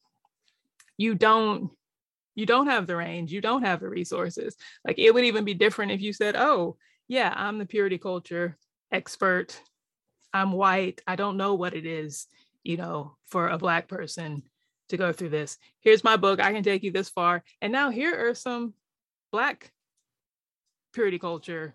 You 0.97 1.15
don't 1.15 1.71
you 2.35 2.47
don't 2.47 2.67
have 2.67 2.87
the 2.87 2.97
range. 2.97 3.33
You 3.33 3.41
don't 3.41 3.63
have 3.63 3.81
the 3.81 3.89
resources. 3.89 4.57
Like 4.85 4.99
it 4.99 5.13
would 5.13 5.25
even 5.25 5.45
be 5.45 5.55
different 5.55 5.93
if 5.93 6.01
you 6.01 6.13
said 6.13 6.37
oh 6.37 6.77
yeah 7.07 7.33
i'm 7.37 7.59
the 7.59 7.67
purity 7.67 7.99
culture 7.99 8.57
expert. 8.91 9.61
I'm 10.33 10.53
white. 10.53 11.01
I 11.07 11.17
don't 11.17 11.37
know 11.37 11.55
what 11.55 11.75
it 11.75 11.87
is 11.87 12.27
you 12.65 12.79
know 12.79 13.17
for 13.27 13.49
a 13.49 13.59
black 13.59 13.89
person 13.89 14.43
to 14.89 14.97
go 14.97 15.13
through 15.13 15.31
this. 15.31 15.59
Here's 15.81 16.05
my 16.05 16.17
book. 16.17 16.41
I 16.41 16.53
can 16.53 16.63
take 16.63 16.83
you 16.83 16.91
this 16.91 17.09
far. 17.09 17.43
And 17.61 17.73
now 17.73 17.91
here 17.91 18.29
are 18.29 18.35
some 18.35 18.75
Black 19.33 19.73
purity 20.93 21.19
culture 21.19 21.75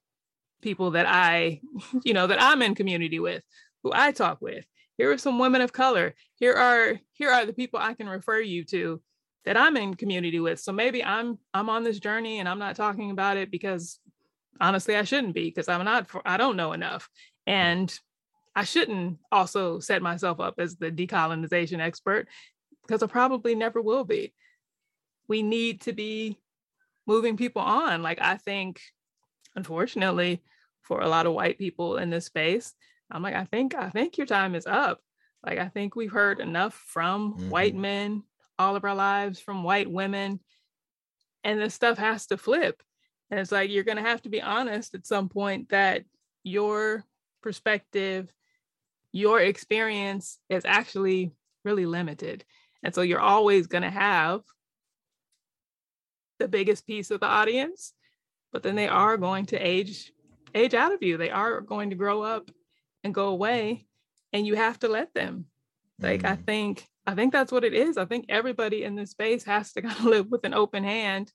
people 0.62 0.92
that 0.92 1.06
I, 1.08 1.62
you 2.04 2.14
know, 2.14 2.28
that 2.28 2.42
I'm 2.42 2.62
in 2.62 2.76
community 2.76 3.20
with, 3.20 3.44
who 3.84 3.92
I 3.94 4.12
talk 4.12 4.42
with. 4.42 4.66
Here 4.98 5.12
are 5.12 5.18
some 5.18 5.40
women 5.40 5.62
of 5.62 5.72
color. 5.72 6.14
Here 6.36 6.54
are 6.54 7.00
here 7.14 7.30
are 7.30 7.46
the 7.46 7.54
people 7.54 7.80
I 7.80 7.94
can 7.94 8.10
refer 8.10 8.40
you 8.40 8.66
to 8.66 9.02
that 9.46 9.56
I'm 9.56 9.78
in 9.78 9.94
community 9.94 10.40
with. 10.42 10.60
So 10.60 10.74
maybe 10.74 11.04
I'm 11.04 11.40
I'm 11.54 11.70
on 11.70 11.84
this 11.84 12.00
journey 12.00 12.40
and 12.40 12.50
I'm 12.50 12.60
not 12.60 12.76
talking 12.76 13.10
about 13.10 13.38
it 13.38 13.50
because 13.50 14.00
honestly 14.60 14.98
I 14.98 15.04
shouldn't 15.04 15.36
be 15.36 15.46
because 15.46 15.70
I'm 15.70 15.86
not 15.86 16.08
I 16.26 16.36
don't 16.36 16.58
know 16.58 16.74
enough. 16.74 17.10
And 17.48 17.98
I 18.56 18.66
shouldn't 18.66 19.20
also 19.32 19.80
set 19.80 20.02
myself 20.02 20.42
up 20.42 20.56
as 20.58 20.76
the 20.76 20.92
decolonization 20.92 21.80
expert 21.80 22.28
because 22.90 23.04
it 23.04 23.12
probably 23.12 23.54
never 23.54 23.80
will 23.80 24.04
be. 24.04 24.34
We 25.28 25.44
need 25.44 25.82
to 25.82 25.94
be 25.94 26.40
moving 27.06 27.38
people 27.38 27.62
on. 27.62 28.02
Like, 28.02 28.20
I 28.20 28.38
think, 28.38 28.82
unfortunately, 29.56 30.42
for 30.82 31.02
a 31.02 31.08
lot 31.08 31.28
of 31.28 31.34
white 31.34 31.60
people 31.60 31.98
in 31.98 32.10
this 32.10 32.26
space, 32.26 32.74
I'm 33.12 33.22
like, 33.22 33.36
I 33.36 33.46
think, 33.46 33.76
I 33.76 33.92
think 33.92 34.18
your 34.18 34.26
time 34.26 34.56
is 34.56 34.66
up. 34.66 35.02
Like, 35.46 35.60
I 35.60 35.68
think 35.68 35.96
we've 35.96 36.12
heard 36.12 36.40
enough 36.40 36.74
from 36.74 37.34
mm-hmm. 37.34 37.50
white 37.52 37.76
men 37.76 38.24
all 38.58 38.76
of 38.76 38.84
our 38.84 38.96
lives, 38.96 39.40
from 39.40 39.64
white 39.64 39.90
women, 39.90 40.40
and 41.44 41.62
this 41.62 41.76
stuff 41.76 42.00
has 42.00 42.26
to 42.28 42.38
flip. 42.38 42.82
And 43.30 43.40
it's 43.40 43.52
like, 43.52 43.70
you're 43.70 43.84
going 43.84 43.98
to 43.98 44.10
have 44.10 44.24
to 44.24 44.30
be 44.30 44.42
honest 44.42 44.96
at 44.96 45.06
some 45.06 45.30
point 45.30 45.70
that 45.70 46.06
your 46.44 47.06
perspective, 47.44 48.34
your 49.12 49.40
experience 49.40 50.40
is 50.50 50.66
actually 50.66 51.32
really 51.64 51.86
limited. 51.86 52.44
And 52.84 52.94
so 52.94 53.02
you're 53.02 53.20
always 53.20 53.68
going 53.68 53.84
to 53.84 53.90
have 53.90 54.42
the 56.40 56.48
biggest 56.48 56.88
piece 56.88 57.12
of 57.12 57.20
the 57.20 57.26
audience, 57.26 57.94
but 58.52 58.64
then 58.64 58.76
they 58.76 58.88
are 58.88 59.18
going 59.18 59.46
to 59.48 59.58
age 59.58 60.12
age 60.56 60.74
out 60.74 60.94
of 60.94 61.04
you. 61.04 61.18
They 61.18 61.30
are 61.30 61.62
going 61.62 61.92
to 61.92 61.96
grow 61.96 62.24
up 62.24 62.50
and 63.04 63.14
go 63.14 63.28
away 63.28 63.86
and 64.34 64.48
you 64.48 64.56
have 64.56 64.80
to 64.80 64.88
let 64.88 65.14
them. 65.14 65.46
Like 66.00 66.24
mm. 66.24 66.30
I 66.30 66.36
think 66.36 66.88
I 67.06 67.16
think 67.16 67.34
that's 67.34 67.52
what 67.52 67.64
it 67.64 67.74
is. 67.74 67.98
I 67.98 68.06
think 68.06 68.26
everybody 68.30 68.84
in 68.84 68.96
this 68.96 69.12
space 69.12 69.44
has 69.46 69.74
to 69.74 69.82
kind 69.84 69.98
of 69.98 70.06
live 70.06 70.28
with 70.30 70.46
an 70.46 70.54
open 70.54 70.84
hand 70.84 71.32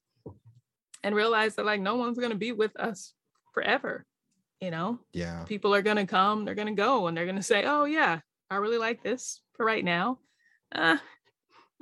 and 1.03 1.15
realize 1.15 1.57
that 1.57 1.67
like 1.67 1.81
no 1.81 1.97
one's 1.97 2.19
going 2.19 2.33
to 2.33 2.37
be 2.37 2.53
with 2.53 2.79
us 2.79 3.13
forever. 3.53 4.05
You 4.61 4.71
know? 4.71 4.99
Yeah. 5.13 5.45
People 5.45 5.75
are 5.75 5.83
going 5.83 5.99
to 5.99 6.07
come, 6.07 6.45
they're 6.45 6.55
going 6.55 6.75
to 6.75 6.83
go 6.83 7.07
and 7.07 7.17
they're 7.17 7.27
going 7.27 7.37
to 7.37 7.43
say, 7.43 7.65
"Oh 7.65 7.85
yeah, 7.85 8.21
I 8.51 8.57
really 8.57 8.79
like 8.79 9.03
this 9.03 9.41
for 9.55 9.67
right 9.67 9.85
now." 9.85 10.19
Uh, 10.75 10.97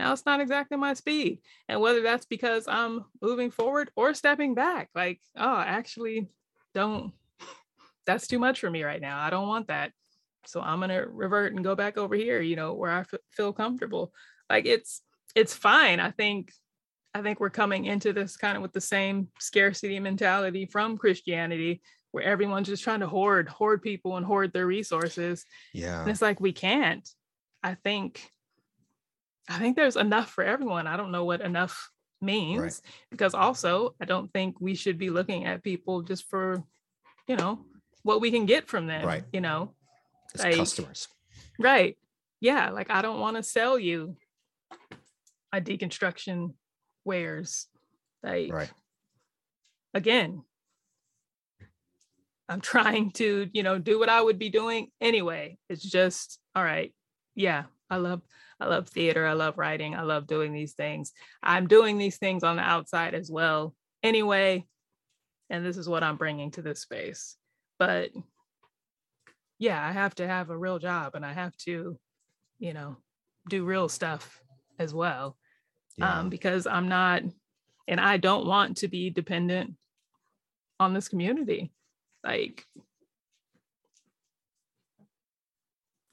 now 0.03 0.13
it's 0.13 0.27
not 0.27 0.41
exactly 0.41 0.77
my 0.77 0.95
speed. 0.95 1.39
And 1.69 1.81
whether 1.81 2.03
that's 2.03 2.27
because 2.27 2.67
I'm 2.67 3.05
moving 3.21 3.53
forward 3.53 3.91
or 3.95 4.15
stepping 4.15 4.55
back, 4.55 4.91
like, 4.97 5.21
oh, 5.37 5.59
actually 5.59 6.27
don't, 6.75 7.13
that's 8.05 8.27
too 8.27 8.41
much 8.41 8.59
for 8.59 8.69
me 8.69 8.83
right 8.83 9.01
now. 9.01 9.21
I 9.21 9.31
don't 9.31 9.47
want 9.47 9.69
that. 9.69 9.93
So 10.45 10.61
I'm 10.61 10.81
going 10.81 10.91
to 10.91 11.07
revert 11.09 11.55
and 11.55 11.63
go 11.63 11.77
back 11.77 11.97
over 11.97 12.17
here, 12.17 12.41
you 12.41 12.57
know, 12.57 12.75
where 12.75 12.91
I 12.91 13.01
f- 13.01 13.21
feel 13.31 13.53
comfortable. 13.53 14.13
Like 14.51 14.67
it's, 14.67 15.03
it's 15.37 15.55
fine. 15.55 16.01
I 16.01 16.11
think, 16.11 16.51
I 17.15 17.23
think 17.23 17.39
we're 17.39 17.51
coming 17.51 17.85
into 17.85 18.13
this 18.13 18.37
kind 18.37 18.57
of 18.57 18.63
with 18.63 18.73
the 18.73 18.81
same 18.81 19.29
scarcity 19.39 20.01
mentality 20.01 20.67
from 20.67 20.99
Christianity 20.99 21.81
where 22.11 22.25
everyone's 22.25 22.67
just 22.67 22.83
trying 22.83 23.01
to 23.01 23.07
hoard, 23.07 23.49
hoard 23.49 23.83
people 23.83 24.17
and 24.17 24.27
hoard 24.27 24.53
their 24.53 24.67
resources. 24.67 25.47
Yeah. 25.73 26.01
And 26.01 26.11
it's 26.11 26.23
like, 26.23 26.41
we 26.41 26.53
can't. 26.53 27.09
I 27.63 27.75
think 27.75 28.29
I 29.49 29.59
think 29.59 29.77
there's 29.77 29.97
enough 29.97 30.31
for 30.31 30.45
everyone. 30.45 30.87
I 30.87 30.97
don't 30.97 31.13
know 31.13 31.25
what 31.25 31.41
enough 31.41 31.91
means 32.21 32.61
right. 32.61 32.81
because 33.11 33.35
also 33.35 33.95
I 34.01 34.05
don't 34.05 34.33
think 34.33 34.61
we 34.61 34.75
should 34.75 34.99
be 34.99 35.11
looking 35.11 35.45
at 35.45 35.65
people 35.65 36.03
just 36.03 36.29
for, 36.31 36.63
you 37.27 37.37
know, 37.37 37.65
what 38.03 38.21
we 38.21 38.31
can 38.31 38.47
get 38.47 38.69
from 38.69 38.87
them. 38.87 39.05
Right. 39.05 39.25
You 39.33 39.41
know, 39.41 39.75
As 40.35 40.45
like, 40.45 40.57
customers. 40.57 41.09
Right. 41.59 41.97
Yeah. 42.41 42.71
Like 42.71 42.91
I 42.91 43.03
don't 43.03 43.21
want 43.21 43.37
to 43.37 43.43
sell 43.43 43.79
you 43.79 44.17
a 45.53 45.61
deconstruction 45.61 46.55
wares. 47.05 47.67
Like 48.23 48.53
right. 48.53 48.71
again, 49.93 50.45
I'm 52.49 52.61
trying 52.61 53.11
to, 53.13 53.49
you 53.53 53.63
know, 53.63 53.79
do 53.79 53.99
what 53.99 54.09
I 54.09 54.21
would 54.21 54.39
be 54.39 54.51
doing 54.51 54.89
anyway. 55.01 55.59
It's 55.69 55.83
just 55.83 56.39
all 56.55 56.63
right. 56.63 56.95
Yeah, 57.35 57.65
I 57.89 57.97
love 57.97 58.21
I 58.63 58.67
love 58.67 58.89
theater. 58.89 59.27
I 59.27 59.33
love 59.33 59.59
writing. 59.59 59.97
I 59.97 60.03
love 60.03 60.29
doing 60.29 60.53
these 60.53 60.75
things. 60.75 61.13
I'm 61.43 61.67
doing 61.67 61.99
these 61.99 62.19
things 62.19 62.45
on 62.45 62.57
the 62.57 62.63
outside 62.63 63.15
as 63.15 63.29
well. 63.29 63.75
Anyway, 64.05 64.67
and 65.51 65.67
this 65.67 65.77
is 65.77 65.89
what 65.89 66.05
I'm 66.05 66.17
bringing 66.17 66.53
to 66.53 66.63
this 66.63 66.81
space. 66.81 67.37
But 67.81 68.11
yeah, 69.59 69.85
I 69.85 69.91
have 69.91 70.15
to 70.17 70.29
have 70.29 70.51
a 70.51 70.57
real 70.57 70.79
job 70.79 71.17
and 71.17 71.27
I 71.27 71.33
have 71.33 71.57
to, 71.59 71.99
you 72.61 72.73
know, 72.73 72.99
do 73.49 73.65
real 73.65 73.89
stuff 73.89 74.41
as 74.79 74.95
well. 74.95 75.37
Yeah. 75.97 76.21
Um, 76.21 76.29
because 76.29 76.69
I'm 76.69 76.89
not, 76.89 77.23
and 77.89 78.01
I 78.01 78.17
don't 78.17 78.47
want 78.47 78.77
to 78.79 78.89
be 78.89 79.11
dependent 79.11 79.75
on 80.79 80.95
this 80.95 81.09
community. 81.09 81.73
Like, 82.23 82.65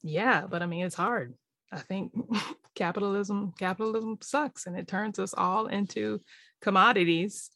yeah, 0.01 0.47
but 0.49 0.63
I 0.63 0.65
mean, 0.65 0.83
it's 0.83 0.95
hard. 0.95 1.35
I 1.71 1.79
think 1.79 2.11
capitalism, 2.75 3.53
capitalism 3.57 4.17
sucks 4.21 4.65
and 4.65 4.77
it 4.77 4.87
turns 4.87 5.19
us 5.19 5.33
all 5.33 5.67
into 5.67 6.21
commodities. 6.61 7.49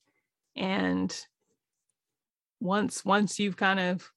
And 0.56 1.16
once, 2.60 3.04
once 3.04 3.40
you've 3.40 3.58
kind 3.58 3.80
of 3.80 4.10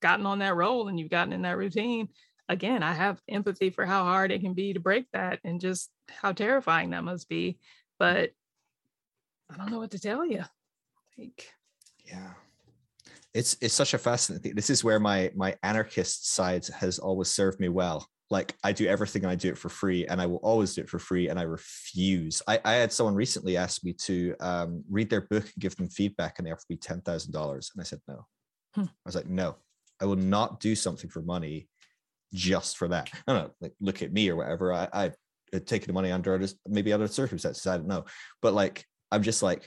gotten 0.00 0.26
on 0.26 0.40
that 0.40 0.56
role 0.56 0.88
and 0.88 0.98
you've 0.98 1.10
gotten 1.10 1.32
in 1.32 1.42
that 1.42 1.56
routine, 1.56 2.08
again, 2.48 2.82
I 2.82 2.92
have 2.92 3.20
empathy 3.28 3.70
for 3.70 3.84
how 3.84 4.04
hard 4.04 4.30
it 4.30 4.40
can 4.40 4.54
be 4.54 4.72
to 4.72 4.80
break 4.80 5.06
that 5.12 5.40
and 5.44 5.60
just 5.60 5.90
how 6.08 6.32
terrifying 6.32 6.90
that 6.90 7.04
must 7.04 7.28
be. 7.28 7.58
But 7.98 8.30
I 9.50 9.56
don't 9.56 9.70
know 9.70 9.78
what 9.78 9.90
to 9.92 9.98
tell 9.98 10.26
you. 10.26 10.44
Like, 11.16 11.48
yeah, 12.04 12.32
it's 13.34 13.56
it's 13.60 13.74
such 13.74 13.94
a 13.94 13.98
fascinating 13.98 14.42
thing. 14.42 14.54
This 14.54 14.70
is 14.70 14.84
where 14.84 15.00
my 15.00 15.30
my 15.34 15.56
anarchist 15.62 16.32
side 16.32 16.66
has 16.66 16.98
always 16.98 17.28
served 17.28 17.60
me 17.60 17.68
well. 17.68 18.08
Like 18.30 18.54
I 18.62 18.72
do 18.72 18.86
everything 18.86 19.22
and 19.22 19.30
I 19.30 19.34
do 19.36 19.48
it 19.48 19.58
for 19.58 19.68
free, 19.68 20.06
and 20.06 20.20
I 20.20 20.26
will 20.26 20.40
always 20.42 20.74
do 20.74 20.82
it 20.82 20.90
for 20.90 20.98
free, 20.98 21.28
and 21.28 21.38
I 21.38 21.42
refuse. 21.42 22.42
I, 22.46 22.60
I 22.64 22.74
had 22.74 22.92
someone 22.92 23.14
recently 23.14 23.56
ask 23.56 23.82
me 23.84 23.94
to 24.04 24.34
um, 24.40 24.84
read 24.90 25.08
their 25.08 25.22
book 25.22 25.44
and 25.44 25.58
give 25.58 25.76
them 25.76 25.88
feedback, 25.88 26.38
and 26.38 26.46
they 26.46 26.52
offered 26.52 26.68
me 26.68 26.76
ten 26.76 27.00
thousand 27.00 27.32
dollars, 27.32 27.70
and 27.74 27.80
I 27.80 27.84
said 27.84 28.00
no. 28.06 28.26
Hmm. 28.74 28.82
I 28.82 29.06
was 29.06 29.14
like, 29.14 29.28
no, 29.28 29.56
I 30.00 30.04
will 30.04 30.16
not 30.16 30.60
do 30.60 30.74
something 30.74 31.08
for 31.08 31.22
money 31.22 31.68
just 32.34 32.76
for 32.76 32.88
that. 32.88 33.10
I 33.26 33.32
don't 33.32 33.44
know, 33.44 33.50
like 33.60 33.72
look 33.80 34.02
at 34.02 34.12
me 34.12 34.28
or 34.28 34.36
whatever. 34.36 34.72
I, 34.72 34.88
I 34.92 35.12
had 35.52 35.66
taken 35.66 35.86
the 35.86 35.94
money 35.94 36.12
under 36.12 36.38
just 36.38 36.56
maybe 36.66 36.92
other 36.92 37.08
circumstances. 37.08 37.66
I 37.66 37.78
don't 37.78 37.88
know. 37.88 38.04
But 38.42 38.52
like 38.52 38.84
I'm 39.10 39.22
just 39.22 39.42
like, 39.42 39.66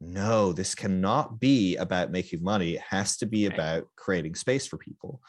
no, 0.00 0.52
this 0.52 0.74
cannot 0.74 1.40
be 1.40 1.76
about 1.76 2.10
making 2.10 2.42
money. 2.42 2.74
It 2.74 2.82
has 2.82 3.16
to 3.18 3.26
be 3.26 3.48
right. 3.48 3.54
about 3.54 3.84
creating 3.96 4.34
space 4.34 4.66
for 4.66 4.76
people. 4.76 5.20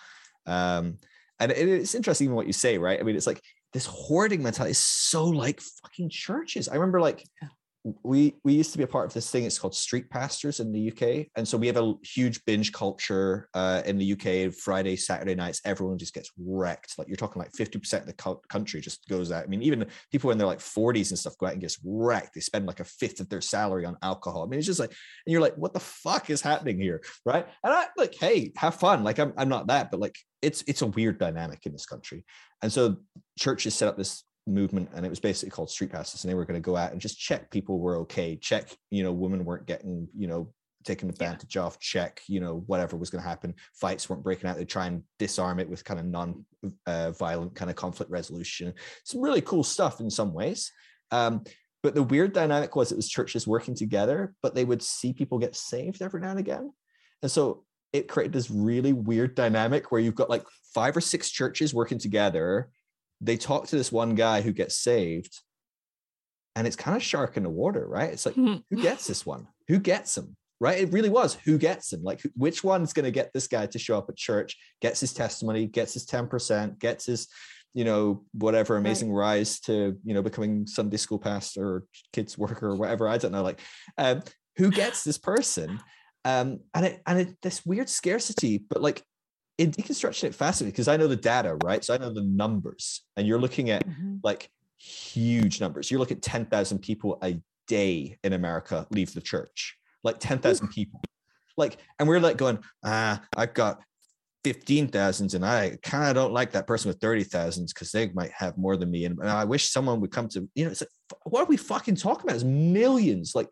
Um, 0.46 0.98
and 1.40 1.52
it's 1.52 1.96
interesting 1.96 2.34
what 2.34 2.48
you 2.48 2.54
say, 2.54 2.78
right? 2.78 3.00
I 3.00 3.04
mean, 3.04 3.16
it's 3.16 3.28
like 3.28 3.42
this 3.74 3.86
hoarding 3.86 4.42
mentality 4.44 4.72
is 4.72 4.80
so 4.80 5.26
like 5.26 5.62
fucking 5.62 6.10
churches. 6.10 6.68
I 6.68 6.76
remember 6.76 7.00
like 7.02 7.24
we 8.04 8.36
we 8.44 8.54
used 8.54 8.72
to 8.72 8.78
be 8.78 8.84
a 8.84 8.88
part 8.88 9.06
of 9.06 9.14
this 9.14 9.30
thing. 9.30 9.44
It's 9.44 9.60
called 9.60 9.76
street 9.76 10.10
pastors 10.10 10.60
in 10.60 10.72
the 10.72 10.92
uk 10.92 11.28
and 11.36 11.48
so 11.48 11.58
we 11.58 11.68
have 11.68 11.78
a 11.78 11.94
huge 12.04 12.44
binge 12.46 12.72
culture 12.72 13.48
uh, 13.54 13.82
in 13.86 13.98
the 13.98 14.14
uk 14.14 14.54
friday 14.54 14.96
saturday 14.96 15.36
nights 15.36 15.62
everyone 15.66 15.98
just 15.98 16.14
gets 16.14 16.32
wrecked. 16.38 16.98
Like 16.98 17.08
you're 17.08 17.18
talking 17.18 17.42
like 17.42 17.52
50% 17.52 18.02
of 18.02 18.06
the 18.06 18.38
country 18.50 18.82
just 18.82 19.08
goes 19.08 19.32
out. 19.32 19.44
I 19.44 19.48
mean 19.48 19.62
even 19.62 19.86
people 20.12 20.32
in 20.32 20.38
their 20.38 20.48
like 20.48 20.60
40s 20.60 21.10
and 21.10 21.20
stuff 21.20 21.38
go 21.38 21.48
out 21.48 21.54
and 21.54 21.62
gets 21.62 21.80
wrecked. 21.84 22.34
They 22.34 22.42
spend 22.42 22.66
like 22.66 22.80
a 22.80 22.86
fifth 22.86 23.20
of 23.20 23.30
their 23.30 23.42
salary 23.42 23.86
on 23.86 23.98
alcohol. 24.02 24.44
I 24.44 24.48
mean 24.48 24.60
it's 24.60 24.68
just 24.68 24.80
like 24.80 24.90
and 24.90 25.32
you're 25.32 25.42
like 25.42 25.56
what 25.56 25.74
the 25.74 25.80
fuck 25.80 26.30
is 26.30 26.42
happening 26.42 26.80
here? 26.80 27.02
Right? 27.26 27.48
And 27.64 27.74
i 27.74 27.86
like 27.98 28.16
hey 28.16 28.52
have 28.58 28.76
fun. 28.76 29.04
Like 29.04 29.20
i'm, 29.20 29.34
I'm 29.38 29.50
not 29.50 29.68
that 29.68 29.92
but 29.92 30.00
like 30.00 30.18
it's 30.42 30.64
it's 30.68 30.82
a 30.82 30.88
weird 30.88 31.18
dynamic 31.20 31.66
in 31.66 31.72
this 31.72 31.86
country. 31.86 32.26
And 32.62 32.72
so 32.72 32.98
churches 33.38 33.76
set 33.76 33.88
up 33.88 33.98
this 33.98 34.24
movement 34.48 34.90
and 34.96 35.06
it 35.06 35.10
was 35.10 35.20
basically 35.20 35.50
called 35.50 35.70
street 35.70 35.92
pastors 35.92 36.24
and 36.24 36.32
they 36.32 36.36
were 36.36 36.46
going 36.46 36.62
to 36.62 36.66
go 36.66 36.76
out 36.76 36.92
and 36.92 37.02
just 37.02 37.20
check 37.20 37.50
people 37.52 37.80
were 37.80 37.98
okay 37.98 38.36
check 38.36 38.76
you 38.90 39.04
know 39.04 39.12
women 39.12 39.44
weren't 39.44 39.66
getting 39.66 40.08
you 40.16 40.28
know 40.28 40.52
taken 40.84 41.10
advantage 41.10 41.56
yeah. 41.56 41.64
of 41.64 41.80
check 41.80 42.22
you 42.28 42.40
know 42.40 42.64
whatever 42.66 42.96
was 42.96 43.10
going 43.10 43.22
to 43.22 43.28
happen 43.28 43.54
fights 43.74 44.10
weren't 44.10 44.24
breaking 44.24 44.50
out 44.50 44.58
they 44.58 44.66
try 44.66 44.88
and 44.88 45.04
disarm 45.20 45.60
it 45.60 45.70
with 45.70 45.84
kind 45.84 46.00
of 46.00 46.06
non 46.06 46.46
uh, 46.86 47.12
violent 47.12 47.56
kind 47.56 47.70
of 47.70 47.76
conflict 47.76 48.12
resolution. 48.12 48.74
Some 49.04 49.22
really 49.22 49.42
cool 49.42 49.64
stuff 49.64 50.00
in 50.00 50.10
some 50.10 50.34
ways. 50.34 50.72
Um, 51.12 51.44
but 51.84 51.96
the 51.96 52.04
weird 52.04 52.34
dynamic 52.34 52.76
was 52.76 52.92
it 52.92 52.96
was 52.96 53.08
churches 53.08 53.48
working 53.48 53.76
together 53.76 54.34
but 54.42 54.56
they 54.56 54.66
would 54.66 54.82
see 54.82 55.14
people 55.14 55.38
get 55.38 55.56
saved 55.56 56.02
every 56.02 56.22
now 56.22 56.32
and 56.32 56.40
again. 56.40 56.72
And 57.22 57.32
so 57.32 57.64
it 57.94 58.08
created 58.08 58.34
this 58.34 58.52
really 58.52 58.94
weird 58.94 59.36
dynamic 59.36 59.92
where 59.92 60.02
you've 60.02 60.16
got 60.16 60.30
like 60.30 60.44
five 60.74 60.96
or 60.98 61.02
six 61.02 61.30
churches 61.30 61.74
working 61.74 61.98
together 61.98 62.70
they 63.22 63.38
talk 63.38 63.68
to 63.68 63.76
this 63.76 63.92
one 63.92 64.16
guy 64.16 64.42
who 64.42 64.52
gets 64.52 64.78
saved 64.78 65.42
and 66.56 66.66
it's 66.66 66.76
kind 66.76 66.98
of 66.98 67.04
shark 67.04 67.38
in 67.38 67.44
the 67.44 67.50
water 67.50 67.88
right? 67.88 68.12
It's 68.12 68.26
like 68.26 68.36
who 68.36 68.62
gets 68.82 69.08
this 69.08 69.26
one? 69.26 69.48
Who 69.68 69.80
gets 69.80 70.18
him 70.18 70.36
right? 70.60 70.80
It 70.80 70.92
really 70.92 71.10
was 71.10 71.36
who 71.36 71.58
gets 71.58 71.94
him? 71.94 72.04
Like 72.04 72.22
which 72.36 72.64
one's 72.64 72.94
going 72.94 73.06
to 73.06 73.12
get 73.12 73.32
this 73.34 73.48
guy 73.48 73.68
to 73.68 73.80
show 73.80 73.98
up 73.98 74.10
at 74.10 74.16
church 74.16 74.58
gets 74.82 75.00
his 75.00 75.14
testimony 75.14 75.68
gets 75.68 75.94
his 75.94 76.06
10% 76.06 76.80
gets 76.80 77.06
his 77.06 77.28
you 77.74 77.84
know 77.84 78.24
whatever 78.32 78.78
amazing 78.78 79.12
right. 79.12 79.28
rise 79.28 79.60
to 79.60 80.00
you 80.04 80.14
know 80.14 80.24
becoming 80.24 80.66
sunday 80.66 80.98
school 80.98 81.20
pastor 81.20 81.68
or 81.68 81.84
kids 82.12 82.38
worker 82.38 82.70
or 82.70 82.76
whatever 82.76 83.08
i 83.08 83.18
don't 83.18 83.34
know 83.34 83.44
like 83.44 83.60
um, 83.98 84.22
who 84.58 84.72
gets 84.72 85.04
this 85.04 85.18
person? 85.18 85.80
Um, 86.26 86.60
and 86.74 86.86
it 86.86 87.02
and 87.08 87.20
it 87.20 87.38
this 87.42 87.66
weird 87.66 87.88
scarcity 87.88 88.58
but 88.58 88.82
like 88.82 89.02
in 89.58 89.72
deconstruction 89.72 90.26
it 90.26 90.36
fascinating 90.36 90.72
because 90.72 90.88
I 90.88 90.98
know 90.98 91.08
the 91.08 91.16
data, 91.16 91.58
right? 91.64 91.84
So 91.84 91.94
I 91.94 91.98
know 91.98 92.14
the 92.14 92.22
numbers, 92.22 93.02
and 93.16 93.28
you're 93.28 93.40
looking 93.40 93.70
at 93.70 93.88
mm-hmm. 93.88 94.18
like 94.24 94.50
huge 94.78 95.60
numbers. 95.60 95.90
You 95.90 95.98
look 95.98 96.12
at 96.12 96.22
10,000 96.22 96.80
people 96.80 97.18
a 97.24 97.40
day 97.68 98.18
in 98.24 98.34
America 98.34 98.88
leave 98.92 99.14
the 99.14 99.22
church, 99.22 99.78
like 100.04 100.20
10,000 100.20 100.68
people. 100.70 101.02
Like, 101.58 101.78
and 101.98 102.08
we're 102.08 102.20
like 102.20 102.38
going, 102.38 102.60
ah, 102.86 103.22
I've 103.36 103.54
got 103.54 103.80
15,000s 104.44 105.34
and 105.34 105.46
I 105.46 105.78
kind 105.82 106.08
of 106.08 106.16
don't 106.16 106.34
like 106.34 106.52
that 106.52 106.68
person 106.68 106.90
with 106.90 107.00
30,000s 107.00 107.74
because 107.74 107.92
they 107.92 108.10
might 108.10 108.32
have 108.32 108.58
more 108.58 108.78
than 108.78 108.92
me. 108.92 109.06
And, 109.06 109.20
and 109.20 109.30
I 109.30 109.44
wish 109.44 109.70
someone 109.70 110.00
would 110.02 110.12
come 110.12 110.28
to, 110.30 110.48
you 110.56 110.66
know, 110.66 110.72
it's 110.72 110.82
like, 110.82 110.90
what 111.24 111.42
are 111.42 111.48
we 111.48 111.58
fucking 111.58 111.96
talking 111.96 112.26
about? 112.26 112.36
It's 112.36 112.44
millions, 112.44 113.34
like, 113.36 113.50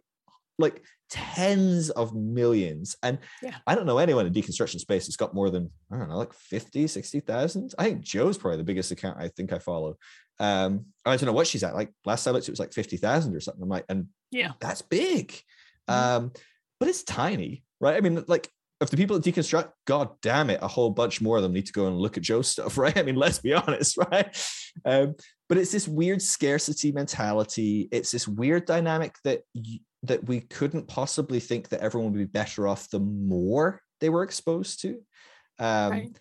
like 0.58 0.84
tens 1.10 1.90
of 1.92 2.16
millions. 2.16 2.96
And 3.04 3.20
yeah. 3.42 3.56
I 3.68 3.76
don't 3.76 3.86
know 3.86 3.98
anyone 3.98 4.26
in 4.26 4.34
deconstruction 4.34 4.80
space 4.80 5.06
that's 5.06 5.16
got 5.16 5.34
more 5.34 5.50
than, 5.50 5.70
I 5.92 5.98
don't 5.98 6.10
know, 6.10 6.18
like 6.18 6.34
50, 6.34 6.88
60,000. 6.88 7.74
I 7.78 7.84
think 7.86 8.02
Jo's 8.02 8.38
probably 8.38 8.58
the 8.58 8.64
biggest 8.64 8.92
account 8.92 9.18
I 9.20 9.30
think 9.30 9.54
I 9.54 9.60
follow. 9.60 9.98
Um, 10.40 10.86
I 11.06 11.16
don't 11.16 11.28
know 11.28 11.34
what 11.34 11.48
she's 11.48 11.64
at. 11.64 11.76
Like 11.76 11.92
last 12.06 12.28
I 12.28 12.32
looked, 12.32 12.48
it 12.48 12.52
was 12.52 12.60
like 12.60 12.74
50,000 12.74 13.36
or 13.36 13.40
something. 13.40 13.64
I'm 13.64 13.70
like, 13.70 13.86
and 13.90 14.08
yeah, 14.32 14.52
that's 14.60 14.82
big. 14.82 15.32
Mm-hmm. 15.90 15.94
Um, 15.94 16.32
but 16.80 16.90
it's 16.90 17.04
tiny, 17.04 17.64
right? 17.80 17.96
I 17.96 18.02
mean, 18.02 18.24
like 18.28 18.50
if 18.82 18.90
the 18.90 18.98
people 18.98 19.18
that 19.18 19.26
deconstruct, 19.26 19.72
god 19.86 20.10
damn 20.22 20.50
it, 20.50 20.60
a 20.62 20.68
whole 20.68 20.90
bunch 20.90 21.22
more 21.22 21.38
of 21.38 21.44
them 21.44 21.54
need 21.54 21.66
to 21.68 21.74
go 21.74 21.88
and 21.88 21.98
look 21.98 22.18
at 22.18 22.24
Jo's 22.24 22.48
stuff, 22.48 22.78
right? 22.78 22.98
I 22.98 23.04
mean, 23.04 23.16
let's 23.16 23.40
be 23.40 23.54
honest, 23.54 23.98
right? 24.12 24.36
Um, 24.84 25.16
but 25.48 25.58
it's 25.58 25.72
this 25.72 25.88
weird 25.88 26.22
scarcity 26.22 26.92
mentality. 26.92 27.88
It's 27.92 28.12
this 28.12 28.28
weird 28.28 28.66
dynamic 28.66 29.16
that 29.24 29.42
that 30.08 30.26
we 30.26 30.42
couldn't 30.42 30.88
possibly 30.88 31.40
think 31.40 31.70
that 31.70 31.82
everyone 31.82 32.12
would 32.12 32.18
be 32.18 32.26
better 32.26 32.68
off 32.68 32.90
the 32.90 33.00
more 33.00 33.82
they 34.00 34.10
were 34.10 34.24
exposed 34.24 34.82
to. 34.82 35.02
Um, 35.60 35.92
right. 35.92 36.18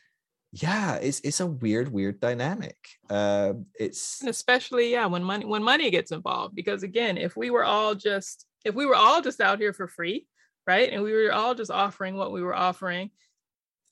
Yeah, 0.52 0.96
it's 0.96 1.18
it's 1.20 1.40
a 1.40 1.46
weird, 1.46 1.90
weird 1.90 2.20
dynamic. 2.20 2.76
Uh, 3.10 3.54
it's 3.78 4.20
and 4.20 4.30
especially 4.30 4.92
yeah 4.92 5.06
when 5.06 5.24
money 5.24 5.44
when 5.44 5.64
money 5.64 5.90
gets 5.90 6.12
involved 6.12 6.54
because 6.54 6.84
again, 6.84 7.18
if 7.18 7.36
we 7.36 7.50
were 7.50 7.64
all 7.64 7.96
just 7.96 8.46
if 8.64 8.74
we 8.74 8.86
were 8.86 8.94
all 8.94 9.20
just 9.20 9.40
out 9.40 9.58
here 9.58 9.72
for 9.72 9.88
free, 9.88 10.28
right, 10.64 10.92
and 10.92 11.02
we 11.02 11.12
were 11.12 11.32
all 11.32 11.56
just 11.56 11.72
offering 11.72 12.16
what 12.16 12.30
we 12.30 12.40
were 12.40 12.54
offering, 12.54 13.10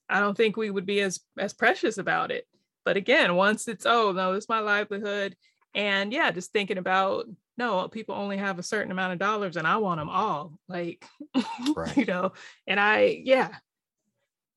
I 0.09 0.21
don't 0.21 0.37
think 0.37 0.57
we 0.57 0.71
would 0.71 0.87
be 0.87 1.01
as 1.01 1.19
as 1.37 1.53
precious 1.53 1.99
about 1.99 2.31
it. 2.31 2.47
But 2.85 2.97
again, 2.97 3.35
once 3.35 3.67
it's 3.67 3.85
oh 3.85 4.13
no, 4.13 4.35
it's 4.35 4.49
my 4.49 4.61
livelihood, 4.61 5.35
and 5.75 6.13
yeah, 6.13 6.31
just 6.31 6.53
thinking 6.53 6.79
about 6.79 7.27
no, 7.63 7.87
people 7.87 8.17
only 8.17 8.39
have 8.39 8.59
a 8.59 8.63
certain 8.63 8.91
amount 8.91 9.13
of 9.13 9.19
dollars 9.21 9.57
and 9.57 9.67
I 9.67 9.77
want 9.77 10.01
them 10.01 10.09
all. 10.09 10.59
Like, 10.69 11.05
right. 11.77 11.97
you 11.97 12.05
know, 12.07 12.33
and 12.67 12.81
I, 12.81 13.23
yeah. 13.25 13.51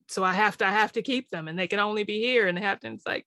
So 0.08 0.24
I 0.24 0.32
have 0.32 0.56
to, 0.58 0.66
I 0.66 0.72
have 0.72 0.92
to 0.92 1.02
keep 1.02 1.30
them 1.30 1.46
and 1.46 1.56
they 1.56 1.68
can 1.68 1.78
only 1.78 2.02
be 2.02 2.18
here 2.20 2.48
and 2.48 2.58
they 2.58 2.62
have 2.62 2.80
to, 2.80 2.88
it's 2.88 3.06
like, 3.06 3.24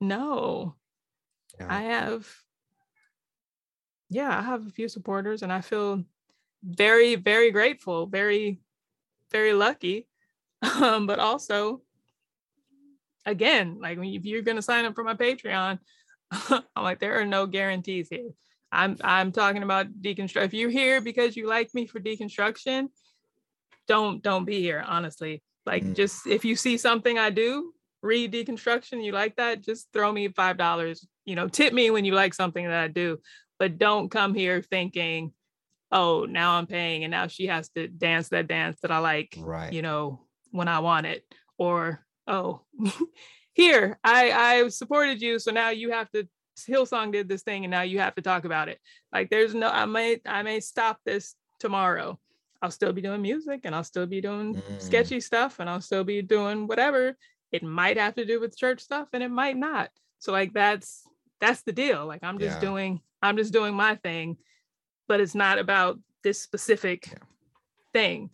no, 0.00 0.76
yeah. 1.58 1.66
I 1.68 1.82
have, 1.82 2.28
yeah, 4.10 4.38
I 4.38 4.42
have 4.42 4.66
a 4.66 4.70
few 4.70 4.88
supporters 4.88 5.42
and 5.42 5.52
I 5.52 5.60
feel 5.60 6.04
very, 6.62 7.16
very 7.16 7.50
grateful, 7.50 8.06
very, 8.06 8.60
very 9.30 9.52
lucky. 9.52 10.06
Um, 10.60 11.06
but 11.06 11.20
also, 11.20 11.82
again, 13.24 13.78
like 13.80 13.96
if 14.02 14.24
you're 14.24 14.42
going 14.42 14.56
to 14.56 14.62
sign 14.62 14.84
up 14.84 14.96
for 14.96 15.04
my 15.04 15.14
Patreon, 15.14 15.78
I'm 16.50 16.84
like, 16.84 17.00
there 17.00 17.20
are 17.20 17.24
no 17.24 17.46
guarantees 17.46 18.08
here. 18.08 18.30
I'm 18.70 18.96
I'm 19.02 19.32
talking 19.32 19.62
about 19.62 20.00
deconstruct. 20.00 20.44
If 20.44 20.54
you're 20.54 20.70
here 20.70 21.00
because 21.00 21.36
you 21.36 21.46
like 21.48 21.74
me 21.74 21.86
for 21.86 22.00
deconstruction, 22.00 22.88
don't 23.86 24.22
don't 24.22 24.44
be 24.44 24.60
here. 24.60 24.84
Honestly, 24.86 25.42
like 25.64 25.84
mm. 25.84 25.96
just 25.96 26.26
if 26.26 26.44
you 26.44 26.54
see 26.54 26.76
something 26.76 27.18
I 27.18 27.30
do, 27.30 27.72
read 28.02 28.32
deconstruction, 28.32 29.02
you 29.02 29.12
like 29.12 29.36
that, 29.36 29.64
just 29.64 29.88
throw 29.92 30.12
me 30.12 30.28
five 30.28 30.58
dollars. 30.58 31.06
You 31.24 31.34
know, 31.34 31.48
tip 31.48 31.72
me 31.72 31.90
when 31.90 32.04
you 32.04 32.12
like 32.12 32.34
something 32.34 32.64
that 32.66 32.84
I 32.84 32.88
do, 32.88 33.18
but 33.58 33.78
don't 33.78 34.10
come 34.10 34.34
here 34.34 34.60
thinking, 34.62 35.32
oh, 35.90 36.26
now 36.28 36.52
I'm 36.52 36.66
paying 36.66 37.04
and 37.04 37.10
now 37.10 37.26
she 37.26 37.46
has 37.46 37.70
to 37.70 37.88
dance 37.88 38.28
that 38.30 38.48
dance 38.48 38.80
that 38.82 38.90
I 38.90 38.98
like. 38.98 39.34
Right. 39.38 39.72
You 39.72 39.82
know, 39.82 40.26
when 40.50 40.68
I 40.68 40.80
want 40.80 41.06
it, 41.06 41.24
or 41.58 42.04
oh, 42.26 42.60
here, 43.58 43.98
I 44.04 44.30
I 44.30 44.68
supported 44.68 45.20
you, 45.20 45.38
so 45.40 45.50
now 45.50 45.70
you 45.70 45.90
have 45.90 46.10
to 46.12 46.26
Hillsong 46.66 47.12
did 47.12 47.28
this 47.28 47.42
thing 47.42 47.64
and 47.64 47.70
now 47.70 47.82
you 47.82 47.98
have 47.98 48.14
to 48.14 48.22
talk 48.22 48.44
about 48.44 48.68
it. 48.68 48.80
Like 49.12 49.30
there's 49.30 49.54
no 49.54 49.68
I 49.68 49.84
may 49.84 50.20
I 50.26 50.42
may 50.42 50.60
stop 50.60 51.00
this 51.04 51.34
tomorrow. 51.60 52.18
I'll 52.62 52.70
still 52.70 52.92
be 52.92 53.02
doing 53.02 53.22
music 53.22 53.60
and 53.64 53.74
I'll 53.74 53.84
still 53.84 54.06
be 54.06 54.20
doing 54.20 54.54
mm. 54.56 54.82
sketchy 54.82 55.20
stuff 55.20 55.60
and 55.60 55.68
I'll 55.68 55.80
still 55.80 56.04
be 56.04 56.22
doing 56.22 56.66
whatever. 56.66 57.16
It 57.52 57.62
might 57.62 57.96
have 57.96 58.14
to 58.16 58.24
do 58.24 58.40
with 58.40 58.56
church 58.56 58.80
stuff 58.80 59.08
and 59.12 59.22
it 59.22 59.30
might 59.30 59.56
not. 59.56 59.90
So 60.18 60.32
like 60.32 60.52
that's 60.52 61.04
that's 61.40 61.62
the 61.62 61.72
deal. 61.72 62.06
Like 62.06 62.24
I'm 62.24 62.38
just 62.38 62.56
yeah. 62.56 62.68
doing 62.68 63.00
I'm 63.22 63.36
just 63.36 63.52
doing 63.52 63.74
my 63.74 63.96
thing, 63.96 64.36
but 65.06 65.20
it's 65.20 65.34
not 65.34 65.58
about 65.58 65.98
this 66.22 66.40
specific 66.40 67.08
yeah. 67.08 67.18
thing. 67.92 68.30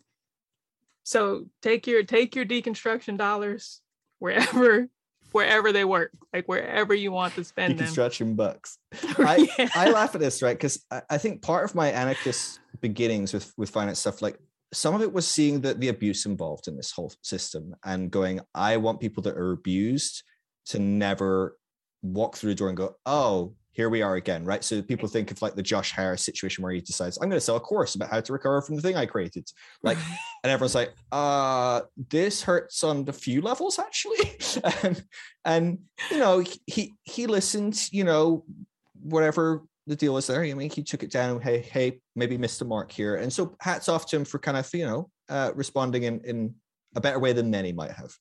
So 1.03 1.45
take 1.61 1.87
your 1.87 2.03
take 2.03 2.35
your 2.35 2.45
deconstruction 2.45 3.17
dollars 3.17 3.81
wherever 4.19 4.89
wherever 5.35 5.73
they 5.73 5.83
work, 5.83 6.11
like 6.33 6.47
wherever 6.47 6.93
you 6.93 7.11
want 7.11 7.35
to 7.35 7.43
spend 7.43 7.77
deconstruction 7.77 8.19
them. 8.19 8.35
bucks. 8.35 8.77
I, 9.19 9.49
yeah. 9.59 9.67
I 9.75 9.89
laugh 9.89 10.15
at 10.15 10.21
this, 10.21 10.41
right? 10.41 10.57
Because 10.57 10.81
I, 10.89 11.01
I 11.09 11.17
think 11.17 11.41
part 11.41 11.65
of 11.65 11.75
my 11.75 11.91
anarchist 11.91 12.61
beginnings 12.79 13.33
with 13.33 13.51
with 13.57 13.69
finance 13.69 13.99
stuff, 13.99 14.21
like 14.21 14.39
some 14.73 14.95
of 14.95 15.01
it 15.01 15.11
was 15.11 15.27
seeing 15.27 15.59
the 15.59 15.73
the 15.73 15.89
abuse 15.89 16.25
involved 16.25 16.69
in 16.69 16.77
this 16.77 16.93
whole 16.93 17.11
system 17.21 17.75
and 17.83 18.09
going, 18.09 18.39
I 18.55 18.77
want 18.77 19.01
people 19.01 19.23
that 19.23 19.35
are 19.35 19.51
abused 19.51 20.23
to 20.67 20.79
never 20.79 21.57
walk 22.01 22.37
through 22.37 22.51
the 22.51 22.55
door 22.55 22.69
and 22.69 22.77
go, 22.77 22.95
oh, 23.05 23.55
here 23.75 23.89
we 23.89 24.01
are 24.01 24.15
again, 24.15 24.45
right? 24.45 24.63
So 24.63 24.81
people 24.81 25.09
think 25.09 25.31
of 25.31 25.41
like 25.41 25.55
the 25.55 25.61
Josh 25.61 25.91
Harris 25.91 26.23
situation 26.23 26.63
where 26.63 26.71
he 26.71 26.79
decides, 26.79 27.17
I'm 27.17 27.29
going 27.29 27.37
to 27.37 27.45
sell 27.45 27.57
a 27.57 27.59
course 27.59 27.95
about 27.95 28.09
how 28.09 28.21
to 28.21 28.33
recover 28.33 28.61
from 28.61 28.77
the 28.77 28.81
thing 28.81 28.95
I 28.95 29.05
created. 29.05 29.49
Like, 29.83 29.97
and 30.43 30.51
everyone's 30.51 30.75
like, 30.75 30.93
uh, 31.11 31.81
this 32.09 32.41
hurts 32.41 32.85
on 32.85 33.03
a 33.09 33.13
few 33.13 33.41
levels 33.41 33.77
actually. 33.77 34.37
and, 34.83 35.03
and, 35.43 35.79
you 36.09 36.19
know, 36.19 36.41
he, 36.65 36.93
he 37.03 37.27
listened, 37.27 37.89
you 37.91 38.05
know, 38.05 38.45
whatever 39.01 39.63
the 39.87 39.97
deal 39.97 40.13
was 40.13 40.27
there. 40.27 40.41
I 40.41 40.53
mean, 40.53 40.69
he 40.69 40.81
took 40.81 41.03
it 41.03 41.11
down. 41.11 41.41
Hey, 41.41 41.59
hey, 41.59 41.99
maybe 42.15 42.37
missed 42.37 42.59
the 42.59 42.65
mark 42.65 42.93
here. 42.93 43.17
And 43.17 43.31
so 43.31 43.57
hats 43.59 43.89
off 43.89 44.07
to 44.07 44.15
him 44.15 44.23
for 44.23 44.39
kind 44.39 44.55
of, 44.55 44.69
you 44.73 44.85
know, 44.85 45.09
uh, 45.27 45.51
responding 45.53 46.03
in, 46.03 46.21
in 46.21 46.55
a 46.95 47.01
better 47.01 47.19
way 47.19 47.33
than 47.33 47.51
many 47.51 47.73
might 47.73 47.91
have. 47.91 48.13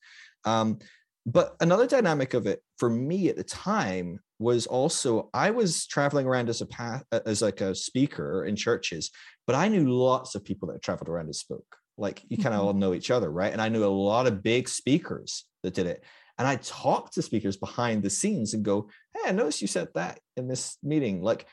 Um, 0.45 0.81
but 1.27 1.55
another 1.61 1.87
dynamic 1.87 2.35
of 2.35 2.49
it 2.49 2.61
for 2.77 2.91
me 2.91 3.29
at 3.29 3.37
the 3.37 3.45
time 3.45 4.19
was 4.39 4.67
also 4.67 5.31
I 5.33 5.51
was 5.51 5.87
traveling 5.87 6.27
around 6.27 6.49
as 6.49 6.61
a 6.61 6.67
path, 6.67 7.05
as 7.13 7.43
like 7.43 7.61
a 7.61 7.75
speaker 7.75 8.45
in 8.45 8.57
churches, 8.57 9.11
but 9.47 9.57
I 9.57 9.69
knew 9.69 9.91
lots 9.91 10.35
of 10.35 10.45
people 10.45 10.69
that 10.69 10.83
traveled 10.83 11.09
around 11.09 11.27
and 11.27 11.37
spoke. 11.37 11.77
Like 11.97 12.23
you 12.29 12.37
kind 12.37 12.49
of 12.49 12.61
mm-hmm. 12.61 12.67
all 12.67 12.73
know 12.75 12.95
each 12.95 13.11
other, 13.11 13.31
right? 13.31 13.53
And 13.53 13.63
I 13.63 13.69
knew 13.69 13.85
a 13.85 13.87
lot 13.87 14.27
of 14.27 14.43
big 14.43 14.69
speakers 14.69 15.45
that 15.63 15.75
did 15.75 15.87
it. 15.87 16.03
And 16.39 16.49
I 16.49 16.57
talked 16.57 17.15
to 17.15 17.23
speakers 17.23 17.57
behind 17.57 18.03
the 18.03 18.11
scenes 18.11 18.55
and 18.55 18.65
go, 18.65 18.89
Hey, 19.15 19.29
I 19.29 19.33
noticed 19.33 19.63
you 19.63 19.69
said 19.69 19.89
that 19.95 20.19
in 20.37 20.49
this 20.49 20.77
meeting. 20.83 21.23
Like, 21.23 21.47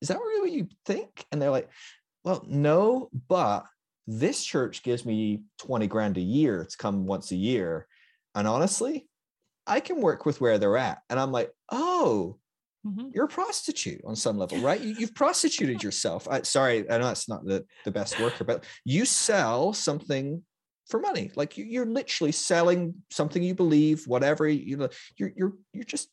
is 0.00 0.08
that 0.08 0.18
really 0.18 0.40
what 0.40 0.52
you 0.52 0.68
think? 0.86 1.26
And 1.32 1.42
they're 1.42 1.50
like, 1.50 1.68
Well, 2.24 2.44
no, 2.46 3.10
but 3.28 3.64
this 4.06 4.42
church 4.44 4.82
gives 4.82 5.04
me 5.04 5.42
20 5.58 5.86
grand 5.88 6.16
a 6.16 6.22
year 6.22 6.64
to 6.64 6.76
come 6.76 7.06
once 7.06 7.32
a 7.32 7.36
year. 7.36 7.86
And 8.34 8.46
honestly, 8.46 9.08
I 9.68 9.80
can 9.80 10.00
work 10.00 10.26
with 10.26 10.40
where 10.40 10.58
they're 10.58 10.76
at. 10.76 10.98
And 11.10 11.20
I'm 11.20 11.32
like, 11.32 11.50
oh, 11.70 12.38
mm-hmm. 12.86 13.08
you're 13.14 13.26
a 13.26 13.28
prostitute 13.28 14.00
on 14.04 14.16
some 14.16 14.38
level, 14.38 14.58
right? 14.58 14.80
You, 14.80 14.94
have 14.96 15.14
prostituted 15.14 15.82
yourself. 15.82 16.26
I, 16.28 16.42
sorry, 16.42 16.90
I 16.90 16.98
know 16.98 17.04
that's 17.04 17.28
not 17.28 17.44
the, 17.44 17.64
the 17.84 17.90
best 17.90 18.18
worker, 18.20 18.44
but 18.44 18.64
you 18.84 19.04
sell 19.04 19.72
something 19.72 20.42
for 20.88 21.00
money. 21.00 21.30
Like 21.36 21.58
you, 21.58 21.82
are 21.82 21.86
literally 21.86 22.32
selling 22.32 22.94
something 23.10 23.42
you 23.42 23.54
believe, 23.54 24.06
whatever 24.06 24.48
you 24.48 24.76
know, 24.76 24.88
you're, 25.16 25.32
you're, 25.36 25.52
you're 25.72 25.84
just 25.84 26.08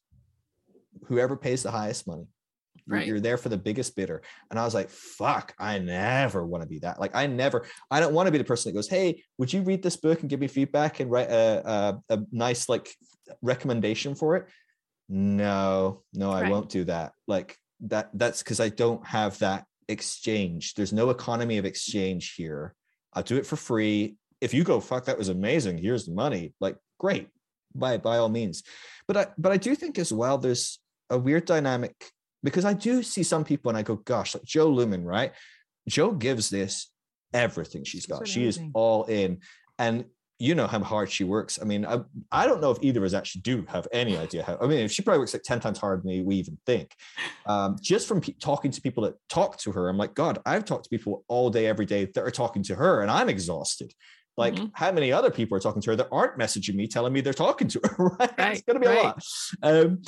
whoever 1.08 1.36
pays 1.36 1.64
the 1.64 1.72
highest 1.72 2.08
money. 2.08 2.28
Right. 2.88 3.08
You're 3.08 3.20
there 3.20 3.38
for 3.38 3.50
the 3.50 3.58
biggest 3.58 3.96
bidder. 3.96 4.22
And 4.52 4.60
I 4.60 4.64
was 4.64 4.76
like, 4.76 4.92
fuck, 4.92 5.56
I 5.58 5.80
never 5.80 6.46
want 6.46 6.62
to 6.62 6.70
be 6.70 6.80
that. 6.80 7.00
Like, 7.00 7.16
I 7.16 7.26
never, 7.26 7.66
I 7.90 8.00
don't 8.00 8.14
want 8.14 8.28
to 8.28 8.32
be 8.32 8.38
the 8.38 8.44
person 8.44 8.70
that 8.70 8.78
goes, 8.78 8.88
Hey, 8.88 9.24
would 9.40 9.52
you 9.52 9.64
read 9.64 9.82
this 9.82 9.98
book 9.98 10.22
and 10.22 10.30
give 10.30 10.40
me 10.40 10.48
feedback 10.48 11.00
and 11.00 11.10
write 11.10 11.30
a, 11.32 11.98
a, 12.10 12.14
a 12.14 12.20
nice, 12.32 12.70
like, 12.70 12.94
recommendation 13.42 14.14
for 14.14 14.36
it? 14.36 14.46
No, 15.10 16.04
no, 16.14 16.32
I 16.32 16.44
right. 16.44 16.52
won't 16.52 16.70
do 16.70 16.84
that. 16.84 17.14
Like, 17.28 17.58
that, 17.82 18.12
that's 18.14 18.44
because 18.44 18.60
I 18.60 18.70
don't 18.70 19.06
have 19.08 19.40
that 19.40 19.66
exchange. 19.88 20.76
There's 20.76 20.94
no 20.94 21.10
economy 21.10 21.58
of 21.58 21.66
exchange 21.66 22.36
here. 22.36 22.76
I'll 23.14 23.24
do 23.24 23.38
it 23.38 23.48
for 23.48 23.56
free. 23.56 24.16
If 24.42 24.54
you 24.54 24.64
go, 24.64 24.80
fuck, 24.80 25.06
that 25.06 25.18
was 25.18 25.30
amazing. 25.30 25.80
Here's 25.80 26.06
the 26.06 26.14
money. 26.14 26.54
Like, 26.60 26.78
great, 27.00 27.30
by 27.74 27.98
by 27.98 28.18
all 28.18 28.30
means. 28.30 28.62
But 29.08 29.18
I, 29.18 29.28
but 29.40 29.52
I 29.52 29.58
do 29.58 29.74
think 29.74 29.98
as 29.98 30.14
well, 30.14 30.38
there's 30.38 30.80
a 31.10 31.18
weird 31.18 31.46
dynamic 31.46 32.12
because 32.46 32.64
I 32.64 32.74
do 32.74 33.04
see 33.04 33.24
some 33.24 33.44
people 33.44 33.70
and 33.70 33.78
I 33.78 33.82
go, 33.82 33.96
gosh, 33.96 34.36
like 34.36 34.44
Jo 34.44 34.72
Luehmann, 34.72 35.04
right? 35.04 35.34
Jo 35.90 36.12
gives 36.12 36.50
this 36.50 36.92
everything 37.34 37.84
she's 37.84 38.06
got. 38.06 38.28
She 38.28 38.46
is 38.46 38.60
all 38.74 39.04
in. 39.06 39.40
And 39.80 40.06
you 40.38 40.54
know 40.54 40.68
how 40.68 40.80
hard 40.80 41.10
she 41.10 41.24
works. 41.24 41.60
I 41.62 41.66
mean, 41.66 41.86
I, 41.86 42.02
I 42.32 42.46
don't 42.46 42.62
know 42.62 42.70
if 42.70 42.78
either 42.82 43.00
of 43.00 43.06
us 43.06 43.14
actually 43.14 43.42
do 43.42 43.66
have 43.70 43.88
any 43.92 44.18
idea 44.18 44.44
how. 44.44 44.58
I 44.62 44.68
mean, 44.68 44.80
if 44.80 44.92
she 44.92 45.02
probably 45.02 45.20
works 45.20 45.34
like 45.34 45.44
10 45.44 45.60
times 45.60 45.80
harder 45.80 46.04
than 46.04 46.26
we 46.26 46.36
even 46.36 46.58
think. 46.66 46.92
Um, 47.46 47.78
just 47.82 48.08
from 48.08 48.22
pe- 48.22 48.34
talking 48.34 48.72
to 48.72 48.82
people 48.82 49.04
that 49.04 49.16
talk 49.30 49.58
to 49.60 49.72
her, 49.72 49.90
I'm 49.90 49.98
like, 49.98 50.14
God, 50.14 50.40
I've 50.46 50.66
talked 50.66 50.84
to 50.84 50.90
people 50.90 51.24
all 51.28 51.50
day, 51.50 51.68
every 51.68 51.86
day 51.86 52.06
that 52.06 52.22
are 52.22 52.32
talking 52.32 52.64
to 52.64 52.76
her, 52.76 53.02
and 53.02 53.10
I'm 53.10 53.30
exhausted. 53.30 53.94
Like, 54.38 54.56
mm-hmm. 54.56 54.66
how 54.74 54.92
many 54.92 55.12
other 55.12 55.32
people 55.32 55.58
are 55.58 55.62
talking 55.62 55.82
to 55.82 55.92
her 55.92 55.96
that 55.96 56.10
aren't 56.12 56.38
messaging 56.38 56.76
me 56.76 56.88
telling 56.88 57.14
me 57.14 57.22
they're 57.22 57.34
talking 57.34 57.70
to 57.70 57.80
her? 57.84 58.06
Right? 58.20 58.32
right 58.38 58.52
it's 58.54 58.62
going 58.64 58.76
to 58.76 58.82
be 58.82 58.88
right. 58.88 59.00
a 59.00 59.04
lot. 59.04 59.24
Um, 59.64 60.02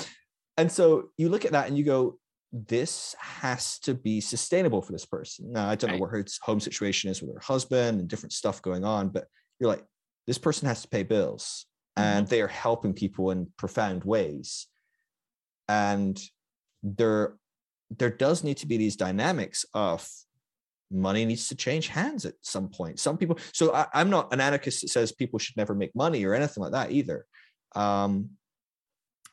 and 0.57 0.71
so 0.71 1.11
you 1.17 1.29
look 1.29 1.45
at 1.45 1.51
that 1.51 1.67
and 1.67 1.77
you 1.77 1.85
go, 1.85 2.19
this 2.65 3.15
has 3.19 3.79
to 3.79 3.93
be 3.93 4.21
sustainable 4.21 4.81
for 4.81 4.91
this 4.91 5.05
person. 5.05 5.51
Now, 5.51 5.69
I 5.69 5.75
don't 5.75 5.91
right. 5.91 5.97
know 5.97 6.01
what 6.01 6.11
her 6.11 6.25
home 6.41 6.59
situation 6.59 7.11
is 7.11 7.21
with 7.21 7.33
her 7.33 7.41
husband 7.41 7.99
and 7.99 8.07
different 8.07 8.33
stuff 8.33 8.61
going 8.61 8.83
on, 8.83 9.09
but 9.09 9.25
you're 9.59 9.69
like, 9.69 9.83
this 10.25 10.37
person 10.37 10.67
has 10.67 10.81
to 10.81 10.87
pay 10.87 11.03
bills 11.03 11.65
mm-hmm. 11.97 12.07
and 12.07 12.27
they 12.27 12.41
are 12.41 12.47
helping 12.47 12.93
people 12.93 13.31
in 13.31 13.47
profound 13.57 14.03
ways. 14.03 14.67
And 15.67 16.19
there, 16.83 17.35
there 17.97 18.09
does 18.09 18.43
need 18.43 18.57
to 18.57 18.67
be 18.67 18.77
these 18.77 18.95
dynamics 18.95 19.65
of 19.73 20.07
money 20.89 21.25
needs 21.25 21.49
to 21.49 21.55
change 21.55 21.89
hands 21.89 22.25
at 22.25 22.35
some 22.41 22.69
point. 22.69 22.99
Some 22.99 23.17
people, 23.17 23.37
so 23.51 23.73
I, 23.73 23.87
am 23.93 24.09
not 24.09 24.33
an 24.33 24.39
anarchist 24.39 24.81
that 24.81 24.89
says 24.89 25.11
people 25.11 25.37
should 25.37 25.57
never 25.57 25.75
make 25.75 25.93
money 25.95 26.23
or 26.25 26.33
anything 26.33 26.63
like 26.63 26.71
that 26.71 26.91
either. 26.91 27.25
Um, 27.75 28.29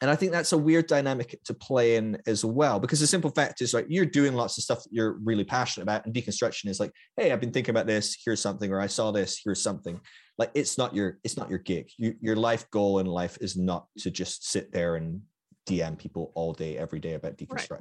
and 0.01 0.11
I 0.11 0.17
think 0.17 0.33
that's 0.33 0.53
a 0.53 0.59
weird 0.59 0.87
dynamic 0.87 1.39
to 1.45 1.55
play 1.55 1.97
in 1.97 2.19
as 2.27 2.45
well, 2.45 2.81
because 2.81 3.01
the 3.01 3.07
simple 3.07 3.31
fact 3.31 3.63
is, 3.63 3.73
like, 3.75 3.87
you're 3.89 4.05
doing 4.05 4.35
lots 4.35 4.59
of 4.59 4.65
stuff 4.65 4.83
that 4.83 4.93
you're 4.93 5.19
really 5.25 5.45
passionate 5.45 5.85
about, 5.85 6.05
and 6.05 6.15
deconstruction 6.15 6.69
is 6.69 6.81
like, 6.81 6.93
hey, 7.17 7.33
I've 7.33 7.41
been 7.41 7.53
thinking 7.53 7.71
about 7.71 7.87
this. 7.87 8.17
Here's 8.25 8.41
something, 8.41 8.73
or 8.73 8.81
I 8.81 8.87
saw 8.87 9.11
this. 9.11 9.41
Here's 9.43 9.63
something. 9.63 10.01
Like, 10.37 10.51
it's 10.55 10.77
not 10.79 10.95
your, 10.95 11.19
it's 11.23 11.37
not 11.37 11.49
your 11.49 11.61
gig. 11.61 11.91
You, 11.97 12.15
your 12.21 12.37
life 12.37 12.69
goal 12.71 12.99
in 12.99 13.07
life 13.07 13.39
is 13.41 13.57
not 13.57 13.87
to 13.99 14.11
just 14.11 14.51
sit 14.51 14.73
there 14.73 14.97
and 14.97 15.23
DM 15.69 15.99
people 15.99 16.33
all 16.35 16.53
day, 16.53 16.77
every 16.77 17.01
day 17.01 17.15
about 17.15 17.37
deconstruction, 17.37 17.81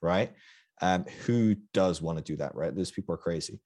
right? 0.00 0.30
right? 0.30 0.32
Um, 0.82 1.04
who 1.24 1.54
does 1.72 2.02
want 2.02 2.18
to 2.18 2.24
do 2.24 2.36
that, 2.38 2.54
right? 2.54 2.74
Those 2.74 2.90
people 2.90 3.14
are 3.14 3.18
crazy. 3.18 3.60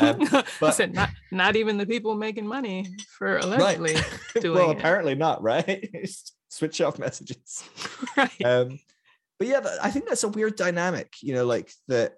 Um, 0.00 0.18
but 0.30 0.46
Listen, 0.62 0.92
not 0.92 1.10
not 1.30 1.56
even 1.56 1.76
the 1.76 1.84
people 1.84 2.14
making 2.14 2.46
money 2.46 2.88
for 3.18 3.36
allegedly 3.36 3.94
right. 3.94 4.20
doing 4.40 4.58
well, 4.58 4.70
it. 4.70 4.78
apparently 4.78 5.14
not, 5.14 5.42
right? 5.42 5.86
Switch 6.54 6.80
off 6.80 6.98
messages. 7.06 7.64
right. 8.16 8.44
Um, 8.44 8.78
but 9.38 9.48
yeah, 9.48 9.60
I 9.82 9.90
think 9.90 10.06
that's 10.06 10.22
a 10.22 10.28
weird 10.28 10.56
dynamic, 10.56 11.14
you 11.20 11.34
know, 11.34 11.44
like 11.44 11.72
that. 11.88 12.14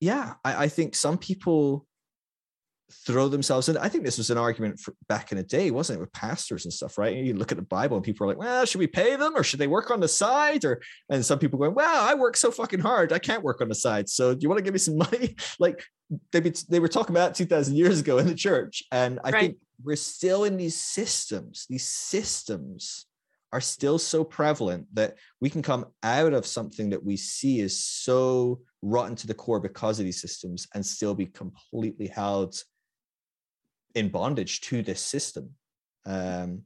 Yeah, 0.00 0.34
I, 0.44 0.64
I 0.64 0.68
think 0.68 0.96
some 0.96 1.16
people 1.16 1.86
throw 3.06 3.28
themselves 3.28 3.68
in. 3.68 3.76
I 3.78 3.88
think 3.88 4.04
this 4.04 4.18
was 4.18 4.30
an 4.30 4.36
argument 4.36 4.80
for, 4.80 4.94
back 5.08 5.30
in 5.30 5.38
the 5.38 5.44
day, 5.44 5.70
wasn't 5.70 5.98
it, 5.98 6.00
with 6.00 6.12
pastors 6.12 6.64
and 6.64 6.72
stuff, 6.72 6.98
right? 6.98 7.16
You 7.16 7.34
look 7.34 7.52
at 7.52 7.56
the 7.56 7.62
Bible 7.62 7.96
and 7.96 8.04
people 8.04 8.24
are 8.24 8.28
like, 8.28 8.38
well, 8.38 8.64
should 8.64 8.80
we 8.80 8.88
pay 8.88 9.14
them 9.14 9.36
or 9.36 9.44
should 9.44 9.60
they 9.60 9.68
work 9.68 9.92
on 9.92 10.00
the 10.00 10.08
side? 10.08 10.64
Or 10.64 10.82
and 11.08 11.24
some 11.24 11.38
people 11.38 11.58
going, 11.58 11.74
well, 11.74 12.04
I 12.04 12.14
work 12.14 12.36
so 12.36 12.50
fucking 12.50 12.80
hard, 12.80 13.12
I 13.12 13.20
can't 13.20 13.44
work 13.44 13.60
on 13.60 13.68
the 13.68 13.76
side. 13.76 14.08
So 14.08 14.34
do 14.34 14.40
you 14.42 14.48
want 14.48 14.58
to 14.58 14.64
give 14.64 14.74
me 14.74 14.78
some 14.78 14.98
money? 15.10 15.36
like 15.60 15.84
they 16.32 16.40
be, 16.40 16.52
they 16.68 16.80
were 16.80 16.88
talking 16.88 17.14
about 17.14 17.36
2,000 17.36 17.76
years 17.76 18.00
ago 18.00 18.18
in 18.18 18.26
the 18.26 18.34
church, 18.34 18.82
and 18.90 19.20
I 19.24 19.30
right. 19.30 19.40
think 19.40 19.56
we're 19.82 19.96
still 19.96 20.44
in 20.44 20.56
these 20.56 20.78
systems, 20.78 21.66
these 21.68 21.86
systems 21.86 23.06
are 23.52 23.60
still 23.60 23.98
so 23.98 24.24
prevalent 24.24 24.86
that 24.94 25.16
we 25.40 25.50
can 25.50 25.62
come 25.62 25.86
out 26.02 26.32
of 26.32 26.46
something 26.46 26.90
that 26.90 27.04
we 27.04 27.16
see 27.16 27.60
is 27.60 27.84
so 27.84 28.60
rotten 28.80 29.14
to 29.16 29.26
the 29.26 29.34
core 29.34 29.60
because 29.60 29.98
of 29.98 30.04
these 30.04 30.20
systems 30.20 30.66
and 30.74 30.84
still 30.84 31.14
be 31.14 31.26
completely 31.26 32.06
held 32.06 32.56
in 33.94 34.08
bondage 34.08 34.62
to 34.62 34.82
this 34.82 35.00
system. 35.00 35.50
Um, 36.06 36.62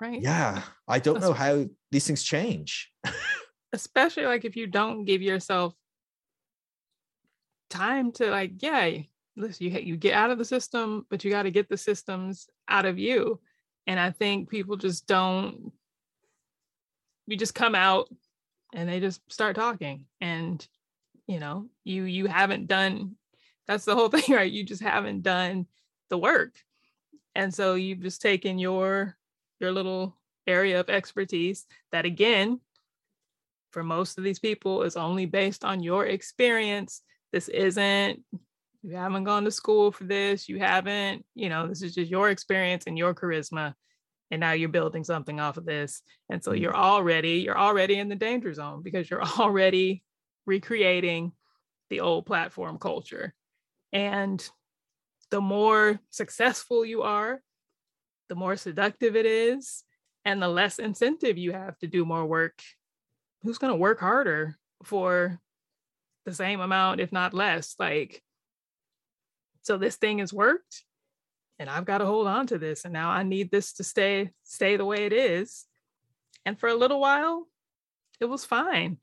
right. 0.00 0.20
Yeah. 0.20 0.62
I 0.88 0.98
don't 0.98 1.20
know 1.20 1.32
how 1.32 1.66
these 1.90 2.06
things 2.06 2.22
change. 2.22 2.92
especially 3.72 4.24
like 4.24 4.44
if 4.44 4.56
you 4.56 4.66
don't 4.66 5.04
give 5.04 5.22
yourself 5.22 5.74
time 7.70 8.12
to 8.12 8.30
like, 8.30 8.52
yeah, 8.58 8.98
listen, 9.36 9.66
you, 9.66 9.78
you 9.78 9.96
get 9.96 10.14
out 10.14 10.30
of 10.30 10.38
the 10.38 10.44
system, 10.44 11.06
but 11.08 11.24
you 11.24 11.30
got 11.30 11.44
to 11.44 11.50
get 11.50 11.68
the 11.68 11.76
systems 11.76 12.48
out 12.68 12.84
of 12.84 12.98
you 12.98 13.40
And 13.86 13.98
I 13.98 14.10
think 14.10 14.50
people 14.50 14.76
just 14.76 15.06
don't, 15.06 15.72
you 17.32 17.38
just 17.38 17.54
come 17.54 17.74
out 17.74 18.08
and 18.74 18.86
they 18.86 19.00
just 19.00 19.20
start 19.32 19.56
talking. 19.56 20.04
And, 20.20 20.64
you 21.26 21.40
know, 21.40 21.66
you 21.82 22.04
you 22.04 22.26
haven't 22.26 22.66
done 22.66 23.16
that's 23.66 23.84
the 23.86 23.94
whole 23.94 24.08
thing, 24.10 24.34
right? 24.34 24.50
You 24.50 24.64
just 24.64 24.82
haven't 24.82 25.22
done 25.22 25.66
the 26.10 26.18
work. 26.18 26.54
And 27.34 27.52
so 27.52 27.74
you've 27.74 28.02
just 28.02 28.20
taken 28.20 28.58
your 28.58 29.16
your 29.60 29.72
little 29.72 30.14
area 30.46 30.78
of 30.78 30.90
expertise 30.90 31.66
that 31.92 32.04
again 32.04 32.60
for 33.70 33.82
most 33.82 34.18
of 34.18 34.24
these 34.24 34.40
people 34.40 34.82
is 34.82 34.96
only 34.96 35.24
based 35.24 35.64
on 35.64 35.82
your 35.82 36.04
experience. 36.04 37.00
This 37.32 37.48
isn't 37.48 38.22
you 38.82 38.96
haven't 38.96 39.24
gone 39.24 39.44
to 39.44 39.50
school 39.50 39.90
for 39.92 40.04
this, 40.04 40.48
you 40.48 40.58
haven't, 40.58 41.24
you 41.34 41.48
know, 41.48 41.66
this 41.66 41.82
is 41.82 41.94
just 41.94 42.10
your 42.10 42.28
experience 42.28 42.84
and 42.86 42.98
your 42.98 43.14
charisma 43.14 43.74
and 44.32 44.40
now 44.40 44.52
you're 44.52 44.70
building 44.70 45.04
something 45.04 45.38
off 45.38 45.58
of 45.58 45.66
this. 45.66 46.00
And 46.30 46.42
so 46.42 46.52
you're 46.52 46.72
mm-hmm. 46.72 46.80
already 46.80 47.32
you're 47.44 47.58
already 47.58 47.98
in 47.98 48.08
the 48.08 48.16
danger 48.16 48.52
zone 48.52 48.82
because 48.82 49.08
you're 49.08 49.22
already 49.38 50.02
recreating 50.46 51.32
the 51.90 52.00
old 52.00 52.24
platform 52.24 52.78
culture. 52.78 53.34
And 53.92 54.42
the 55.30 55.42
more 55.42 56.00
successful 56.08 56.84
you 56.84 57.02
are, 57.02 57.42
the 58.30 58.34
more 58.34 58.56
seductive 58.56 59.16
it 59.16 59.26
is, 59.26 59.84
and 60.24 60.42
the 60.42 60.48
less 60.48 60.78
incentive 60.78 61.36
you 61.36 61.52
have 61.52 61.78
to 61.80 61.86
do 61.86 62.06
more 62.06 62.24
work. 62.24 62.58
Who's 63.42 63.58
going 63.58 63.72
to 63.72 63.78
work 63.78 64.00
harder 64.00 64.56
for 64.84 65.38
the 66.24 66.32
same 66.32 66.60
amount, 66.60 67.00
if 67.00 67.12
not 67.12 67.34
less? 67.34 67.74
Like, 67.78 68.22
so 69.60 69.76
this 69.76 69.96
thing 69.96 70.20
has 70.20 70.32
worked 70.32 70.84
and 71.62 71.70
I've 71.70 71.84
got 71.84 71.98
to 71.98 72.06
hold 72.06 72.26
on 72.26 72.48
to 72.48 72.58
this. 72.58 72.84
And 72.84 72.92
now 72.92 73.08
I 73.08 73.22
need 73.22 73.50
this 73.52 73.74
to 73.74 73.84
stay, 73.84 74.30
stay 74.42 74.76
the 74.76 74.84
way 74.84 75.06
it 75.06 75.12
is. 75.12 75.64
And 76.44 76.58
for 76.58 76.68
a 76.68 76.74
little 76.74 77.00
while, 77.00 77.46
it 78.20 78.24
was 78.24 78.44
fine. 78.44 78.98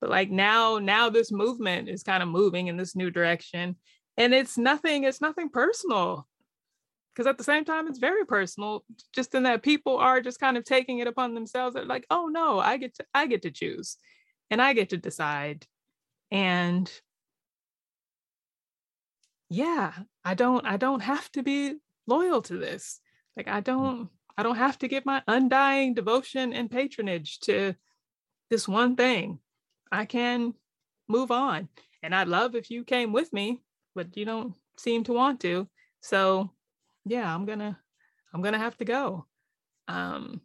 But 0.00 0.10
like 0.10 0.30
now, 0.30 0.78
now 0.78 1.10
this 1.10 1.32
movement 1.32 1.88
is 1.88 2.04
kind 2.04 2.22
of 2.22 2.28
moving 2.28 2.68
in 2.68 2.76
this 2.76 2.94
new 2.94 3.10
direction. 3.10 3.76
And 4.16 4.32
it's 4.32 4.56
nothing, 4.56 5.02
it's 5.02 5.20
nothing 5.20 5.48
personal 5.48 6.28
because 7.12 7.26
at 7.26 7.36
the 7.36 7.44
same 7.44 7.64
time 7.64 7.88
it's 7.88 7.98
very 7.98 8.24
personal 8.24 8.84
just 9.12 9.34
in 9.34 9.42
that 9.44 9.62
people 9.62 9.96
are 9.96 10.20
just 10.20 10.40
kind 10.40 10.56
of 10.56 10.64
taking 10.64 10.98
it 10.98 11.06
upon 11.06 11.34
themselves 11.34 11.74
They're 11.74 11.84
like 11.84 12.06
oh 12.10 12.26
no 12.26 12.58
i 12.58 12.76
get 12.76 12.96
to 12.96 13.04
i 13.14 13.28
get 13.28 13.42
to 13.42 13.52
choose 13.52 13.98
and 14.50 14.60
i 14.60 14.72
get 14.72 14.88
to 14.88 14.96
decide 14.96 15.64
and 16.32 16.90
yeah 19.48 19.92
i 20.24 20.34
don't 20.34 20.66
i 20.66 20.76
don't 20.76 21.02
have 21.02 21.30
to 21.32 21.44
be 21.44 21.74
loyal 22.06 22.42
to 22.42 22.58
this 22.58 23.00
like 23.36 23.48
i 23.48 23.60
don't 23.60 24.08
i 24.36 24.42
don't 24.42 24.56
have 24.56 24.78
to 24.78 24.88
give 24.88 25.06
my 25.06 25.22
undying 25.26 25.94
devotion 25.94 26.52
and 26.52 26.70
patronage 26.70 27.40
to 27.40 27.74
this 28.50 28.68
one 28.68 28.96
thing 28.96 29.38
i 29.90 30.04
can 30.04 30.54
move 31.08 31.30
on 31.30 31.68
and 32.02 32.14
i'd 32.14 32.28
love 32.28 32.54
if 32.54 32.70
you 32.70 32.84
came 32.84 33.12
with 33.12 33.32
me 33.32 33.60
but 33.94 34.16
you 34.16 34.24
don't 34.24 34.54
seem 34.76 35.04
to 35.04 35.12
want 35.12 35.40
to 35.40 35.68
so 36.04 36.50
yeah, 37.06 37.32
I'm 37.34 37.46
gonna 37.46 37.78
I'm 38.32 38.42
gonna 38.42 38.58
have 38.58 38.76
to 38.78 38.84
go. 38.84 39.26
Um 39.88 40.40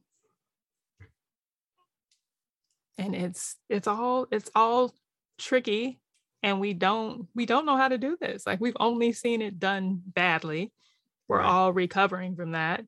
and 2.98 3.16
it's 3.16 3.56
it's 3.70 3.88
all 3.88 4.28
it's 4.32 4.52
all 4.56 4.94
tricky 5.38 6.00
and 6.44 6.60
we 6.60 6.74
don't 6.74 7.28
we 7.34 7.46
don't 7.46 7.66
know 7.66 7.78
how 7.78 7.88
to 7.88 7.98
do 7.98 8.18
this. 8.20 8.46
Like 8.46 8.60
we've 8.60 8.78
only 8.80 9.12
seen 9.12 9.42
it 9.42 9.60
done 9.60 10.02
badly. 10.06 10.72
We're 11.30 11.38
right. 11.38 11.46
all 11.46 11.72
recovering 11.72 12.36
from 12.36 12.52
that. 12.52 12.84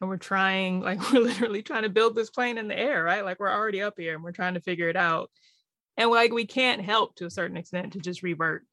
And 0.00 0.08
we're 0.10 0.18
trying, 0.18 0.80
like 0.82 1.00
we're 1.12 1.20
literally 1.20 1.62
trying 1.62 1.82
to 1.82 1.88
build 1.88 2.14
this 2.14 2.30
plane 2.30 2.58
in 2.58 2.68
the 2.68 2.78
air, 2.78 3.02
right? 3.02 3.24
Like 3.24 3.40
we're 3.40 3.52
already 3.52 3.82
up 3.82 3.94
here 3.96 4.14
and 4.14 4.22
we're 4.22 4.32
trying 4.32 4.54
to 4.54 4.60
figure 4.60 4.88
it 4.88 4.96
out. 4.96 5.30
And 5.96 6.10
like 6.10 6.32
we 6.32 6.46
can't 6.46 6.82
help 6.82 7.16
to 7.16 7.26
a 7.26 7.30
certain 7.30 7.56
extent 7.56 7.94
to 7.94 7.98
just 7.98 8.22
revert 8.22 8.64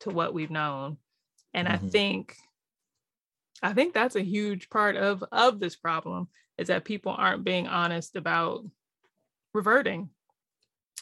to 0.00 0.10
what 0.10 0.34
we've 0.34 0.50
known. 0.50 0.98
And 1.54 1.68
mm-hmm. 1.68 1.86
I 1.86 1.88
think 1.88 2.36
I 3.62 3.72
think 3.72 3.94
that's 3.94 4.16
a 4.16 4.22
huge 4.22 4.68
part 4.68 4.96
of 4.96 5.22
of 5.30 5.60
this 5.60 5.76
problem 5.76 6.26
is 6.58 6.66
that 6.66 6.84
people 6.84 7.14
aren't 7.16 7.44
being 7.44 7.68
honest 7.68 8.16
about 8.16 8.64
reverting. 9.54 10.10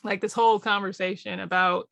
Like 0.04 0.20
this 0.20 0.34
whole 0.34 0.60
conversation 0.60 1.40
about 1.40 1.88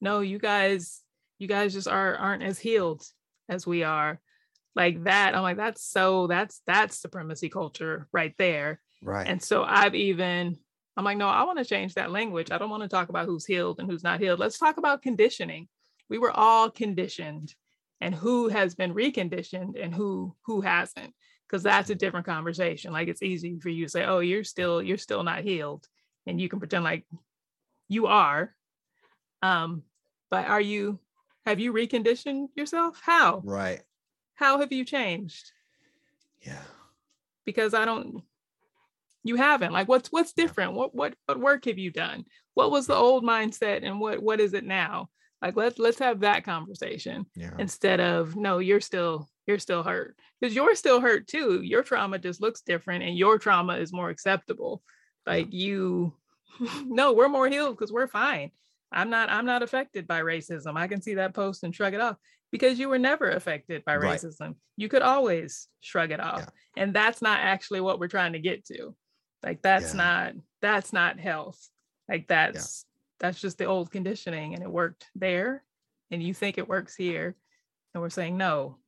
no, 0.00 0.20
you 0.20 0.38
guys, 0.38 1.00
you 1.38 1.46
guys 1.46 1.72
just 1.72 1.88
are 1.88 2.16
aren't 2.16 2.42
as 2.42 2.58
healed 2.58 3.04
as 3.48 3.66
we 3.66 3.84
are. 3.84 4.20
Like 4.78 5.04
that, 5.04 5.34
I'm 5.34 5.42
like, 5.42 5.56
that's 5.56 5.84
so 5.84 6.28
that's 6.28 6.62
that's 6.64 6.96
supremacy 6.96 7.48
culture 7.48 8.06
right 8.12 8.32
there. 8.38 8.80
Right. 9.02 9.26
And 9.26 9.42
so 9.42 9.64
I've 9.64 9.96
even 9.96 10.56
I'm 10.96 11.04
like, 11.04 11.18
no, 11.18 11.26
I 11.26 11.42
want 11.42 11.58
to 11.58 11.64
change 11.64 11.94
that 11.94 12.12
language. 12.12 12.52
I 12.52 12.58
don't 12.58 12.70
want 12.70 12.84
to 12.84 12.88
talk 12.88 13.08
about 13.08 13.26
who's 13.26 13.44
healed 13.44 13.80
and 13.80 13.90
who's 13.90 14.04
not 14.04 14.20
healed. 14.20 14.38
Let's 14.38 14.56
talk 14.56 14.76
about 14.76 15.02
conditioning. 15.02 15.66
We 16.08 16.18
were 16.18 16.30
all 16.30 16.70
conditioned 16.70 17.54
and 18.00 18.14
who 18.14 18.46
has 18.48 18.76
been 18.76 18.94
reconditioned 18.94 19.82
and 19.82 19.92
who 19.92 20.36
who 20.44 20.60
hasn't 20.60 21.12
because 21.48 21.64
that's 21.64 21.90
a 21.90 21.94
different 21.94 22.26
conversation 22.26 22.92
like 22.92 23.08
it's 23.08 23.22
easy 23.22 23.58
for 23.58 23.70
you 23.70 23.86
to 23.86 23.90
say 23.90 24.04
oh 24.04 24.20
you're 24.20 24.44
still 24.44 24.82
you're 24.82 24.96
still 24.96 25.24
not 25.24 25.42
healed 25.42 25.86
and 26.26 26.40
you 26.40 26.48
can 26.48 26.60
pretend 26.60 26.84
like 26.84 27.04
you 27.88 28.06
are 28.06 28.54
um 29.42 29.82
but 30.30 30.46
are 30.46 30.60
you 30.60 31.00
have 31.46 31.58
you 31.58 31.72
reconditioned 31.72 32.48
yourself 32.54 33.00
how 33.02 33.40
right 33.44 33.80
how 34.38 34.58
have 34.58 34.72
you 34.72 34.84
changed 34.84 35.52
yeah 36.42 36.62
because 37.44 37.74
i 37.74 37.84
don't 37.84 38.22
you 39.24 39.36
haven't 39.36 39.72
like 39.72 39.88
what's 39.88 40.10
what's 40.10 40.32
different 40.32 40.72
what 40.72 40.94
what 40.94 41.14
what 41.26 41.40
work 41.40 41.64
have 41.64 41.78
you 41.78 41.90
done 41.90 42.24
what 42.54 42.70
was 42.70 42.86
the 42.86 42.94
old 42.94 43.24
mindset 43.24 43.84
and 43.84 44.00
what 44.00 44.22
what 44.22 44.40
is 44.40 44.54
it 44.54 44.64
now 44.64 45.08
like 45.40 45.56
let's 45.56 45.78
let's 45.78 45.98
have 45.98 46.20
that 46.20 46.44
conversation 46.44 47.26
yeah. 47.36 47.52
instead 47.58 48.00
of 48.00 48.34
no, 48.34 48.58
you're 48.58 48.80
still 48.80 49.28
you're 49.46 49.58
still 49.58 49.82
hurt 49.82 50.16
because 50.40 50.54
you're 50.54 50.74
still 50.74 51.00
hurt 51.00 51.28
too. 51.28 51.62
Your 51.62 51.82
trauma 51.82 52.18
just 52.18 52.40
looks 52.40 52.62
different, 52.62 53.04
and 53.04 53.16
your 53.16 53.38
trauma 53.38 53.76
is 53.76 53.92
more 53.92 54.10
acceptable. 54.10 54.82
Like 55.26 55.52
you, 55.52 56.12
no, 56.84 57.12
we're 57.12 57.28
more 57.28 57.48
healed 57.48 57.76
because 57.76 57.92
we're 57.92 58.08
fine. 58.08 58.50
I'm 58.90 59.10
not 59.10 59.30
I'm 59.30 59.46
not 59.46 59.62
affected 59.62 60.08
by 60.08 60.22
racism. 60.22 60.76
I 60.76 60.88
can 60.88 61.00
see 61.00 61.14
that 61.14 61.34
post 61.34 61.62
and 61.62 61.74
shrug 61.74 61.94
it 61.94 62.00
off 62.00 62.16
because 62.50 62.78
you 62.78 62.88
were 62.88 62.98
never 62.98 63.30
affected 63.30 63.84
by 63.84 63.96
right. 63.96 64.18
racism. 64.18 64.54
You 64.76 64.88
could 64.88 65.02
always 65.02 65.68
shrug 65.80 66.10
it 66.10 66.20
off. 66.20 66.46
Yeah. 66.76 66.82
And 66.82 66.94
that's 66.94 67.20
not 67.20 67.40
actually 67.40 67.80
what 67.80 67.98
we're 67.98 68.08
trying 68.08 68.32
to 68.32 68.38
get 68.38 68.64
to. 68.66 68.94
Like 69.42 69.62
that's 69.62 69.94
yeah. 69.94 69.98
not 69.98 70.32
that's 70.60 70.92
not 70.92 71.20
health. 71.20 71.58
Like 72.08 72.26
that's 72.28 72.84
that's 73.20 73.40
just 73.40 73.58
the 73.58 73.64
old 73.64 73.90
conditioning 73.90 74.54
and 74.54 74.62
it 74.62 74.70
worked 74.70 75.06
there 75.14 75.64
and 76.10 76.22
you 76.22 76.32
think 76.32 76.58
it 76.58 76.68
works 76.68 76.94
here 76.94 77.36
and 77.94 78.02
we're 78.02 78.10
saying 78.10 78.36
no 78.36 78.78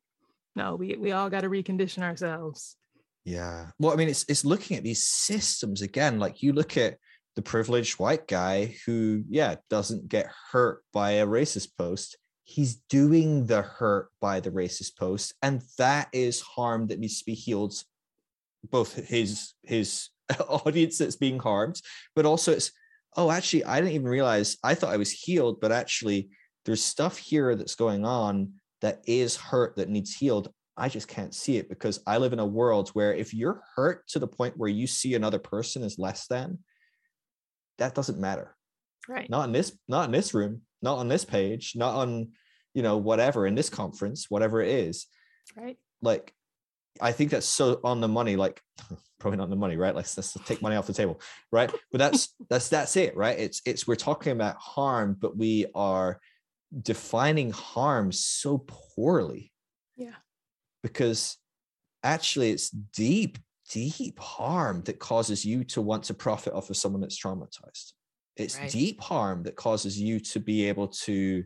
no 0.57 0.77
we, 0.77 0.97
we 0.97 1.13
all 1.13 1.31
got 1.31 1.43
to 1.43 1.49
recondition 1.49 2.03
ourselves 2.03 2.77
yeah 3.25 3.67
well 3.79 3.93
i 3.93 3.97
mean 3.97 4.09
it's 4.09 4.25
it's 4.29 4.45
looking 4.45 4.77
at 4.77 4.83
these 4.83 5.05
systems 5.05 5.83
again 5.83 6.19
like 6.19 6.43
you 6.43 6.53
look 6.53 6.77
at 6.77 6.97
the 7.37 7.43
privileged 7.43 7.99
white 7.99 8.27
guy 8.27 8.75
who 8.87 9.23
yeah 9.29 9.57
doesn't 9.69 10.09
get 10.09 10.31
hurt 10.53 10.83
by 10.93 11.13
a 11.13 11.27
racist 11.27 11.69
post 11.77 12.17
he's 12.51 12.77
doing 12.89 13.47
the 13.47 13.63
hurt 13.63 14.09
by 14.21 14.41
the 14.41 14.51
racist 14.51 14.97
post 14.97 15.35
and 15.43 15.63
that 15.79 16.09
is 16.13 16.41
harm 16.41 16.87
that 16.89 16.99
needs 16.99 17.19
to 17.19 17.25
be 17.25 17.35
healed 17.35 17.75
both 18.71 18.95
his 18.95 19.55
his 19.63 20.09
audience 20.49 20.99
that's 20.99 21.17
being 21.17 21.39
harmed 21.39 21.81
but 22.15 22.27
also 22.27 22.53
it's 22.53 22.73
oh, 23.17 23.31
actually, 23.31 23.65
I 23.65 23.81
didn't 23.81 23.95
even 23.95 24.09
realize 24.09 24.57
I 24.63 24.75
thought 24.75 24.93
I 24.93 24.99
was 24.99 25.11
healed, 25.11 25.61
but 25.61 25.73
actually, 25.73 26.31
there's 26.65 26.83
stuff 26.83 27.17
here 27.17 27.55
that's 27.55 27.75
going 27.75 28.05
on 28.05 28.53
that 28.83 29.03
is 29.07 29.37
hurt 29.37 29.77
that 29.77 29.89
needs 29.89 30.15
healed. 30.15 30.53
I 30.77 30.89
just 30.89 31.09
can't 31.09 31.35
see 31.35 31.57
it 31.57 31.69
because 31.69 32.01
I 32.07 32.19
live 32.19 32.33
in 32.33 32.39
a 32.39 32.47
world 32.47 32.91
where 32.91 33.13
if 33.15 33.35
you're 33.35 33.63
hurt 33.77 34.07
to 34.09 34.19
the 34.19 34.27
point 34.27 34.57
where 34.57 34.69
you 34.69 34.87
see 34.87 35.15
another 35.15 35.39
person 35.39 35.83
as 35.83 35.99
less 35.99 36.27
than, 36.27 36.59
that 37.79 37.95
doesn't 37.95 38.19
matter. 38.19 38.57
Right. 39.09 39.29
Not 39.29 39.47
in 39.47 39.53
this, 39.53 39.77
not 39.89 40.07
in 40.07 40.13
this 40.13 40.33
room, 40.33 40.63
not 40.83 40.99
on 40.99 41.09
this 41.09 41.25
page, 41.25 41.73
not 41.77 41.95
on, 41.95 42.31
you 42.75 42.83
know, 42.83 42.97
whatever 42.97 43.47
in 43.47 43.55
this 43.55 43.71
conference, 43.71 44.27
whatever 44.29 44.63
it 44.63 44.69
is. 44.69 45.07
Right. 45.57 45.79
Like, 46.03 46.33
I 47.01 47.13
think 47.13 47.31
that's 47.31 47.47
so 47.47 47.81
on 47.85 48.01
the 48.01 48.09
money. 48.09 48.37
Like, 48.37 48.61
probably 49.19 49.39
not 49.39 49.51
the 49.51 49.57
money, 49.57 49.77
right? 49.77 49.95
Let's 49.95 50.17
let's 50.17 50.33
take 50.45 50.63
money 50.63 50.77
off 50.77 50.87
the 50.87 50.93
table, 50.93 51.21
right? 51.53 51.71
But 51.93 51.99
that's 51.99 52.35
that's 52.51 52.69
that's 52.69 52.97
it, 52.97 53.17
right? 53.17 53.39
It's 53.39 53.63
it's 53.67 53.87
we're 53.87 53.97
talking 53.97 54.33
about 54.33 54.57
harm, 54.57 55.17
but 55.19 55.37
we 55.37 55.67
are 55.75 56.21
defining 56.83 57.51
harm 57.51 58.13
so 58.13 58.65
poorly. 58.67 59.53
Yeah. 59.97 60.15
Because 60.83 61.37
actually 62.03 62.51
it's 62.51 62.71
deep, 62.71 63.39
deep 63.71 64.19
harm 64.19 64.83
that 64.83 64.99
causes 64.99 65.45
you 65.45 65.65
to 65.65 65.83
want 65.83 66.05
to 66.05 66.15
profit 66.15 66.53
off 66.53 66.71
of 66.71 66.77
someone 66.77 67.01
that's 67.01 67.21
traumatized. 67.21 67.93
It's 68.37 68.59
right. 68.59 68.71
deep 68.71 69.01
harm 69.01 69.43
that 69.45 69.57
causes 69.57 70.01
you 70.01 70.21
to 70.21 70.41
be 70.41 70.69
able 70.69 70.89
to 70.89 71.45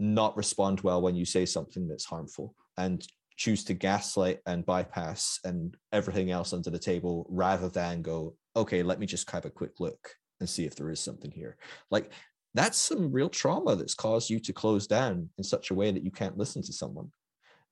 not 0.00 0.36
respond 0.36 0.80
well 0.80 1.00
when 1.00 1.14
you 1.14 1.24
say 1.24 1.46
something 1.46 1.88
that's 1.88 2.04
harmful 2.04 2.54
and 2.76 3.06
choose 3.36 3.64
to 3.64 3.74
gaslight 3.74 4.40
and 4.46 4.66
bypass 4.66 5.40
and 5.44 5.76
everything 5.92 6.30
else 6.30 6.52
under 6.52 6.70
the 6.70 6.78
table 6.78 7.26
rather 7.28 7.68
than 7.68 8.02
go, 8.02 8.36
okay, 8.56 8.82
let 8.82 8.98
me 8.98 9.06
just 9.06 9.30
have 9.30 9.44
a 9.44 9.50
quick 9.50 9.80
look 9.80 10.14
and 10.40 10.48
see 10.48 10.64
if 10.64 10.76
there 10.76 10.90
is 10.90 11.00
something 11.00 11.30
here. 11.30 11.56
Like 11.90 12.12
that's 12.54 12.78
some 12.78 13.12
real 13.12 13.28
trauma 13.28 13.74
that's 13.76 13.94
caused 13.94 14.30
you 14.30 14.38
to 14.40 14.52
close 14.52 14.86
down 14.86 15.28
in 15.38 15.44
such 15.44 15.70
a 15.70 15.74
way 15.74 15.90
that 15.90 16.04
you 16.04 16.10
can't 16.10 16.38
listen 16.38 16.62
to 16.62 16.72
someone. 16.72 17.10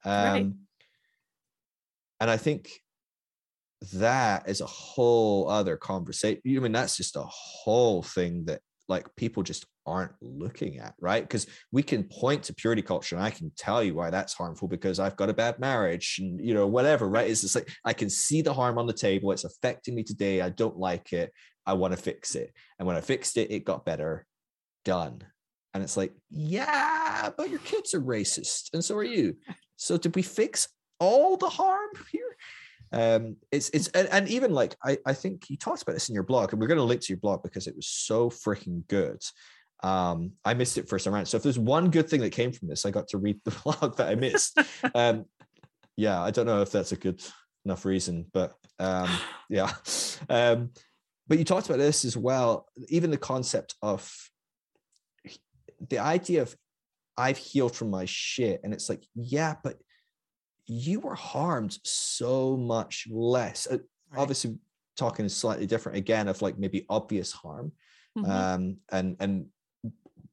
Um, 0.05 0.24
right. 0.24 0.51
And 2.20 2.31
I 2.31 2.36
think 2.36 2.70
that 3.94 4.48
is 4.48 4.60
a 4.60 4.66
whole 4.66 5.48
other 5.48 5.76
conversation. 5.76 6.40
I 6.46 6.60
mean, 6.60 6.72
that's 6.72 6.96
just 6.96 7.16
a 7.16 7.24
whole 7.24 8.02
thing 8.02 8.44
that 8.46 8.60
like 8.88 9.06
people 9.16 9.42
just 9.42 9.66
aren't 9.86 10.12
looking 10.20 10.78
at, 10.78 10.94
right? 11.00 11.22
Because 11.22 11.46
we 11.72 11.82
can 11.82 12.04
point 12.04 12.44
to 12.44 12.54
purity 12.54 12.82
culture 12.82 13.16
and 13.16 13.24
I 13.24 13.30
can 13.30 13.50
tell 13.56 13.82
you 13.82 13.94
why 13.94 14.10
that's 14.10 14.34
harmful 14.34 14.68
because 14.68 15.00
I've 15.00 15.16
got 15.16 15.30
a 15.30 15.34
bad 15.34 15.59
marriage 15.59 16.18
and 16.20 16.44
you 16.44 16.54
know, 16.54 16.66
whatever, 16.66 17.09
right? 17.09 17.28
It's 17.28 17.40
just 17.40 17.54
like 17.54 17.70
I 17.84 17.92
can 17.92 18.10
see 18.10 18.42
the 18.42 18.54
harm 18.54 18.78
on 18.78 18.86
the 18.86 18.92
table. 18.92 19.32
It's 19.32 19.44
affecting 19.44 19.94
me 19.94 20.02
today. 20.02 20.40
I 20.40 20.50
don't 20.50 20.76
like 20.76 21.12
it. 21.12 21.32
I 21.66 21.74
want 21.74 21.92
to 21.92 22.02
fix 22.02 22.34
it. 22.34 22.52
And 22.78 22.86
when 22.86 22.96
I 22.96 23.00
fixed 23.00 23.36
it, 23.36 23.50
it 23.50 23.64
got 23.64 23.84
better. 23.84 24.26
Done. 24.84 25.22
And 25.74 25.82
it's 25.82 25.96
like, 25.96 26.12
yeah, 26.30 27.30
but 27.36 27.48
your 27.48 27.60
kids 27.60 27.94
are 27.94 28.00
racist, 28.00 28.74
and 28.74 28.84
so 28.84 28.96
are 28.96 29.04
you. 29.04 29.36
So 29.76 29.96
did 29.96 30.14
we 30.14 30.22
fix 30.22 30.68
all 31.00 31.36
the 31.36 31.48
harm 31.48 31.90
here? 32.10 32.36
Um 32.93 33.36
it's 33.51 33.70
it's 33.70 33.89
and, 33.89 34.09
and, 34.09 34.28
even 34.28 34.52
like 34.52 34.77
I, 34.85 34.98
I 35.06 35.14
think 35.14 35.48
you 35.48 35.56
talked 35.56 35.82
about 35.82 35.93
this 35.93 36.09
in 36.09 36.14
your 36.14 36.24
blog 36.24 36.52
and 36.52 36.60
we're 36.60 36.69
going 36.69 36.78
to 36.78 36.85
link 36.85 37.01
to 37.02 37.12
your 37.12 37.20
blog 37.20 37.43
because 37.43 37.66
it 37.66 37.74
was 37.74 37.86
so 37.86 38.28
freaking 38.28 38.86
good. 38.89 39.23
Um 39.82 40.32
i 40.44 40.55
missed 40.55 40.78
it 40.78 40.89
first 40.89 41.06
around 41.06 41.27
so 41.27 41.36
if 41.36 41.43
there's 41.43 41.59
one 41.59 41.90
good 41.90 42.09
thing 42.09 42.20
that 42.20 42.31
came 42.31 42.52
from 42.52 42.69
this 42.69 42.86
i 42.86 42.90
got 42.90 43.09
to 43.09 43.19
read 43.19 43.40
the 43.44 43.51
blog 43.62 43.97
that 43.97 44.09
i 44.09 44.14
missed. 44.14 44.59
Um 44.94 45.24
yeah 45.97 46.23
i 46.23 46.31
don't 46.31 46.47
know 46.47 46.62
if 46.62 46.70
that's 46.70 46.93
a 46.93 46.97
good 46.97 47.23
enough 47.64 47.85
reason 47.85 48.27
but 48.32 48.55
um 48.78 49.10
yeah. 49.48 49.73
Um 50.28 50.70
but 51.28 51.39
you 51.39 51.44
talked 51.44 51.66
about 51.66 51.78
this 51.78 52.05
as 52.05 52.16
well 52.16 52.66
even 52.89 53.10
the 53.10 53.16
concept 53.16 53.74
of 53.82 54.12
the 55.89 55.98
idea 55.98 56.43
of 56.43 56.55
i've 57.16 57.39
healed 57.39 57.74
from 57.74 57.90
my 57.90 58.05
shit 58.05 58.60
and 58.62 58.73
it's 58.73 58.89
like 58.89 59.05
yeah 59.14 59.55
but 59.64 59.77
you 60.66 61.01
were 61.01 61.14
harmed 61.14 61.78
so 61.84 62.56
much 62.56 63.06
less. 63.10 63.66
Uh, 63.70 63.78
right. 64.10 64.20
Obviously, 64.20 64.56
talking 64.97 65.28
slightly 65.28 65.66
different 65.66 65.98
again 65.98 66.28
of 66.28 66.43
like 66.43 66.59
maybe 66.59 66.86
obvious 66.89 67.32
harm, 67.32 67.72
mm-hmm. 68.16 68.30
um, 68.30 68.76
and 68.90 69.16
and 69.20 69.47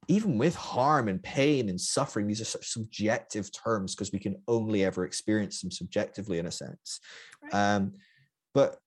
even 0.07 0.39
with 0.39 0.55
harm 0.55 1.07
and 1.07 1.21
pain 1.21 1.69
and 1.69 1.79
suffering, 1.79 2.27
these 2.27 2.41
are 2.41 2.45
such 2.45 2.67
subjective 2.67 3.51
terms 3.51 3.93
because 3.93 4.11
we 4.11 4.17
can 4.17 4.35
only 4.47 4.83
ever 4.83 5.05
experience 5.05 5.61
them 5.61 5.69
subjectively 5.69 6.39
in 6.39 6.47
a 6.47 6.51
sense. 6.51 6.99
Right. 7.43 7.53
Um, 7.53 7.93
but 8.55 8.77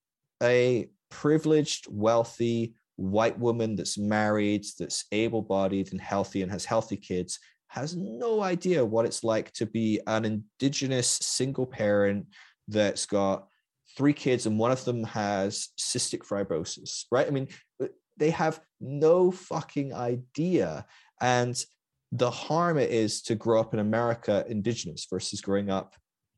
a 0.41 0.89
privileged, 1.09 1.87
wealthy 1.89 2.75
white 2.97 3.39
woman 3.39 3.75
that's 3.77 3.97
married, 3.97 4.65
that's 4.77 5.05
able-bodied 5.11 5.93
and 5.93 6.01
healthy, 6.01 6.41
and 6.41 6.51
has 6.51 6.65
healthy 6.65 6.97
kids 6.97 7.39
has 7.73 7.95
no 7.95 8.43
idea 8.43 8.85
what 8.85 9.03
it's 9.03 9.23
like 9.23 9.51
to 9.53 9.65
be 9.65 9.99
an 10.05 10.25
indigenous 10.25 11.09
single 11.09 11.65
parent 11.65 12.27
that's 12.67 13.07
got 13.07 13.47
three 13.97 14.13
kids 14.13 14.45
and 14.45 14.59
one 14.59 14.71
of 14.71 14.85
them 14.85 15.03
has 15.03 15.69
cystic 15.79 16.19
fibrosis, 16.19 17.05
right? 17.11 17.25
I 17.25 17.31
mean, 17.31 17.47
uh, 17.81 17.87
they 18.17 18.29
have 18.29 18.59
no 18.79 19.31
fucking 19.31 19.91
idea. 19.91 20.85
And 21.19 21.59
the 22.11 22.29
harm 22.29 22.77
it 22.77 22.91
is 22.91 23.23
to 23.23 23.33
grow 23.33 23.59
up 23.59 23.73
in 23.73 23.79
America 23.79 24.45
indigenous 24.47 25.07
versus 25.09 25.41
growing 25.41 25.71
up 25.71 25.95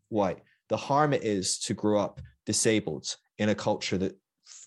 white, 0.08 0.40
the 0.70 0.78
harm 0.78 1.12
it 1.12 1.26
is 1.26 1.60
to 1.60 1.74
grow 1.74 2.00
up 2.00 2.22
disabled 2.46 3.14
in 3.40 3.50
a 3.50 3.56
culture 3.56 3.98
that 3.98 4.18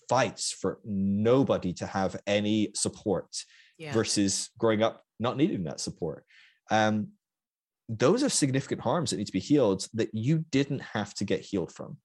fights 0.07 0.51
for 0.51 0.81
nobody 0.85 1.73
to 1.73 1.87
have 1.87 2.15
any 2.27 2.69
support 2.75 3.43
yeah. 3.79 3.91
versus 3.91 4.51
growing 4.59 4.83
up 4.83 5.03
not 5.19 5.35
needing 5.35 5.63
that 5.63 5.79
support 5.79 6.25
um, 6.71 7.09
those 7.89 8.23
are 8.23 8.29
significant 8.29 8.81
harms 8.81 9.09
that 9.09 9.17
need 9.17 9.27
to 9.27 9.33
be 9.33 9.39
healed 9.39 9.87
that 9.93 10.13
you 10.13 10.45
didn't 10.51 10.81
have 10.81 11.13
to 11.15 11.25
get 11.25 11.41
healed 11.41 11.73
from. 11.73 11.97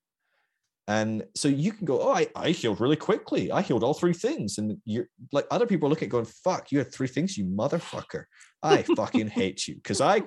And 0.86 1.24
so 1.34 1.48
you 1.48 1.72
can 1.72 1.86
go, 1.86 2.02
oh, 2.02 2.12
I, 2.12 2.26
I 2.36 2.50
healed 2.50 2.80
really 2.80 2.96
quickly. 2.96 3.50
I 3.50 3.62
healed 3.62 3.82
all 3.82 3.94
three 3.94 4.12
things. 4.12 4.58
And 4.58 4.76
you're 4.84 5.08
like 5.32 5.46
other 5.50 5.66
people 5.66 5.86
are 5.86 5.90
looking 5.90 6.06
at 6.06 6.12
going, 6.12 6.26
fuck, 6.26 6.70
you 6.70 6.78
had 6.78 6.92
three 6.92 7.06
things, 7.06 7.38
you 7.38 7.46
motherfucker. 7.46 8.24
I 8.62 8.82
fucking 8.82 9.28
hate 9.40 9.66
you. 9.66 9.76
Cause 9.82 10.00
I 10.00 10.22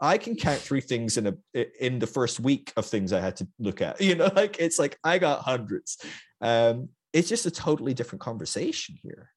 I 0.00 0.18
can 0.18 0.36
count 0.36 0.60
three 0.60 0.82
things 0.82 1.16
in 1.16 1.28
a 1.28 1.34
in 1.80 1.98
the 1.98 2.06
first 2.06 2.40
week 2.40 2.72
of 2.76 2.84
things 2.84 3.12
I 3.12 3.20
had 3.20 3.36
to 3.36 3.48
look 3.58 3.80
at. 3.80 4.00
You 4.00 4.16
know, 4.16 4.30
like 4.34 4.56
it's 4.58 4.78
like 4.78 4.98
I 5.02 5.18
got 5.18 5.40
hundreds. 5.40 5.98
Um, 6.42 6.90
it's 7.14 7.28
just 7.28 7.46
a 7.46 7.50
totally 7.50 7.94
different 7.94 8.20
conversation 8.20 8.96
here. 9.02 9.30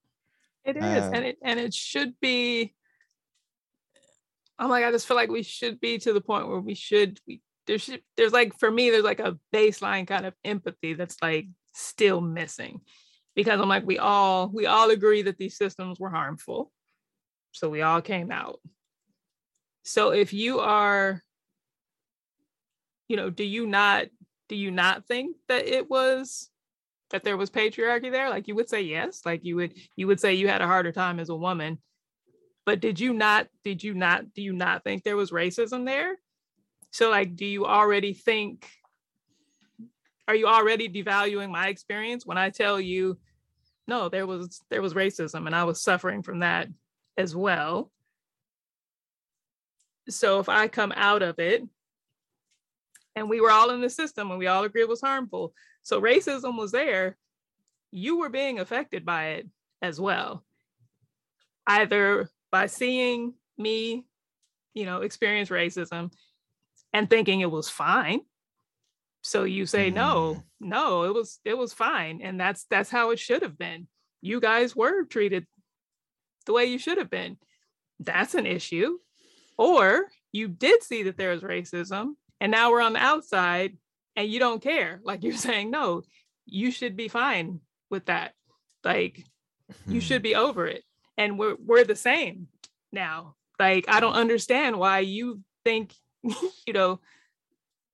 It 0.66 0.78
is, 0.78 1.04
um, 1.04 1.14
and 1.14 1.26
it 1.26 1.38
and 1.42 1.60
it 1.60 1.74
should 1.74 2.20
be 2.20 2.74
I'm 4.58 4.70
like, 4.70 4.86
I 4.86 4.92
just 4.92 5.08
feel 5.08 5.18
like 5.18 5.30
we 5.30 5.44
should 5.44 5.80
be 5.80 5.98
to 6.00 6.14
the 6.14 6.22
point 6.22 6.48
where 6.48 6.60
we 6.60 6.76
should 6.76 7.20
we 7.28 7.42
there's 7.68 7.90
there's 8.16 8.34
like 8.34 8.58
for 8.58 8.70
me, 8.70 8.90
there's 8.90 9.04
like 9.04 9.20
a 9.20 9.38
baseline 9.54 10.08
kind 10.08 10.26
of 10.26 10.34
empathy 10.44 10.94
that's 10.94 11.22
like 11.22 11.48
still 11.74 12.22
missing. 12.22 12.82
Because 13.36 13.60
I'm 13.60 13.68
like, 13.68 13.86
we 13.86 13.98
all 13.98 14.50
we 14.50 14.66
all 14.66 14.90
agree 14.92 15.24
that 15.24 15.38
these 15.38 15.58
systems 15.58 16.00
were 16.00 16.10
harmful. 16.10 16.72
So 17.52 17.70
we 17.70 17.82
all 17.82 18.02
came 18.02 18.32
out. 18.32 18.60
So 19.84 20.12
if 20.12 20.34
you 20.34 20.60
are, 20.60 21.22
you 23.08 23.18
know, 23.18 23.30
do 23.30 23.44
you 23.44 23.68
not 23.68 24.08
do 24.48 24.56
you 24.56 24.72
not 24.72 25.06
think 25.06 25.36
that 25.48 25.68
it 25.68 25.90
was 25.90 26.50
that 27.12 27.24
there 27.24 27.38
was 27.38 27.50
patriarchy 27.50 28.12
there? 28.12 28.30
Like 28.30 28.48
you 28.48 28.56
would 28.56 28.70
say 28.70 28.82
yes. 28.82 29.22
Like 29.26 29.44
you 29.44 29.58
would 29.58 29.74
you 29.96 30.08
would 30.08 30.20
say 30.20 30.36
you 30.36 30.48
had 30.48 30.62
a 30.62 30.68
harder 30.68 30.92
time 30.92 31.20
as 31.20 31.30
a 31.30 31.36
woman 31.36 31.80
but 32.66 32.80
did 32.80 33.00
you 33.00 33.14
not 33.14 33.48
did 33.64 33.84
you 33.84 33.94
not 33.94 34.34
do 34.34 34.42
you 34.42 34.54
not 34.54 34.84
think 34.84 35.04
there 35.04 35.18
was 35.18 35.32
racism 35.32 35.86
there? 35.86 36.18
So 36.92 37.10
like 37.10 37.36
do 37.36 37.46
you 37.46 37.66
already 37.66 38.14
think 38.14 38.70
are 40.28 40.36
you 40.36 40.48
already 40.48 40.90
devaluing 40.90 41.52
my 41.52 41.68
experience 41.68 42.26
when 42.26 42.38
i 42.38 42.50
tell 42.50 42.82
you 42.82 43.16
no 43.88 44.10
there 44.10 44.26
was 44.26 44.60
there 44.72 44.82
was 44.82 44.96
racism 44.96 45.46
and 45.46 45.56
i 45.56 45.64
was 45.64 45.82
suffering 45.82 46.24
from 46.24 46.40
that 46.40 46.68
as 47.18 47.36
well? 47.36 47.92
So 50.10 50.40
if 50.40 50.50
i 50.50 50.68
come 50.68 50.94
out 50.96 51.22
of 51.22 51.40
it 51.40 51.64
and 53.16 53.30
we 53.30 53.42
were 53.42 53.52
all 53.52 53.70
in 53.70 53.82
the 53.82 53.90
system 53.90 54.30
and 54.30 54.40
we 54.40 54.48
all 54.48 54.64
agree 54.64 54.82
it 54.82 54.90
was 54.90 55.02
harmful 55.02 55.54
so 55.84 56.02
racism 56.02 56.58
was 56.58 56.72
there 56.72 57.18
you 57.96 58.18
were 58.20 58.30
being 58.30 58.60
affected 58.60 59.06
by 59.06 59.28
it 59.28 59.48
as 59.82 60.00
well. 60.00 60.44
Either 61.66 62.30
by 62.56 62.68
seeing 62.68 63.34
me, 63.58 64.06
you 64.74 64.86
know, 64.86 65.02
experience 65.02 65.50
racism 65.50 66.10
and 66.94 67.10
thinking 67.10 67.42
it 67.42 67.52
was 67.52 67.68
fine. 67.68 68.22
So 69.24 69.44
you 69.44 69.66
say 69.66 69.92
mm. 69.92 69.96
no, 69.96 70.44
no, 70.62 71.04
it 71.04 71.14
was 71.14 71.42
it 71.44 71.58
was 71.58 71.74
fine 71.74 72.22
and 72.24 72.40
that's 72.40 72.66
that's 72.70 72.90
how 72.90 73.10
it 73.10 73.20
should 73.20 73.42
have 73.42 73.58
been. 73.58 73.90
You 74.22 74.40
guys 74.40 74.74
were 74.74 75.04
treated 75.04 75.46
the 76.46 76.54
way 76.54 76.64
you 76.68 76.78
should 76.78 76.98
have 76.98 77.10
been. 77.10 77.36
That's 78.00 78.36
an 78.36 78.46
issue. 78.46 79.00
Or 79.58 80.06
you 80.32 80.48
did 80.48 80.82
see 80.82 81.04
that 81.04 81.18
there 81.18 81.32
was 81.32 81.42
racism 81.44 82.14
and 82.40 82.54
now 82.54 82.72
we're 82.72 82.80
on 82.80 82.94
the 82.94 83.04
outside 83.04 83.76
and 84.16 84.30
you 84.30 84.40
don't 84.40 84.64
care. 84.64 85.02
Like 85.04 85.26
you're 85.26 85.34
saying 85.50 85.72
no, 85.72 86.04
you 86.46 86.72
should 86.72 86.96
be 86.96 87.10
fine 87.10 87.60
with 87.90 88.06
that. 88.06 88.32
Like 88.86 89.26
you 89.86 90.00
should 90.00 90.22
hmm. 90.22 90.30
be 90.30 90.36
over 90.36 90.68
it 90.68 90.86
and 91.18 91.40
we're 91.40 91.56
we're 91.60 91.84
the 91.84 91.96
same 91.96 92.48
now. 92.92 93.36
Like 93.60 93.86
I 93.88 94.00
don't 94.00 94.14
understand 94.14 94.78
why 94.78 95.00
you 95.00 95.42
think 95.64 95.94
you 96.24 96.74
know 96.74 97.00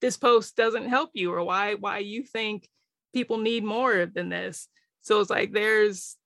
this 0.01 0.17
post 0.17 0.55
doesn't 0.55 0.89
help 0.89 1.11
you 1.13 1.33
or 1.33 1.43
why 1.43 1.75
why 1.75 1.99
you 1.99 2.23
think 2.23 2.67
people 3.13 3.37
need 3.37 3.63
more 3.63 4.05
than 4.05 4.29
this. 4.29 4.67
So 5.01 5.19
it's 5.19 5.29
like 5.29 5.51
there's 5.51 6.17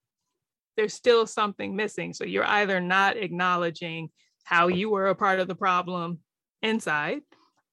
there's 0.78 0.94
still 0.94 1.26
something 1.26 1.76
missing. 1.76 2.14
So 2.14 2.26
you're 2.26 2.46
either 2.46 2.82
not 2.82 3.18
acknowledging 3.18 4.10
how 4.44 4.68
you 4.68 4.90
were 4.90 5.08
a 5.08 5.16
part 5.16 5.40
of 5.40 5.48
the 5.48 5.56
problem 5.56 6.20
inside, 6.62 7.22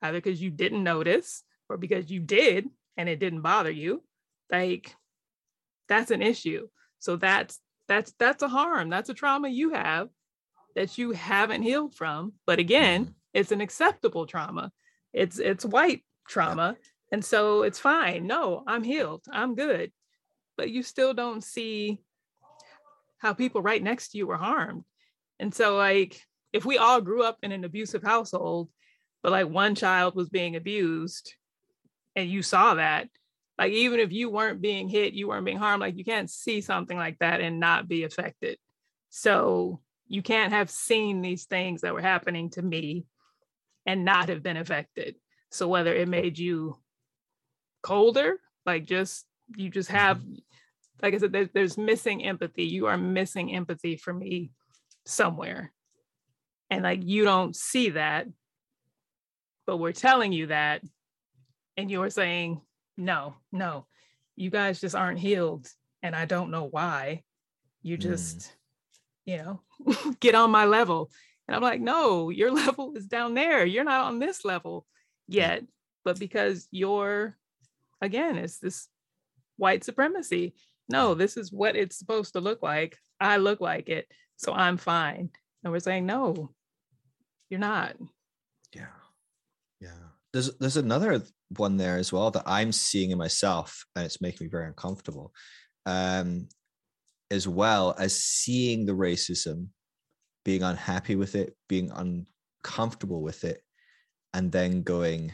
either 0.03 0.19
because 0.19 0.41
you 0.41 0.51
didn't 0.51 0.85
notice 0.85 1.43
or 1.69 1.77
because 1.77 2.11
you 2.11 2.21
did 2.21 2.69
and 2.97 3.09
it 3.09 3.19
didn't 3.19 3.43
bother 3.43 3.71
you. 3.71 4.03
Like 4.51 4.95
that's 5.89 6.11
an 6.11 6.23
issue. 6.23 6.69
So 6.99 7.17
that's 7.17 7.59
that's 7.89 8.13
that's 8.19 8.43
a 8.43 8.49
harm 8.49 8.89
that's 8.89 9.09
a 9.09 9.15
trauma 9.15 9.49
you 9.49 9.71
have 9.71 10.09
that 10.75 10.97
you 10.99 11.13
haven't 11.13 11.63
healed 11.63 11.95
from 11.95 12.33
but 12.47 12.59
again 12.59 13.05
mm-hmm. 13.05 13.13
it's 13.35 13.53
an 13.53 13.61
acceptable 13.61 14.27
trauma. 14.27 14.73
It's 15.13 15.39
it's 15.39 15.65
white 15.65 16.05
trauma 16.27 16.77
and 17.11 17.23
so 17.23 17.63
it's 17.63 17.79
fine. 17.79 18.27
No 18.27 18.65
i'm 18.67 18.83
healed 18.83 19.25
i'm 19.31 19.55
good. 19.55 19.93
But 20.57 20.71
you 20.71 20.83
still 20.83 21.15
don't 21.15 21.43
see 21.43 21.99
how 23.19 23.33
people 23.35 23.63
right 23.63 23.83
next 23.83 24.11
to 24.11 24.19
you 24.19 24.27
were 24.27 24.37
harmed. 24.37 24.85
And 25.39 25.55
so 25.55 25.77
like 25.77 26.21
if 26.53 26.65
we 26.65 26.79
all 26.79 27.01
grew 27.01 27.23
up 27.23 27.39
in 27.43 27.53
an 27.53 27.65
abusive 27.65 28.03
household 28.03 28.69
but 29.23 29.33
like 29.33 29.49
one 29.49 29.75
child 29.75 30.15
was 30.15 30.29
being 30.29 30.57
abused 30.57 31.35
and 32.17 32.29
you 32.29 32.43
saw 32.43 32.75
that 32.75 33.09
like 33.59 33.73
even 33.73 34.01
if 34.01 34.13
you 34.13 34.31
weren't 34.31 34.61
being 34.61 34.89
hit 34.89 35.13
you 35.13 35.29
weren't 35.29 35.45
being 35.45 35.59
harmed 35.59 35.81
like 35.81 35.97
you 35.97 36.05
can't 36.05 36.31
see 36.31 36.61
something 36.61 36.97
like 36.97 37.19
that 37.19 37.41
and 37.41 37.61
not 37.61 37.89
be 37.89 38.05
affected. 38.05 38.59
So 39.11 39.81
you 40.09 40.23
can't 40.23 40.53
have 40.53 40.71
seen 40.71 41.23
these 41.23 41.45
things 41.45 41.83
that 41.83 41.95
were 41.95 42.03
happening 42.03 42.51
to 42.51 42.63
me 42.63 43.07
and 43.87 44.05
not 44.05 44.29
have 44.29 44.43
been 44.43 44.57
affected. 44.57 45.17
So 45.51 45.69
whether 45.69 45.95
it 45.95 46.09
made 46.09 46.39
you 46.39 46.79
colder 47.83 48.39
like 48.65 48.87
just 48.87 49.27
you 49.57 49.69
just 49.69 49.91
have 49.91 50.19
mm-hmm. 50.19 50.35
like 51.03 51.15
i 51.15 51.19
said 51.19 51.33
there's, 51.33 51.49
there's 51.53 51.79
missing 51.79 52.25
empathy. 52.25 52.65
You 52.65 52.87
are 52.87 52.99
missing 52.99 53.55
empathy 53.55 53.97
for 53.97 54.13
me 54.13 54.51
somewhere. 55.05 55.73
And 56.71 56.83
like 56.83 57.03
you 57.05 57.25
don't 57.25 57.55
see 57.55 57.91
that 57.91 58.27
but 59.67 59.77
we're 59.77 59.93
telling 59.93 60.33
you 60.33 60.49
that 60.49 60.83
and 61.77 61.91
you're 61.91 62.11
saying 62.11 62.61
no 63.03 63.35
no. 63.51 63.87
You 64.37 64.51
guys 64.51 64.81
just 64.81 64.95
aren't 64.95 65.19
healed 65.19 65.69
and 66.03 66.17
i 66.17 66.25
don't 66.25 66.51
know 66.51 66.65
why. 66.65 67.23
You 67.83 67.97
mm. 67.97 68.01
just 68.01 68.39
mm. 68.39 68.51
you 69.27 69.37
know 69.39 69.61
get 70.21 70.35
on 70.35 70.51
my 70.51 70.65
level. 70.65 71.11
And 71.47 71.57
i'm 71.57 71.63
like 71.63 71.81
no 71.81 72.31
your 72.31 72.51
level 72.65 72.95
is 72.97 73.07
down 73.07 73.35
there. 73.35 73.65
You're 73.67 73.85
not 73.85 74.07
on 74.07 74.19
this 74.19 74.45
level 74.45 74.87
yet. 75.29 75.65
But 76.05 76.19
because 76.19 76.67
you're 76.71 77.37
again 78.01 78.37
it's 78.37 78.59
this 78.59 78.89
white 79.57 79.85
supremacy. 79.85 80.55
No 80.89 81.15
this 81.15 81.37
is 81.37 81.53
what 81.53 81.77
it's 81.77 81.99
supposed 81.99 82.33
to 82.35 82.41
look 82.41 82.63
like. 82.63 82.97
I 83.21 83.37
look 83.37 83.61
like 83.61 83.89
it 83.89 84.07
so 84.37 84.53
i'm 84.53 84.77
fine. 84.77 85.31
And 85.63 85.73
we're 85.73 85.81
saying 85.81 86.07
no 86.07 86.51
you're 87.51 87.61
not. 87.61 87.97
Yeah. 88.75 88.87
Yeah 89.81 90.12
there's 90.33 90.57
there's 90.59 90.77
another 90.77 91.23
one 91.57 91.77
there 91.77 91.97
as 91.97 92.13
well 92.13 92.31
that 92.31 92.45
i'm 92.47 92.73
seeing 92.73 93.11
in 93.11 93.19
myself 93.19 93.85
and 93.97 94.05
it's 94.05 94.21
making 94.21 94.47
me 94.47 94.51
very 94.51 94.67
uncomfortable 94.67 95.33
um 95.87 96.49
as 97.31 97.49
well 97.49 97.95
as 97.99 98.23
seeing 98.23 98.85
the 98.85 98.93
racism 98.93 99.69
being 100.45 100.63
unhappy 100.63 101.17
with 101.17 101.35
it 101.35 101.55
being 101.69 101.91
uncomfortable 101.95 103.23
with 103.23 103.45
it 103.45 103.63
and 104.35 104.51
then 104.51 104.83
going 104.83 105.33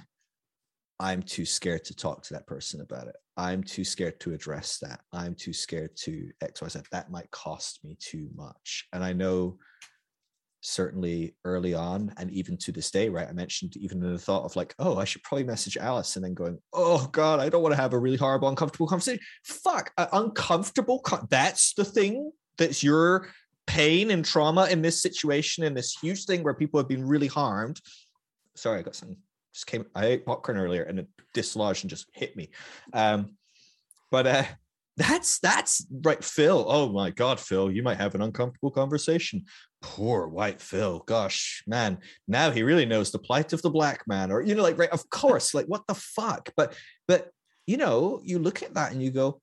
i'm 1.01 1.23
too 1.23 1.45
scared 1.45 1.85
to 1.85 1.95
talk 1.95 2.23
to 2.23 2.35
that 2.35 2.47
person 2.47 2.81
about 2.81 3.07
it. 3.07 3.17
I'm 3.37 3.63
too 3.63 3.85
scared 3.85 4.19
to 4.21 4.33
address 4.33 4.79
that. 4.83 4.99
I'm 5.13 5.37
too 5.37 5.53
scared 5.53 5.97
to 5.99 6.29
xyz 6.43 6.89
that 6.91 7.09
might 7.09 7.31
cost 7.31 7.79
me 7.85 7.97
too 8.01 8.29
much. 8.35 8.89
And 8.93 9.05
i 9.05 9.13
know 9.13 9.59
certainly 10.61 11.35
early 11.45 11.73
on 11.73 12.13
and 12.17 12.31
even 12.33 12.57
to 12.57 12.73
this 12.73 12.91
day 12.91 13.09
right 13.09 13.29
i 13.29 13.33
mentioned 13.33 13.77
even 13.77 14.01
the 14.01 14.19
thought 14.19 14.45
of 14.45 14.57
like 14.57 14.75
oh 14.81 14.99
i 14.99 15.05
should 15.05 15.23
probably 15.23 15.45
message 15.45 15.77
alice 15.77 16.17
and 16.17 16.25
then 16.25 16.35
going 16.35 16.59
oh 16.73 17.07
god 17.13 17.39
i 17.39 17.49
don't 17.49 17.63
want 17.63 17.73
to 17.73 17.81
have 17.81 17.93
a 17.93 17.99
really 17.99 18.17
horrible 18.17 18.49
uncomfortable 18.49 18.87
conversation. 18.87 19.23
Fuck 19.45 19.93
uncomfortable 20.13 21.03
that's 21.31 21.75
the 21.75 21.85
thing 21.85 22.33
that's 22.57 22.83
your 22.83 23.29
pain 23.69 24.11
and 24.11 24.25
trauma 24.25 24.67
in 24.71 24.83
this 24.83 25.01
situation 25.01 25.63
in 25.63 25.75
this 25.75 25.97
huge 26.03 26.25
thing 26.25 26.43
where 26.43 26.55
people 26.55 26.81
have 26.81 26.89
been 26.89 27.07
really 27.07 27.29
harmed. 27.29 27.81
Sorry 28.57 28.81
i 28.81 28.83
got 28.83 28.97
some 28.97 29.17
just 29.55 29.67
came 29.67 29.85
i 29.95 30.07
ate 30.07 30.27
popcorn 30.27 30.59
earlier 30.59 30.83
and 30.83 30.99
it 30.99 31.07
dislodged 31.35 31.85
and 31.85 31.91
just 31.91 32.09
hit 32.15 32.37
me. 32.37 32.51
Um 32.93 33.37
but 34.11 34.27
uh 34.27 34.45
that's 34.99 35.39
that's 35.39 35.87
right 36.03 36.23
phil. 36.23 36.67
Oh 36.69 36.91
my 36.91 37.11
god 37.11 37.39
phil 37.39 37.71
you 37.71 37.85
might 37.85 37.99
have 37.99 38.17
an 38.17 38.23
uncomfortable 38.23 38.73
conversation. 38.73 39.45
Poor 39.81 40.27
white 40.27 40.61
phil. 40.61 41.05
Gosh 41.07 41.63
man 41.69 41.99
now 42.27 42.51
he 42.51 42.65
really 42.65 42.85
knows 42.85 43.13
the 43.13 43.19
plight 43.21 43.53
of 43.53 43.63
the 43.63 43.71
black 43.71 44.03
man 44.09 44.33
or 44.33 44.43
you 44.43 44.57
know 44.57 44.63
like 44.63 44.77
right 44.77 44.91
of 44.91 45.09
course 45.09 45.55
like 45.55 45.67
what 45.67 45.87
the 45.87 45.95
fuck? 45.95 46.51
But 46.57 46.75
but 47.07 47.31
you 47.67 47.77
know 47.77 48.21
you 48.25 48.41
look 48.41 48.65
at 48.65 48.75
that 48.75 48.91
and 48.91 49.01
you 49.01 49.13
go 49.13 49.41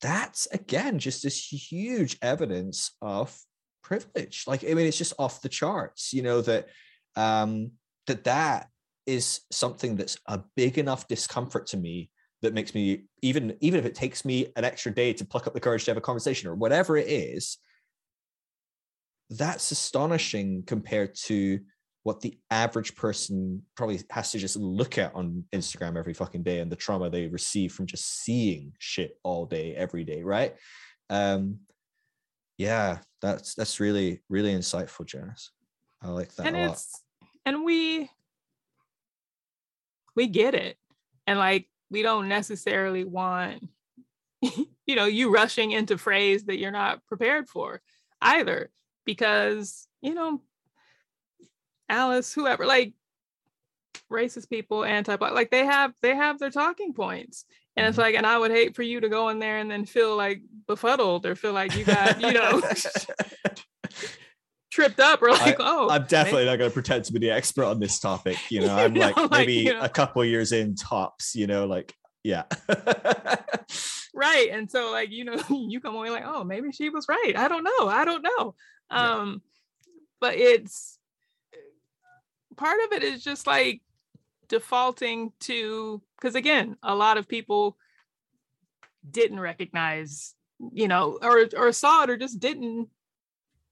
that's 0.00 0.46
again 0.46 0.98
just 0.98 1.22
this 1.22 1.46
huge 1.46 2.18
evidence 2.20 2.96
of 3.00 3.36
privilege. 3.84 4.42
Like 4.48 4.64
i 4.64 4.74
mean 4.74 4.86
it's 4.86 4.98
just 4.98 5.14
off 5.20 5.40
the 5.40 5.48
charts 5.48 6.12
you 6.12 6.22
know 6.22 6.40
that 6.40 6.66
um 7.14 7.70
that 8.08 8.24
that 8.24 8.66
is 9.06 9.40
something 9.52 9.94
that's 9.94 10.18
a 10.26 10.40
big 10.56 10.78
enough 10.78 11.06
discomfort 11.06 11.68
to 11.68 11.76
me 11.76 12.10
that 12.42 12.54
makes 12.54 12.74
me 12.74 13.04
even 13.22 13.56
even 13.60 13.78
if 13.80 13.86
it 13.86 13.94
takes 13.94 14.24
me 14.24 14.52
an 14.56 14.64
extra 14.64 14.92
day 14.94 15.12
to 15.12 15.24
pluck 15.24 15.46
up 15.46 15.54
the 15.54 15.60
courage 15.60 15.84
to 15.84 15.90
have 15.90 15.96
a 15.96 16.02
conversation 16.02 16.48
or 16.48 16.54
whatever 16.54 16.96
it 16.96 17.08
is 17.08 17.58
that's 19.30 19.70
astonishing 19.70 20.62
compared 20.66 21.14
to 21.14 21.60
what 22.04 22.20
the 22.20 22.38
average 22.50 22.94
person 22.94 23.62
probably 23.76 24.00
has 24.10 24.32
to 24.32 24.38
just 24.38 24.56
look 24.56 24.96
at 24.96 25.14
on 25.14 25.44
Instagram 25.52 25.98
every 25.98 26.14
fucking 26.14 26.42
day 26.42 26.60
and 26.60 26.72
the 26.72 26.76
trauma 26.76 27.10
they 27.10 27.26
receive 27.26 27.72
from 27.72 27.86
just 27.86 28.22
seeing 28.22 28.72
shit 28.78 29.18
all 29.22 29.44
day 29.44 29.74
every 29.74 30.04
day 30.04 30.22
right? 30.22 30.54
Um 31.10 31.58
yeah 32.56 32.98
that's 33.20 33.54
that's 33.54 33.80
really 33.80 34.22
really 34.28 34.54
insightful 34.54 35.04
Janice. 35.04 35.50
I 36.00 36.08
like 36.08 36.32
that 36.36 36.46
and 36.46 36.56
it's 36.56 37.02
and 37.44 37.64
we 37.64 38.10
we 40.14 40.26
get 40.26 40.54
it. 40.54 40.76
And 41.26 41.38
like 41.38 41.66
we 41.90 42.02
don't 42.02 42.28
necessarily 42.28 43.04
want 43.04 43.68
you 44.42 44.96
know 44.96 45.06
you 45.06 45.32
rushing 45.32 45.72
into 45.72 45.98
phrase 45.98 46.44
that 46.44 46.58
you're 46.58 46.70
not 46.70 47.04
prepared 47.06 47.48
for 47.48 47.80
either 48.20 48.70
because 49.04 49.86
you 50.00 50.14
know 50.14 50.40
alice 51.88 52.32
whoever 52.32 52.66
like 52.66 52.92
racist 54.10 54.48
people 54.48 54.84
anti 54.84 55.16
black, 55.16 55.32
like 55.32 55.50
they 55.50 55.64
have 55.64 55.92
they 56.02 56.14
have 56.14 56.38
their 56.38 56.50
talking 56.50 56.94
points 56.94 57.44
and 57.76 57.86
it's 57.86 57.94
mm-hmm. 57.94 58.02
like 58.02 58.14
and 58.14 58.26
i 58.26 58.38
would 58.38 58.50
hate 58.50 58.74
for 58.74 58.82
you 58.82 59.00
to 59.00 59.08
go 59.08 59.28
in 59.28 59.38
there 59.38 59.58
and 59.58 59.70
then 59.70 59.84
feel 59.84 60.16
like 60.16 60.40
befuddled 60.66 61.26
or 61.26 61.34
feel 61.34 61.52
like 61.52 61.74
you 61.74 61.84
got 61.84 62.20
you 62.20 62.32
know 62.32 62.62
tripped 64.78 65.00
up 65.00 65.20
or 65.22 65.30
like, 65.30 65.58
I, 65.60 65.64
oh, 65.64 65.88
I'm 65.90 66.04
definitely 66.04 66.44
not 66.44 66.56
going 66.56 66.70
to 66.70 66.74
pretend 66.74 67.04
to 67.04 67.12
be 67.12 67.18
the 67.18 67.30
expert 67.30 67.64
on 67.64 67.80
this 67.80 67.98
topic. 67.98 68.36
You 68.50 68.60
know, 68.60 68.76
I'm 68.76 68.94
you 68.96 69.00
know, 69.00 69.12
like, 69.16 69.30
maybe 69.30 69.54
you 69.54 69.72
know. 69.72 69.80
a 69.80 69.88
couple 69.88 70.24
years 70.24 70.52
in 70.52 70.76
tops, 70.76 71.34
you 71.34 71.46
know, 71.48 71.66
like, 71.66 71.94
yeah. 72.22 72.44
right. 74.14 74.48
And 74.52 74.70
so 74.70 74.92
like, 74.92 75.10
you 75.10 75.24
know, 75.24 75.40
you 75.50 75.80
come 75.80 75.96
away 75.96 76.10
like, 76.10 76.24
oh, 76.24 76.44
maybe 76.44 76.70
she 76.70 76.90
was 76.90 77.06
right. 77.08 77.34
I 77.36 77.48
don't 77.48 77.64
know. 77.64 77.88
I 77.88 78.04
don't 78.04 78.22
know. 78.22 78.54
Um, 78.90 79.42
yeah. 79.84 79.92
but 80.20 80.34
it's 80.36 80.98
part 82.56 82.78
of 82.86 82.92
it 82.92 83.02
is 83.02 83.22
just 83.22 83.46
like 83.46 83.82
defaulting 84.48 85.32
to 85.40 86.00
because 86.20 86.36
again, 86.36 86.76
a 86.82 86.94
lot 86.94 87.18
of 87.18 87.28
people 87.28 87.76
didn't 89.08 89.40
recognize, 89.40 90.34
you 90.72 90.86
know, 90.86 91.18
or 91.20 91.48
or 91.56 91.72
saw 91.72 92.04
it 92.04 92.10
or 92.10 92.16
just 92.16 92.38
didn't 92.38 92.88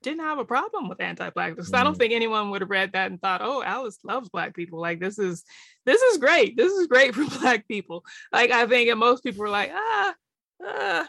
didn't 0.06 0.24
have 0.24 0.38
a 0.38 0.44
problem 0.44 0.88
with 0.88 1.00
anti-blackness. 1.00 1.70
Mm. 1.70 1.78
I 1.78 1.82
don't 1.82 1.94
mm. 1.94 1.98
think 1.98 2.12
anyone 2.12 2.50
would 2.50 2.60
have 2.60 2.70
read 2.70 2.92
that 2.92 3.10
and 3.10 3.20
thought, 3.20 3.42
"Oh, 3.42 3.62
Alice 3.62 3.98
loves 4.04 4.28
black 4.28 4.54
people. 4.54 4.80
Like 4.80 5.00
this 5.00 5.18
is 5.18 5.44
this 5.84 6.00
is 6.00 6.18
great. 6.18 6.56
This 6.56 6.72
is 6.72 6.86
great 6.86 7.14
for 7.16 7.24
black 7.40 7.66
people." 7.66 8.04
Like 8.32 8.52
I 8.52 8.66
think 8.66 8.88
and 8.88 9.00
most 9.00 9.24
people 9.24 9.40
were 9.40 9.50
like, 9.50 9.72
"Ah, 9.74 10.14
ah, 10.62 11.08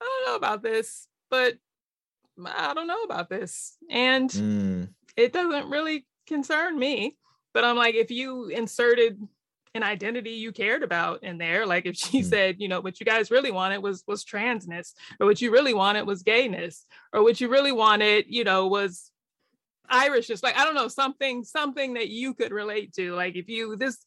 I 0.00 0.04
don't 0.04 0.26
know 0.26 0.34
about 0.34 0.62
this, 0.62 1.06
but 1.30 1.54
I 2.44 2.74
don't 2.74 2.88
know 2.88 3.04
about 3.04 3.30
this." 3.30 3.76
And 3.88 4.30
mm. 4.30 4.88
it 5.16 5.32
doesn't 5.32 5.70
really 5.70 6.06
concern 6.26 6.76
me. 6.76 7.16
But 7.54 7.64
I'm 7.64 7.76
like, 7.76 7.94
if 7.94 8.10
you 8.10 8.48
inserted 8.48 9.18
an 9.76 9.82
identity 9.82 10.30
you 10.30 10.52
cared 10.52 10.82
about 10.82 11.22
in 11.22 11.38
there. 11.38 11.66
Like 11.66 11.86
if 11.86 11.96
she 11.96 12.20
mm. 12.20 12.24
said, 12.24 12.56
you 12.58 12.68
know, 12.68 12.80
what 12.80 12.98
you 13.00 13.06
guys 13.06 13.30
really 13.30 13.50
wanted 13.50 13.82
was 13.82 14.02
was 14.06 14.24
transness, 14.24 14.92
or 15.20 15.26
what 15.26 15.40
you 15.40 15.50
really 15.52 15.74
wanted 15.74 16.06
was 16.06 16.22
gayness, 16.22 16.86
or 17.12 17.22
what 17.22 17.40
you 17.40 17.48
really 17.48 17.72
wanted, 17.72 18.26
you 18.28 18.44
know, 18.44 18.66
was 18.66 19.10
Irish. 19.88 20.26
Just 20.26 20.42
like 20.42 20.56
I 20.56 20.64
don't 20.64 20.74
know, 20.74 20.88
something 20.88 21.44
something 21.44 21.94
that 21.94 22.08
you 22.08 22.34
could 22.34 22.52
relate 22.52 22.94
to. 22.94 23.14
Like 23.14 23.36
if 23.36 23.48
you 23.48 23.76
this 23.76 24.04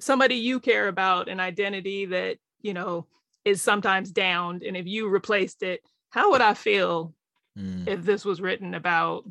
somebody 0.00 0.36
you 0.36 0.60
care 0.60 0.88
about, 0.88 1.28
an 1.28 1.40
identity 1.40 2.06
that 2.06 2.38
you 2.62 2.74
know 2.74 3.06
is 3.44 3.60
sometimes 3.60 4.10
downed, 4.10 4.62
and 4.62 4.76
if 4.76 4.86
you 4.86 5.08
replaced 5.08 5.62
it, 5.62 5.82
how 6.10 6.30
would 6.30 6.40
I 6.40 6.54
feel 6.54 7.14
mm. 7.58 7.86
if 7.86 8.02
this 8.02 8.24
was 8.24 8.40
written 8.40 8.74
about, 8.74 9.24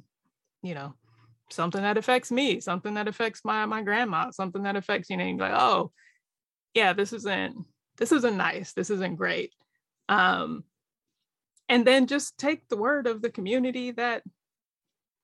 you 0.62 0.74
know, 0.74 0.94
something 1.52 1.82
that 1.82 1.98
affects 1.98 2.32
me, 2.32 2.60
something 2.60 2.94
that 2.96 3.08
affects 3.08 3.42
my 3.44 3.66
my 3.66 3.82
grandma, 3.82 4.32
something 4.32 4.64
that 4.64 4.76
affects 4.76 5.10
you 5.10 5.18
know, 5.18 5.26
you're 5.26 5.38
like 5.38 5.54
oh, 5.54 5.92
yeah, 6.74 6.94
this 6.94 7.14
isn't 7.14 7.66
this 7.98 8.12
isn't 8.12 8.38
nice, 8.38 8.74
this 8.74 8.90
isn't 8.90 9.16
great, 9.16 9.54
um, 10.08 10.64
and 11.68 11.86
then 11.86 12.08
just 12.08 12.38
take 12.38 12.68
the 12.68 12.78
word 12.78 13.08
of 13.08 13.22
the 13.22 13.30
community 13.30 13.92
that 13.92 14.24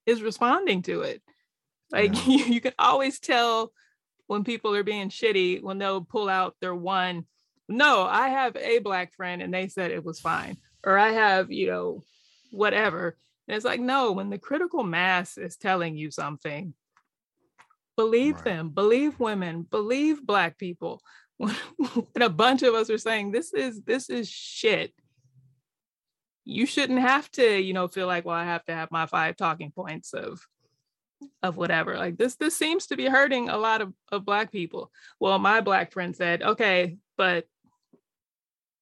is 0.05 0.21
responding 0.21 0.81
to 0.83 1.01
it. 1.01 1.21
Like 1.91 2.13
yeah. 2.27 2.33
you, 2.33 2.45
you 2.55 2.61
can 2.61 2.73
always 2.77 3.19
tell 3.19 3.71
when 4.27 4.43
people 4.43 4.75
are 4.75 4.83
being 4.83 5.09
shitty 5.09 5.61
when 5.61 5.77
they'll 5.77 6.03
pull 6.03 6.29
out 6.29 6.55
their 6.59 6.75
one. 6.75 7.25
No, 7.67 8.03
I 8.03 8.29
have 8.29 8.55
a 8.55 8.79
black 8.79 9.13
friend 9.15 9.41
and 9.41 9.53
they 9.53 9.67
said 9.67 9.91
it 9.91 10.03
was 10.03 10.19
fine, 10.19 10.57
or 10.83 10.97
I 10.97 11.11
have 11.11 11.51
you 11.51 11.67
know 11.67 12.03
whatever 12.51 13.17
and 13.47 13.55
it's 13.55 13.65
like, 13.65 13.79
no, 13.79 14.11
when 14.11 14.29
the 14.29 14.37
critical 14.37 14.83
mass 14.83 15.37
is 15.37 15.57
telling 15.57 15.95
you 15.95 16.09
something, 16.09 16.73
believe 17.95 18.35
right. 18.35 18.45
them, 18.45 18.69
believe 18.69 19.19
women, 19.19 19.63
believe 19.63 20.25
black 20.25 20.57
people. 20.57 21.01
When, 21.37 21.53
a 22.21 22.29
bunch 22.29 22.63
of 22.63 22.73
us 22.75 22.89
are 22.89 22.97
saying 22.97 23.33
this 23.33 23.53
is 23.53 23.81
this 23.81 24.09
is 24.09 24.29
shit. 24.29 24.93
You 26.45 26.65
shouldn't 26.65 26.99
have 26.99 27.29
to, 27.31 27.59
you 27.59 27.73
know, 27.73 27.89
feel 27.89 28.07
like, 28.07 28.23
well, 28.23 28.37
I 28.37 28.45
have 28.45 28.63
to 28.65 28.73
have 28.73 28.89
my 28.89 29.05
five 29.05 29.35
talking 29.35 29.71
points 29.71 30.13
of 30.13 30.39
of 31.43 31.57
whatever. 31.57 31.97
Like 31.97 32.17
this, 32.17 32.35
this 32.35 32.55
seems 32.55 32.87
to 32.87 32.95
be 32.95 33.07
hurting 33.07 33.49
a 33.49 33.57
lot 33.57 33.81
of, 33.81 33.93
of 34.13 34.23
black 34.23 34.51
people. 34.51 34.91
Well, 35.19 35.37
my 35.39 35.59
black 35.59 35.91
friend 35.91 36.15
said, 36.15 36.41
okay, 36.41 36.97
but 37.17 37.45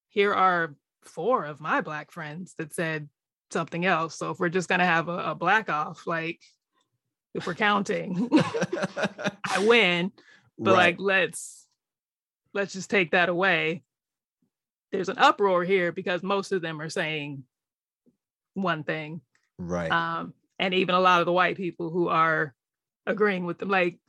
here 0.09 0.33
are 0.33 0.75
four 1.03 1.45
of 1.45 1.59
my 1.59 1.81
black 1.81 2.11
friends 2.11 2.53
that 2.57 2.73
said 2.73 3.09
something 3.53 3.85
else. 3.85 4.15
So 4.15 4.31
if 4.31 4.39
we're 4.39 4.49
just 4.49 4.69
gonna 4.69 4.85
have 4.85 5.07
a, 5.07 5.31
a 5.31 5.35
black 5.35 5.69
off, 5.69 6.05
like 6.05 6.41
if 7.33 7.47
we're 7.47 7.53
counting, 7.53 8.29
I 9.49 9.65
win. 9.65 10.11
But 10.57 10.71
right. 10.71 10.77
like 10.77 10.95
let's 10.99 11.65
let's 12.53 12.73
just 12.73 12.89
take 12.89 13.11
that 13.11 13.29
away. 13.29 13.83
There's 14.91 15.09
an 15.09 15.17
uproar 15.17 15.63
here 15.63 15.91
because 15.91 16.21
most 16.21 16.51
of 16.51 16.61
them 16.61 16.81
are 16.81 16.89
saying 16.89 17.43
one 18.53 18.83
thing. 18.83 19.21
Right. 19.57 19.91
Um, 19.91 20.33
and 20.59 20.73
even 20.73 20.95
a 20.95 20.99
lot 20.99 21.19
of 21.19 21.25
the 21.25 21.33
white 21.33 21.57
people 21.57 21.89
who 21.89 22.07
are 22.09 22.53
agreeing 23.05 23.45
with 23.45 23.57
them 23.57 23.69
like 23.69 23.99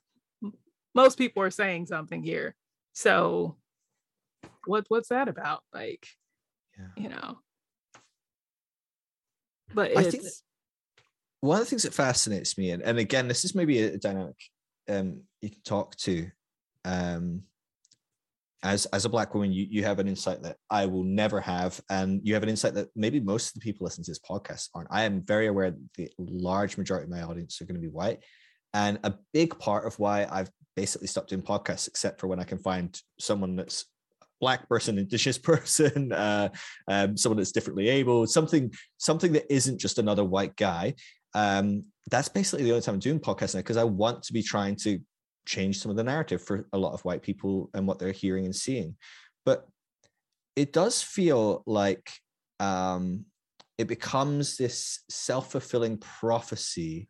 most 0.94 1.18
people 1.18 1.42
are 1.42 1.50
saying 1.50 1.86
something 1.86 2.22
here 2.22 2.54
so 2.92 3.56
what 4.66 4.84
what's 4.88 5.08
that 5.08 5.28
about 5.28 5.62
like 5.72 6.06
yeah. 6.78 7.02
you 7.02 7.08
know 7.08 7.38
but 9.72 9.96
I 9.96 10.10
think 10.10 10.24
one 11.44 11.58
of 11.58 11.64
the 11.64 11.70
things 11.70 11.82
that 11.82 11.92
fascinates 11.94 12.56
me 12.56 12.70
and, 12.70 12.82
and 12.82 12.98
again 12.98 13.28
this 13.28 13.44
is 13.44 13.54
maybe 13.54 13.82
a 13.82 13.98
dynamic 13.98 14.36
um 14.88 15.20
you 15.42 15.50
can 15.50 15.60
talk 15.62 15.94
to 15.96 16.26
um 16.86 17.42
as 18.62 18.86
as 18.86 19.04
a 19.04 19.10
black 19.10 19.34
woman 19.34 19.52
you, 19.52 19.66
you 19.68 19.84
have 19.84 19.98
an 19.98 20.08
insight 20.08 20.42
that 20.42 20.56
i 20.70 20.86
will 20.86 21.04
never 21.04 21.40
have 21.40 21.80
and 21.90 22.20
you 22.24 22.32
have 22.32 22.42
an 22.42 22.48
insight 22.48 22.72
that 22.72 22.88
maybe 22.96 23.20
most 23.20 23.48
of 23.48 23.54
the 23.54 23.60
people 23.60 23.84
listening 23.84 24.04
to 24.04 24.10
this 24.10 24.18
podcast 24.18 24.70
aren't. 24.74 24.88
I 24.90 25.04
am 25.04 25.22
very 25.22 25.48
aware 25.48 25.70
that 25.70 25.80
the 25.96 26.10
large 26.18 26.78
majority 26.78 27.04
of 27.04 27.10
my 27.10 27.22
audience 27.22 27.60
are 27.60 27.66
going 27.66 27.76
to 27.76 27.80
be 27.80 27.88
white 27.88 28.20
and 28.72 28.98
a 29.04 29.14
big 29.34 29.58
part 29.58 29.86
of 29.86 29.98
why 29.98 30.26
i've 30.30 30.50
basically 30.76 31.06
stopped 31.06 31.28
doing 31.28 31.42
podcasts 31.42 31.88
except 31.88 32.20
for 32.20 32.26
when 32.26 32.40
i 32.40 32.44
can 32.44 32.58
find 32.58 33.00
someone 33.20 33.54
that's 33.54 33.84
black 34.40 34.68
person 34.68 34.98
indigenous 34.98 35.38
person 35.52 36.12
uh, 36.12 36.48
um, 36.88 37.16
someone 37.16 37.36
that's 37.36 37.52
differently 37.52 37.88
able 37.88 38.26
something 38.26 38.72
something 38.98 39.32
that 39.32 39.52
isn't 39.52 39.80
just 39.80 39.98
another 39.98 40.24
white 40.24 40.56
guy 40.56 40.94
um, 41.34 41.82
that's 42.10 42.28
basically 42.28 42.64
the 42.64 42.70
only 42.70 42.82
time 42.82 42.94
i'm 42.94 43.00
doing 43.00 43.20
podcasts 43.20 43.54
now 43.54 43.60
because 43.60 43.76
i 43.76 43.84
want 43.84 44.22
to 44.22 44.32
be 44.32 44.42
trying 44.42 44.76
to 44.76 45.00
change 45.46 45.78
some 45.78 45.90
of 45.90 45.96
the 45.96 46.04
narrative 46.04 46.42
for 46.42 46.66
a 46.72 46.78
lot 46.78 46.94
of 46.94 47.04
white 47.04 47.22
people 47.22 47.70
and 47.74 47.86
what 47.86 47.98
they're 47.98 48.12
hearing 48.12 48.44
and 48.44 48.56
seeing. 48.56 48.96
But 49.44 49.66
it 50.56 50.72
does 50.72 51.02
feel 51.02 51.62
like 51.66 52.10
um, 52.60 53.26
it 53.78 53.88
becomes 53.88 54.56
this 54.56 55.00
self 55.10 55.52
fulfilling 55.52 55.98
prophecy 55.98 57.08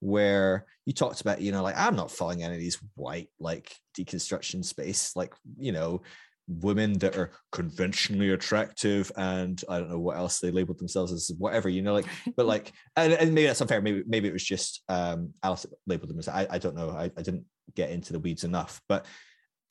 where 0.00 0.66
you 0.86 0.92
talked 0.92 1.20
about, 1.20 1.40
you 1.40 1.52
know, 1.52 1.62
like 1.62 1.76
I'm 1.76 1.96
not 1.96 2.10
following 2.10 2.42
any 2.42 2.54
of 2.54 2.60
these 2.60 2.78
white 2.94 3.28
like 3.38 3.72
deconstruction 3.98 4.64
space, 4.64 5.14
like, 5.14 5.34
you 5.58 5.72
know, 5.72 6.02
women 6.50 6.98
that 6.98 7.16
are 7.16 7.30
conventionally 7.52 8.30
attractive 8.30 9.12
and 9.16 9.62
I 9.68 9.78
don't 9.78 9.90
know 9.90 9.98
what 10.00 10.16
else 10.16 10.40
they 10.40 10.50
labeled 10.50 10.78
themselves 10.78 11.12
as 11.12 11.30
whatever, 11.38 11.68
you 11.68 11.82
know, 11.82 11.94
like 11.94 12.06
but 12.36 12.46
like 12.54 12.72
and, 12.96 13.12
and 13.12 13.32
maybe 13.32 13.46
that's 13.46 13.60
unfair. 13.60 13.80
Maybe 13.80 14.02
maybe 14.06 14.28
it 14.28 14.32
was 14.32 14.44
just 14.44 14.82
um 14.88 15.32
Alice 15.42 15.66
labeled 15.86 16.10
them 16.10 16.18
as 16.18 16.28
I, 16.28 16.46
I 16.50 16.58
don't 16.58 16.74
know. 16.76 16.90
I, 16.90 17.04
I 17.16 17.22
didn't 17.22 17.44
get 17.74 17.90
into 17.90 18.12
the 18.12 18.18
weeds 18.18 18.44
enough. 18.44 18.80
But 18.88 19.06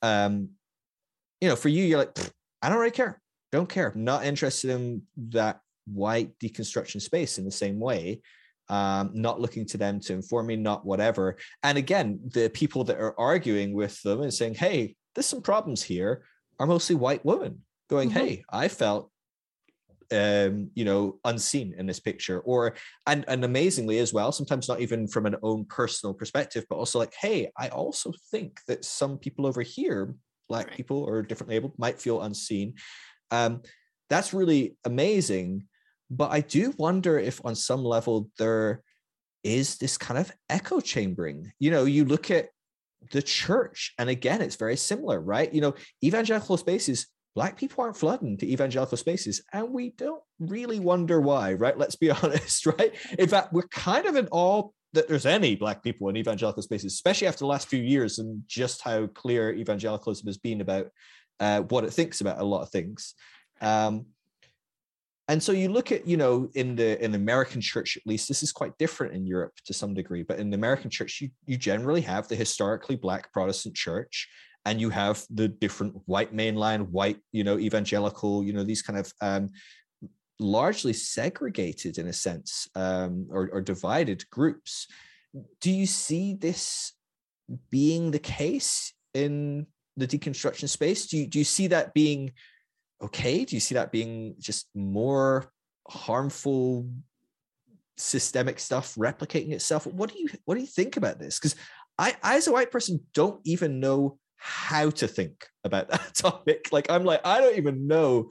um, 0.02 0.50
you 1.40 1.48
know, 1.48 1.56
for 1.56 1.68
you, 1.68 1.84
you're 1.84 1.98
like, 1.98 2.18
I 2.62 2.68
don't 2.68 2.78
really 2.78 2.90
care. 2.90 3.20
Don't 3.52 3.68
care. 3.68 3.92
I'm 3.94 4.04
not 4.04 4.24
interested 4.24 4.70
in 4.70 5.02
that 5.30 5.60
white 5.86 6.38
deconstruction 6.38 7.00
space 7.00 7.38
in 7.38 7.44
the 7.44 7.50
same 7.50 7.80
way. 7.80 8.20
Um, 8.68 9.10
not 9.14 9.40
looking 9.40 9.66
to 9.66 9.78
them 9.78 9.98
to 10.00 10.12
inform 10.12 10.46
me, 10.46 10.56
not 10.56 10.86
whatever. 10.86 11.36
And 11.64 11.76
again, 11.76 12.20
the 12.32 12.48
people 12.50 12.84
that 12.84 12.98
are 12.98 13.18
arguing 13.18 13.74
with 13.74 14.00
them 14.02 14.20
and 14.22 14.32
saying, 14.32 14.54
hey, 14.54 14.94
there's 15.14 15.26
some 15.26 15.42
problems 15.42 15.82
here 15.82 16.22
are 16.60 16.66
mostly 16.66 16.94
white 16.94 17.24
women 17.24 17.62
going, 17.88 18.10
mm-hmm. 18.10 18.18
hey, 18.18 18.44
I 18.48 18.68
felt 18.68 19.10
um, 20.12 20.70
you 20.74 20.84
know, 20.84 21.18
unseen 21.24 21.74
in 21.78 21.86
this 21.86 22.00
picture, 22.00 22.40
or 22.40 22.74
and 23.06 23.24
and 23.28 23.44
amazingly 23.44 23.98
as 23.98 24.12
well, 24.12 24.32
sometimes 24.32 24.68
not 24.68 24.80
even 24.80 25.06
from 25.06 25.26
an 25.26 25.36
own 25.42 25.64
personal 25.66 26.14
perspective, 26.14 26.66
but 26.68 26.76
also 26.76 26.98
like, 26.98 27.14
hey, 27.14 27.50
I 27.56 27.68
also 27.68 28.12
think 28.30 28.60
that 28.66 28.84
some 28.84 29.18
people 29.18 29.46
over 29.46 29.62
here, 29.62 30.14
black 30.48 30.68
right. 30.68 30.76
people 30.76 31.04
or 31.04 31.22
differently 31.22 31.56
able, 31.56 31.74
might 31.78 32.00
feel 32.00 32.22
unseen. 32.22 32.74
Um, 33.30 33.62
that's 34.08 34.34
really 34.34 34.76
amazing. 34.84 35.68
But 36.10 36.32
I 36.32 36.40
do 36.40 36.74
wonder 36.76 37.16
if 37.18 37.40
on 37.44 37.54
some 37.54 37.84
level 37.84 38.30
there 38.36 38.82
is 39.44 39.78
this 39.78 39.96
kind 39.96 40.18
of 40.18 40.32
echo 40.48 40.80
chambering. 40.80 41.52
You 41.60 41.70
know, 41.70 41.84
you 41.84 42.04
look 42.04 42.32
at 42.32 42.48
the 43.12 43.22
church, 43.22 43.94
and 43.98 44.08
again, 44.08 44.40
it's 44.40 44.56
very 44.56 44.76
similar, 44.76 45.20
right? 45.20 45.52
You 45.52 45.60
know, 45.60 45.74
evangelical 46.02 46.56
spaces 46.56 47.06
black 47.34 47.56
people 47.56 47.82
aren't 47.82 47.96
flooding 47.96 48.36
to 48.38 48.50
evangelical 48.50 48.98
spaces. 48.98 49.42
And 49.52 49.72
we 49.72 49.90
don't 49.90 50.22
really 50.38 50.80
wonder 50.80 51.20
why 51.20 51.52
right? 51.54 51.78
Let's 51.78 51.96
be 51.96 52.10
honest 52.22 52.66
right? 52.66 52.94
In 53.18 53.28
fact 53.28 53.52
we're 53.52 53.68
kind 53.68 54.06
of 54.06 54.16
in 54.16 54.28
awe 54.30 54.68
that 54.92 55.08
there's 55.08 55.26
any 55.26 55.54
black 55.54 55.82
people 55.82 56.08
in 56.08 56.16
evangelical 56.16 56.62
spaces 56.62 56.92
especially 56.92 57.28
after 57.28 57.40
the 57.40 57.46
last 57.46 57.68
few 57.68 57.82
years 57.82 58.18
and 58.18 58.42
just 58.46 58.82
how 58.82 59.06
clear 59.06 59.52
evangelicalism 59.52 60.26
has 60.26 60.38
been 60.38 60.60
about 60.60 60.88
uh, 61.38 61.62
what 61.62 61.84
it 61.84 61.92
thinks 61.92 62.20
about 62.20 62.40
a 62.40 62.44
lot 62.44 62.62
of 62.62 62.70
things. 62.70 63.14
Um, 63.60 64.06
and 65.30 65.42
so 65.42 65.52
you 65.52 65.68
look 65.68 65.92
at 65.92 66.06
you 66.06 66.16
know 66.16 66.50
in 66.54 66.76
the 66.76 67.02
in 67.02 67.12
the 67.12 67.18
american 67.18 67.60
church 67.60 67.96
at 67.96 68.06
least 68.06 68.28
this 68.28 68.42
is 68.42 68.52
quite 68.52 68.76
different 68.78 69.14
in 69.14 69.26
europe 69.26 69.52
to 69.64 69.72
some 69.72 69.94
degree 69.94 70.22
but 70.22 70.38
in 70.38 70.50
the 70.50 70.56
american 70.56 70.90
church 70.90 71.20
you, 71.20 71.30
you 71.46 71.56
generally 71.56 72.00
have 72.00 72.28
the 72.28 72.36
historically 72.36 72.96
black 72.96 73.32
protestant 73.32 73.74
church 73.74 74.28
and 74.64 74.80
you 74.80 74.90
have 74.90 75.24
the 75.30 75.48
different 75.48 75.94
white 76.06 76.34
mainline, 76.34 76.88
white, 76.90 77.18
you 77.32 77.44
know, 77.44 77.58
evangelical, 77.58 78.44
you 78.44 78.52
know, 78.52 78.64
these 78.64 78.82
kind 78.82 78.98
of 78.98 79.12
um, 79.20 79.48
largely 80.38 80.92
segregated 80.92 81.98
in 81.98 82.08
a 82.08 82.12
sense 82.12 82.68
um, 82.74 83.26
or, 83.30 83.48
or 83.52 83.60
divided 83.60 84.28
groups. 84.30 84.86
Do 85.60 85.70
you 85.70 85.86
see 85.86 86.34
this 86.34 86.92
being 87.70 88.10
the 88.10 88.18
case 88.18 88.92
in 89.14 89.66
the 89.96 90.06
deconstruction 90.06 90.68
space? 90.68 91.06
Do 91.06 91.18
you, 91.18 91.26
do 91.26 91.38
you 91.38 91.44
see 91.44 91.68
that 91.68 91.94
being 91.94 92.32
okay? 93.02 93.44
Do 93.44 93.56
you 93.56 93.60
see 93.60 93.74
that 93.74 93.92
being 93.92 94.34
just 94.38 94.68
more 94.74 95.50
harmful 95.88 96.88
systemic 97.96 98.58
stuff 98.58 98.94
replicating 98.94 99.52
itself? 99.52 99.86
What 99.86 100.12
do 100.12 100.18
you 100.18 100.28
what 100.44 100.54
do 100.54 100.60
you 100.60 100.66
think 100.66 100.96
about 100.96 101.18
this? 101.18 101.38
Because 101.38 101.56
I, 101.98 102.16
I, 102.22 102.36
as 102.36 102.46
a 102.46 102.52
white 102.52 102.70
person, 102.70 103.00
don't 103.12 103.40
even 103.44 103.80
know 103.80 104.18
how 104.36 104.88
to 104.90 105.06
think 105.06 105.46
about 105.64 105.88
that 105.90 106.14
topic. 106.14 106.68
Like 106.72 106.90
I'm 106.90 107.04
like, 107.04 107.20
I 107.24 107.40
don't 107.40 107.58
even 107.58 107.86
know 107.86 108.30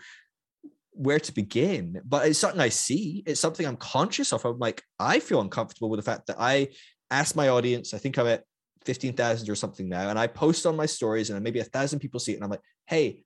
where 0.91 1.19
to 1.19 1.33
begin, 1.33 2.01
but 2.03 2.27
it's 2.27 2.39
something 2.39 2.59
I 2.59 2.69
see. 2.69 3.23
It's 3.25 3.39
something 3.39 3.65
I'm 3.65 3.77
conscious 3.77 4.33
of. 4.33 4.43
I'm 4.43 4.59
like, 4.59 4.83
I 4.99 5.19
feel 5.19 5.39
uncomfortable 5.39 5.89
with 5.89 5.99
the 5.99 6.03
fact 6.03 6.27
that 6.27 6.37
I 6.39 6.69
ask 7.11 7.35
my 7.35 7.49
audience, 7.49 7.93
I 7.93 7.99
think 7.99 8.17
I'm 8.17 8.27
at 8.27 8.43
15,000 8.85 9.49
or 9.49 9.55
something 9.55 9.87
now, 9.87 10.09
and 10.09 10.19
I 10.19 10.27
post 10.27 10.65
on 10.65 10.75
my 10.75 10.85
stories 10.85 11.29
and 11.29 11.41
maybe 11.43 11.59
a 11.59 11.63
thousand 11.63 11.99
people 11.99 12.19
see 12.19 12.33
it. 12.33 12.35
And 12.35 12.43
I'm 12.43 12.49
like, 12.49 12.61
hey, 12.87 13.23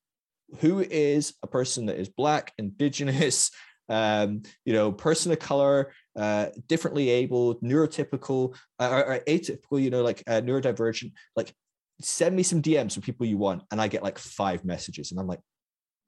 who 0.60 0.80
is 0.80 1.34
a 1.44 1.48
person 1.48 1.88
that 1.88 2.00
is 2.00 2.10
black, 2.10 2.54
indigenous, 2.58 3.52
um, 3.90 4.44
you 4.66 4.74
know, 4.74 4.92
person 4.92 5.32
of 5.32 5.40
color, 5.40 5.92
uh, 6.18 6.48
differently 6.68 7.10
able, 7.10 7.56
neurotypical, 7.60 8.56
uh, 8.80 8.90
or, 8.90 9.06
or, 9.06 9.20
atypical, 9.28 9.82
you 9.82 9.90
know, 9.90 10.04
like 10.04 10.24
uh, 10.28 10.42
neurodivergent, 10.42 11.12
like 11.36 11.54
send 12.02 12.36
me 12.36 12.44
some 12.44 12.62
DMs 12.62 12.94
from 12.94 13.04
people 13.04 13.26
you 13.26 13.38
want. 13.38 13.64
And 13.72 13.82
I 13.82 13.88
get 13.88 14.04
like 14.04 14.18
five 14.18 14.64
messages. 14.64 15.12
And 15.12 15.20
I'm 15.20 15.28
like, 15.28 15.42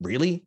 really? 0.00 0.46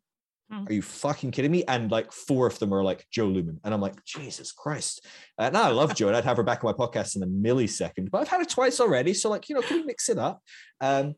Hmm. 0.50 0.66
Are 0.66 0.72
you 0.72 0.82
fucking 0.82 1.30
kidding 1.30 1.52
me? 1.52 1.64
And 1.68 1.90
like 1.90 2.12
four 2.12 2.46
of 2.46 2.58
them 2.58 2.74
are 2.74 2.82
like 2.82 3.06
Jo 3.10 3.28
Luehmann. 3.28 3.58
And 3.64 3.72
I'm 3.72 3.80
like, 3.80 4.04
Jesus 4.04 4.50
Christ. 4.50 5.06
And 5.38 5.56
I 5.56 5.68
love 5.68 5.94
Jo 5.94 6.08
and 6.08 6.16
I'd 6.16 6.24
have 6.24 6.36
her 6.36 6.42
back 6.42 6.64
on 6.64 6.74
my 6.76 6.86
podcast 6.86 7.16
in 7.16 7.22
a 7.22 7.26
millisecond, 7.26 8.10
but 8.10 8.20
I've 8.20 8.28
had 8.28 8.40
it 8.40 8.48
twice 8.48 8.80
already. 8.80 9.14
So, 9.14 9.30
like, 9.30 9.48
you 9.48 9.54
know, 9.54 9.62
can 9.62 9.78
we 9.78 9.84
mix 9.84 10.08
it 10.08 10.18
up? 10.18 10.42
Um, 10.80 11.14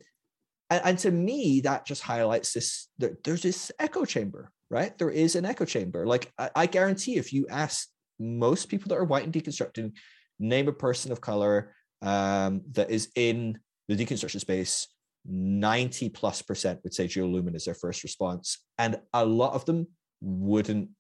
and, 0.73 0.83
and 0.85 0.99
to 1.01 1.11
me, 1.11 1.61
that 1.63 1.87
just 1.87 2.03
highlights 2.03 2.53
this 2.53 2.89
there, 2.99 3.17
there's 3.25 3.43
this 3.43 3.73
echo 3.79 4.05
chamber, 4.05 4.51
right? 4.71 4.97
There 4.99 5.11
is 5.11 5.37
an 5.37 5.45
echo 5.45 5.65
chamber. 5.65 6.07
Like, 6.07 6.33
I, 6.39 6.51
I 6.55 6.67
guarantee 6.67 7.17
if 7.17 7.33
you 7.33 7.47
ask 7.51 7.89
most 8.19 8.69
people 8.69 8.89
that 8.89 8.99
are 8.99 9.05
white 9.05 9.25
and 9.25 9.33
deconstructing, 9.33 9.93
name 10.39 10.69
a 10.69 10.73
person 10.73 11.13
of 11.13 11.21
color 11.21 11.75
um, 12.01 12.63
that 12.73 12.91
is 12.91 13.11
in 13.15 13.59
the 13.89 13.97
deconstruction 13.97 14.41
space, 14.41 14.89
90 15.25 16.09
plus 16.11 16.43
percent 16.43 16.81
would 16.83 16.95
say 16.95 17.07
Luehmann 17.07 17.55
is 17.55 17.65
their 17.65 17.75
first 17.75 18.03
response. 18.03 18.59
And 18.79 19.01
a 19.13 19.25
lot 19.25 19.55
of 19.55 19.65
them 19.65 19.89
wouldn't 20.21 20.91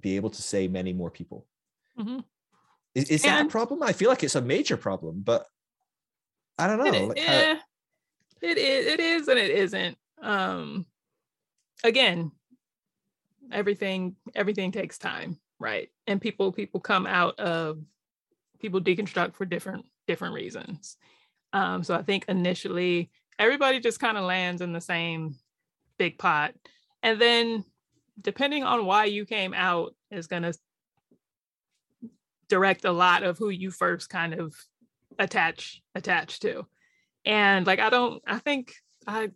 be 0.00 0.16
able 0.16 0.30
to 0.30 0.42
say 0.42 0.68
many 0.68 0.92
more 0.92 1.10
people. 1.10 1.46
Mm-hmm. 1.98 2.20
Is, 2.94 3.10
is 3.10 3.22
that 3.22 3.44
a 3.44 3.48
problem? 3.48 3.82
I 3.82 3.92
feel 3.92 4.08
like 4.08 4.24
it's 4.24 4.36
a 4.36 4.40
major 4.40 4.76
problem, 4.76 5.20
but 5.22 5.44
I 6.58 6.66
don't 6.66 6.78
know. 6.78 6.92
It, 6.92 7.08
like 7.08 7.18
yeah, 7.18 7.54
how... 7.54 7.60
it 8.42 8.58
is. 8.58 8.86
It 8.86 9.00
is, 9.00 9.28
and 9.28 9.38
it 9.38 9.50
isn't. 9.50 9.98
Um, 10.22 10.86
again, 11.84 12.32
everything 13.52 14.16
everything 14.34 14.72
takes 14.72 14.98
time, 14.98 15.38
right? 15.58 15.90
And 16.06 16.20
people 16.20 16.52
people 16.52 16.80
come 16.80 17.06
out 17.06 17.38
of 17.38 17.78
people 18.58 18.80
deconstruct 18.80 19.34
for 19.34 19.44
different 19.44 19.86
different 20.06 20.34
reasons. 20.34 20.96
Um, 21.52 21.82
so 21.82 21.94
I 21.94 22.02
think 22.02 22.24
initially 22.28 23.10
everybody 23.38 23.80
just 23.80 24.00
kind 24.00 24.18
of 24.18 24.24
lands 24.24 24.62
in 24.62 24.72
the 24.72 24.80
same 24.80 25.36
big 25.98 26.18
pot, 26.18 26.54
and 27.02 27.20
then 27.20 27.64
depending 28.20 28.64
on 28.64 28.86
why 28.86 29.04
you 29.04 29.24
came 29.24 29.54
out 29.54 29.94
is 30.10 30.26
going 30.26 30.42
to 30.42 30.54
direct 32.48 32.84
a 32.84 32.92
lot 32.92 33.22
of 33.22 33.38
who 33.38 33.50
you 33.50 33.70
first 33.70 34.08
kind 34.08 34.34
of 34.34 34.54
attach 35.18 35.82
attach 35.94 36.40
to 36.40 36.66
and 37.26 37.66
like 37.66 37.80
i 37.80 37.90
don't 37.90 38.22
i 38.26 38.38
think 38.38 38.72
i 39.06 39.30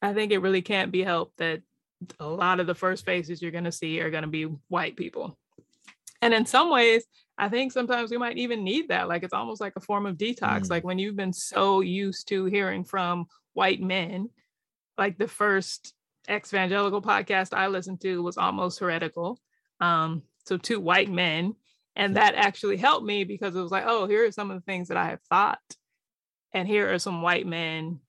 i 0.00 0.14
think 0.14 0.32
it 0.32 0.38
really 0.38 0.62
can't 0.62 0.92
be 0.92 1.02
helped 1.02 1.36
that 1.36 1.60
a 2.18 2.26
lot 2.26 2.60
of 2.60 2.66
the 2.66 2.74
first 2.74 3.04
faces 3.04 3.42
you're 3.42 3.50
going 3.50 3.64
to 3.64 3.72
see 3.72 4.00
are 4.00 4.10
going 4.10 4.22
to 4.22 4.28
be 4.28 4.44
white 4.68 4.96
people 4.96 5.36
and 6.22 6.32
in 6.32 6.46
some 6.46 6.70
ways 6.70 7.04
i 7.36 7.48
think 7.48 7.72
sometimes 7.72 8.10
we 8.10 8.16
might 8.16 8.38
even 8.38 8.64
need 8.64 8.88
that 8.88 9.08
like 9.08 9.22
it's 9.22 9.34
almost 9.34 9.60
like 9.60 9.74
a 9.76 9.80
form 9.80 10.06
of 10.06 10.16
detox 10.16 10.62
mm. 10.62 10.70
like 10.70 10.84
when 10.84 10.98
you've 10.98 11.16
been 11.16 11.32
so 11.32 11.80
used 11.80 12.28
to 12.28 12.46
hearing 12.46 12.84
from 12.84 13.26
white 13.52 13.82
men 13.82 14.30
like 14.96 15.18
the 15.18 15.28
first 15.28 15.92
ex-evangelical 16.28 17.02
podcast 17.02 17.52
i 17.52 17.66
listened 17.66 18.00
to 18.00 18.22
was 18.22 18.38
almost 18.38 18.78
heretical 18.78 19.38
um 19.80 20.22
so 20.46 20.56
two 20.56 20.80
white 20.80 21.10
men 21.10 21.54
and 21.96 22.16
that 22.16 22.34
actually 22.34 22.76
helped 22.76 23.04
me 23.04 23.24
because 23.24 23.54
it 23.54 23.60
was 23.60 23.72
like, 23.72 23.84
oh, 23.86 24.06
here 24.06 24.24
are 24.24 24.32
some 24.32 24.50
of 24.50 24.56
the 24.56 24.64
things 24.64 24.88
that 24.88 24.96
I 24.96 25.10
have 25.10 25.22
thought. 25.28 25.60
And 26.52 26.66
here 26.66 26.92
are 26.92 26.98
some 26.98 27.22
white 27.22 27.46
men 27.46 28.00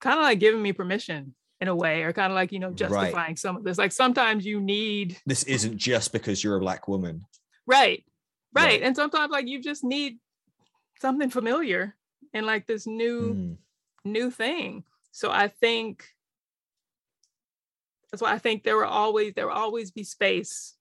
kind 0.00 0.18
of 0.18 0.24
like 0.24 0.40
giving 0.40 0.62
me 0.62 0.72
permission 0.72 1.34
in 1.60 1.68
a 1.68 1.76
way, 1.76 2.02
or 2.02 2.12
kind 2.12 2.32
of 2.32 2.34
like, 2.34 2.50
you 2.50 2.58
know, 2.58 2.72
justifying 2.72 3.14
right. 3.14 3.38
some 3.38 3.56
of 3.56 3.62
this. 3.62 3.78
Like 3.78 3.92
sometimes 3.92 4.44
you 4.44 4.60
need 4.60 5.18
this 5.26 5.44
isn't 5.44 5.76
just 5.76 6.12
because 6.12 6.42
you're 6.42 6.56
a 6.56 6.60
black 6.60 6.88
woman. 6.88 7.24
Right. 7.66 8.04
Right. 8.52 8.64
right. 8.64 8.82
And 8.82 8.96
sometimes 8.96 9.30
like 9.30 9.46
you 9.46 9.62
just 9.62 9.84
need 9.84 10.18
something 11.00 11.30
familiar 11.30 11.94
and 12.34 12.46
like 12.46 12.66
this 12.66 12.86
new 12.86 13.34
mm. 13.34 13.56
new 14.04 14.30
thing. 14.30 14.84
So 15.12 15.30
I 15.30 15.48
think 15.48 16.04
that's 18.10 18.22
why 18.22 18.32
I 18.32 18.38
think 18.38 18.62
there 18.62 18.76
will 18.76 18.84
always 18.84 19.34
there 19.34 19.46
will 19.46 19.54
always 19.54 19.90
be 19.90 20.04
space 20.04 20.74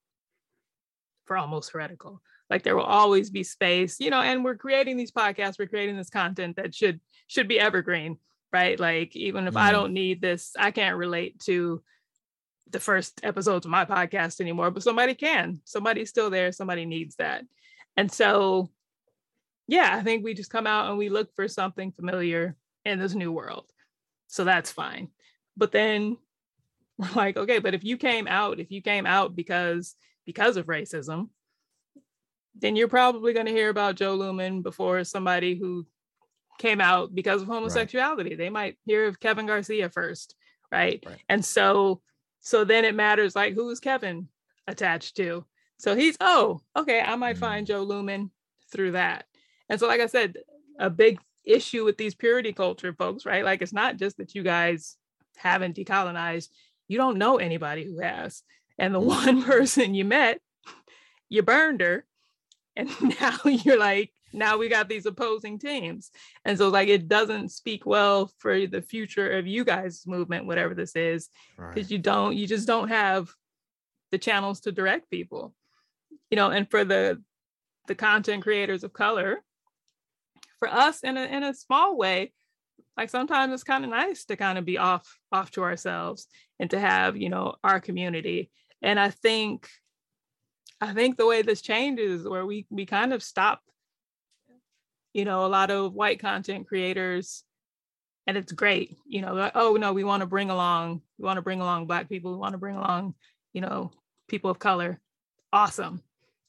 for 1.26 1.38
almost 1.38 1.72
heretical. 1.72 2.22
Like 2.52 2.64
there 2.64 2.76
will 2.76 2.84
always 2.84 3.30
be 3.30 3.44
space, 3.44 4.02
you 4.02 4.10
know, 4.10 4.20
and 4.20 4.44
we're 4.44 4.58
creating 4.58 4.98
these 4.98 5.14
podcasts, 5.14 5.58
we're 5.58 5.68
creating 5.68 5.96
this 5.96 6.10
content 6.10 6.58
that 6.58 6.76
should 6.76 7.00
should 7.28 7.48
be 7.48 7.58
evergreen, 7.58 8.18
right? 8.52 8.78
Like 8.78 9.16
even 9.16 9.48
if 9.48 9.54
mm. 9.54 9.58
I 9.58 9.68
mm-hmm. 9.68 9.80
don't 9.80 9.94
need 9.94 10.22
this, 10.22 10.52
I 10.60 10.72
can't 10.72 10.98
relate 10.98 11.40
to 11.46 11.82
the 12.70 12.82
first 12.82 13.22
episodes 13.24 13.66
of 13.66 13.72
my 13.72 13.86
podcast 13.86 14.42
anymore, 14.42 14.70
but 14.70 14.84
somebody 14.84 15.16
can. 15.16 15.62
Somebody's 15.64 16.10
still 16.10 16.30
there, 16.30 16.52
somebody 16.52 16.84
needs 16.84 17.16
that. 17.16 17.46
And 17.96 18.12
so 18.12 18.70
yeah, 19.70 19.96
I 19.96 20.04
think 20.04 20.22
we 20.22 20.34
just 20.34 20.52
come 20.52 20.68
out 20.68 20.90
and 20.90 20.98
we 20.98 21.08
look 21.08 21.34
for 21.34 21.48
something 21.48 21.94
familiar 21.94 22.58
in 22.84 23.00
this 23.00 23.16
new 23.16 23.32
world. 23.32 23.72
So 24.28 24.44
that's 24.44 24.74
fine. 24.74 25.08
But 25.56 25.72
then 25.72 26.18
we're 26.98 27.14
like, 27.16 27.38
okay, 27.38 27.60
but 27.60 27.74
if 27.74 27.86
you 27.86 27.96
came 27.96 28.28
out, 28.28 28.60
if 28.60 28.72
you 28.72 28.82
came 28.82 29.06
out 29.06 29.38
because 29.38 29.96
because 30.26 30.58
of 30.58 30.66
racism, 30.66 31.30
then 32.56 32.76
you're 32.76 32.88
probably 32.88 33.34
going 33.34 33.46
to 33.46 33.52
hear 33.52 33.70
about 33.70 33.96
Jo 33.96 34.18
Luehmann 34.18 34.62
before 34.64 35.04
somebody 35.04 35.56
who 35.56 35.86
came 36.60 36.82
out 36.82 37.14
because 37.14 37.42
of 37.42 37.48
homosexuality. 37.48 38.32
Right. 38.32 38.38
They 38.38 38.50
might 38.50 38.78
hear 38.86 39.08
of 39.08 39.20
Kevin 39.20 39.48
Garcia 39.48 39.90
first, 39.90 40.36
right? 40.72 41.04
right? 41.06 41.18
And 41.30 41.44
so 41.44 42.02
so 42.42 42.64
then 42.64 42.86
it 42.86 42.96
matters 42.96 43.36
like 43.36 43.54
who's 43.54 43.80
Kevin 43.80 44.28
attached 44.68 45.16
to. 45.18 45.46
So 45.78 45.96
he's 45.96 46.18
oh, 46.20 46.62
okay, 46.76 47.02
I 47.02 47.16
might 47.16 47.38
mm. 47.38 47.40
find 47.40 47.68
Jo 47.68 47.86
Luehmann 47.86 48.30
through 48.72 48.92
that. 48.92 49.26
And 49.70 49.80
so 49.80 49.88
like 49.88 50.02
I 50.02 50.08
said, 50.08 50.38
a 50.80 50.90
big 50.90 51.20
issue 51.46 51.86
with 51.86 51.98
these 51.98 52.16
purity 52.16 52.54
culture 52.54 52.94
folks, 52.94 53.26
right? 53.26 53.46
Like 53.46 53.62
it's 53.62 53.74
not 53.74 53.98
just 53.98 54.18
that 54.18 54.36
you 54.36 54.44
guys 54.44 54.98
haven't 55.38 55.78
decolonized, 55.78 56.50
you 56.88 56.98
don't 56.98 57.18
know 57.18 57.38
anybody 57.38 57.86
who 57.86 58.00
has. 58.00 58.44
And 58.78 58.94
the 58.94 59.00
one 59.00 59.44
person 59.44 59.94
you 59.94 60.06
met, 60.06 60.40
you 61.30 61.42
burned 61.42 61.82
her. 61.82 62.06
And 62.76 62.90
now 63.22 63.38
you're 63.46 63.80
like, 63.80 64.12
now 64.34 64.58
we 64.58 64.70
got 64.70 64.88
these 64.88 65.06
opposing 65.06 65.60
teams. 65.60 66.12
And 66.46 66.58
so 66.58 66.70
like 66.70 66.88
it 66.88 67.08
doesn't 67.08 67.50
speak 67.50 67.86
well 67.86 68.32
for 68.38 68.66
the 68.66 68.82
future 68.82 69.38
of 69.38 69.48
you 69.48 69.66
guys' 69.66 70.08
movement, 70.08 70.46
whatever 70.46 70.74
this 70.74 70.96
is, 70.96 71.30
because 71.58 71.76
right. 71.76 71.92
you 71.92 71.98
don't, 71.98 72.36
you 72.36 72.48
just 72.48 72.68
don't 72.68 72.88
have 72.88 73.30
the 74.12 74.18
channels 74.18 74.62
to 74.62 74.72
direct 74.72 75.10
people. 75.10 75.54
You 76.30 76.38
know, 76.38 76.50
and 76.50 76.70
for 76.70 76.86
the 76.86 77.22
the 77.88 77.96
content 77.96 78.44
creators 78.44 78.84
of 78.84 78.94
color, 78.94 79.44
for 80.60 80.70
us 80.70 81.02
in 81.02 81.18
a 81.18 81.24
in 81.24 81.44
a 81.44 81.54
small 81.54 81.98
way, 81.98 82.32
like 82.96 83.10
sometimes 83.10 83.54
it's 83.54 83.64
kind 83.64 83.84
of 83.84 83.90
nice 83.90 84.24
to 84.26 84.38
kind 84.38 84.58
of 84.58 84.64
be 84.64 84.78
off 84.78 85.18
off 85.34 85.52
to 85.52 85.64
ourselves 85.64 86.28
and 86.58 86.70
to 86.70 86.80
have, 86.80 87.18
you 87.18 87.28
know, 87.28 87.56
our 87.66 87.82
community 87.82 88.50
and 88.82 89.00
i 89.00 89.10
think 89.10 89.70
i 90.82 90.94
think 90.94 91.18
the 91.18 91.26
way 91.26 91.42
this 91.42 91.62
changes 91.62 92.28
where 92.28 92.46
we 92.46 92.66
we 92.70 92.86
kind 92.86 93.14
of 93.14 93.24
stop 93.24 93.62
you 95.14 95.26
know 95.26 95.46
a 95.46 95.48
lot 95.48 95.72
of 95.72 95.94
white 95.94 96.20
content 96.20 96.68
creators 96.68 97.44
and 98.28 98.38
it's 98.38 98.52
great 98.52 98.98
you 99.06 99.22
know 99.22 99.34
like, 99.34 99.52
oh 99.56 99.76
no 99.76 99.94
we 99.94 100.04
want 100.04 100.22
to 100.22 100.28
bring 100.28 100.50
along 100.50 101.02
we 101.18 101.26
want 101.26 101.38
to 101.38 101.42
bring 101.42 101.62
along 101.62 101.88
black 101.88 102.10
people 102.10 102.32
we 102.32 102.38
want 102.38 102.54
to 102.54 102.58
bring 102.58 102.76
along 102.76 103.14
you 103.54 103.62
know 103.62 103.92
people 104.28 104.50
of 104.50 104.60
color. 104.60 105.00
Awesome. 105.54 106.02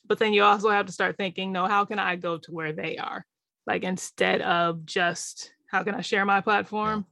But 0.07 0.19
then 0.21 0.33
you 0.33 0.45
also 0.45 0.71
have 0.71 0.87
to 0.87 0.93
start 0.93 1.17
thinking 1.17 1.53
no 1.53 1.67
how 1.67 1.85
can 1.85 1.99
i 1.99 2.17
go 2.17 2.39
to 2.39 2.53
where 2.53 2.73
they 2.73 2.97
are? 2.97 3.27
Like 3.67 3.83
instead 3.83 4.41
of 4.41 4.87
just 4.87 5.53
how 5.67 5.83
can 5.83 5.95
i 5.95 6.01
share 6.01 6.25
my 6.25 6.41
platform? 6.41 7.07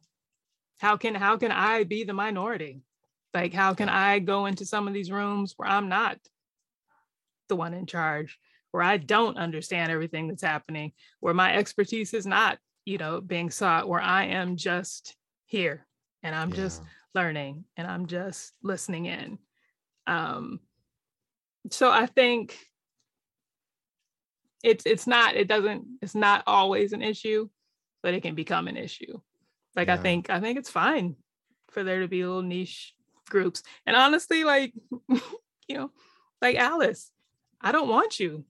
How 0.79 0.97
can 0.97 1.15
how 1.15 1.37
can 1.37 1.51
i 1.51 1.85
be 1.85 2.05
the 2.05 2.15
minority? 2.15 2.83
Like, 3.33 3.55
how 3.55 3.75
can 3.75 3.89
I 3.89 4.19
go 4.19 4.47
into 4.47 4.67
some 4.67 4.89
of 4.89 4.95
these 4.95 5.13
rooms 5.13 5.55
where 5.57 5.69
I'm 5.69 5.89
not 5.89 6.19
the 7.51 7.57
one 7.57 7.75
in 7.75 7.85
charge, 7.85 8.39
where 8.71 8.83
I 8.83 8.97
don't 8.97 9.37
understand 9.37 9.93
everything 9.93 10.29
that's 10.29 10.43
happening, 10.43 10.93
where 11.21 11.35
my 11.35 11.55
expertise 11.55 12.15
is 12.15 12.27
not, 12.27 12.59
you 12.87 12.97
know, 12.97 13.21
being 13.21 13.51
sought, 13.51 13.89
where 13.89 14.01
I 14.01 14.27
am 14.27 14.57
just 14.57 15.15
here 15.45 15.87
and 16.23 16.35
I'm 16.35 16.49
yeah. 16.51 16.57
just 16.57 16.83
learning 17.15 17.65
and 17.77 17.87
I'm 17.87 18.07
just 18.07 18.53
listening 18.63 19.07
in. 19.07 19.39
Um, 20.07 20.61
so 21.71 21.91
I 21.91 22.07
think 22.07 22.57
it's 24.63 24.87
it's 24.87 25.07
not 25.07 25.37
it 25.37 25.49
doesn't 25.49 25.85
it's 26.03 26.15
not 26.15 26.43
always 26.47 26.93
an 26.93 27.03
issue, 27.03 27.49
but 28.03 28.15
it 28.15 28.23
can 28.23 28.35
become 28.35 28.69
an 28.69 28.77
issue. 28.77 29.21
Like 29.77 29.89
yeah. 29.89 29.95
I 29.95 29.97
think 29.99 30.31
I 30.31 30.41
think 30.41 30.59
it's 30.59 30.71
fine 30.71 31.17
for 31.71 31.85
there 31.85 32.01
to 32.01 32.09
be 32.09 32.25
little 32.25 32.43
niche 32.43 32.95
groups. 33.31 33.63
And 33.87 33.97
honestly, 33.97 34.45
like, 34.45 34.75
you 35.09 35.77
know, 35.77 35.91
like 36.43 36.57
Alice, 36.57 37.11
I 37.61 37.73
don't 37.73 37.89
want 37.89 38.19
you 38.19 38.45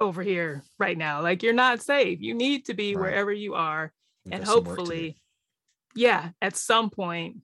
over 0.00 0.22
here 0.22 0.62
right 0.78 0.96
now. 0.96 1.22
Like 1.22 1.42
you're 1.42 1.52
not 1.52 1.82
safe. 1.82 2.20
You 2.20 2.34
need 2.34 2.66
to 2.66 2.74
be 2.74 2.94
right. 2.94 3.02
wherever 3.02 3.32
you 3.32 3.54
are. 3.54 3.92
You've 4.24 4.34
and 4.34 4.44
hopefully, 4.44 5.16
yeah, 5.94 6.30
at 6.40 6.56
some 6.56 6.90
point, 6.90 7.38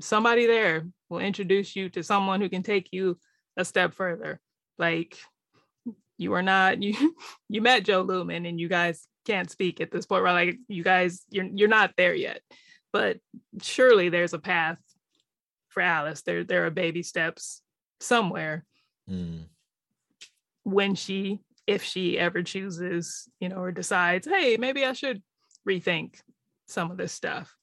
somebody 0.00 0.46
there 0.46 0.86
will 1.08 1.20
introduce 1.20 1.76
you 1.76 1.88
to 1.90 2.02
someone 2.02 2.40
who 2.40 2.48
can 2.48 2.62
take 2.62 2.88
you 2.92 3.18
a 3.56 3.64
step 3.64 3.94
further. 3.94 4.40
Like 4.78 5.18
you 6.18 6.32
are 6.34 6.42
not 6.42 6.82
you 6.82 7.14
you 7.48 7.60
met 7.60 7.84
Jo 7.84 8.04
Luehmann 8.04 8.48
and 8.48 8.60
you 8.60 8.68
guys 8.68 9.06
can't 9.26 9.50
speak 9.50 9.80
at 9.80 9.90
this 9.90 10.06
point, 10.06 10.22
right? 10.22 10.48
Like 10.48 10.58
you 10.68 10.82
guys, 10.82 11.22
you're 11.30 11.46
you're 11.52 11.68
not 11.68 11.92
there 11.96 12.14
yet. 12.14 12.40
But 12.92 13.18
surely 13.60 14.08
there's 14.08 14.32
a 14.32 14.38
path 14.38 14.78
for 15.68 15.82
Alice. 15.82 16.22
There 16.22 16.44
there 16.44 16.66
are 16.66 16.70
baby 16.70 17.02
steps 17.02 17.60
somewhere. 18.00 18.64
Mm. 19.10 19.44
When 20.64 20.94
she, 20.94 21.40
if 21.66 21.82
she 21.82 22.18
ever 22.18 22.42
chooses, 22.42 23.28
you 23.40 23.48
know, 23.48 23.56
or 23.56 23.72
decides, 23.72 24.26
hey, 24.26 24.56
maybe 24.56 24.84
I 24.84 24.92
should 24.92 25.22
rethink 25.68 26.20
some 26.66 26.90
of 26.90 26.96
this 26.96 27.12
stuff. 27.12 27.54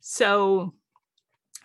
So 0.00 0.74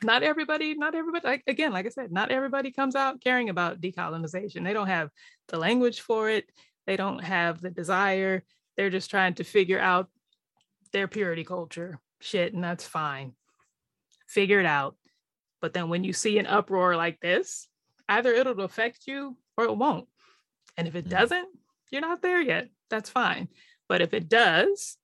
not 0.03 0.23
everybody, 0.23 0.73
not 0.73 0.95
everybody, 0.95 1.27
like, 1.27 1.43
again, 1.47 1.71
like 1.71 1.85
I 1.85 1.89
said, 1.89 2.11
not 2.11 2.31
everybody 2.31 2.71
comes 2.71 2.95
out 2.95 3.21
caring 3.21 3.49
about 3.49 3.79
decolonization. 3.81 4.63
They 4.63 4.73
don't 4.73 4.87
have 4.87 5.09
the 5.47 5.57
language 5.57 6.01
for 6.01 6.29
it. 6.29 6.45
They 6.87 6.97
don't 6.97 7.23
have 7.23 7.61
the 7.61 7.69
desire. 7.69 8.43
They're 8.75 8.89
just 8.89 9.11
trying 9.11 9.35
to 9.35 9.43
figure 9.43 9.79
out 9.79 10.09
their 10.91 11.07
purity 11.07 11.43
culture 11.43 11.99
shit, 12.19 12.53
and 12.53 12.63
that's 12.63 12.85
fine. 12.85 13.33
Figure 14.27 14.59
it 14.59 14.65
out. 14.65 14.95
But 15.61 15.73
then 15.73 15.89
when 15.89 16.03
you 16.03 16.13
see 16.13 16.39
an 16.39 16.47
uproar 16.47 16.95
like 16.95 17.19
this, 17.19 17.67
either 18.11 18.33
it'll 18.33 18.61
affect 18.61 19.07
you 19.07 19.37
or 19.57 19.65
it 19.65 19.77
won't. 19.77 20.07
And 20.77 20.87
if 20.87 20.95
it 20.95 21.05
mm. 21.05 21.09
doesn't, 21.09 21.47
you're 21.91 22.01
not 22.01 22.21
there 22.21 22.41
yet. 22.41 22.69
That's 22.89 23.09
fine. 23.09 23.47
But 23.87 24.01
if 24.01 24.13
it 24.13 24.29
does, 24.29 24.97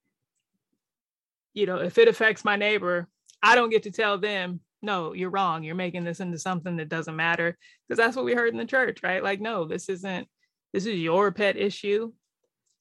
you 1.53 1.65
know, 1.65 1.77
if 1.77 1.97
it 1.97 2.07
affects 2.07 2.45
my 2.45 2.55
neighbor, 2.55 3.07
I 3.41 3.55
don't 3.55 3.69
get 3.69 3.83
to 3.83 3.91
tell 3.91 4.17
them, 4.17 4.61
no, 4.81 5.13
you're 5.13 5.29
wrong. 5.29 5.63
You're 5.63 5.75
making 5.75 6.03
this 6.03 6.19
into 6.19 6.37
something 6.37 6.77
that 6.77 6.89
doesn't 6.89 7.15
matter. 7.15 7.57
Because 7.87 7.97
that's 7.97 8.15
what 8.15 8.25
we 8.25 8.33
heard 8.33 8.51
in 8.51 8.57
the 8.57 8.65
church, 8.65 8.99
right? 9.03 9.23
Like, 9.23 9.41
no, 9.41 9.65
this 9.65 9.89
isn't, 9.89 10.27
this 10.73 10.85
is 10.85 10.99
your 10.99 11.31
pet 11.31 11.57
issue. 11.57 12.11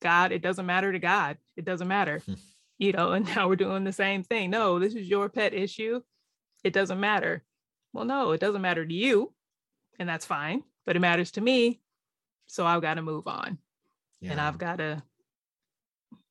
God, 0.03 0.33
it 0.33 0.43
doesn't 0.43 0.67
matter 0.67 0.93
to 0.93 0.99
God. 0.99 1.39
It 1.57 1.65
doesn't 1.65 1.89
matter. 1.89 2.21
you 2.79 2.93
know, 2.93 3.13
and 3.13 3.27
now 3.27 3.49
we're 3.49 3.57
doing 3.57 3.85
the 3.85 3.93
same 3.93 4.23
thing. 4.23 4.51
No, 4.51 4.79
this 4.79 4.95
is 4.95 5.09
your 5.09 5.29
pet 5.29 5.55
issue. 5.55 6.01
It 6.63 6.73
doesn't 6.73 7.01
matter. 7.01 7.45
Well, 7.93 8.05
no, 8.05 8.33
it 8.33 8.41
doesn't 8.41 8.63
matter 8.63 8.85
to 8.85 8.95
you. 8.95 9.33
And 9.99 10.09
that's 10.09 10.27
fine, 10.27 10.63
but 10.85 10.97
it 10.97 11.01
matters 11.01 11.33
to 11.33 11.41
me. 11.41 11.81
So 12.47 12.67
I've 12.67 12.83
got 12.83 12.95
to 12.95 13.03
move 13.03 13.27
on. 13.27 13.59
Yeah. 14.21 14.33
And 14.33 14.41
I've 14.41 14.59
got 14.59 14.77
to, 14.79 15.03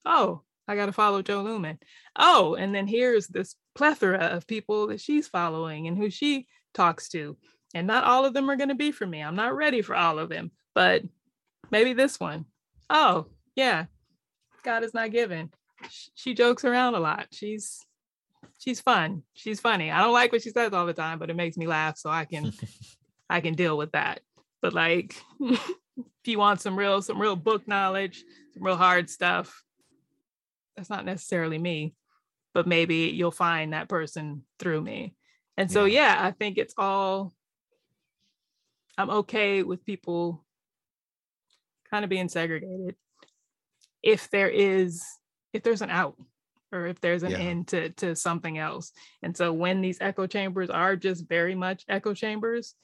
oh, 0.05 0.41
I 0.67 0.75
got 0.75 0.87
to 0.87 0.91
follow 0.91 1.21
Jo 1.21 1.43
Luehmann. 1.43 1.77
Oh, 2.15 2.55
and 2.55 2.73
then 2.73 2.87
here's 2.87 3.27
this 3.27 3.55
plethora 3.75 4.19
of 4.19 4.47
people 4.47 4.87
that 4.87 5.01
she's 5.01 5.27
following 5.27 5.87
and 5.87 5.97
who 5.97 6.09
she 6.09 6.47
talks 6.73 7.09
to. 7.09 7.37
And 7.73 7.87
not 7.87 8.05
all 8.05 8.25
of 8.25 8.33
them 8.33 8.49
are 8.49 8.55
going 8.55 8.69
to 8.69 8.75
be 8.75 8.91
for 8.91 9.05
me. 9.05 9.21
I'm 9.21 9.35
not 9.35 9.55
ready 9.55 9.81
for 9.81 9.95
all 9.95 10.17
of 10.17 10.29
them, 10.29 10.51
but 10.73 11.03
maybe 11.71 11.93
this 11.93 12.19
one. 12.19 12.45
Oh, 12.89 13.27
yeah. 13.55 13.85
God 14.63 14.83
is 14.83 14.93
not 14.93 15.11
given. 15.11 15.51
She 16.15 16.33
jokes 16.33 16.63
around 16.63 16.95
a 16.95 16.99
lot. 16.99 17.27
She's 17.31 17.85
she's 18.57 18.79
fun. 18.79 19.23
She's 19.33 19.59
funny. 19.59 19.91
I 19.91 20.01
don't 20.01 20.13
like 20.13 20.31
what 20.31 20.41
she 20.41 20.49
says 20.49 20.73
all 20.73 20.85
the 20.85 20.93
time, 20.93 21.19
but 21.19 21.29
it 21.29 21.35
makes 21.35 21.57
me 21.57 21.67
laugh 21.67 21.97
so 21.97 22.09
I 22.09 22.25
can 22.25 22.51
I 23.29 23.41
can 23.41 23.55
deal 23.55 23.77
with 23.77 23.91
that. 23.93 24.21
But 24.61 24.73
like 24.73 25.15
if 25.39 25.59
you 26.25 26.39
want 26.39 26.61
some 26.61 26.77
real 26.77 27.01
some 27.01 27.21
real 27.21 27.35
book 27.35 27.67
knowledge, 27.67 28.23
some 28.53 28.63
real 28.63 28.77
hard 28.77 29.09
stuff, 29.09 29.63
that's 30.75 30.89
not 30.89 31.05
necessarily 31.05 31.57
me, 31.57 31.95
but 32.53 32.67
maybe 32.67 32.95
you'll 33.13 33.31
find 33.31 33.73
that 33.73 33.89
person 33.89 34.43
through 34.59 34.81
me. 34.81 35.15
And 35.57 35.71
so, 35.71 35.85
yeah, 35.85 36.15
yeah 36.15 36.27
I 36.27 36.31
think 36.31 36.57
it's 36.57 36.73
all, 36.77 37.33
I'm 38.97 39.09
okay 39.09 39.63
with 39.63 39.85
people 39.85 40.43
kind 41.89 42.03
of 42.03 42.09
being 42.09 42.29
segregated 42.29 42.95
if 44.03 44.29
there 44.29 44.49
is, 44.49 45.03
if 45.53 45.63
there's 45.63 45.81
an 45.81 45.89
out 45.89 46.15
or 46.71 46.87
if 46.87 46.99
there's 46.99 47.23
an 47.23 47.31
yeah. 47.31 47.37
end 47.37 47.67
to, 47.69 47.89
to 47.89 48.15
something 48.15 48.57
else. 48.57 48.91
And 49.21 49.35
so 49.35 49.53
when 49.53 49.81
these 49.81 49.97
echo 50.01 50.27
chambers 50.27 50.69
are 50.69 50.95
just 50.95 51.27
very 51.27 51.55
much 51.55 51.85
echo 51.87 52.13
chambers, 52.13 52.75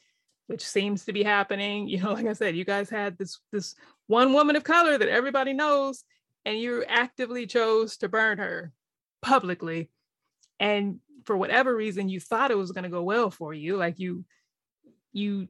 which 0.48 0.66
seems 0.66 1.06
to 1.06 1.14
be 1.14 1.24
happening, 1.24 1.88
you 1.88 2.02
know, 2.02 2.14
like 2.14 2.28
I 2.28 2.34
said, 2.34 2.56
you 2.56 2.66
guys 2.66 2.90
had 2.90 3.18
this, 3.18 3.40
this 3.52 3.76
one 4.08 4.34
woman 4.34 4.56
of 4.56 4.64
color 4.64 4.98
that 4.98 5.10
everybody 5.10 5.54
knows 5.54 6.04
and 6.46 6.58
you 6.58 6.84
actively 6.88 7.46
chose 7.46 7.98
to 7.98 8.10
burn 8.10 8.38
her 8.38 8.74
publicly 9.22 9.90
and 10.60 11.00
for 11.26 11.38
whatever 11.38 11.76
reason 11.76 12.10
you 12.10 12.20
thought 12.20 12.52
it 12.52 12.58
was 12.58 12.72
going 12.72 12.84
to 12.84 12.90
go 12.90 13.04
well 13.04 13.30
for 13.30 13.54
you 13.54 13.78
like 13.78 14.00
you 14.00 14.26
you 15.14 15.48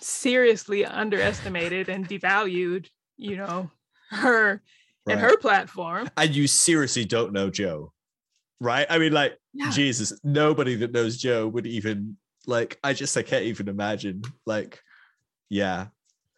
seriously 0.00 0.84
underestimated 0.84 1.88
and 1.88 2.08
devalued 2.08 2.88
you 3.16 3.36
know 3.36 3.70
her 4.10 4.62
right. 5.06 5.12
and 5.12 5.20
her 5.20 5.36
platform 5.38 6.08
and 6.16 6.34
you 6.34 6.46
seriously 6.46 7.04
don't 7.04 7.32
know 7.32 7.48
Jo, 7.48 7.92
right 8.60 8.86
i 8.90 8.98
mean 8.98 9.12
like 9.12 9.38
yeah. 9.54 9.70
jesus 9.70 10.12
nobody 10.22 10.74
that 10.76 10.92
knows 10.92 11.16
Jo 11.16 11.48
would 11.48 11.66
even 11.66 12.16
like 12.46 12.78
i 12.82 12.92
just 12.92 13.16
i 13.16 13.22
can't 13.22 13.44
even 13.44 13.68
imagine 13.68 14.22
like 14.46 14.80
yeah 15.48 15.86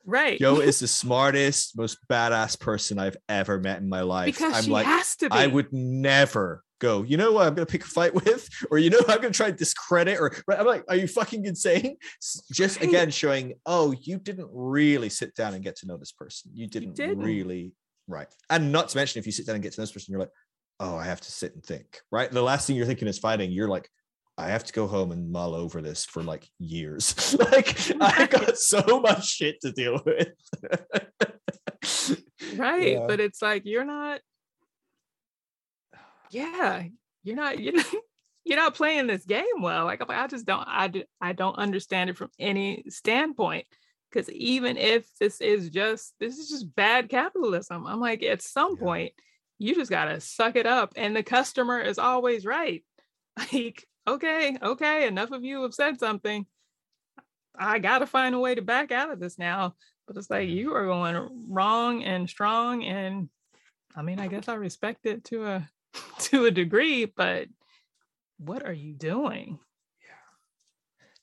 Right. 0.09 0.39
Jo 0.39 0.60
is 0.60 0.78
the 0.80 0.89
smartest, 0.89 1.76
most 1.76 1.98
badass 2.10 2.59
person 2.59 2.98
I've 2.98 3.18
ever 3.28 3.60
met 3.60 3.78
in 3.82 3.90
my 3.90 4.01
life. 4.01 4.39
Because 4.39 4.55
I'm 4.55 4.64
she 4.64 4.70
like, 4.70 4.86
has 4.86 5.14
to 5.16 5.28
be. 5.28 5.36
I 5.36 5.47
would 5.47 5.70
never 5.70 6.64
go, 6.78 7.02
you 7.02 7.16
know 7.16 7.32
what 7.32 7.47
I'm 7.47 7.55
gonna 7.55 7.66
pick 7.66 7.85
a 7.85 7.86
fight 7.86 8.14
with, 8.14 8.48
or 8.70 8.78
you 8.78 8.89
know 8.89 9.01
I'm 9.06 9.20
gonna 9.20 9.30
try 9.30 9.51
to 9.51 9.56
discredit, 9.56 10.18
or 10.18 10.35
right? 10.47 10.59
I'm 10.59 10.66
like, 10.66 10.85
are 10.89 10.97
you 10.97 11.06
fucking 11.06 11.44
insane? 11.44 11.97
Just 12.52 12.80
again 12.80 13.10
showing, 13.10 13.55
oh, 13.66 13.94
you 14.01 14.18
didn't 14.18 14.48
really 14.51 15.10
sit 15.10 15.35
down 15.35 15.55
and 15.55 15.62
get 15.62 15.76
to 15.76 15.86
know 15.86 15.98
this 15.98 16.12
person. 16.12 16.52
You 16.55 16.66
didn't, 16.66 16.94
didn't, 16.94 17.18
really 17.18 17.72
right. 18.06 18.28
And 18.48 18.72
not 18.72 18.89
to 18.89 18.97
mention 18.97 19.18
if 19.18 19.26
you 19.26 19.32
sit 19.32 19.47
down 19.47 19.56
and 19.56 19.62
get 19.62 19.74
to 19.74 19.80
know 19.80 19.82
this 19.82 19.93
person, 19.93 20.12
you're 20.12 20.20
like, 20.20 20.32
oh, 20.80 20.97
I 20.97 21.05
have 21.05 21.20
to 21.20 21.32
sit 21.32 21.55
and 21.55 21.62
think, 21.62 22.01
right? 22.10 22.30
The 22.30 22.43
last 22.43 22.66
thing 22.66 22.76
you're 22.76 22.86
thinking 22.86 23.09
is 23.09 23.18
fighting, 23.18 23.51
you're 23.51 23.68
like, 23.68 23.90
I 24.39 24.47
have 24.51 24.62
to 24.65 24.73
go 24.73 24.86
home 24.86 25.10
and 25.10 25.32
mull 25.32 25.52
over 25.52 25.82
this 25.82 26.05
for 26.05 26.23
like 26.23 26.48
years. 26.60 27.36
like 27.52 27.77
I 28.01 28.27
got 28.27 28.56
so 28.59 29.01
much 29.01 29.27
shit 29.27 29.60
to 29.62 29.73
deal 29.73 30.01
with. 30.06 30.28
right. 32.56 32.93
Yeah. 32.93 33.06
But 33.09 33.19
it's 33.19 33.43
like 33.43 33.62
you're 33.66 33.85
not 33.85 34.20
yeah, 36.31 36.85
you're 37.24 37.36
not 37.36 37.59
you're 37.59 37.74
not, 37.74 37.86
you're 38.44 38.59
not 38.59 38.74
playing 38.74 39.09
this 39.09 39.24
game 39.24 39.60
well. 39.60 39.85
Like 39.85 40.02
I 40.09 40.28
just 40.28 40.47
don't 40.47 40.65
I 40.69 40.89
do, 40.89 41.02
I 41.20 41.32
don't 41.32 41.59
understand 41.59 42.10
it 42.10 42.16
from 42.16 42.31
any 42.39 42.85
standpoint. 42.89 43.66
Because 44.10 44.31
even 44.31 44.78
if 44.78 45.06
this 45.19 45.40
is 45.40 45.69
just 45.69 46.15
this 46.20 46.39
is 46.39 46.48
just 46.48 46.74
bad 46.74 47.09
capitalism, 47.09 47.86
I'm 47.86 48.01
like 48.01 48.23
at 48.23 48.40
some 48.40 48.77
yeah. 48.78 48.85
point 48.85 49.12
you 49.59 49.74
just 49.74 49.90
gotta 49.90 50.20
suck 50.20 50.55
it 50.55 50.66
up, 50.66 50.93
and 50.94 51.16
the 51.16 51.24
customer 51.24 51.81
is 51.81 51.98
always 51.98 52.47
right. 52.47 52.85
Like 53.52 53.86
okay, 54.09 54.56
okay, 54.62 55.06
enough 55.06 55.30
of 55.30 55.44
you 55.44 55.62
have 55.62 55.74
said 55.74 55.98
something. 55.98 56.47
I 57.56 57.78
got 57.78 57.98
to 57.98 58.06
find 58.06 58.35
a 58.35 58.39
way 58.39 58.55
to 58.55 58.62
back 58.62 58.93
out 58.93 59.10
of 59.10 59.20
this 59.20 59.39
now. 59.39 59.74
But 60.06 60.16
it's 60.16 60.30
like 60.30 60.48
mm-hmm. 60.48 60.56
you 60.56 60.74
are 60.74 60.86
going 60.86 61.47
wrong 61.48 62.02
and 62.02 62.28
strong. 62.28 62.82
And 62.82 63.28
I 63.94 64.02
mean, 64.02 64.18
I 64.18 64.26
guess 64.26 64.48
I 64.48 64.55
respect 64.55 65.06
it 65.06 65.24
to 65.24 65.47
a 65.47 65.68
to 66.20 66.47
a 66.47 66.51
degree, 66.51 67.05
but 67.05 67.48
what 68.39 68.64
are 68.64 68.72
you 68.72 68.94
doing? 68.94 69.59
Yeah. 70.01 70.14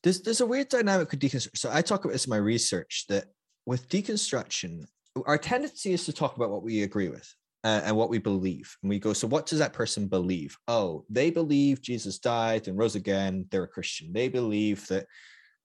There's 0.04 0.22
there's 0.22 0.42
a 0.42 0.46
weird 0.46 0.70
dynamic 0.70 1.10
with 1.10 1.20
deconstruction. 1.20 1.58
So 1.58 1.70
I 1.74 1.82
talk 1.82 2.06
about 2.06 2.14
this 2.14 2.26
in 2.26 2.30
my 2.30 2.38
research 2.38 3.06
that 3.10 3.26
with 3.66 3.90
deconstruction, 3.90 4.86
our 5.26 5.38
tendency 5.38 5.94
is 5.94 6.06
to 6.06 6.14
talk 6.14 6.36
about 6.36 6.52
what 6.52 6.64
we 6.64 6.84
agree 6.84 7.10
with 7.10 7.34
uh, 7.66 7.82
and 7.84 7.98
what 7.98 8.12
we 8.12 8.20
believe. 8.20 8.78
And 8.84 8.90
we 8.92 9.00
go, 9.00 9.12
so 9.12 9.28
what 9.28 9.48
does 9.48 9.58
that 9.58 9.74
person 9.74 10.08
believe? 10.08 10.56
Oh, 10.68 11.04
they 11.10 11.32
believe 11.32 11.82
Jesus 11.82 12.20
died 12.20 12.68
and 12.68 12.78
rose 12.78 12.96
again. 12.96 13.48
They're 13.50 13.64
a 13.64 13.68
Christian. 13.68 14.14
They 14.14 14.30
believe 14.30 14.88
that, 14.88 15.08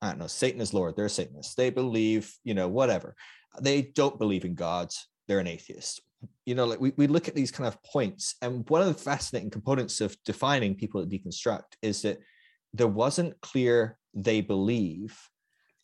I 0.00 0.08
don't 0.08 0.18
know, 0.18 0.26
Satan 0.26 0.62
is 0.62 0.72
Lord. 0.72 0.96
They're 0.96 1.04
a 1.04 1.10
Satanist. 1.10 1.58
They 1.58 1.68
believe, 1.68 2.34
you 2.42 2.54
know, 2.54 2.68
whatever. 2.68 3.14
They 3.60 3.82
don't 3.82 4.18
believe 4.18 4.46
in 4.46 4.54
God. 4.54 4.88
They're 5.28 5.40
an 5.40 5.46
atheist. 5.46 6.00
You 6.46 6.54
know, 6.54 6.64
like 6.64 6.80
we, 6.80 6.92
we 6.96 7.06
look 7.06 7.28
at 7.28 7.34
these 7.34 7.50
kind 7.50 7.68
of 7.68 7.82
points. 7.82 8.34
And 8.40 8.66
one 8.70 8.80
of 8.80 8.88
the 8.88 8.94
fascinating 8.94 9.50
components 9.50 10.00
of 10.00 10.16
defining 10.24 10.76
people 10.76 11.02
that 11.02 11.10
deconstruct 11.10 11.76
is 11.82 12.00
that 12.02 12.18
there 12.72 12.88
wasn't 12.88 13.38
clear 13.42 13.98
they 14.14 14.40
believe 14.40 15.18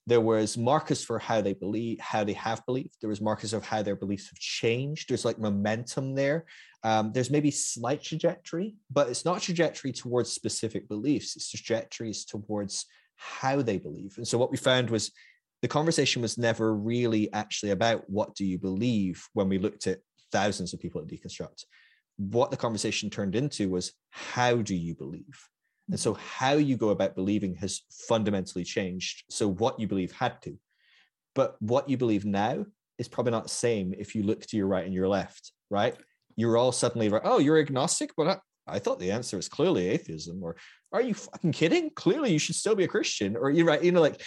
there 0.07 0.21
was 0.21 0.57
markers 0.57 1.05
for 1.05 1.19
how 1.19 1.41
they 1.41 1.53
believe 1.53 1.99
how 2.01 2.23
they 2.23 2.33
have 2.35 2.65
believed. 2.65 2.97
There 3.01 3.11
was 3.11 3.21
markers 3.21 3.53
of 3.53 3.65
how 3.65 3.83
their 3.83 3.97
beliefs 3.97 4.29
have 4.29 4.39
changed. 4.39 5.09
There's 5.09 5.25
like 5.25 5.39
momentum 5.39 6.15
there. 6.15 6.45
Um, 6.85 7.13
there's 7.13 7.31
maybe 7.31 7.51
slight 7.51 8.03
trajectory 8.03 8.77
but 8.91 9.09
it's 9.09 9.25
not 9.25 9.43
trajectory 9.43 9.93
towards 9.93 10.33
specific 10.33 10.89
beliefs. 10.89 11.35
It's 11.37 11.51
trajectories 11.51 12.25
towards 12.25 12.87
how 13.17 13.63
they 13.63 13.79
believe. 13.79 14.15
And 14.17 14.29
so 14.29 14.39
what 14.39 14.51
we 14.51 14.57
found 14.57 14.91
was 14.91 15.11
the 15.63 15.69
conversation 15.69 16.23
was 16.23 16.39
never 16.39 16.75
really 16.75 17.33
actually 17.33 17.73
about 17.73 18.09
what 18.09 18.35
do 18.35 18.45
you 18.45 18.59
believe 18.59 19.27
when 19.33 19.49
we 19.49 19.59
looked 19.59 19.87
at 19.87 20.01
thousands 20.31 20.75
of 20.75 20.81
people 20.81 21.01
at 21.01 21.09
deconstruct. 21.09 21.65
What 22.19 22.51
the 22.51 22.57
conversation 22.57 23.11
turned 23.11 23.35
into 23.35 23.71
was 23.71 23.93
how 24.11 24.57
do 24.57 24.75
you 24.75 24.95
believe 24.95 25.49
and 25.91 26.01
so, 26.01 26.15
how 26.15 26.55
you 26.55 26.77
go 26.77 26.89
about 26.89 27.15
believing 27.15 27.55
has 27.57 27.83
fundamentally 28.09 28.65
changed. 28.65 29.25
So, 29.31 29.49
what 29.49 29.79
you 29.79 29.87
believe 29.87 30.13
had 30.13 30.41
to. 30.43 30.59
But 31.35 31.57
what 31.61 31.89
you 31.89 31.97
believe 31.97 32.25
now 32.25 32.67
is 32.99 33.09
probably 33.09 33.33
not 33.33 33.45
the 33.45 33.51
same 33.51 33.95
if 33.97 34.15
you 34.15 34.23
look 34.23 34.45
to 34.47 34.57
your 34.57 34.67
right 34.67 34.85
and 34.85 34.95
your 34.95 35.07
left, 35.07 35.53
right? 35.71 35.95
You're 36.35 36.57
all 36.57 36.73
suddenly 36.73 37.09
like, 37.09 37.23
oh, 37.25 37.39
you're 37.39 37.59
agnostic, 37.59 38.11
but 38.17 38.27
I, 38.27 38.39
I 38.67 38.79
thought 38.79 38.99
the 38.99 39.13
answer 39.13 39.37
was 39.37 39.49
clearly 39.49 39.89
atheism. 39.89 40.43
Or 40.43 40.57
are 40.93 41.03
you 41.03 41.15
fucking 41.15 41.53
kidding? 41.53 41.91
Clearly, 41.91 42.33
you 42.33 42.39
should 42.39 42.57
still 42.57 42.75
be 42.75 42.85
a 42.85 42.89
Christian. 42.89 43.37
Or 43.37 43.51
you're 43.51 43.67
right, 43.67 43.83
you 43.83 43.93
know, 43.93 44.01
like 44.01 44.23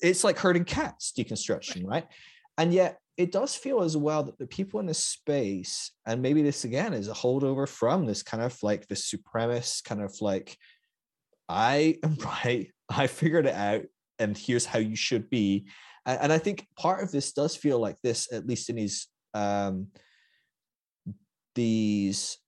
it's 0.00 0.22
like 0.22 0.38
herding 0.38 0.64
cats 0.64 1.12
deconstruction, 1.16 1.84
right? 1.84 2.06
And 2.56 2.72
yet, 2.72 2.98
it 3.18 3.32
does 3.32 3.56
feel 3.56 3.82
as 3.82 3.96
well 3.96 4.22
that 4.22 4.38
the 4.38 4.46
people 4.46 4.78
in 4.78 4.86
this 4.86 5.02
space, 5.02 5.90
and 6.06 6.22
maybe 6.22 6.40
this 6.40 6.64
again 6.64 6.94
is 6.94 7.08
a 7.08 7.12
holdover 7.12 7.68
from 7.68 8.06
this 8.06 8.22
kind 8.22 8.40
of 8.42 8.56
like 8.62 8.86
the 8.86 8.94
supremacist 8.94 9.82
kind 9.82 10.00
of 10.00 10.14
like, 10.20 10.56
I 11.48 11.96
am 12.04 12.16
right, 12.24 12.70
I 12.88 13.08
figured 13.08 13.46
it 13.46 13.54
out, 13.54 13.82
and 14.20 14.38
here's 14.38 14.64
how 14.64 14.78
you 14.78 14.94
should 14.94 15.28
be. 15.28 15.66
And, 16.06 16.20
and 16.22 16.32
I 16.32 16.38
think 16.38 16.64
part 16.78 17.02
of 17.02 17.10
this 17.10 17.32
does 17.32 17.56
feel 17.56 17.80
like 17.80 17.96
this, 18.02 18.32
at 18.32 18.46
least 18.46 18.70
in 18.70 18.76
these 18.76 19.08
um, 19.34 19.88
these 21.56 22.38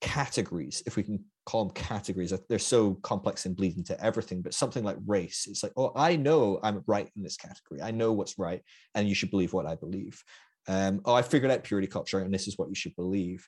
categories, 0.00 0.82
if 0.84 0.96
we 0.96 1.04
can 1.04 1.24
call 1.46 1.64
them 1.64 1.74
categories. 1.74 2.32
They're 2.48 2.58
so 2.58 2.94
complex 3.02 3.46
and 3.46 3.56
bleed 3.56 3.76
into 3.76 4.02
everything, 4.02 4.42
but 4.42 4.54
something 4.54 4.82
like 4.82 4.96
race, 5.06 5.46
it's 5.48 5.62
like, 5.62 5.72
oh, 5.76 5.92
I 5.94 6.16
know 6.16 6.58
I'm 6.62 6.82
right 6.86 7.08
in 7.16 7.22
this 7.22 7.36
category. 7.36 7.82
I 7.82 7.90
know 7.90 8.12
what's 8.12 8.38
right, 8.38 8.62
and 8.94 9.08
you 9.08 9.14
should 9.14 9.30
believe 9.30 9.52
what 9.52 9.66
I 9.66 9.74
believe. 9.74 10.22
Um, 10.66 11.02
oh, 11.04 11.14
I 11.14 11.22
figured 11.22 11.50
out 11.50 11.64
purity 11.64 11.88
culture, 11.88 12.20
and 12.20 12.32
this 12.32 12.48
is 12.48 12.56
what 12.58 12.68
you 12.68 12.74
should 12.74 12.96
believe. 12.96 13.46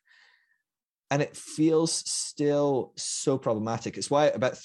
And 1.10 1.22
it 1.22 1.36
feels 1.36 1.92
still 1.92 2.92
so 2.96 3.38
problematic. 3.38 3.96
It's 3.96 4.10
why 4.10 4.26
about 4.26 4.58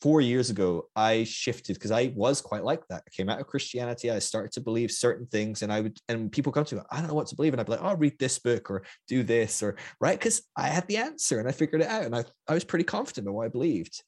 four 0.00 0.20
years 0.20 0.50
ago 0.50 0.88
I 0.96 1.24
shifted 1.24 1.74
because 1.74 1.90
I 1.90 2.12
was 2.16 2.40
quite 2.40 2.64
like 2.64 2.86
that. 2.88 3.02
I 3.06 3.10
came 3.10 3.28
out 3.28 3.40
of 3.40 3.46
Christianity. 3.46 4.10
I 4.10 4.18
started 4.18 4.52
to 4.52 4.60
believe 4.60 4.90
certain 4.90 5.26
things, 5.26 5.62
and 5.62 5.72
I 5.72 5.80
would 5.80 5.98
and 6.08 6.32
people 6.32 6.52
come 6.52 6.64
to 6.64 6.76
me, 6.76 6.82
I 6.90 6.98
don't 6.98 7.08
know 7.08 7.14
what 7.14 7.26
to 7.28 7.36
believe, 7.36 7.52
and 7.52 7.60
I'd 7.60 7.66
be 7.66 7.72
like, 7.72 7.82
oh, 7.82 7.94
read 7.94 8.18
this 8.18 8.38
book 8.38 8.70
or 8.70 8.82
do 9.08 9.22
this 9.22 9.62
or 9.62 9.76
right 10.00 10.18
because 10.18 10.42
I 10.56 10.68
had 10.68 10.86
the 10.86 10.98
answer 10.98 11.38
and 11.38 11.48
I 11.48 11.52
figured 11.52 11.82
it 11.82 11.88
out, 11.88 12.04
and 12.04 12.14
I 12.14 12.24
I 12.48 12.54
was 12.54 12.64
pretty 12.64 12.84
confident 12.84 13.26
in 13.26 13.32
what 13.34 13.46
I 13.46 13.48
believed. 13.48 14.02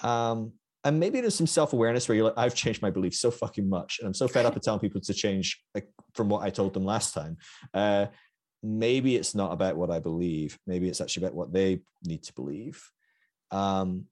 Um, 0.00 0.52
and 0.84 1.00
maybe 1.00 1.20
there's 1.20 1.34
some 1.34 1.46
self-awareness 1.46 2.08
where 2.08 2.16
you're 2.16 2.26
like, 2.26 2.36
I've 2.36 2.54
changed 2.54 2.82
my 2.82 2.90
beliefs 2.90 3.18
so 3.18 3.30
fucking 3.30 3.68
much, 3.68 3.98
and 3.98 4.06
I'm 4.06 4.14
so 4.14 4.28
fed 4.28 4.44
up 4.44 4.54
of 4.54 4.62
telling 4.62 4.80
people 4.80 5.00
to 5.00 5.14
change 5.14 5.62
like 5.74 5.88
from 6.14 6.28
what 6.28 6.42
I 6.42 6.50
told 6.50 6.74
them 6.74 6.84
last 6.84 7.14
time. 7.14 7.38
Uh, 7.72 8.06
maybe 8.62 9.16
it's 9.16 9.34
not 9.34 9.52
about 9.52 9.76
what 9.76 9.90
I 9.90 10.00
believe. 10.00 10.58
Maybe 10.66 10.88
it's 10.88 11.00
actually 11.00 11.24
about 11.24 11.36
what 11.36 11.52
they 11.52 11.80
need 12.04 12.22
to 12.24 12.34
believe. 12.34 12.82
Um, 13.50 14.06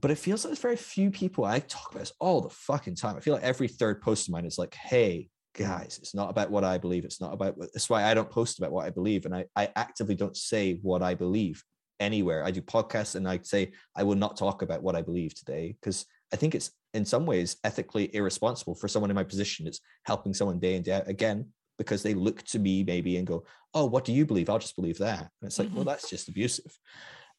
but 0.00 0.10
it 0.10 0.18
feels 0.18 0.44
like 0.44 0.50
there's 0.50 0.58
very 0.58 0.76
few 0.76 1.10
people. 1.10 1.44
I 1.44 1.60
talk 1.60 1.90
about 1.90 2.00
this 2.00 2.12
all 2.20 2.40
the 2.40 2.50
fucking 2.50 2.96
time. 2.96 3.16
I 3.16 3.20
feel 3.20 3.34
like 3.34 3.42
every 3.42 3.68
third 3.68 4.02
post 4.02 4.28
of 4.28 4.32
mine 4.32 4.44
is 4.44 4.58
like, 4.58 4.74
hey, 4.74 5.28
guys, 5.54 5.98
it's 6.00 6.14
not 6.14 6.28
about 6.28 6.50
what 6.50 6.64
I 6.64 6.78
believe. 6.78 7.04
It's 7.04 7.20
not 7.20 7.32
about 7.32 7.56
what 7.56 7.72
that's 7.72 7.88
why 7.88 8.04
I 8.04 8.14
don't 8.14 8.30
post 8.30 8.58
about 8.58 8.72
what 8.72 8.84
I 8.84 8.90
believe. 8.90 9.24
And 9.24 9.34
I, 9.34 9.46
I 9.54 9.70
actively 9.74 10.14
don't 10.14 10.36
say 10.36 10.78
what 10.82 11.02
I 11.02 11.14
believe 11.14 11.62
anywhere. 11.98 12.44
I 12.44 12.50
do 12.50 12.60
podcasts 12.60 13.14
and 13.14 13.26
I 13.26 13.40
say 13.42 13.72
I 13.94 14.02
will 14.02 14.16
not 14.16 14.36
talk 14.36 14.62
about 14.62 14.82
what 14.82 14.96
I 14.96 15.02
believe 15.02 15.34
today 15.34 15.76
because 15.80 16.04
I 16.32 16.36
think 16.36 16.54
it's 16.54 16.70
in 16.92 17.04
some 17.04 17.24
ways 17.24 17.56
ethically 17.64 18.14
irresponsible 18.14 18.74
for 18.74 18.88
someone 18.88 19.10
in 19.10 19.16
my 19.16 19.24
position 19.24 19.64
that's 19.64 19.80
helping 20.04 20.34
someone 20.34 20.58
day 20.58 20.74
in 20.74 20.82
day 20.82 20.92
out 20.92 21.08
again 21.08 21.48
because 21.78 22.02
they 22.02 22.14
look 22.14 22.42
to 22.42 22.58
me 22.58 22.82
maybe 22.84 23.16
and 23.16 23.26
go, 23.26 23.44
oh, 23.72 23.86
what 23.86 24.04
do 24.04 24.12
you 24.12 24.26
believe? 24.26 24.50
I'll 24.50 24.58
just 24.58 24.76
believe 24.76 24.98
that. 24.98 25.20
And 25.20 25.48
it's 25.48 25.58
like, 25.58 25.68
mm-hmm. 25.68 25.76
well, 25.76 25.84
that's 25.84 26.10
just 26.10 26.28
abusive. 26.28 26.72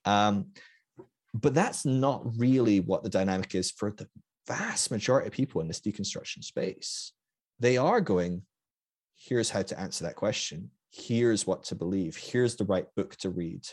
Um, 0.05 0.47
but 1.41 1.53
that's 1.53 1.85
not 1.85 2.23
really 2.37 2.79
what 2.79 3.03
the 3.03 3.09
dynamic 3.09 3.55
is 3.55 3.71
for 3.71 3.91
the 3.91 4.07
vast 4.47 4.91
majority 4.91 5.27
of 5.27 5.33
people 5.33 5.61
in 5.61 5.67
this 5.67 5.81
deconstruction 5.81 6.43
space. 6.43 7.11
They 7.59 7.77
are 7.77 8.01
going, 8.01 8.43
here's 9.15 9.49
how 9.49 9.61
to 9.63 9.79
answer 9.79 10.05
that 10.05 10.15
question. 10.15 10.71
Here's 10.91 11.45
what 11.45 11.65
to 11.65 11.75
believe. 11.75 12.15
Here's 12.15 12.55
the 12.55 12.65
right 12.65 12.85
book 12.95 13.15
to 13.17 13.29
read. 13.29 13.67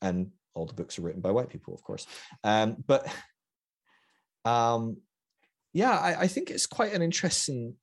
And 0.00 0.30
all 0.54 0.66
the 0.66 0.74
books 0.74 0.98
are 0.98 1.02
written 1.02 1.20
by 1.20 1.30
white 1.30 1.48
people, 1.48 1.74
of 1.74 1.82
course. 1.82 2.06
Um, 2.44 2.76
but 2.86 3.06
um, 4.44 4.98
yeah, 5.72 5.96
I, 5.96 6.22
I 6.22 6.26
think 6.26 6.50
it's 6.50 6.66
quite 6.66 6.92
an 6.92 7.02
interesting 7.02 7.74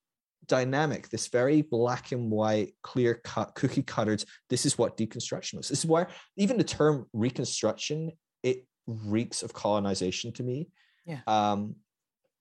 dynamic 0.47 1.09
this 1.09 1.27
very 1.27 1.61
black 1.61 2.11
and 2.13 2.31
white 2.31 2.73
clear 2.81 3.15
cut 3.15 3.53
cookie 3.53 3.81
cuttered 3.83 4.23
this 4.49 4.65
is 4.65 4.77
what 4.77 4.95
deconstruction 4.95 5.59
is 5.59 5.67
this 5.67 5.79
is 5.79 5.85
where 5.85 6.07
even 6.37 6.57
the 6.57 6.63
term 6.63 7.05
reconstruction 7.11 8.11
it 8.43 8.65
reeks 8.87 9.43
of 9.43 9.53
colonization 9.53 10.31
to 10.33 10.43
me. 10.43 10.69
Yeah. 11.05 11.19
Um, 11.27 11.75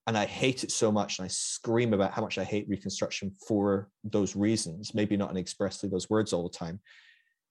and 0.07 0.17
I 0.17 0.25
hate 0.25 0.63
it 0.63 0.71
so 0.71 0.89
much, 0.89 1.19
and 1.19 1.25
I 1.25 1.27
scream 1.27 1.93
about 1.93 2.13
how 2.13 2.21
much 2.21 2.37
I 2.37 2.45
hate 2.45 2.67
Reconstruction 2.69 3.33
for 3.45 3.89
those 4.05 4.35
reasons. 4.35 4.93
Maybe 4.93 5.17
not 5.17 5.31
in 5.31 5.37
expressly 5.37 5.89
those 5.89 6.09
words 6.09 6.31
all 6.31 6.43
the 6.43 6.57
time. 6.57 6.79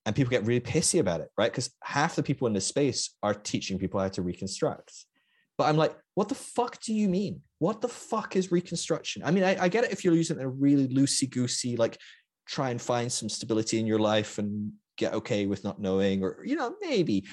And 0.07 0.17
people 0.17 0.31
get 0.31 0.47
really 0.47 0.61
pissy 0.61 1.01
about 1.01 1.21
it, 1.21 1.29
right? 1.37 1.51
Because 1.51 1.71
half 1.83 2.17
the 2.17 2.23
people 2.23 2.47
in 2.47 2.55
this 2.55 2.67
space 2.67 3.15
are 3.23 3.35
teaching 3.35 3.79
people 3.79 4.01
how 4.01 4.09
to 4.09 4.23
reconstruct. 4.23 4.93
But 5.59 5.65
I'm 5.65 5.77
like, 5.77 5.97
what 6.15 6.29
the 6.29 6.35
fuck 6.35 6.81
do 6.81 6.95
you 6.95 7.09
mean? 7.09 7.41
What 7.59 7.81
the 7.81 7.89
fuck 7.89 8.37
is 8.37 8.53
reconstruction? 8.53 9.23
I 9.25 9.31
mean, 9.33 9.45
I, 9.45 9.65
I 9.65 9.69
get 9.69 9.85
it 9.85 9.93
if 9.93 10.05
you're 10.05 10.15
using 10.15 10.39
a 10.39 10.49
really 10.49 10.89
loosey 10.89 11.29
goosey, 11.29 11.77
like 11.77 11.99
try 12.47 12.71
and 12.71 12.81
find 12.81 13.11
some 13.11 13.29
stability 13.29 13.81
in 13.81 13.87
your 13.87 13.99
life 13.99 14.39
and 14.39 14.73
get 14.97 15.13
okay 15.13 15.47
with 15.47 15.65
not 15.65 15.81
knowing, 15.81 16.23
or 16.23 16.43
you 16.45 16.57
know, 16.57 16.75
maybe. 16.81 17.27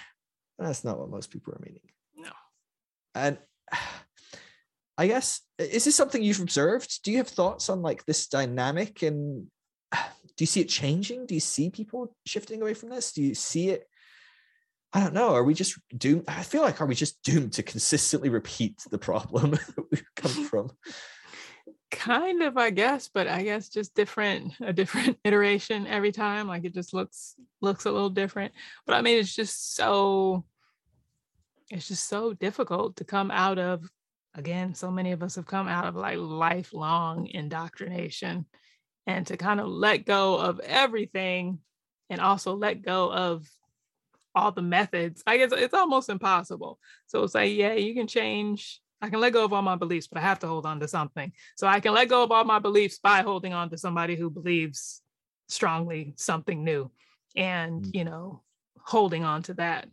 That's 0.59 0.83
not 0.83 0.99
what 0.99 1.09
most 1.09 1.31
people 1.31 1.53
are 1.53 1.61
meaning. 1.63 1.81
No. 2.15 2.31
And 3.15 3.37
I 4.97 5.07
guess 5.07 5.41
is 5.57 5.85
this 5.85 5.95
something 5.95 6.21
you've 6.21 6.39
observed? 6.39 7.01
Do 7.03 7.11
you 7.11 7.17
have 7.17 7.27
thoughts 7.27 7.69
on 7.69 7.81
like 7.81 8.05
this 8.05 8.27
dynamic 8.27 9.01
and 9.01 9.47
do 9.91 9.99
you 10.39 10.45
see 10.45 10.61
it 10.61 10.69
changing? 10.69 11.25
Do 11.25 11.33
you 11.33 11.39
see 11.39 11.69
people 11.69 12.15
shifting 12.25 12.61
away 12.61 12.73
from 12.73 12.89
this? 12.89 13.11
Do 13.11 13.23
you 13.23 13.35
see 13.35 13.69
it? 13.69 13.87
I 14.95 14.99
don't 14.99 15.15
know. 15.15 15.33
Are 15.33 15.43
we 15.43 15.55
just 15.55 15.79
doomed? 15.97 16.25
I 16.27 16.43
feel 16.43 16.61
like 16.61 16.79
are 16.79 16.85
we 16.85 16.93
just 16.93 17.23
doomed 17.23 17.53
to 17.53 17.63
consistently 17.63 18.29
repeat 18.29 18.83
the 18.91 18.99
problem 18.99 19.51
that 19.75 19.85
we've 19.91 20.05
come 20.15 20.31
from? 20.49 20.69
Kind 21.91 22.41
of 22.41 22.57
i 22.57 22.69
guess 22.69 23.07
but 23.07 23.27
i 23.27 23.43
guess 23.43 23.69
just 23.69 23.95
different 23.95 24.53
a 24.61 24.73
different 24.73 25.17
iteration 25.23 25.87
every 25.87 26.11
time 26.11 26.47
like 26.47 26.65
it 26.65 26.73
just 26.73 26.93
looks 26.93 27.35
looks 27.61 27.85
a 27.85 27.91
little 27.91 28.09
different. 28.09 28.51
But 28.85 28.95
i 28.95 29.01
mean 29.01 29.19
it's 29.19 29.33
just 29.33 29.75
so 29.75 30.43
it's 31.69 31.87
just 31.87 32.07
so 32.09 32.33
difficult 32.33 32.97
to 32.97 33.05
come 33.05 33.31
out 33.31 33.57
of 33.57 33.89
again 34.35 34.75
so 34.75 34.91
many 34.91 35.11
of 35.11 35.23
us 35.23 35.35
have 35.35 35.45
come 35.45 35.67
out 35.67 35.85
of 35.85 35.95
like 35.95 36.17
lifelong 36.17 37.27
indoctrination 37.27 38.45
and 39.07 39.27
to 39.27 39.37
kind 39.37 39.59
of 39.59 39.67
let 39.67 40.05
go 40.05 40.37
of 40.37 40.59
everything 40.61 41.59
and 42.09 42.19
also 42.19 42.55
let 42.55 42.81
go 42.81 43.11
of 43.11 43.47
all 44.35 44.51
the 44.51 44.63
methods. 44.63 45.21
I 45.27 45.37
guess 45.37 45.51
it's 45.53 45.75
almost 45.75 46.09
impossible. 46.09 46.79
So 47.07 47.23
it's 47.23 47.35
like 47.35 47.53
yeah 47.53 47.73
you 47.73 47.93
can 47.93 48.07
change 48.07 48.81
I 49.03 49.09
can 49.09 49.19
let 49.19 49.33
go 49.33 49.43
of 49.43 49.51
all 49.51 49.61
my 49.61 49.75
beliefs, 49.75 50.07
but 50.07 50.17
I 50.17 50.21
have 50.21 50.39
to 50.39 50.47
hold 50.47 50.65
on 50.65 50.79
to 50.79 50.87
something. 50.87 51.33
So 51.57 51.67
I 51.67 51.81
can 51.81 51.93
let 51.93 52.07
go 52.07 52.23
of 52.23 52.31
all 52.31 52.45
my 52.45 52.59
beliefs 52.59 52.99
by 52.99 53.21
holding 53.21 53.51
on 53.53 53.69
to 53.71 53.77
somebody 53.77 54.15
who 54.15 54.29
believes 54.29 55.01
strongly 55.49 56.13
something 56.15 56.63
new 56.63 56.89
and, 57.35 57.83
mm. 57.83 57.93
you 57.93 58.05
know, 58.05 58.43
holding 58.79 59.25
on 59.25 59.43
to 59.43 59.55
that. 59.55 59.89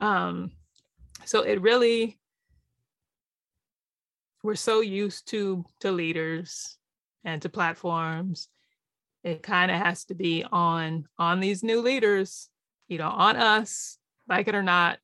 Um, 0.00 0.52
so 1.24 1.42
it 1.42 1.60
really, 1.60 2.16
we're 4.44 4.54
so 4.54 4.80
used 4.80 5.26
to 5.30 5.64
to 5.80 5.90
leaders 5.90 6.78
and 7.24 7.42
to 7.42 7.48
platforms. 7.48 8.46
It 9.24 9.42
kind 9.42 9.72
of 9.72 9.78
has 9.78 10.04
to 10.04 10.14
be 10.14 10.44
on 10.44 11.06
on 11.18 11.40
these 11.40 11.64
new 11.64 11.80
leaders, 11.80 12.48
you 12.86 12.98
know, 12.98 13.08
on 13.08 13.34
us, 13.34 13.98
like 14.28 14.46
it 14.46 14.54
or 14.54 14.62
not, 14.62 15.00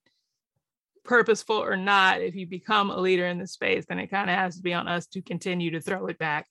purposeful 1.05 1.57
or 1.57 1.77
not, 1.77 2.21
if 2.21 2.35
you 2.35 2.47
become 2.47 2.91
a 2.91 3.01
leader 3.01 3.27
in 3.27 3.39
the 3.39 3.47
space, 3.47 3.87
then 3.89 3.99
it 3.99 4.09
kind 4.09 4.31
of 4.31 4.37
has 4.37 4.57
to 4.57 4.63
be 4.63 4.75
on 4.75 4.89
us 4.89 5.07
to 5.09 5.23
continue 5.23 5.73
to 5.73 5.81
throw 5.81 6.07
it 6.07 6.19
back 6.19 6.47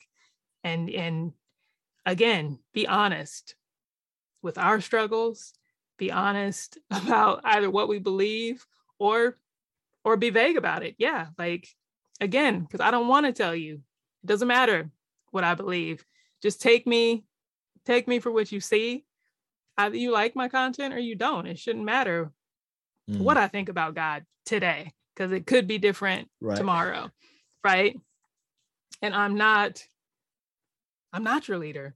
and 0.64 0.90
and 0.90 1.32
again 2.06 2.60
be 2.74 2.88
honest 2.88 3.56
with 4.42 4.58
our 4.58 4.82
struggles, 4.82 5.54
be 5.98 6.12
honest 6.12 6.78
about 6.92 7.42
either 7.44 7.70
what 7.70 7.90
we 7.90 8.00
believe 8.00 8.66
or 8.98 9.38
or 10.04 10.18
be 10.18 10.30
vague 10.30 10.58
about 10.58 10.84
it. 10.84 10.96
Yeah, 10.98 11.28
like 11.38 11.68
again, 12.22 12.62
because 12.62 12.82
I 12.82 12.92
don't 12.92 13.08
want 13.08 13.26
to 13.26 13.34
tell 13.34 13.56
you. 13.56 13.82
It 14.24 14.28
doesn't 14.28 14.48
matter 14.48 14.90
what 15.32 15.44
I 15.44 15.56
believe. 15.56 16.06
Just 16.42 16.62
take 16.62 16.86
me, 16.86 17.26
take 17.86 18.08
me 18.08 18.20
for 18.20 18.32
what 18.32 18.52
you 18.52 18.60
see. 18.60 19.06
Either 19.78 19.96
you 19.96 20.12
like 20.12 20.36
my 20.36 20.50
content 20.50 20.94
or 20.94 21.00
you 21.00 21.16
don't. 21.16 21.48
It 21.48 21.58
shouldn't 21.58 21.86
matter 21.86 22.32
mm. 23.10 23.20
what 23.20 23.38
I 23.38 23.48
think 23.48 23.70
about 23.70 23.96
God 23.96 24.24
today 24.46 24.94
because 25.16 25.32
it 25.32 25.46
could 25.46 25.68
be 25.68 25.78
different 25.78 26.30
right. 26.40 26.58
tomorrow, 26.58 27.10
right? 27.64 28.00
And 29.02 29.14
I'm 29.14 29.36
not 29.36 29.84
I'm 31.12 31.24
not 31.24 31.48
your 31.48 31.58
leader. 31.58 31.96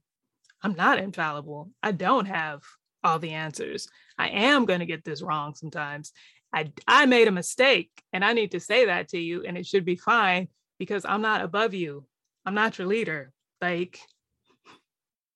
I'm 0.62 0.74
not 0.74 0.98
infallible. 0.98 1.70
I 1.82 1.92
don't 1.92 2.26
have 2.26 2.62
all 3.02 3.18
the 3.18 3.30
answers. 3.30 3.88
I 4.18 4.28
am 4.28 4.64
going 4.64 4.80
to 4.80 4.86
get 4.86 5.04
this 5.04 5.22
wrong 5.22 5.54
sometimes. 5.54 6.12
I 6.52 6.72
I 6.86 7.06
made 7.06 7.28
a 7.28 7.32
mistake 7.32 7.90
and 8.12 8.24
I 8.24 8.32
need 8.32 8.52
to 8.52 8.60
say 8.60 8.86
that 8.86 9.08
to 9.08 9.18
you 9.18 9.44
and 9.44 9.56
it 9.56 9.66
should 9.66 9.84
be 9.84 9.96
fine 9.96 10.48
because 10.78 11.04
I'm 11.04 11.22
not 11.22 11.42
above 11.42 11.74
you. 11.74 12.06
I'm 12.44 12.54
not 12.54 12.78
your 12.78 12.86
leader. 12.86 13.32
Like 13.60 13.98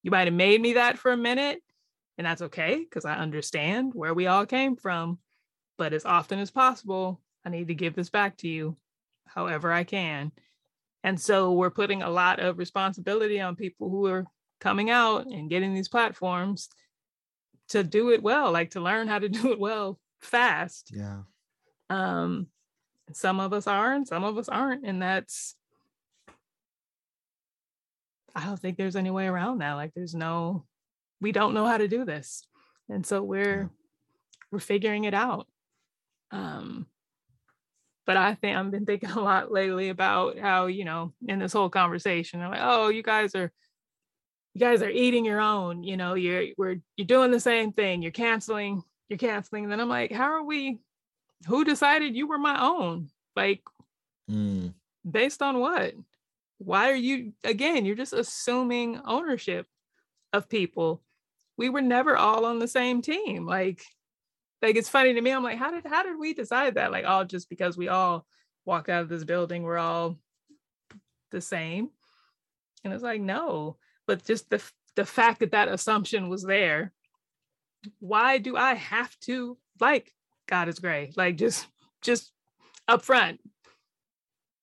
you 0.02 0.10
might 0.10 0.26
have 0.26 0.34
made 0.34 0.60
me 0.60 0.74
that 0.74 0.98
for 0.98 1.12
a 1.12 1.16
minute 1.16 1.60
and 2.18 2.26
that's 2.26 2.42
okay 2.42 2.78
because 2.78 3.04
I 3.04 3.14
understand 3.14 3.92
where 3.94 4.14
we 4.14 4.26
all 4.26 4.46
came 4.46 4.76
from 4.76 5.18
but 5.78 5.92
as 5.94 6.04
often 6.04 6.38
as 6.40 6.50
possible, 6.50 7.20
I 7.46 7.50
need 7.50 7.68
to 7.68 7.74
give 7.74 7.94
this 7.94 8.10
back 8.10 8.36
to 8.38 8.48
you 8.48 8.76
however 9.24 9.72
I 9.72 9.84
can. 9.84 10.32
And 11.04 11.18
so 11.18 11.52
we're 11.52 11.70
putting 11.70 12.02
a 12.02 12.10
lot 12.10 12.40
of 12.40 12.58
responsibility 12.58 13.40
on 13.40 13.56
people 13.56 13.88
who 13.88 14.06
are 14.06 14.26
coming 14.60 14.90
out 14.90 15.26
and 15.26 15.48
getting 15.48 15.72
these 15.72 15.88
platforms 15.88 16.68
to 17.68 17.84
do 17.84 18.10
it 18.10 18.22
well, 18.22 18.50
like 18.50 18.70
to 18.70 18.80
learn 18.80 19.08
how 19.08 19.18
to 19.18 19.28
do 19.28 19.52
it 19.52 19.58
well 19.58 19.98
fast. 20.18 20.90
Yeah. 20.94 21.20
Um 21.88 22.48
some 23.12 23.40
of 23.40 23.54
us 23.54 23.66
are 23.66 23.94
and 23.94 24.06
some 24.06 24.22
of 24.22 24.36
us 24.36 24.50
aren't 24.50 24.84
and 24.84 25.00
that's 25.00 25.54
I 28.34 28.44
don't 28.44 28.60
think 28.60 28.76
there's 28.76 28.96
any 28.96 29.10
way 29.10 29.26
around 29.26 29.58
that. 29.58 29.74
Like 29.74 29.92
there's 29.94 30.14
no 30.14 30.66
we 31.20 31.32
don't 31.32 31.54
know 31.54 31.66
how 31.66 31.78
to 31.78 31.88
do 31.88 32.04
this. 32.04 32.44
And 32.88 33.06
so 33.06 33.22
we're 33.22 33.62
yeah. 33.62 33.68
we're 34.50 34.58
figuring 34.58 35.04
it 35.04 35.14
out. 35.14 35.46
Um, 36.30 36.86
but 38.06 38.16
I 38.16 38.34
think 38.34 38.56
I've 38.56 38.70
been 38.70 38.86
thinking 38.86 39.10
a 39.16 39.20
lot 39.20 39.52
lately 39.52 39.90
about 39.90 40.38
how, 40.38 40.66
you 40.66 40.84
know, 40.84 41.12
in 41.26 41.38
this 41.38 41.52
whole 41.52 41.68
conversation, 41.68 42.40
I'm 42.40 42.50
like, 42.50 42.60
oh, 42.62 42.88
you 42.88 43.02
guys 43.02 43.34
are, 43.34 43.52
you 44.54 44.60
guys 44.60 44.82
are 44.82 44.90
eating 44.90 45.24
your 45.24 45.40
own, 45.40 45.84
you 45.84 45.96
know, 45.96 46.14
you're 46.14 46.46
we're 46.56 46.76
you're 46.96 47.06
doing 47.06 47.30
the 47.30 47.38
same 47.38 47.72
thing, 47.72 48.02
you're 48.02 48.10
canceling, 48.10 48.82
you're 49.08 49.18
canceling. 49.18 49.64
And 49.64 49.72
then 49.72 49.80
I'm 49.80 49.90
like, 49.90 50.10
how 50.10 50.32
are 50.32 50.42
we 50.42 50.78
who 51.46 51.64
decided 51.64 52.16
you 52.16 52.26
were 52.26 52.38
my 52.38 52.60
own? 52.60 53.10
Like 53.36 53.60
mm. 54.28 54.72
based 55.08 55.42
on 55.42 55.60
what? 55.60 55.94
Why 56.56 56.90
are 56.90 56.96
you 56.96 57.34
again, 57.44 57.84
you're 57.84 57.94
just 57.94 58.14
assuming 58.14 59.00
ownership 59.04 59.66
of 60.32 60.48
people. 60.48 61.02
We 61.56 61.68
were 61.68 61.82
never 61.82 62.16
all 62.16 62.46
on 62.46 62.58
the 62.58 62.68
same 62.68 63.02
team. 63.02 63.46
Like 63.46 63.84
like 64.62 64.76
it's 64.76 64.88
funny 64.88 65.14
to 65.14 65.20
me. 65.20 65.30
I'm 65.30 65.42
like, 65.42 65.58
how 65.58 65.70
did 65.70 65.86
how 65.86 66.02
did 66.02 66.18
we 66.18 66.34
decide 66.34 66.74
that? 66.74 66.92
Like, 66.92 67.04
all 67.04 67.24
just 67.24 67.48
because 67.48 67.76
we 67.76 67.88
all 67.88 68.26
walked 68.64 68.88
out 68.88 69.02
of 69.02 69.08
this 69.08 69.24
building, 69.24 69.62
we're 69.62 69.78
all 69.78 70.18
the 71.30 71.40
same. 71.40 71.90
And 72.84 72.92
it's 72.92 73.02
like, 73.02 73.20
no, 73.20 73.76
but 74.06 74.24
just 74.24 74.50
the 74.50 74.62
the 74.96 75.04
fact 75.04 75.40
that 75.40 75.52
that 75.52 75.68
assumption 75.68 76.28
was 76.28 76.42
there. 76.42 76.92
Why 78.00 78.38
do 78.38 78.56
I 78.56 78.74
have 78.74 79.16
to 79.20 79.56
like 79.80 80.12
God 80.48 80.68
Is 80.68 80.80
Grey? 80.80 81.12
Like 81.16 81.36
just 81.36 81.66
just 82.02 82.32
up 82.88 83.02
front. 83.02 83.40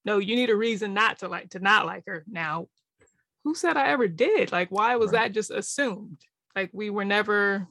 No, 0.03 0.17
you 0.19 0.35
need 0.35 0.49
a 0.49 0.55
reason 0.55 0.93
not 0.93 1.19
to 1.19 1.29
like 1.29 1.51
to 1.51 1.59
not 1.59 1.85
like 1.85 2.03
her. 2.07 2.25
Now, 2.27 2.67
who 3.45 3.55
said 3.55 3.77
I 3.77 3.89
ever 3.89 4.07
did? 4.07 4.51
Like, 4.51 4.69
why 4.71 4.97
was 4.97 5.11
right. 5.11 5.23
that 5.23 5.33
just 5.33 5.51
assumed? 5.51 6.19
Like 6.55 6.69
we 6.73 6.89
were 6.89 7.05
never 7.05 7.67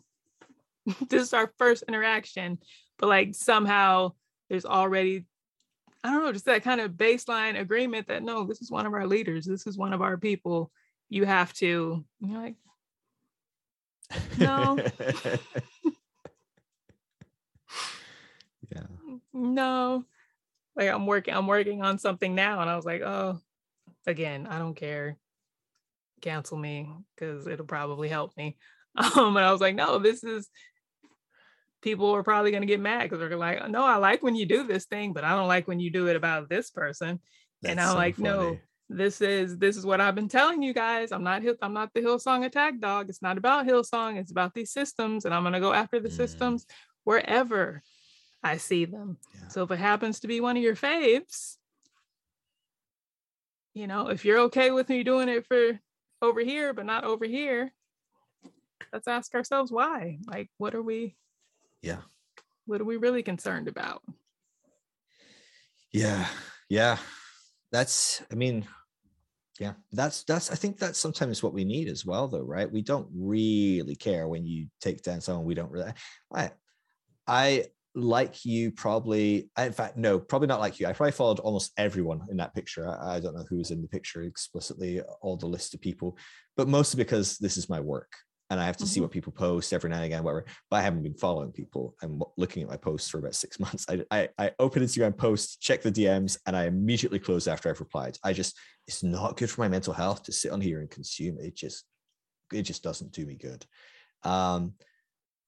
this 1.08 1.22
is 1.22 1.32
our 1.32 1.52
first 1.58 1.84
interaction, 1.88 2.58
but 2.98 3.08
like 3.08 3.34
somehow 3.34 4.12
there's 4.48 4.66
already, 4.66 5.26
I 6.02 6.10
don't 6.10 6.24
know, 6.24 6.32
just 6.32 6.44
that 6.46 6.64
kind 6.64 6.80
of 6.80 6.92
baseline 6.92 7.58
agreement 7.58 8.08
that 8.08 8.22
no, 8.22 8.44
this 8.44 8.60
is 8.60 8.70
one 8.70 8.86
of 8.86 8.92
our 8.92 9.06
leaders, 9.06 9.46
this 9.46 9.66
is 9.66 9.78
one 9.78 9.92
of 9.92 10.02
our 10.02 10.16
people. 10.16 10.70
You 11.08 11.24
have 11.24 11.52
to, 11.54 12.04
you're 12.20 12.40
like, 12.40 12.56
no. 14.38 14.78
yeah. 18.70 18.82
No. 19.36 20.04
Like 20.76 20.88
I'm 20.90 21.06
working, 21.06 21.34
I'm 21.34 21.48
working 21.48 21.82
on 21.82 21.98
something 21.98 22.36
now. 22.36 22.60
And 22.60 22.70
I 22.70 22.76
was 22.76 22.84
like, 22.84 23.02
oh, 23.02 23.40
again, 24.06 24.46
I 24.46 24.58
don't 24.58 24.74
care. 24.74 25.16
Cancel 26.20 26.56
me 26.56 26.88
because 27.14 27.46
it'll 27.48 27.66
probably 27.66 28.08
help 28.08 28.36
me. 28.36 28.56
Um, 28.96 29.36
and 29.36 29.44
I 29.44 29.50
was 29.50 29.60
like, 29.60 29.74
no, 29.74 29.98
this 29.98 30.22
is 30.22 30.48
people 31.84 32.10
are 32.12 32.22
probably 32.22 32.50
going 32.50 32.62
to 32.62 32.66
get 32.66 32.80
mad 32.80 33.02
because 33.02 33.20
they're 33.20 33.36
like, 33.36 33.68
no, 33.68 33.84
I 33.84 33.96
like 33.96 34.22
when 34.22 34.34
you 34.34 34.46
do 34.46 34.66
this 34.66 34.86
thing, 34.86 35.12
but 35.12 35.22
I 35.22 35.36
don't 35.36 35.46
like 35.46 35.68
when 35.68 35.78
you 35.78 35.90
do 35.90 36.08
it 36.08 36.16
about 36.16 36.48
this 36.48 36.70
person. 36.70 37.20
That's 37.60 37.72
and 37.72 37.80
I'm 37.80 37.90
so 37.90 37.94
like, 37.94 38.16
funny. 38.16 38.28
no, 38.30 38.58
this 38.88 39.20
is 39.20 39.58
this 39.58 39.76
is 39.76 39.86
what 39.86 40.00
I've 40.00 40.14
been 40.14 40.28
telling 40.28 40.62
you 40.62 40.72
guys. 40.72 41.12
I'm 41.12 41.22
not 41.22 41.42
I'm 41.62 41.74
not 41.74 41.92
the 41.94 42.00
Hillsong 42.00 42.44
attack 42.44 42.80
dog. 42.80 43.10
It's 43.10 43.22
not 43.22 43.38
about 43.38 43.66
Hillsong. 43.66 44.16
It's 44.16 44.32
about 44.32 44.54
these 44.54 44.72
systems, 44.72 45.26
and 45.26 45.34
I'm 45.34 45.44
gonna 45.44 45.60
go 45.60 45.72
after 45.72 46.00
the 46.00 46.08
mm. 46.08 46.16
systems 46.16 46.66
wherever 47.04 47.82
I 48.42 48.56
see 48.56 48.86
them. 48.86 49.18
Yeah. 49.34 49.48
So 49.48 49.62
if 49.62 49.70
it 49.70 49.78
happens 49.78 50.20
to 50.20 50.28
be 50.28 50.40
one 50.40 50.56
of 50.56 50.62
your 50.62 50.76
faves, 50.76 51.56
you 53.74 53.86
know, 53.86 54.08
if 54.08 54.24
you're 54.24 54.40
okay 54.40 54.70
with 54.70 54.88
me 54.88 55.04
doing 55.04 55.28
it 55.28 55.46
for 55.46 55.78
over 56.22 56.40
here, 56.40 56.72
but 56.72 56.86
not 56.86 57.04
over 57.04 57.26
here, 57.26 57.72
let's 58.92 59.08
ask 59.08 59.34
ourselves 59.34 59.70
why. 59.70 60.18
Like, 60.26 60.50
what 60.58 60.74
are 60.74 60.82
we 60.82 61.16
yeah. 61.84 61.98
What 62.66 62.80
are 62.80 62.84
we 62.84 62.96
really 62.96 63.22
concerned 63.22 63.68
about? 63.68 64.02
Yeah. 65.92 66.26
Yeah. 66.68 66.98
That's 67.72 68.22
i 68.30 68.34
mean 68.34 68.66
yeah 69.60 69.74
that's 69.92 70.24
that's 70.24 70.50
i 70.50 70.54
think 70.56 70.78
that's 70.78 70.98
sometimes 70.98 71.42
what 71.42 71.54
we 71.54 71.64
need 71.64 71.88
as 71.88 72.04
well 72.04 72.26
though 72.28 72.42
right? 72.42 72.70
We 72.70 72.82
don't 72.82 73.08
really 73.14 73.96
care 73.96 74.26
when 74.28 74.46
you 74.46 74.66
take 74.80 75.02
down 75.02 75.20
someone 75.20 75.44
we 75.44 75.54
don't 75.54 75.70
really 75.70 75.92
i 76.32 76.50
i 77.26 77.66
like 77.94 78.44
you 78.44 78.72
probably 78.72 79.50
in 79.56 79.72
fact 79.72 79.96
no 79.96 80.18
probably 80.18 80.48
not 80.48 80.60
like 80.60 80.80
you. 80.80 80.86
I 80.86 80.92
probably 80.92 81.12
followed 81.12 81.38
almost 81.38 81.72
everyone 81.76 82.22
in 82.30 82.36
that 82.38 82.54
picture. 82.54 82.88
I, 82.88 83.16
I, 83.16 83.20
don't 83.20 83.36
know 83.36 83.44
who 83.48 83.58
was 83.58 83.70
in 83.70 83.82
the 83.82 83.88
picture 83.88 84.22
explicitly 84.22 85.00
all 85.22 85.36
the 85.36 85.46
list 85.46 85.74
of 85.74 85.80
people 85.80 86.18
but 86.56 86.68
mostly 86.68 86.98
because 86.98 87.38
this 87.38 87.56
is 87.56 87.68
my 87.68 87.78
work 87.78 88.12
and 88.50 88.60
I 88.60 88.66
have 88.66 88.76
to 88.78 88.84
mm-hmm. 88.84 88.90
see 88.90 89.00
what 89.00 89.10
people 89.10 89.32
post 89.32 89.72
every 89.72 89.90
now 89.90 89.96
and 89.96 90.04
again, 90.04 90.22
whatever. 90.22 90.44
But 90.70 90.76
I 90.76 90.82
haven't 90.82 91.02
been 91.02 91.14
following 91.14 91.50
people. 91.52 91.94
I'm 92.02 92.22
looking 92.36 92.62
at 92.62 92.68
my 92.68 92.76
posts 92.76 93.08
for 93.08 93.18
about 93.18 93.34
six 93.34 93.58
months. 93.60 93.86
I, 93.88 94.04
I, 94.10 94.28
I 94.38 94.50
open 94.58 94.82
Instagram 94.82 95.16
posts, 95.16 95.56
check 95.56 95.82
the 95.82 95.92
DMs, 95.92 96.38
and 96.46 96.56
I 96.56 96.66
immediately 96.66 97.18
close 97.18 97.46
after 97.46 97.70
I've 97.70 97.80
replied. 97.80 98.18
I 98.22 98.32
just, 98.32 98.56
it's 98.86 99.02
not 99.02 99.36
good 99.36 99.50
for 99.50 99.62
my 99.62 99.68
mental 99.68 99.94
health 99.94 100.24
to 100.24 100.32
sit 100.32 100.52
on 100.52 100.60
here 100.60 100.80
and 100.80 100.90
consume. 100.90 101.38
It 101.40 101.56
just, 101.56 101.84
it 102.52 102.62
just 102.62 102.82
doesn't 102.82 103.12
do 103.12 103.24
me 103.24 103.34
good. 103.34 103.64
Um, 104.22 104.74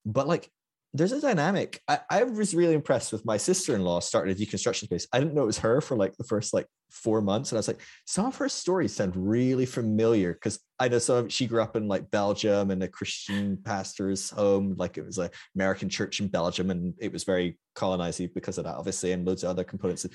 but 0.04 0.28
like 0.28 0.50
there's 0.98 1.12
a 1.12 1.20
dynamic. 1.20 1.80
I, 1.88 2.00
I 2.10 2.22
was 2.24 2.54
really 2.54 2.74
impressed 2.74 3.12
with 3.12 3.24
my 3.24 3.36
sister-in-law 3.36 4.00
starting 4.00 4.34
a 4.34 4.38
deconstruction 4.38 4.84
space. 4.84 5.06
I 5.12 5.18
didn't 5.18 5.34
know 5.34 5.42
it 5.42 5.46
was 5.46 5.58
her 5.58 5.80
for 5.80 5.96
like 5.96 6.16
the 6.16 6.24
first 6.24 6.54
like 6.54 6.66
four 6.90 7.20
months. 7.20 7.50
And 7.50 7.56
I 7.56 7.60
was 7.60 7.68
like, 7.68 7.80
some 8.06 8.26
of 8.26 8.36
her 8.36 8.48
stories 8.48 8.94
sound 8.94 9.14
really 9.16 9.66
familiar 9.66 10.32
because 10.32 10.58
I 10.78 10.88
know 10.88 10.98
some 10.98 11.26
of, 11.26 11.32
she 11.32 11.46
grew 11.46 11.62
up 11.62 11.76
in 11.76 11.88
like 11.88 12.10
Belgium 12.10 12.70
and 12.70 12.82
a 12.82 12.88
Christian 12.88 13.58
pastor's 13.64 14.30
home, 14.30 14.74
like 14.78 14.96
it 14.96 15.04
was 15.04 15.18
an 15.18 15.30
American 15.54 15.88
church 15.88 16.20
in 16.20 16.28
Belgium, 16.28 16.70
and 16.70 16.94
it 16.98 17.12
was 17.12 17.24
very 17.24 17.58
colonizing 17.74 18.30
because 18.34 18.58
of 18.58 18.64
that, 18.64 18.76
obviously, 18.76 19.12
and 19.12 19.26
loads 19.26 19.42
of 19.44 19.50
other 19.50 19.64
components. 19.64 20.06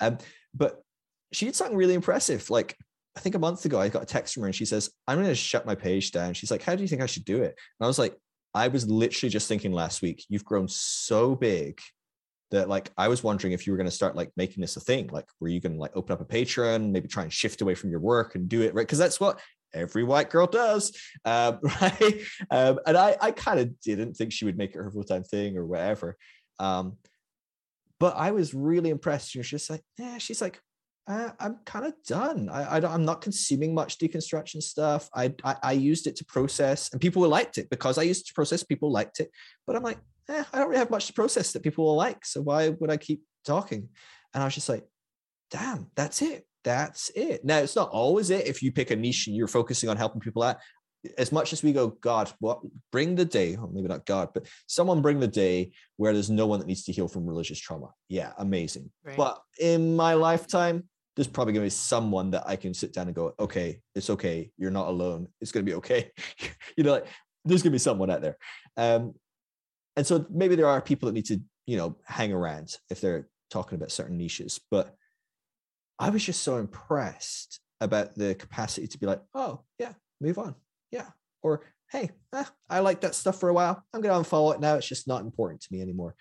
Um, 0.00 0.18
but 0.54 0.82
she 1.32 1.46
did 1.46 1.56
something 1.56 1.76
really 1.76 1.94
impressive. 1.94 2.50
Like 2.50 2.76
I 3.16 3.20
think 3.20 3.34
a 3.34 3.38
month 3.38 3.64
ago, 3.64 3.80
I 3.80 3.88
got 3.88 4.02
a 4.02 4.06
text 4.06 4.34
from 4.34 4.42
her 4.42 4.48
and 4.48 4.54
she 4.54 4.66
says, 4.66 4.90
I'm 5.08 5.16
going 5.16 5.28
to 5.28 5.34
shut 5.34 5.66
my 5.66 5.74
page 5.74 6.12
down. 6.12 6.34
She's 6.34 6.50
like, 6.50 6.62
How 6.62 6.74
do 6.74 6.82
you 6.82 6.88
think 6.88 7.02
I 7.02 7.06
should 7.06 7.24
do 7.24 7.42
it? 7.42 7.56
And 7.80 7.84
I 7.84 7.86
was 7.86 7.98
like, 7.98 8.16
I 8.56 8.68
was 8.68 8.88
literally 8.88 9.30
just 9.30 9.48
thinking 9.48 9.70
last 9.70 10.00
week, 10.00 10.24
you've 10.30 10.44
grown 10.46 10.66
so 10.66 11.34
big 11.34 11.78
that 12.52 12.70
like 12.70 12.90
I 12.96 13.08
was 13.08 13.22
wondering 13.22 13.52
if 13.52 13.66
you 13.66 13.72
were 13.72 13.76
going 13.76 13.88
to 13.88 13.94
start 13.94 14.16
like 14.16 14.30
making 14.34 14.62
this 14.62 14.76
a 14.76 14.80
thing. 14.80 15.08
Like, 15.12 15.26
were 15.40 15.48
you 15.48 15.60
going 15.60 15.74
to 15.74 15.78
like 15.78 15.94
open 15.94 16.14
up 16.14 16.22
a 16.22 16.24
Patreon, 16.24 16.90
maybe 16.90 17.06
try 17.06 17.22
and 17.22 17.32
shift 17.32 17.60
away 17.60 17.74
from 17.74 17.90
your 17.90 18.00
work 18.00 18.34
and 18.34 18.48
do 18.48 18.62
it 18.62 18.72
right? 18.72 18.86
Because 18.86 18.98
that's 18.98 19.20
what 19.20 19.40
every 19.74 20.04
white 20.04 20.30
girl 20.30 20.46
does, 20.46 20.98
um, 21.26 21.58
right? 21.82 22.22
Um, 22.50 22.80
and 22.86 22.96
I, 22.96 23.16
I 23.20 23.30
kind 23.32 23.60
of 23.60 23.78
didn't 23.80 24.14
think 24.14 24.32
she 24.32 24.46
would 24.46 24.56
make 24.56 24.70
it 24.70 24.78
her 24.78 24.90
full 24.90 25.04
time 25.04 25.22
thing 25.22 25.58
or 25.58 25.66
whatever. 25.66 26.16
Um, 26.58 26.96
but 28.00 28.16
I 28.16 28.30
was 28.30 28.54
really 28.54 28.88
impressed. 28.88 29.32
She 29.32 29.38
was 29.38 29.50
just 29.50 29.68
like, 29.68 29.82
yeah, 29.98 30.16
she's 30.16 30.40
like, 30.40 30.62
uh, 31.08 31.30
I'm 31.38 31.58
kind 31.64 31.86
of 31.86 31.94
done. 32.06 32.48
I, 32.48 32.78
I 32.78 32.94
am 32.94 33.04
not 33.04 33.20
consuming 33.20 33.74
much 33.74 33.98
deconstruction 33.98 34.62
stuff. 34.62 35.08
I, 35.14 35.34
I, 35.44 35.56
I 35.62 35.72
used 35.72 36.06
it 36.06 36.16
to 36.16 36.24
process, 36.24 36.92
and 36.92 37.00
people 37.00 37.26
liked 37.28 37.58
it 37.58 37.70
because 37.70 37.98
I 37.98 38.02
used 38.02 38.22
it 38.22 38.28
to 38.28 38.34
process. 38.34 38.62
People 38.62 38.90
liked 38.90 39.20
it, 39.20 39.30
but 39.66 39.76
I'm 39.76 39.82
like, 39.82 39.98
eh, 40.28 40.44
I 40.52 40.58
don't 40.58 40.68
really 40.68 40.78
have 40.78 40.90
much 40.90 41.06
to 41.06 41.12
process 41.12 41.52
that 41.52 41.62
people 41.62 41.84
will 41.84 41.96
like. 41.96 42.24
So 42.24 42.42
why 42.42 42.70
would 42.70 42.90
I 42.90 42.96
keep 42.96 43.22
talking? 43.44 43.88
And 44.34 44.42
I 44.42 44.46
was 44.46 44.54
just 44.54 44.68
like, 44.68 44.84
damn, 45.50 45.90
that's 45.94 46.22
it. 46.22 46.46
That's 46.64 47.10
it. 47.14 47.44
Now 47.44 47.58
it's 47.58 47.76
not 47.76 47.90
always 47.90 48.30
it. 48.30 48.48
If 48.48 48.60
you 48.62 48.72
pick 48.72 48.90
a 48.90 48.96
niche 48.96 49.28
and 49.28 49.36
you're 49.36 49.46
focusing 49.46 49.88
on 49.88 49.96
helping 49.96 50.20
people 50.20 50.42
out, 50.42 50.56
as 51.18 51.30
much 51.30 51.52
as 51.52 51.62
we 51.62 51.72
go, 51.72 51.88
God, 51.88 52.32
what 52.40 52.60
bring 52.90 53.14
the 53.14 53.24
day, 53.24 53.54
or 53.54 53.68
maybe 53.72 53.86
not 53.86 54.06
God, 54.06 54.30
but 54.34 54.46
someone 54.66 55.02
bring 55.02 55.20
the 55.20 55.28
day 55.28 55.72
where 55.96 56.12
there's 56.12 56.30
no 56.30 56.48
one 56.48 56.58
that 56.58 56.66
needs 56.66 56.82
to 56.84 56.92
heal 56.92 57.06
from 57.06 57.26
religious 57.26 57.60
trauma. 57.60 57.90
Yeah, 58.08 58.32
amazing. 58.38 58.90
Right. 59.04 59.16
But 59.16 59.40
in 59.60 59.94
my 59.94 60.14
lifetime, 60.14 60.88
there's 61.16 61.26
probably 61.26 61.54
going 61.54 61.62
to 61.62 61.66
be 61.66 61.70
someone 61.70 62.30
that 62.32 62.44
I 62.46 62.56
can 62.56 62.74
sit 62.74 62.92
down 62.92 63.06
and 63.06 63.16
go, 63.16 63.34
okay, 63.40 63.80
it's 63.94 64.10
okay. 64.10 64.52
You're 64.58 64.70
not 64.70 64.88
alone. 64.88 65.28
It's 65.40 65.50
going 65.50 65.64
to 65.64 65.70
be 65.70 65.76
okay. 65.76 66.10
you 66.76 66.84
know, 66.84 66.92
like 66.92 67.06
there's 67.44 67.62
going 67.62 67.72
to 67.72 67.76
be 67.76 67.78
someone 67.78 68.10
out 68.10 68.20
there. 68.20 68.36
Um, 68.76 69.14
and 69.96 70.06
so 70.06 70.26
maybe 70.30 70.56
there 70.56 70.68
are 70.68 70.80
people 70.82 71.06
that 71.06 71.14
need 71.14 71.24
to, 71.26 71.40
you 71.66 71.78
know, 71.78 71.96
hang 72.04 72.32
around 72.32 72.76
if 72.90 73.00
they're 73.00 73.28
talking 73.50 73.76
about 73.76 73.90
certain 73.90 74.18
niches. 74.18 74.60
But 74.70 74.94
I 75.98 76.10
was 76.10 76.22
just 76.22 76.42
so 76.42 76.58
impressed 76.58 77.60
about 77.80 78.14
the 78.14 78.34
capacity 78.34 78.86
to 78.86 78.98
be 78.98 79.06
like, 79.06 79.22
oh, 79.34 79.62
yeah, 79.78 79.92
move 80.20 80.38
on. 80.38 80.54
Yeah. 80.90 81.06
Or, 81.42 81.62
hey, 81.90 82.10
eh, 82.34 82.44
I 82.68 82.80
like 82.80 83.00
that 83.00 83.14
stuff 83.14 83.40
for 83.40 83.48
a 83.48 83.54
while. 83.54 83.82
I'm 83.94 84.02
going 84.02 84.22
to 84.22 84.28
unfollow 84.28 84.54
it 84.54 84.60
now. 84.60 84.74
It's 84.74 84.86
just 84.86 85.08
not 85.08 85.22
important 85.22 85.62
to 85.62 85.68
me 85.72 85.80
anymore. 85.80 86.14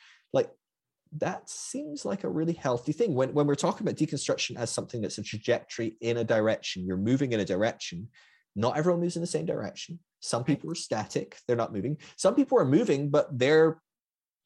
That 1.20 1.50
seems 1.50 2.06
like 2.06 2.24
a 2.24 2.30
really 2.30 2.54
healthy 2.54 2.92
thing. 2.92 3.14
When, 3.14 3.34
when 3.34 3.48
we're 3.48 3.56
talking 3.56 3.88
about 3.88 3.98
deconstruction 3.98 4.58
as 4.58 4.70
something 4.70 5.02
that's 5.02 5.18
a 5.18 5.24
trajectory 5.24 5.98
in 6.02 6.18
a 6.18 6.24
direction, 6.24 6.86
you're 6.86 6.98
moving 6.98 7.32
in 7.34 7.40
a 7.40 7.46
direction. 7.46 8.10
Not 8.56 8.78
everyone 8.78 9.02
moves 9.02 9.16
in 9.16 9.22
the 9.22 9.28
same 9.28 9.46
direction. 9.46 10.00
Some 10.20 10.44
people 10.44 10.72
are 10.72 10.76
static, 10.76 11.38
they're 11.48 11.56
not 11.56 11.74
moving. 11.74 11.98
Some 12.18 12.36
people 12.36 12.60
are 12.60 12.66
moving, 12.66 13.10
but 13.10 13.38
their 13.38 13.80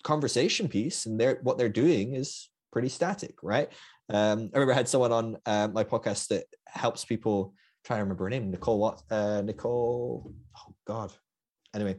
conversation 0.04 0.68
piece 0.68 1.06
and 1.06 1.20
their 1.20 1.40
what 1.44 1.58
they're 1.58 1.70
doing 1.70 2.16
is 2.16 2.50
pretty 2.72 2.90
static, 2.90 3.36
right? 3.41 3.72
Um, 4.10 4.50
I 4.54 4.58
remember 4.58 4.74
I 4.74 4.78
had 4.78 4.90
someone 4.90 5.12
on 5.12 5.38
uh, 5.46 5.68
my 5.72 5.84
podcast 5.84 6.28
that 6.30 6.46
helps 6.68 7.06
people 7.06 7.54
try 7.84 7.98
to 7.98 8.04
remember 8.04 8.26
her 8.26 8.30
name, 8.30 8.52
Nicole 8.52 8.80
what? 8.80 9.02
Uh, 9.10 9.41
Nicole, 9.41 10.34
oh 10.58 10.76
God. 10.86 11.12
Anyway, 11.74 11.98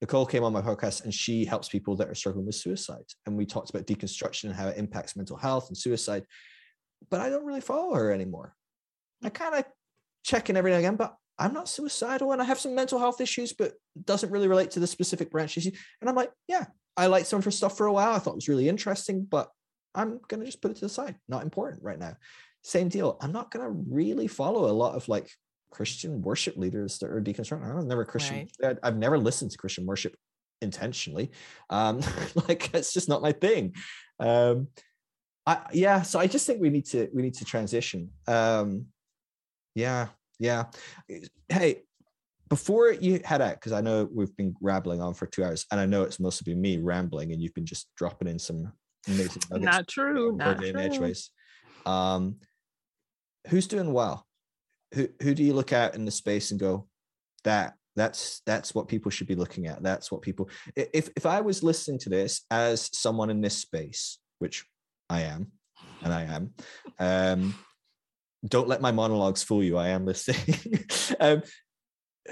Nicole 0.00 0.26
came 0.26 0.44
on 0.44 0.52
my 0.52 0.62
podcast 0.62 1.04
and 1.04 1.12
she 1.12 1.44
helps 1.44 1.68
people 1.68 1.96
that 1.96 2.08
are 2.08 2.14
struggling 2.14 2.46
with 2.46 2.54
suicide. 2.54 3.04
And 3.26 3.36
we 3.36 3.44
talked 3.44 3.70
about 3.70 3.86
deconstruction 3.86 4.44
and 4.44 4.54
how 4.54 4.68
it 4.68 4.78
impacts 4.78 5.16
mental 5.16 5.36
health 5.36 5.68
and 5.68 5.76
suicide. 5.76 6.24
But 7.10 7.20
I 7.20 7.28
don't 7.28 7.44
really 7.44 7.60
follow 7.60 7.94
her 7.94 8.12
anymore. 8.12 8.54
I 9.22 9.28
hmm. 9.28 9.34
kind 9.34 9.54
of 9.56 9.64
check 10.24 10.50
in 10.50 10.56
every 10.56 10.70
now 10.70 10.78
and 10.78 10.84
again, 10.84 10.96
but 10.96 11.16
I'm 11.38 11.54
not 11.54 11.68
suicidal 11.68 12.32
and 12.32 12.40
I 12.40 12.44
have 12.44 12.58
some 12.58 12.74
mental 12.74 12.98
health 12.98 13.20
issues, 13.20 13.52
but 13.52 13.72
doesn't 14.04 14.30
really 14.30 14.48
relate 14.48 14.72
to 14.72 14.80
the 14.80 14.86
specific 14.86 15.30
branches. 15.30 15.66
And 15.66 16.08
I'm 16.08 16.14
like, 16.14 16.30
yeah, 16.48 16.66
I 16.96 17.06
liked 17.06 17.26
some 17.26 17.38
of 17.38 17.44
her 17.44 17.50
stuff 17.50 17.76
for 17.76 17.86
a 17.86 17.92
while. 17.92 18.12
I 18.12 18.18
thought 18.18 18.32
it 18.32 18.36
was 18.36 18.48
really 18.48 18.68
interesting, 18.68 19.26
but 19.28 19.48
I'm 19.94 20.20
gonna 20.28 20.44
just 20.44 20.60
put 20.62 20.70
it 20.70 20.74
to 20.74 20.82
the 20.82 20.88
side. 20.88 21.16
Not 21.28 21.42
important 21.42 21.82
right 21.82 21.98
now. 21.98 22.16
Same 22.62 22.88
deal. 22.88 23.16
I'm 23.20 23.32
not 23.32 23.50
gonna 23.50 23.70
really 23.70 24.26
follow 24.26 24.70
a 24.70 24.72
lot 24.72 24.94
of 24.94 25.08
like 25.08 25.30
Christian 25.70 26.22
worship 26.22 26.56
leaders 26.56 26.98
that 26.98 27.10
are 27.10 27.20
deconstructed. 27.20 27.78
I'm 27.78 27.88
never 27.88 28.04
Christian. 28.04 28.48
Right. 28.62 28.78
I've 28.82 28.96
never 28.96 29.18
listened 29.18 29.50
to 29.52 29.58
Christian 29.58 29.86
worship 29.86 30.16
intentionally. 30.60 31.30
Um, 31.70 32.00
like 32.48 32.74
it's 32.74 32.92
just 32.92 33.08
not 33.08 33.22
my 33.22 33.32
thing. 33.32 33.74
Um, 34.18 34.68
I, 35.46 35.60
yeah, 35.72 36.02
so 36.02 36.18
I 36.20 36.26
just 36.26 36.46
think 36.46 36.60
we 36.60 36.70
need 36.70 36.86
to 36.86 37.08
we 37.14 37.22
need 37.22 37.34
to 37.34 37.44
transition. 37.44 38.10
Um, 38.26 38.86
yeah, 39.74 40.08
yeah. 40.38 40.64
Hey, 41.48 41.82
before 42.48 42.92
you 42.92 43.20
head 43.24 43.40
out, 43.40 43.54
because 43.54 43.72
I 43.72 43.80
know 43.80 44.08
we've 44.12 44.36
been 44.36 44.54
rambling 44.60 45.00
on 45.00 45.14
for 45.14 45.26
two 45.26 45.44
hours, 45.44 45.66
and 45.70 45.80
I 45.80 45.86
know 45.86 46.02
it's 46.02 46.20
mostly 46.20 46.52
been 46.52 46.60
me 46.60 46.78
rambling, 46.78 47.32
and 47.32 47.40
you've 47.40 47.54
been 47.54 47.66
just 47.66 47.88
dropping 47.96 48.28
in 48.28 48.38
some 48.38 48.72
amazing 49.06 49.42
nuggets. 49.50 49.64
Not 49.64 49.88
true. 49.88 50.36
Not 50.36 50.58
true. 50.58 50.72
Edgeways. 50.72 51.30
Um, 51.86 52.36
who's 53.48 53.66
doing 53.66 53.92
well? 53.92 54.26
Who 54.94 55.08
who 55.22 55.34
do 55.34 55.42
you 55.42 55.54
look 55.54 55.72
at 55.72 55.94
in 55.94 56.04
the 56.04 56.10
space 56.10 56.50
and 56.50 56.60
go, 56.60 56.86
that 57.44 57.74
that's 57.96 58.42
that's 58.46 58.74
what 58.74 58.88
people 58.88 59.10
should 59.10 59.26
be 59.26 59.34
looking 59.34 59.66
at. 59.66 59.82
That's 59.82 60.10
what 60.10 60.22
people. 60.22 60.48
If 60.76 61.10
if 61.16 61.26
I 61.26 61.40
was 61.40 61.62
listening 61.62 61.98
to 62.00 62.08
this 62.08 62.42
as 62.50 62.90
someone 62.96 63.30
in 63.30 63.40
this 63.40 63.56
space, 63.56 64.18
which 64.38 64.64
I 65.08 65.22
am, 65.22 65.52
and 66.02 66.12
I 66.12 66.22
am. 66.22 66.54
Um, 66.98 67.54
don't 68.46 68.68
let 68.68 68.80
my 68.80 68.92
monologues 68.92 69.42
fool 69.42 69.62
you. 69.62 69.76
I 69.76 69.88
am 69.88 70.06
listening. 70.06 70.86
um, 71.20 71.42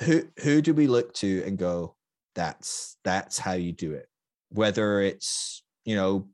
who 0.00 0.22
who 0.42 0.62
do 0.62 0.74
we 0.74 0.86
look 0.86 1.12
to 1.14 1.42
and 1.44 1.58
go? 1.58 1.96
That's 2.34 2.96
that's 3.04 3.38
how 3.38 3.52
you 3.52 3.72
do 3.72 3.92
it. 3.92 4.06
Whether 4.50 5.00
it's 5.02 5.62
you 5.84 5.96
know 5.96 6.28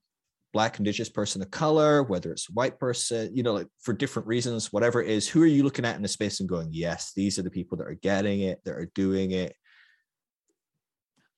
black 0.54 0.78
indigenous 0.78 1.10
person 1.10 1.42
of 1.42 1.50
color 1.50 2.02
whether 2.04 2.32
it's 2.32 2.48
white 2.48 2.78
person 2.78 3.30
you 3.36 3.42
know 3.42 3.52
like 3.52 3.66
for 3.80 3.92
different 3.92 4.26
reasons 4.26 4.72
whatever 4.72 5.02
it 5.02 5.10
is 5.10 5.28
who 5.28 5.42
are 5.42 5.46
you 5.46 5.62
looking 5.62 5.84
at 5.84 5.96
in 5.96 6.02
the 6.02 6.08
space 6.08 6.40
and 6.40 6.48
going 6.48 6.68
yes 6.70 7.12
these 7.14 7.38
are 7.38 7.42
the 7.42 7.50
people 7.50 7.76
that 7.76 7.86
are 7.86 7.98
getting 8.00 8.40
it 8.40 8.60
that 8.64 8.74
are 8.74 8.90
doing 8.94 9.32
it 9.32 9.54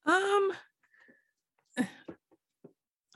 um 0.07 0.53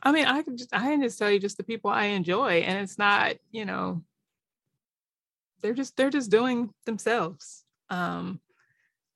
I 0.02 0.12
mean, 0.12 0.24
I 0.24 0.42
can 0.42 0.56
just 0.56 0.74
I 0.74 0.80
can 0.80 1.02
just 1.02 1.18
tell 1.18 1.30
you 1.30 1.38
just 1.38 1.58
the 1.58 1.62
people 1.62 1.90
I 1.90 2.06
enjoy, 2.06 2.60
and 2.60 2.78
it's 2.78 2.96
not 2.96 3.36
you 3.50 3.66
know 3.66 4.02
they're 5.60 5.74
just 5.74 5.96
they're 5.96 6.10
just 6.10 6.30
doing 6.30 6.70
themselves. 6.86 7.64
Um, 7.90 8.40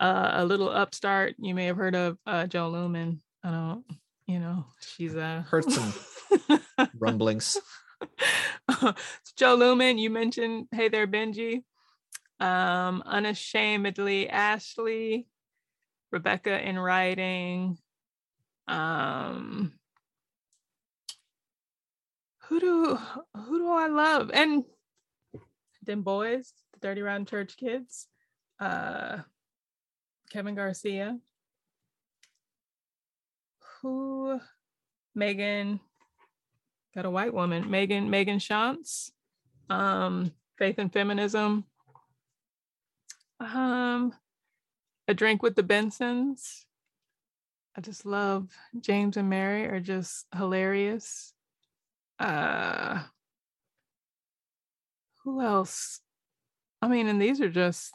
uh, 0.01 0.33
a 0.35 0.45
little 0.45 0.69
upstart. 0.69 1.37
You 1.39 1.55
may 1.55 1.67
have 1.67 1.77
heard 1.77 1.95
of 1.95 2.19
uh, 2.27 2.47
Jo 2.47 2.71
Luehmann. 2.71 3.21
I 3.43 3.51
don't, 3.51 3.85
you 4.27 4.39
know, 4.39 4.67
she's 4.81 5.15
uh 5.15 5.43
heard 5.47 5.71
some 5.71 5.93
rumblings. 6.99 7.59
Jo 9.37 9.57
Luehmann, 9.57 9.99
you 9.99 10.11
mentioned 10.11 10.69
Hey 10.73 10.89
There 10.89 11.07
Benji. 11.07 11.63
Um, 12.41 13.03
unashamedly 13.07 14.29
Ashley, 14.29 15.27
Rebecca 16.11 16.61
in 16.61 16.79
writing. 16.79 17.79
Um, 18.67 19.73
who 22.49 22.61
do 22.61 22.99
who 23.37 23.59
do 23.59 23.71
I 23.71 23.87
love? 23.87 24.31
And 24.33 24.65
them 25.83 26.03
boys, 26.03 26.53
the 26.73 26.81
Dirty 26.81 27.03
Rotten 27.03 27.27
Church 27.27 27.57
kids, 27.57 28.09
uh, 28.61 29.19
Kevin 30.31 30.55
Garcia, 30.55 31.19
who 33.81 34.41
Megan 35.15 35.81
got 36.95 37.05
a 37.05 37.11
white 37.11 37.35
woman, 37.35 37.71
Megan 37.71 38.09
Megan 38.09 38.39
Shantz, 38.39 39.11
um, 39.69 40.33
Faith 40.59 40.79
and 40.79 40.93
Feminism, 40.93 41.65
um, 43.41 44.15
A 45.09 45.15
Drink 45.15 45.43
with 45.43 45.57
the 45.57 45.63
Bensons. 45.63 46.65
I 47.77 47.81
just 47.81 48.07
love 48.07 48.49
James 48.81 49.17
and 49.17 49.29
Mary 49.29 49.67
are 49.67 49.81
just 49.81 50.27
hilarious. 50.37 51.33
Uh 52.21 53.03
who 55.25 55.41
else? 55.41 56.01
I 56.81 56.87
mean 56.87 57.09
and 57.09 57.21
these 57.21 57.41
are 57.41 57.51
just 57.51 57.93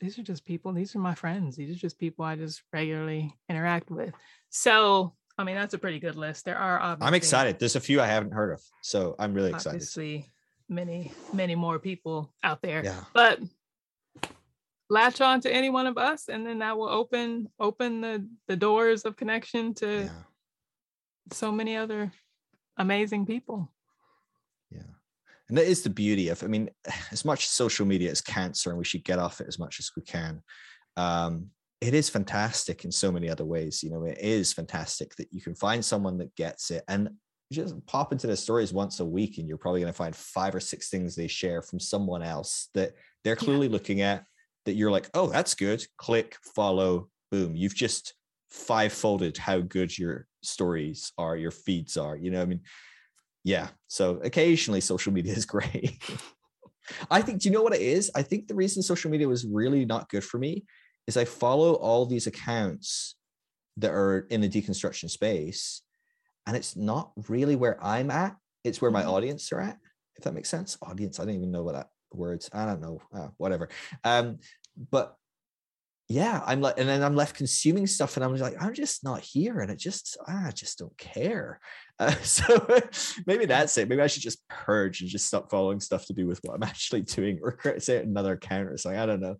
these 0.00 0.18
are 0.18 0.22
just 0.22 0.44
people. 0.44 0.72
These 0.72 0.96
are 0.96 1.00
my 1.00 1.14
friends. 1.14 1.56
These 1.56 1.76
are 1.76 1.78
just 1.78 1.98
people 1.98 2.24
i 2.24 2.36
just 2.36 2.62
regularly 2.72 3.34
interact 3.48 3.90
with. 3.90 4.14
So 4.50 5.14
i 5.38 5.44
mean 5.44 5.54
that's 5.54 5.74
a 5.74 5.78
pretty 5.78 5.98
good 5.98 6.16
list 6.16 6.44
there 6.44 6.58
are 6.58 6.80
obviously. 6.80 7.08
i'm 7.08 7.14
excited 7.14 7.58
there's 7.58 7.76
a 7.76 7.80
few 7.80 8.00
i 8.00 8.06
haven't 8.06 8.32
heard 8.32 8.52
of 8.52 8.62
so 8.82 9.14
i'm 9.18 9.34
really 9.34 9.50
excited 9.50 9.76
obviously 9.76 10.26
many 10.68 11.12
many 11.32 11.54
more 11.54 11.78
people 11.78 12.32
out 12.42 12.62
there 12.62 12.84
yeah 12.84 13.00
but 13.12 13.38
latch 14.90 15.20
on 15.20 15.40
to 15.40 15.52
any 15.52 15.70
one 15.70 15.86
of 15.86 15.98
us 15.98 16.28
and 16.28 16.46
then 16.46 16.58
that 16.58 16.76
will 16.76 16.88
open 16.88 17.48
open 17.58 18.00
the 18.00 18.26
the 18.48 18.56
doors 18.56 19.04
of 19.04 19.16
connection 19.16 19.74
to 19.74 20.04
yeah. 20.04 20.10
so 21.32 21.50
many 21.50 21.76
other 21.76 22.12
amazing 22.76 23.26
people. 23.26 23.70
Yeah. 24.70 24.82
And 25.48 25.58
that 25.58 25.66
is 25.66 25.82
the 25.82 25.90
beauty 25.90 26.28
of, 26.28 26.42
I 26.42 26.46
mean, 26.46 26.70
as 27.12 27.24
much 27.24 27.48
social 27.48 27.86
media 27.86 28.10
is 28.10 28.20
cancer 28.20 28.70
and 28.70 28.78
we 28.78 28.84
should 28.84 29.04
get 29.04 29.18
off 29.18 29.40
it 29.40 29.48
as 29.48 29.58
much 29.58 29.78
as 29.78 29.90
we 29.96 30.02
can. 30.02 30.42
Um, 30.96 31.50
it 31.84 31.92
is 31.92 32.08
fantastic 32.08 32.86
in 32.86 32.90
so 32.90 33.12
many 33.12 33.28
other 33.28 33.44
ways. 33.44 33.82
You 33.82 33.90
know, 33.90 34.04
it 34.04 34.16
is 34.18 34.54
fantastic 34.54 35.14
that 35.16 35.28
you 35.30 35.42
can 35.42 35.54
find 35.54 35.84
someone 35.84 36.16
that 36.18 36.34
gets 36.34 36.70
it 36.70 36.82
and 36.88 37.10
just 37.52 37.74
pop 37.84 38.10
into 38.10 38.26
their 38.26 38.36
stories 38.36 38.72
once 38.72 39.00
a 39.00 39.04
week 39.04 39.36
and 39.36 39.46
you're 39.46 39.58
probably 39.58 39.82
going 39.82 39.92
to 39.92 39.96
find 39.96 40.16
five 40.16 40.54
or 40.54 40.60
six 40.60 40.88
things 40.88 41.14
they 41.14 41.28
share 41.28 41.60
from 41.60 41.78
someone 41.78 42.22
else 42.22 42.70
that 42.72 42.94
they're 43.22 43.36
clearly 43.36 43.66
yeah. 43.66 43.72
looking 43.72 44.00
at 44.00 44.24
that 44.64 44.72
you're 44.72 44.90
like, 44.90 45.10
oh, 45.12 45.26
that's 45.26 45.54
good. 45.54 45.84
Click, 45.98 46.36
follow, 46.54 47.08
boom. 47.30 47.54
You've 47.54 47.74
just 47.74 48.14
five 48.48 48.92
folded 48.92 49.36
how 49.36 49.60
good 49.60 49.96
your 49.96 50.26
stories 50.42 51.12
are, 51.18 51.36
your 51.36 51.50
feeds 51.50 51.98
are. 51.98 52.16
You 52.16 52.30
know, 52.30 52.40
I 52.40 52.46
mean, 52.46 52.62
yeah. 53.44 53.68
So 53.88 54.20
occasionally 54.24 54.80
social 54.80 55.12
media 55.12 55.34
is 55.34 55.44
great. 55.44 56.02
I 57.10 57.20
think, 57.20 57.42
do 57.42 57.50
you 57.50 57.54
know 57.54 57.62
what 57.62 57.74
it 57.74 57.82
is? 57.82 58.10
I 58.14 58.22
think 58.22 58.48
the 58.48 58.54
reason 58.54 58.82
social 58.82 59.10
media 59.10 59.28
was 59.28 59.44
really 59.44 59.84
not 59.84 60.08
good 60.08 60.24
for 60.24 60.38
me 60.38 60.64
is 61.06 61.16
I 61.16 61.24
follow 61.24 61.74
all 61.74 62.06
these 62.06 62.26
accounts 62.26 63.16
that 63.76 63.90
are 63.90 64.26
in 64.30 64.40
the 64.40 64.48
deconstruction 64.48 65.10
space, 65.10 65.82
and 66.46 66.56
it's 66.56 66.76
not 66.76 67.12
really 67.28 67.56
where 67.56 67.82
I'm 67.84 68.10
at. 68.10 68.36
It's 68.62 68.80
where 68.80 68.90
my 68.90 69.02
mm-hmm. 69.02 69.10
audience 69.10 69.52
are 69.52 69.60
at, 69.60 69.78
if 70.16 70.24
that 70.24 70.34
makes 70.34 70.48
sense. 70.48 70.78
Audience, 70.82 71.20
I 71.20 71.24
don't 71.24 71.34
even 71.34 71.50
know 71.50 71.62
what 71.62 71.74
that 71.74 71.88
words. 72.12 72.48
I 72.52 72.66
don't 72.66 72.80
know. 72.80 73.00
Uh, 73.14 73.28
whatever. 73.36 73.68
Um, 74.04 74.38
but 74.90 75.16
yeah, 76.08 76.42
I'm 76.44 76.60
like, 76.60 76.78
and 76.78 76.88
then 76.88 77.02
I'm 77.02 77.16
left 77.16 77.36
consuming 77.36 77.86
stuff, 77.86 78.16
and 78.16 78.24
I'm 78.24 78.36
like, 78.36 78.62
I'm 78.62 78.74
just 78.74 79.04
not 79.04 79.20
here, 79.20 79.60
and 79.60 79.70
it 79.70 79.78
just, 79.78 80.18
I 80.28 80.50
just 80.54 80.78
don't 80.78 80.96
care. 80.98 81.60
Uh, 81.98 82.10
so 82.22 82.66
maybe 83.26 83.46
that's 83.46 83.76
it. 83.78 83.88
Maybe 83.88 84.02
I 84.02 84.06
should 84.06 84.22
just 84.22 84.46
purge 84.48 85.00
and 85.00 85.08
just 85.08 85.26
stop 85.26 85.50
following 85.50 85.80
stuff 85.80 86.06
to 86.06 86.12
do 86.12 86.26
with 86.26 86.40
what 86.42 86.54
I'm 86.54 86.62
actually 86.68 87.02
doing, 87.02 87.40
or 87.42 87.58
say 87.78 88.02
another 88.02 88.34
account 88.34 88.68
or 88.68 88.76
something. 88.76 89.00
I 89.00 89.06
don't 89.06 89.20
know, 89.20 89.36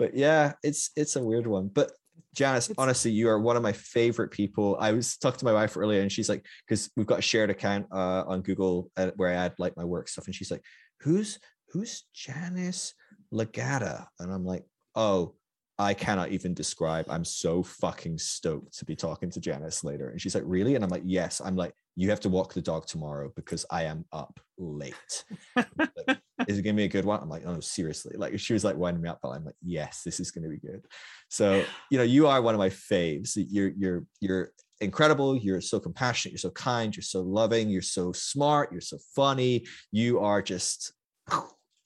but 0.00 0.16
yeah, 0.16 0.54
it's 0.62 0.90
it's 0.96 1.16
a 1.16 1.22
weird 1.22 1.46
one. 1.46 1.68
But 1.68 1.92
Janice, 2.34 2.70
it's, 2.70 2.78
honestly, 2.78 3.10
you 3.10 3.28
are 3.28 3.38
one 3.38 3.56
of 3.56 3.62
my 3.62 3.72
favorite 3.72 4.30
people. 4.30 4.78
I 4.80 4.92
was 4.92 5.18
talking 5.18 5.38
to 5.40 5.44
my 5.44 5.52
wife 5.52 5.76
earlier, 5.76 6.00
and 6.00 6.10
she's 6.10 6.28
like, 6.28 6.44
because 6.66 6.90
we've 6.96 7.06
got 7.06 7.18
a 7.18 7.22
shared 7.22 7.50
account 7.50 7.86
uh, 7.92 8.24
on 8.26 8.40
Google 8.40 8.90
uh, 8.96 9.10
where 9.16 9.28
I 9.28 9.34
add 9.34 9.52
like 9.58 9.76
my 9.76 9.84
work 9.84 10.08
stuff, 10.08 10.24
and 10.24 10.34
she's 10.34 10.50
like, 10.50 10.64
"Who's 11.02 11.38
who's 11.68 12.04
Janice 12.14 12.94
Lagata?" 13.32 14.06
And 14.18 14.32
I'm 14.32 14.44
like, 14.44 14.64
"Oh." 14.96 15.34
I 15.78 15.94
cannot 15.94 16.30
even 16.30 16.52
describe. 16.52 17.06
I'm 17.08 17.24
so 17.24 17.62
fucking 17.62 18.18
stoked 18.18 18.76
to 18.76 18.84
be 18.84 18.94
talking 18.94 19.30
to 19.30 19.40
Janice 19.40 19.82
later. 19.82 20.10
And 20.10 20.20
she's 20.20 20.34
like, 20.34 20.44
Really? 20.44 20.74
And 20.74 20.84
I'm 20.84 20.90
like, 20.90 21.04
Yes. 21.06 21.40
I'm 21.42 21.56
like, 21.56 21.72
You 22.00 22.10
have 22.10 22.20
to 22.20 22.28
walk 22.28 22.54
the 22.54 22.62
dog 22.62 22.86
tomorrow 22.86 23.32
because 23.36 23.66
I 23.70 23.84
am 23.84 24.04
up 24.12 24.40
late. 24.58 25.24
like, 25.56 26.18
is 26.48 26.58
it 26.58 26.62
gonna 26.62 26.76
be 26.76 26.84
a 26.84 26.88
good 26.88 27.04
one? 27.04 27.20
I'm 27.22 27.28
like, 27.28 27.42
Oh, 27.46 27.60
seriously. 27.60 28.16
Like, 28.16 28.38
she 28.38 28.52
was 28.52 28.64
like 28.64 28.76
winding 28.76 29.02
me 29.02 29.08
up, 29.08 29.18
but 29.22 29.30
I'm 29.30 29.44
like, 29.44 29.56
Yes, 29.62 30.02
this 30.04 30.20
is 30.20 30.30
gonna 30.30 30.48
be 30.48 30.58
good. 30.58 30.84
So, 31.28 31.64
you 31.90 31.98
know, 31.98 32.04
you 32.04 32.26
are 32.26 32.40
one 32.40 32.54
of 32.54 32.58
my 32.58 32.70
faves. 32.70 33.32
You're, 33.36 33.72
you're, 33.76 34.04
you're, 34.20 34.52
incredible 34.82 35.36
you're 35.36 35.60
so 35.60 35.78
compassionate 35.78 36.32
you're 36.32 36.38
so 36.38 36.48
kind 36.52 36.96
you're 36.96 37.02
so 37.02 37.20
loving 37.20 37.68
you're 37.68 37.82
so 37.82 38.12
smart 38.12 38.72
you're 38.72 38.80
so 38.80 38.96
funny 39.14 39.66
you 39.92 40.20
are 40.20 40.40
just 40.40 40.94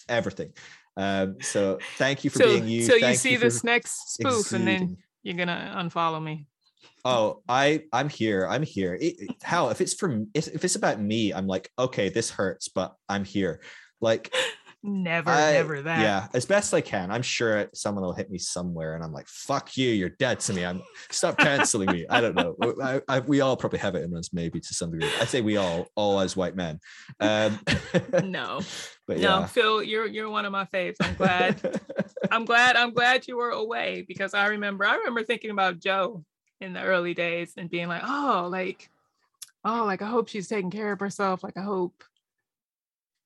everything 0.09 0.53
um, 0.97 1.37
so 1.41 1.79
thank 1.97 2.23
you 2.23 2.31
for 2.31 2.39
so, 2.39 2.47
being 2.47 2.69
you. 2.69 2.83
So 2.83 2.93
thank 2.93 3.05
you 3.05 3.15
see 3.15 3.33
you 3.33 3.39
this 3.39 3.65
next 3.65 4.15
spoof, 4.15 4.41
exuding. 4.41 4.69
and 4.69 4.81
then 4.81 4.97
you're 5.23 5.37
gonna 5.37 5.75
unfollow 5.77 6.23
me. 6.23 6.47
Oh, 7.05 7.43
I 7.49 7.83
I'm 7.93 8.09
here. 8.09 8.47
I'm 8.49 8.63
here. 8.63 8.97
It, 9.01 9.17
how 9.43 9.69
if 9.69 9.81
it's 9.81 9.95
from 9.95 10.29
if, 10.35 10.49
if 10.49 10.65
it's 10.65 10.77
about 10.77 11.01
me, 11.01 11.33
I'm 11.33 11.47
like, 11.47 11.71
okay, 11.79 12.09
this 12.09 12.31
hurts, 12.31 12.69
but 12.69 12.95
I'm 13.09 13.25
here. 13.25 13.61
Like 14.01 14.35
never, 14.83 15.31
I- 15.31 15.53
never 15.53 15.83
that. 15.83 16.01
Yeah, 16.01 16.27
as 16.35 16.45
best 16.45 16.75
I 16.75 16.81
can. 16.83 17.11
I'm 17.11 17.23
sure 17.23 17.69
someone 17.73 18.05
will 18.05 18.13
hit 18.13 18.31
me 18.31 18.39
somewhere, 18.39 18.95
and 18.95 19.03
I'm 19.03 19.13
like, 19.13 19.27
"Fuck 19.29 19.77
you! 19.77 19.91
You're 19.91 20.11
dead 20.11 20.41
to 20.41 20.53
me. 20.53 20.65
I'm 20.65 20.83
stop 21.11 21.39
canceling 21.39 21.91
me." 21.91 22.07
I 22.09 22.21
don't 22.21 22.35
know. 22.35 22.55
I, 22.83 23.01
I, 23.09 23.21
we 23.21 23.41
all 23.41 23.57
probably 23.57 23.79
have 23.79 23.95
it 23.95 24.05
in 24.05 24.15
us, 24.17 24.33
maybe 24.33 24.61
to 24.61 24.75
some 24.75 24.91
degree. 24.91 25.11
I 25.21 25.25
say 25.25 25.41
we 25.41 25.57
all, 25.57 25.87
all 25.95 26.21
as 26.21 26.37
white 26.37 26.55
men. 26.55 26.81
Um, 27.21 27.59
No, 28.25 28.61
but 29.07 29.19
no. 29.19 29.45
Phil, 29.45 29.83
you're 29.83 30.07
you're 30.07 30.29
one 30.29 30.45
of 30.45 30.53
my 30.53 30.67
faves. 30.67 30.97
I'm 31.01 31.15
glad. 31.15 31.81
I'm 32.31 32.45
glad. 32.45 32.77
I'm 32.77 32.93
glad 32.93 33.27
you 33.27 33.37
were 33.37 33.51
away 33.51 34.05
because 34.07 34.35
I 34.35 34.49
remember. 34.49 34.85
I 34.85 34.97
remember 34.97 35.23
thinking 35.23 35.51
about 35.51 35.79
Jo 35.81 36.25
in 36.65 36.73
the 36.73 36.83
early 36.83 37.15
days 37.15 37.55
and 37.57 37.71
being 37.71 37.89
like, 37.89 38.03
oh, 38.05 38.49
like, 38.51 38.91
oh, 39.65 39.85
like 39.85 40.03
I 40.03 40.07
hope 40.07 40.29
she's 40.29 40.49
taking 40.49 40.71
care 40.71 40.93
of 40.93 41.01
herself. 41.01 41.43
Like 41.45 41.57
I 41.57 41.63
hope. 41.63 42.05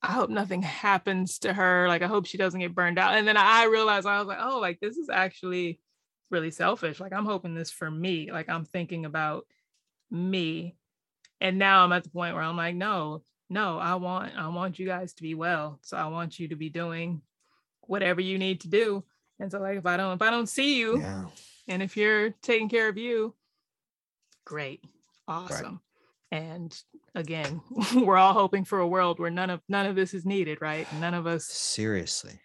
I 0.00 0.12
hope 0.12 0.30
nothing 0.30 0.62
happens 0.62 1.40
to 1.40 1.52
her. 1.52 1.88
Like 1.88 2.02
I 2.02 2.06
hope 2.06 2.26
she 2.26 2.38
doesn't 2.38 2.60
get 2.60 2.74
burned 2.74 2.98
out. 2.98 3.14
And 3.14 3.26
then 3.26 3.36
I 3.36 3.64
realized 3.64 4.06
I 4.06 4.18
was 4.18 4.28
like, 4.28 4.38
oh, 4.40 4.60
like 4.60 4.78
this 4.80 4.96
is 4.96 5.08
actually 5.08 5.80
really 6.30 6.50
selfish. 6.50 7.00
Like 7.00 7.12
I'm 7.12 7.24
hoping 7.24 7.54
this 7.54 7.70
for 7.70 7.90
me. 7.90 8.30
Like 8.30 8.48
I'm 8.48 8.64
thinking 8.64 9.04
about 9.04 9.46
me. 10.10 10.76
And 11.40 11.58
now 11.58 11.84
I'm 11.84 11.92
at 11.92 12.04
the 12.04 12.10
point 12.10 12.34
where 12.34 12.44
I'm 12.44 12.56
like, 12.56 12.74
no, 12.74 13.22
no, 13.50 13.78
I 13.78 13.94
want 13.94 14.36
I 14.36 14.48
want 14.48 14.78
you 14.78 14.86
guys 14.86 15.14
to 15.14 15.22
be 15.22 15.34
well. 15.34 15.78
So 15.82 15.96
I 15.96 16.06
want 16.06 16.38
you 16.38 16.48
to 16.48 16.56
be 16.56 16.68
doing 16.68 17.22
whatever 17.82 18.20
you 18.20 18.38
need 18.38 18.60
to 18.60 18.68
do. 18.68 19.04
And 19.40 19.50
so 19.50 19.60
like 19.60 19.78
if 19.78 19.86
I 19.86 19.96
don't 19.96 20.14
if 20.14 20.22
I 20.22 20.30
don't 20.30 20.48
see 20.48 20.78
you 20.78 20.98
yeah. 21.00 21.24
And 21.68 21.82
if 21.82 21.96
you're 21.96 22.30
taking 22.42 22.68
care 22.68 22.88
of 22.88 22.96
you, 22.96 23.34
great. 24.44 24.82
Awesome. 25.26 25.80
And 26.30 26.76
again, 27.14 27.60
we're 27.94 28.16
all 28.16 28.32
hoping 28.32 28.64
for 28.64 28.80
a 28.80 28.86
world 28.88 29.18
where 29.18 29.30
none 29.30 29.50
of 29.50 29.60
none 29.68 29.86
of 29.86 29.94
this 29.94 30.14
is 30.14 30.24
needed, 30.26 30.60
right? 30.60 30.86
None 30.94 31.14
of 31.14 31.26
us 31.26 31.44
Seriously. 31.46 32.40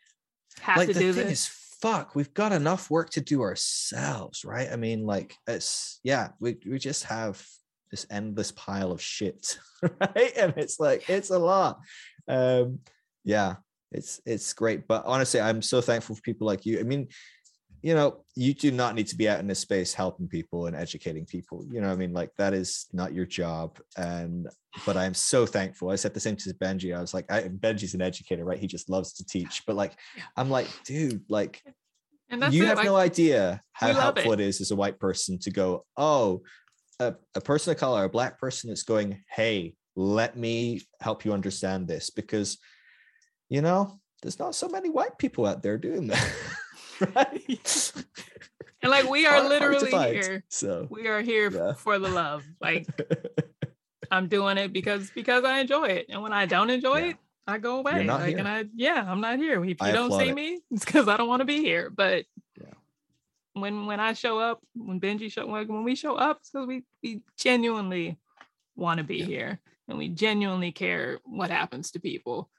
have 0.61 0.77
like 0.77 0.87
to 0.89 0.93
the 0.93 0.99
do 0.99 1.13
thing 1.13 1.27
this. 1.27 1.47
is 1.47 1.63
fuck 1.83 2.15
we've 2.15 2.33
got 2.33 2.53
enough 2.53 2.89
work 2.89 3.09
to 3.09 3.19
do 3.19 3.41
ourselves 3.41 4.45
right 4.45 4.69
i 4.71 4.75
mean 4.77 5.05
like 5.05 5.35
it's 5.47 5.99
yeah 6.01 6.29
we, 6.39 6.55
we 6.65 6.79
just 6.79 7.03
have 7.03 7.45
this 7.91 8.07
endless 8.09 8.53
pile 8.53 8.89
of 8.89 9.01
shit 9.01 9.59
right 9.99 10.31
and 10.37 10.53
it's 10.55 10.79
like 10.79 11.09
it's 11.09 11.29
a 11.29 11.37
lot 11.37 11.81
um 12.29 12.79
yeah 13.25 13.55
it's 13.91 14.21
it's 14.25 14.53
great 14.53 14.87
but 14.87 15.03
honestly 15.05 15.41
i'm 15.41 15.61
so 15.61 15.81
thankful 15.81 16.15
for 16.15 16.21
people 16.21 16.47
like 16.47 16.65
you 16.65 16.79
i 16.79 16.83
mean 16.83 17.05
you 17.84 17.93
know 17.93 18.23
you 18.35 18.53
do 18.53 18.72
not 18.72 18.95
need 18.95 19.07
to 19.07 19.18
be 19.18 19.30
out 19.30 19.41
in 19.41 19.45
this 19.45 19.60
space 19.60 19.93
helping 19.93 20.27
people 20.27 20.65
and 20.68 20.76
educating 20.76 21.26
people 21.26 21.65
you 21.69 21.81
know 21.81 21.88
what 21.88 21.93
i 21.93 21.97
mean 21.97 22.14
like 22.14 22.31
that 22.38 22.53
is 22.53 22.88
not 22.93 23.14
your 23.14 23.26
job 23.26 23.77
and 23.97 24.47
but 24.85 24.97
i'm 24.97 25.14
so 25.14 25.45
thankful. 25.45 25.91
I 25.91 25.95
said 25.97 26.14
the 26.14 26.19
same 26.19 26.38
to 26.38 26.53
benji 26.55 26.97
i 26.97 27.01
was 27.01 27.14
like 27.14 27.31
I, 27.31 27.43
benji's 27.43 27.93
an 27.93 28.01
educator 28.01 28.45
right? 28.45 28.57
He 28.57 28.65
just 28.65 28.89
loves 28.89 29.14
to 29.14 29.26
teach. 29.26 29.64
But 29.68 29.76
like 29.76 29.93
i'm 30.38 30.49
like 30.49 30.68
dude 30.85 31.23
like 31.30 31.61
you 32.49 32.64
it. 32.64 32.68
have 32.68 32.77
like, 32.77 32.85
no 32.85 32.95
idea 32.95 33.61
how 33.73 33.93
helpful 33.93 34.31
it. 34.31 34.39
it 34.39 34.47
is 34.47 34.61
as 34.61 34.72
a 34.72 34.76
white 34.76 34.99
person 34.99 35.38
to 35.39 35.51
go 35.51 35.85
oh 35.97 36.41
a, 36.99 37.14
a 37.35 37.41
person 37.41 37.72
of 37.72 37.77
color 37.77 38.05
a 38.05 38.10
black 38.10 38.39
person 38.39 38.69
that's 38.69 38.84
going 38.84 39.22
hey 39.30 39.76
let 39.95 40.35
me 40.38 40.81
help 41.01 41.26
you 41.26 41.34
understand 41.34 41.88
this 41.88 42.10
because 42.10 42.57
you 43.49 43.61
know 43.61 43.99
there's 44.22 44.39
not 44.39 44.55
so 44.55 44.69
many 44.69 44.89
white 44.89 45.18
people 45.19 45.45
out 45.45 45.61
there 45.61 45.77
doing 45.77 46.07
that 46.07 46.34
right 47.15 47.93
and 48.81 48.91
like 48.91 49.09
we 49.09 49.25
are 49.25 49.31
Hard- 49.33 49.43
hard 49.47 49.49
literally 49.61 49.91
find. 49.91 50.13
here. 50.13 50.43
so 50.49 50.87
We 50.89 51.07
are 51.07 51.21
here 51.21 51.49
Yeah. 51.51 51.73
for 51.73 51.99
the 51.99 52.09
love. 52.09 52.43
Like 52.61 52.87
I'm 54.11 54.27
doing 54.27 54.57
it 54.57 54.71
because 54.73 55.09
because 55.11 55.43
I 55.43 55.59
enjoy 55.59 55.85
it. 55.85 56.05
And 56.09 56.21
when 56.21 56.33
I 56.33 56.45
don't 56.45 56.69
enjoy 56.69 56.97
Yeah. 56.99 57.09
it, 57.11 57.17
I 57.47 57.57
go 57.57 57.79
away. 57.79 58.03
like 58.05 58.29
here. 58.29 58.37
and 58.39 58.47
I 58.47 58.65
yeah, 58.75 59.03
I'm 59.07 59.21
not 59.21 59.37
here. 59.39 59.61
If 59.63 59.69
you 59.69 59.75
I 59.81 59.91
don't 59.91 60.11
see 60.11 60.29
it. 60.29 60.35
me, 60.35 60.59
it's 60.71 60.85
because 60.85 61.07
I 61.07 61.17
don't 61.17 61.27
want 61.27 61.39
to 61.41 61.45
be 61.45 61.61
here. 61.61 61.89
But 61.89 62.25
Yeah. 62.59 62.73
when 63.53 63.85
when 63.85 63.99
I 63.99 64.13
show 64.13 64.39
up, 64.39 64.61
when 64.75 64.99
Benji 64.99 65.31
show 65.31 65.45
when, 65.47 65.67
when 65.67 65.83
we 65.83 65.95
show 65.95 66.15
up, 66.15 66.37
it's 66.41 66.49
because 66.51 66.67
we 66.67 66.83
we 67.01 67.21
genuinely 67.37 68.17
want 68.75 68.97
to 68.99 69.03
be 69.03 69.17
Yeah. 69.17 69.25
here 69.25 69.59
and 69.87 69.97
we 69.97 70.09
genuinely 70.09 70.71
care 70.71 71.19
what 71.25 71.49
happens 71.51 71.91
to 71.91 71.99
people. 71.99 72.49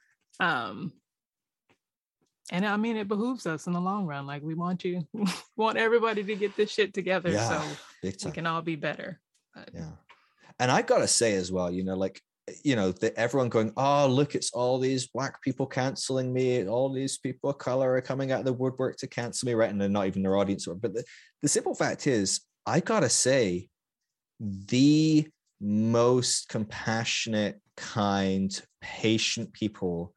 Um 0.41 0.93
and 2.51 2.67
I 2.67 2.77
mean 2.77 2.97
it 2.97 3.09
behooves 3.09 3.47
us 3.47 3.67
in 3.67 3.73
the 3.73 3.81
long 3.81 4.07
run. 4.07 4.27
Like 4.27 4.43
we 4.43 4.55
want 4.55 4.85
you 4.85 5.07
want 5.57 5.79
everybody 5.79 6.23
to 6.23 6.35
get 6.35 6.57
this 6.57 6.71
shit 6.71 6.95
together 6.95 7.31
yeah 7.31 7.63
so 8.03 8.13
we 8.27 8.33
can 8.33 8.47
all 8.47 8.63
be 8.63 8.77
better. 8.77 9.21
But 9.55 9.71
yeah 9.73 9.91
and 10.59 10.71
i 10.71 10.83
gotta 10.83 11.09
say 11.09 11.35
as 11.35 11.51
well 11.51 11.71
you 11.71 11.85
know 11.85 11.95
like 11.97 12.21
eh, 12.49 12.55
you 12.63 12.77
know 12.77 12.93
that 12.93 13.15
everyone 13.17 13.49
going 13.49 13.73
oh 13.77 14.07
look 14.07 14.35
it's 14.35 14.53
all 14.53 14.79
these 14.79 15.07
black 15.07 15.41
people 15.43 15.67
canceling 15.67 16.33
me 16.33 16.67
all 16.67 16.93
these 16.93 17.19
people 17.19 17.51
of 17.51 17.59
color 17.59 17.93
are 17.93 18.01
coming 18.01 18.33
out 18.33 18.41
of 18.41 18.45
the 18.45 18.53
woodwork 18.53 18.97
to 18.97 19.07
cancel 19.07 19.47
me 19.47 19.55
right 19.55 19.71
and 19.71 19.81
they're 19.81 19.89
not 19.89 20.07
even 20.07 20.23
their 20.23 20.37
audience 20.37 20.67
or 20.67 20.75
but 20.75 20.95
the, 20.95 21.05
the 21.43 21.49
simple 21.49 21.75
fact 21.75 22.07
is 22.07 22.41
i 22.67 22.81
gotta 22.81 23.09
say 23.09 23.69
the 24.41 25.27
most 25.61 26.49
compassionate 26.49 27.61
kind 27.77 28.63
patient 28.81 29.53
people 29.53 30.14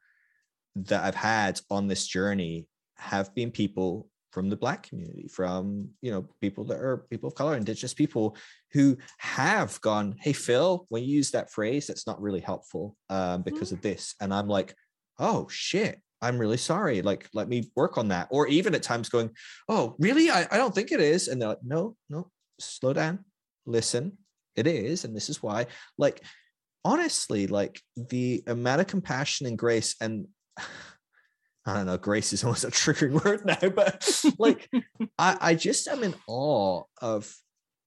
that 0.86 1.04
i've 1.04 1.14
had 1.14 1.60
on 1.70 1.86
this 1.86 2.06
journey 2.06 2.66
have 2.96 3.34
been 3.34 3.50
people 3.50 4.08
from 4.30 4.48
the 4.50 4.56
black 4.56 4.82
community 4.88 5.28
from 5.28 5.88
you 6.02 6.10
know 6.10 6.26
people 6.40 6.64
that 6.64 6.78
are 6.78 7.06
people 7.10 7.28
of 7.28 7.34
color 7.34 7.56
indigenous 7.56 7.94
people 7.94 8.36
who 8.72 8.96
have 9.18 9.80
gone 9.80 10.14
hey 10.20 10.32
phil 10.32 10.86
when 10.90 11.02
you 11.02 11.16
use 11.16 11.30
that 11.30 11.50
phrase 11.50 11.86
that's 11.86 12.06
not 12.06 12.20
really 12.20 12.40
helpful 12.40 12.96
um, 13.10 13.42
because 13.42 13.72
of 13.72 13.80
this 13.80 14.14
and 14.20 14.32
i'm 14.32 14.48
like 14.48 14.74
oh 15.18 15.46
shit 15.48 16.00
i'm 16.20 16.38
really 16.38 16.56
sorry 16.56 17.00
like 17.02 17.28
let 17.32 17.48
me 17.48 17.70
work 17.74 17.96
on 17.96 18.08
that 18.08 18.28
or 18.30 18.46
even 18.48 18.74
at 18.74 18.82
times 18.82 19.08
going 19.08 19.30
oh 19.68 19.96
really? 19.98 20.30
I, 20.30 20.46
I 20.50 20.56
don't 20.56 20.74
think 20.74 20.92
it 20.92 21.00
is 21.00 21.28
and 21.28 21.40
they're 21.40 21.50
like 21.50 21.64
no 21.64 21.96
no 22.10 22.30
slow 22.60 22.92
down 22.92 23.24
listen 23.66 24.18
it 24.56 24.66
is 24.66 25.04
and 25.04 25.16
this 25.16 25.30
is 25.30 25.42
why 25.42 25.66
like 25.96 26.22
honestly 26.84 27.46
like 27.46 27.80
the 27.96 28.42
amount 28.46 28.80
of 28.80 28.86
compassion 28.86 29.46
and 29.46 29.58
grace 29.58 29.94
and 30.00 30.26
I 31.66 31.74
don't 31.74 31.86
know, 31.86 31.98
grace 31.98 32.32
is 32.32 32.44
almost 32.44 32.64
a 32.64 32.68
triggering 32.68 33.22
word 33.24 33.44
now, 33.44 33.68
but 33.68 34.08
like 34.38 34.70
I, 35.18 35.36
I 35.40 35.54
just 35.54 35.86
am 35.88 36.02
in 36.02 36.14
awe 36.26 36.84
of 37.02 37.34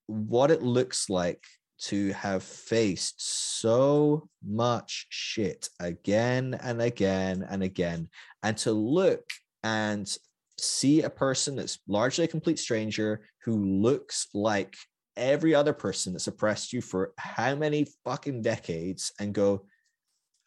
what 0.08 0.52
it 0.52 0.62
looks 0.62 1.10
like 1.10 1.44
to 1.80 2.14
have 2.14 2.44
faced 2.44 3.60
so 3.60 4.30
much 4.46 5.08
shit 5.10 5.68
again 5.80 6.54
and 6.62 6.82
again 6.82 7.46
and 7.50 7.64
again, 7.64 8.10
and 8.44 8.56
to 8.58 8.72
look 8.72 9.24
and 9.64 10.16
see 10.60 11.02
a 11.02 11.10
person 11.10 11.56
that's 11.56 11.80
largely 11.88 12.26
a 12.26 12.28
complete 12.28 12.60
stranger 12.60 13.22
who 13.44 13.82
looks 13.82 14.28
like 14.34 14.76
every 15.18 15.56
other 15.56 15.74
person 15.74 16.14
that's 16.14 16.28
oppressed 16.28 16.72
you 16.72 16.82
for 16.82 17.14
how 17.18 17.56
many 17.56 17.88
fucking 18.06 18.44
decades 18.44 19.12
and 19.20 19.34
go, 19.34 19.66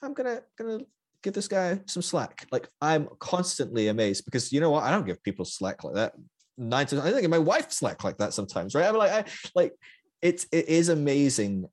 I'm 0.03 0.15
gonna 0.15 0.43
gonna 0.57 0.81
give 1.25 1.33
this 1.33 1.49
guy 1.49 1.81
some 1.87 2.03
slack. 2.03 2.47
Like 2.53 2.69
I'm 2.81 3.09
constantly 3.19 3.89
amazed 3.89 4.25
because 4.27 4.53
you 4.53 4.61
know 4.61 4.71
what? 4.71 4.85
I 4.85 4.91
don't 4.91 5.07
give 5.07 5.23
people 5.23 5.45
slack 5.45 5.83
like 5.83 5.95
that. 5.95 6.13
Nine 6.57 6.87
times 6.87 7.03
I 7.03 7.11
think 7.11 7.29
my 7.29 7.39
wife 7.39 7.73
slack 7.73 8.05
like 8.05 8.19
that 8.19 8.35
sometimes, 8.35 8.75
right? 8.75 8.87
I'm 8.87 8.97
like, 8.97 9.11
I 9.11 9.25
like 9.57 9.73
it's 10.23 10.47
it 10.53 10.69
is 10.69 10.89
amazing 10.91 11.67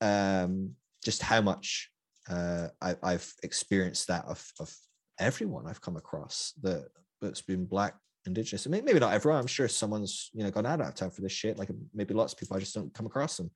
um 0.00 0.72
just 1.04 1.22
how 1.22 1.40
much 1.40 1.90
uh 2.28 2.68
I, 2.82 2.96
I've 3.02 3.32
experienced 3.42 4.08
that 4.08 4.24
of 4.24 4.44
of 4.58 4.74
everyone 5.20 5.66
I've 5.66 5.80
come 5.80 5.96
across 5.96 6.52
that 6.62 6.88
that's 7.20 7.42
been 7.42 7.66
black 7.66 7.94
indigenous. 8.26 8.66
I 8.66 8.70
mean, 8.70 8.84
maybe 8.84 8.98
not 8.98 9.12
everyone. 9.12 9.40
I'm 9.40 9.46
sure 9.46 9.68
someone's 9.68 10.30
you 10.32 10.42
know 10.42 10.50
gone 10.50 10.66
out 10.66 10.80
of 10.80 10.94
time 10.94 11.10
for 11.10 11.20
this 11.20 11.32
shit. 11.32 11.58
Like 11.58 11.68
maybe 11.94 12.14
lots 12.14 12.32
of 12.32 12.38
people 12.38 12.56
I 12.56 12.60
just 12.60 12.74
don't 12.74 12.92
come 12.92 13.06
across 13.06 13.36
them. 13.36 13.50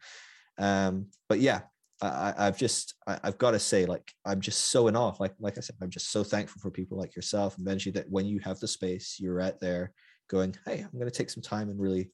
Um, 0.59 1.07
but 1.29 1.41
yeah, 1.41 1.63
I, 2.03 2.35
I've 2.37 2.57
just 2.57 2.95
I, 3.07 3.19
I've 3.23 3.39
got 3.39 3.53
to 3.53 3.59
say, 3.59 3.87
like 3.87 4.13
I'm 4.25 4.41
just 4.41 4.67
so 4.67 4.89
in 4.89 4.97
awe. 4.97 5.15
Like 5.19 5.35
like 5.39 5.59
I 5.59 5.61
said, 5.61 5.77
I'm 5.83 5.91
just 5.91 6.11
so 6.11 6.25
thankful 6.25 6.61
for 6.61 6.71
people 6.71 6.99
like 6.99 7.15
yourself 7.15 7.59
and 7.59 7.67
Benji 7.67 7.93
that 7.95 8.09
when 8.09 8.27
you 8.27 8.41
have 8.41 8.59
the 8.61 8.69
space, 8.69 9.19
you're 9.21 9.41
out 9.41 9.61
there 9.61 9.93
going, 10.29 10.55
hey, 10.67 10.81
I'm 10.81 10.99
going 10.99 11.11
to 11.11 11.17
take 11.17 11.31
some 11.31 11.43
time 11.43 11.69
and 11.69 11.81
really 11.81 12.11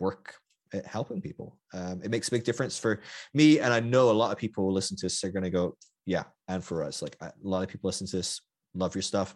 work 0.00 0.34
at 0.74 0.84
helping 0.84 1.20
people. 1.20 1.56
Um, 1.72 2.00
it 2.02 2.10
makes 2.10 2.28
a 2.28 2.32
big 2.32 2.44
difference 2.44 2.78
for 2.78 3.00
me, 3.32 3.60
and 3.60 3.72
I 3.72 3.80
know 3.80 4.10
a 4.10 4.12
lot 4.12 4.32
of 4.32 4.38
people 4.38 4.66
will 4.66 4.74
listen 4.74 4.96
to 4.98 5.06
this. 5.06 5.20
They're 5.20 5.30
going 5.30 5.44
to 5.44 5.50
go, 5.50 5.76
yeah, 6.04 6.24
and 6.48 6.62
for 6.62 6.82
us, 6.82 7.02
like 7.02 7.16
a 7.20 7.32
lot 7.42 7.62
of 7.62 7.68
people 7.68 7.88
listen 7.88 8.06
to 8.08 8.16
this, 8.16 8.40
love 8.74 8.94
your 8.94 9.02
stuff. 9.02 9.34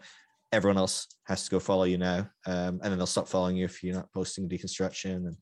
Everyone 0.53 0.79
else 0.79 1.07
has 1.27 1.45
to 1.45 1.51
go 1.51 1.61
follow 1.61 1.85
you 1.85 1.99
now, 1.99 2.29
um, 2.47 2.81
and 2.83 2.91
then 2.91 2.99
they'll 2.99 3.07
stop 3.07 3.29
following 3.29 3.57
you 3.57 3.65
if 3.65 3.83
you're 3.83 3.95
not 3.95 4.13
posting 4.13 4.49
deconstruction 4.49 5.15
and 5.15 5.37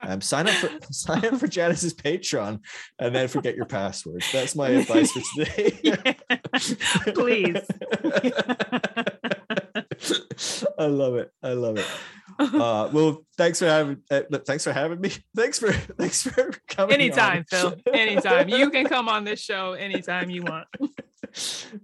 um, 0.00 0.20
sign 0.20 0.48
up 0.48 0.54
for 0.54 0.70
sign 0.92 1.24
up 1.24 1.36
for 1.36 1.48
Janice's 1.48 1.94
Patreon 1.94 2.60
and 2.98 3.14
then 3.14 3.28
forget 3.28 3.56
your 3.56 3.66
passwords. 3.66 4.30
That's 4.32 4.54
my 4.54 4.68
advice 4.68 5.12
for 5.12 5.44
today. 5.44 6.16
Please. 7.14 7.66
I 10.78 10.86
love 10.86 11.16
it. 11.16 11.30
I 11.42 11.52
love 11.52 11.78
it. 11.78 11.86
Uh, 12.38 12.90
well, 12.92 13.24
thanks 13.38 13.58
for 13.58 13.66
having. 13.66 14.02
Uh, 14.10 14.22
thanks 14.46 14.64
for 14.64 14.72
having 14.72 15.00
me. 15.00 15.10
Thanks 15.34 15.58
for 15.58 15.72
thanks 15.72 16.22
for 16.22 16.52
coming. 16.68 16.94
anytime, 16.94 17.38
on. 17.38 17.44
Phil. 17.44 17.76
Anytime. 17.92 18.48
You 18.50 18.70
can 18.70 18.86
come 18.86 19.08
on 19.08 19.24
this 19.24 19.40
show 19.40 19.72
anytime 19.72 20.28
you 20.28 20.42
want. 20.42 20.66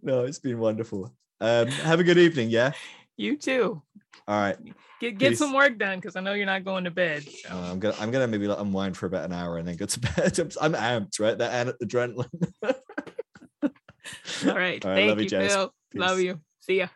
no, 0.02 0.24
it's 0.24 0.39
been 0.39 0.59
wonderful. 0.59 1.14
Um, 1.40 1.68
have 1.68 2.01
a 2.01 2.05
good 2.05 2.18
evening. 2.18 2.51
Yeah. 2.51 2.72
You 3.16 3.36
too. 3.36 3.82
All 4.28 4.40
right. 4.40 4.56
Get 5.01 5.18
get 5.18 5.30
Peace. 5.30 5.39
some 5.39 5.52
work 5.52 5.78
done 5.78 5.98
because 5.98 6.14
I 6.14 6.20
know 6.20 6.32
you're 6.32 6.47
not 6.47 6.64
going 6.64 6.84
to 6.84 6.90
bed. 6.90 7.24
So. 7.24 7.48
Uh, 7.51 7.70
I'm 7.72 7.80
gonna 7.80 7.97
I'm 7.98 8.10
gonna 8.10 8.28
maybe 8.28 8.47
let 8.47 8.59
unwind 8.59 8.97
for 8.97 9.06
about 9.06 9.24
an 9.24 9.32
hour 9.32 9.59
and 9.59 9.66
then 9.66 9.76
go 9.76 9.86
to 9.86 10.01
bed. 10.16 10.39
I'm, 10.60 10.74
amped, 10.74 11.18
right? 11.18 11.36
That 11.36 11.78
adrenaline. 11.80 12.28
All 12.62 12.70
right. 13.62 13.74
All 14.44 14.55
right 14.55 14.82
Thank 14.82 15.09
love 15.09 15.20
you, 15.20 15.28
Phil. 15.28 15.74
Love 15.94 16.20
you. 16.20 16.40
See 16.60 16.78
ya. 16.78 16.89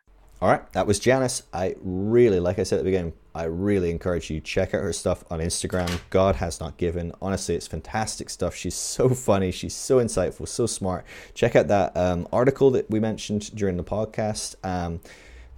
All 0.43 0.51
right, 0.51 0.71
that 0.75 0.87
was 0.87 0.99
Janice. 0.99 1.45
I 1.55 1.77
really, 1.81 2.41
like 2.41 2.59
I 2.59 2.63
said 2.63 2.79
at 2.79 2.85
the 2.85 2.91
beginning, 2.91 3.15
I 3.35 3.45
really 3.45 3.91
encourage 3.91 4.29
you 4.29 4.39
check 4.39 4.75
out 4.75 4.83
her 4.83 4.93
stuff 4.93 5.25
on 5.31 5.41
Instagram. 5.41 5.99
God 6.11 6.37
has 6.37 6.61
not 6.61 6.77
given. 6.77 7.13
Honestly, 7.23 7.55
it's 7.55 7.67
fantastic 7.67 8.29
stuff. 8.29 8.55
She's 8.55 8.75
so 8.75 9.09
funny. 9.09 9.51
She's 9.51 9.75
so 9.75 9.97
insightful, 9.97 10.47
so 10.47 10.67
smart. 10.67 11.07
Check 11.33 11.57
out 11.57 11.69
that 11.69 11.97
um, 11.97 12.29
article 12.35 12.71
that 12.73 12.91
we 12.91 13.01
mentioned 13.01 13.51
during 13.57 13.79
the 13.79 13.85
podcast. 13.85 14.57
Um, 14.63 15.01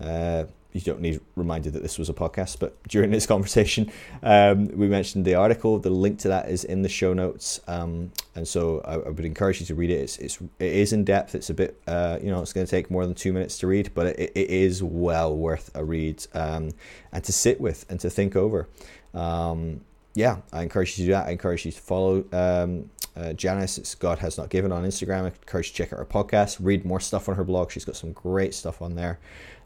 uh, 0.00 0.44
you 0.72 0.80
don't 0.82 1.00
need 1.00 1.20
reminded 1.34 1.72
that 1.72 1.82
this 1.82 1.98
was 1.98 2.08
a 2.08 2.14
podcast, 2.14 2.58
but 2.58 2.76
during 2.88 3.10
this 3.10 3.26
conversation, 3.34 3.90
um, 4.22 4.66
we 4.68 4.86
mentioned 4.86 5.24
the 5.24 5.34
article. 5.34 5.78
The 5.78 5.90
link 5.90 6.18
to 6.20 6.28
that 6.28 6.48
is 6.50 6.64
in 6.64 6.82
the 6.82 6.88
show 6.88 7.14
notes, 7.14 7.60
um, 7.66 8.12
and 8.34 8.46
so 8.46 8.80
I, 8.84 8.94
I, 8.94 9.08
would 9.08 9.24
encourage 9.24 9.60
you 9.60 9.66
to 9.66 9.74
read 9.74 9.90
it. 9.90 10.00
It's, 10.00 10.18
it's 10.18 10.38
it 10.58 10.72
is 10.72 10.92
in 10.92 11.04
depth. 11.04 11.34
It's 11.34 11.50
a 11.50 11.54
bit, 11.54 11.80
uh, 11.86 12.18
you 12.22 12.30
know, 12.30 12.42
it's 12.42 12.52
going 12.52 12.66
to 12.66 12.70
take 12.70 12.90
more 12.90 13.06
than 13.06 13.14
two 13.14 13.32
minutes 13.32 13.58
to 13.58 13.66
read, 13.66 13.92
but 13.94 14.06
it, 14.08 14.32
it 14.34 14.50
is 14.50 14.82
well 14.82 15.34
worth 15.34 15.70
a 15.74 15.84
read 15.84 16.24
um, 16.34 16.70
and 17.12 17.24
to 17.24 17.32
sit 17.32 17.60
with 17.60 17.86
and 17.88 17.98
to 18.00 18.10
think 18.10 18.36
over. 18.36 18.68
Um, 19.14 19.80
yeah, 20.14 20.38
I 20.52 20.62
encourage 20.62 20.98
you 20.98 21.04
to 21.04 21.08
do 21.08 21.12
that. 21.12 21.28
I 21.28 21.30
encourage 21.30 21.64
you 21.64 21.72
to 21.72 21.80
follow 21.80 22.24
um, 22.32 22.90
uh, 23.16 23.32
Janice. 23.34 23.78
It's 23.78 23.94
God 23.94 24.18
Has 24.18 24.36
Not 24.36 24.50
Given 24.50 24.72
on 24.72 24.84
Instagram. 24.84 25.22
I 25.22 25.26
encourage 25.26 25.68
you 25.68 25.72
to 25.72 25.76
check 25.76 25.92
out 25.92 25.98
her 25.98 26.04
podcast, 26.04 26.58
read 26.60 26.84
more 26.84 27.00
stuff 27.00 27.28
on 27.28 27.36
her 27.36 27.44
blog. 27.44 27.70
She's 27.70 27.84
got 27.84 27.96
some 27.96 28.12
great 28.12 28.52
stuff 28.52 28.82
on 28.82 28.96
there 28.96 29.18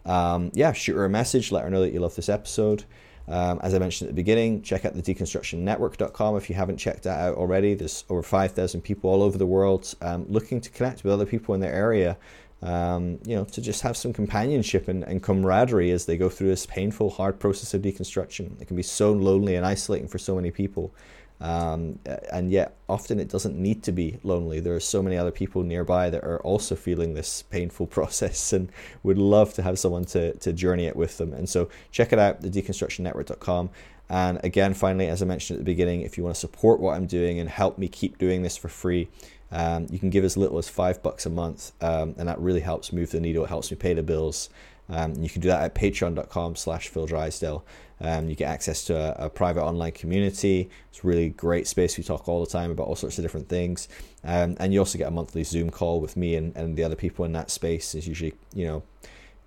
um, 0.05 0.51
yeah, 0.55 0.73
shoot 0.73 0.95
her 0.95 1.05
a 1.05 1.11
message, 1.11 1.53
let 1.53 1.65
her 1.65 1.71
know 1.71 1.81
that 1.81 1.93
you 1.93 2.01
love 2.01 2.15
this 2.15 2.29
episode. 2.29 2.85
Um, 3.29 3.61
as 3.63 3.73
I 3.73 3.79
mentioned 3.79 4.09
at 4.09 4.17
the 4.17 4.21
beginning, 4.21 4.63
check 4.63 4.85
out 4.85 4.95
the 4.95 5.03
deconstructionnetwork.com 5.03 6.37
if 6.37 6.51
you 6.51 6.57
haven't 6.57 6.79
checked 6.79 7.05
that 7.05 7.21
out 7.21 7.37
already. 7.37 7.75
There's 7.75 8.05
over 8.09 8.23
5,000 8.23 8.81
people 8.83 9.11
all 9.11 9.23
over 9.23 9.39
the 9.39 9.47
world 9.47 9.95
um, 10.01 10.27
looking 10.29 10.61
to 10.61 10.71
connect 10.71 11.05
with 11.05 11.13
other 11.13 11.27
people 11.27 11.55
in 11.55 11.61
their 11.61 11.73
area, 11.73 12.17
um, 12.63 13.19
you 13.25 13.37
know, 13.37 13.45
to 13.45 13.61
just 13.61 13.83
have 13.83 13.97
some 13.97 14.13
companionship 14.13 14.89
and, 14.89 15.05
and, 15.05 15.23
camaraderie 15.23 15.91
as 15.91 16.07
they 16.07 16.17
go 16.17 16.29
through 16.29 16.49
this 16.49 16.67
painful, 16.67 17.11
hard 17.11 17.39
process 17.41 17.75
of 17.75 17.83
deconstruction. 17.83 18.61
It 18.61 18.67
can 18.67 18.77
be 18.77 18.85
so 18.85 19.13
lonely 19.13 19.57
and 19.57 19.67
isolating 19.67 20.09
for 20.09 20.19
so 20.19 20.37
many 20.37 20.51
people. 20.51 20.95
Um, 21.43 21.99
and 22.33 22.53
yet, 22.53 22.77
often 22.89 23.19
it 23.19 23.29
doesn't 23.29 23.59
need 23.59 23.83
to 23.83 23.93
be 23.93 24.19
lonely. 24.23 24.61
There 24.61 24.77
are 24.77 24.81
so 24.81 25.03
many 25.03 25.17
other 25.17 25.33
people 25.33 25.65
nearby 25.65 26.09
that 26.09 26.23
are 26.23 26.41
also 26.43 26.77
feeling 26.77 27.15
this 27.15 27.43
painful 27.43 27.87
process 27.99 28.53
and 28.53 28.71
would 29.03 29.19
love 29.19 29.53
to 29.55 29.63
have 29.63 29.79
someone 29.79 30.05
to, 30.07 30.35
to 30.35 30.53
journey 30.53 30.87
it 30.87 30.95
with 30.95 31.19
them. 31.19 31.35
And 31.35 31.49
so, 31.49 31.69
check 31.91 32.13
it 32.13 32.19
out, 32.19 32.43
thedeconstructionnetwork.com. 32.43 33.71
And 34.09 34.41
again, 34.45 34.75
finally, 34.75 35.09
as 35.09 35.21
I 35.21 35.25
mentioned 35.25 35.57
at 35.59 35.65
the 35.65 35.71
beginning, 35.71 36.03
if 36.03 36.17
you 36.17 36.25
want 36.25 36.37
to 36.37 36.41
support 36.41 36.81
what 36.81 36.95
I'm 36.95 37.07
doing 37.07 37.41
and 37.41 37.49
help 37.49 37.77
me 37.79 37.89
keep 37.89 38.19
doing 38.19 38.43
this 38.43 38.57
for 38.57 38.69
free, 38.69 39.09
um, 39.51 39.87
you 39.91 39.99
can 39.99 40.11
give 40.11 40.25
as 40.25 40.37
little 40.37 40.59
as 40.59 40.69
five 40.69 41.03
bucks 41.03 41.27
a 41.27 41.31
month, 41.31 41.73
um, 41.83 42.15
and 42.19 42.29
that 42.29 42.39
really 42.39 42.61
helps 42.61 42.93
move 42.93 43.11
the 43.11 43.21
needle. 43.21 43.45
It 43.45 43.49
helps 43.49 43.71
me 43.71 43.77
pay 43.77 43.95
the 43.95 44.03
bills. 44.03 44.49
Um, 44.89 45.15
you 45.15 45.29
can 45.29 45.41
do 45.41 45.49
that 45.49 45.63
at 45.63 45.75
patreon.com 45.75 46.57
slash 46.57 46.89
Phil 46.89 47.07
Drysdale. 47.07 47.65
Um, 48.03 48.29
you 48.29 48.35
get 48.35 48.49
access 48.49 48.85
to 48.87 48.97
a, 48.97 49.27
a, 49.27 49.31
private 49.31 49.63
online 49.63 49.93
community. 49.93 50.69
It's 50.91 51.05
a 51.05 51.07
really 51.07 51.29
great 51.29 51.69
space. 51.69 51.97
We 51.97 52.03
talk 52.03 52.29
all 52.29 52.45
the 52.45 52.51
time 52.51 52.73
about 52.73 52.89
all 52.89 52.97
sorts 52.97 53.17
of 53.17 53.25
different 53.25 53.49
things. 53.49 53.89
Um, 54.25 54.57
and 54.59 54.75
you 54.75 54.81
also 54.81 54.99
get 54.99 55.07
a 55.07 55.11
monthly 55.13 55.45
Zoom 55.45 55.71
call 55.71 56.01
with 56.01 56.17
me 56.17 56.35
and, 56.35 56.55
and 56.57 56.77
the 56.77 56.83
other 56.83 56.97
people 56.97 57.25
in 57.25 57.33
that 57.33 57.49
space. 57.49 57.95
It's 57.95 58.09
usually, 58.09 58.35
you 58.53 58.67
know, 58.67 58.83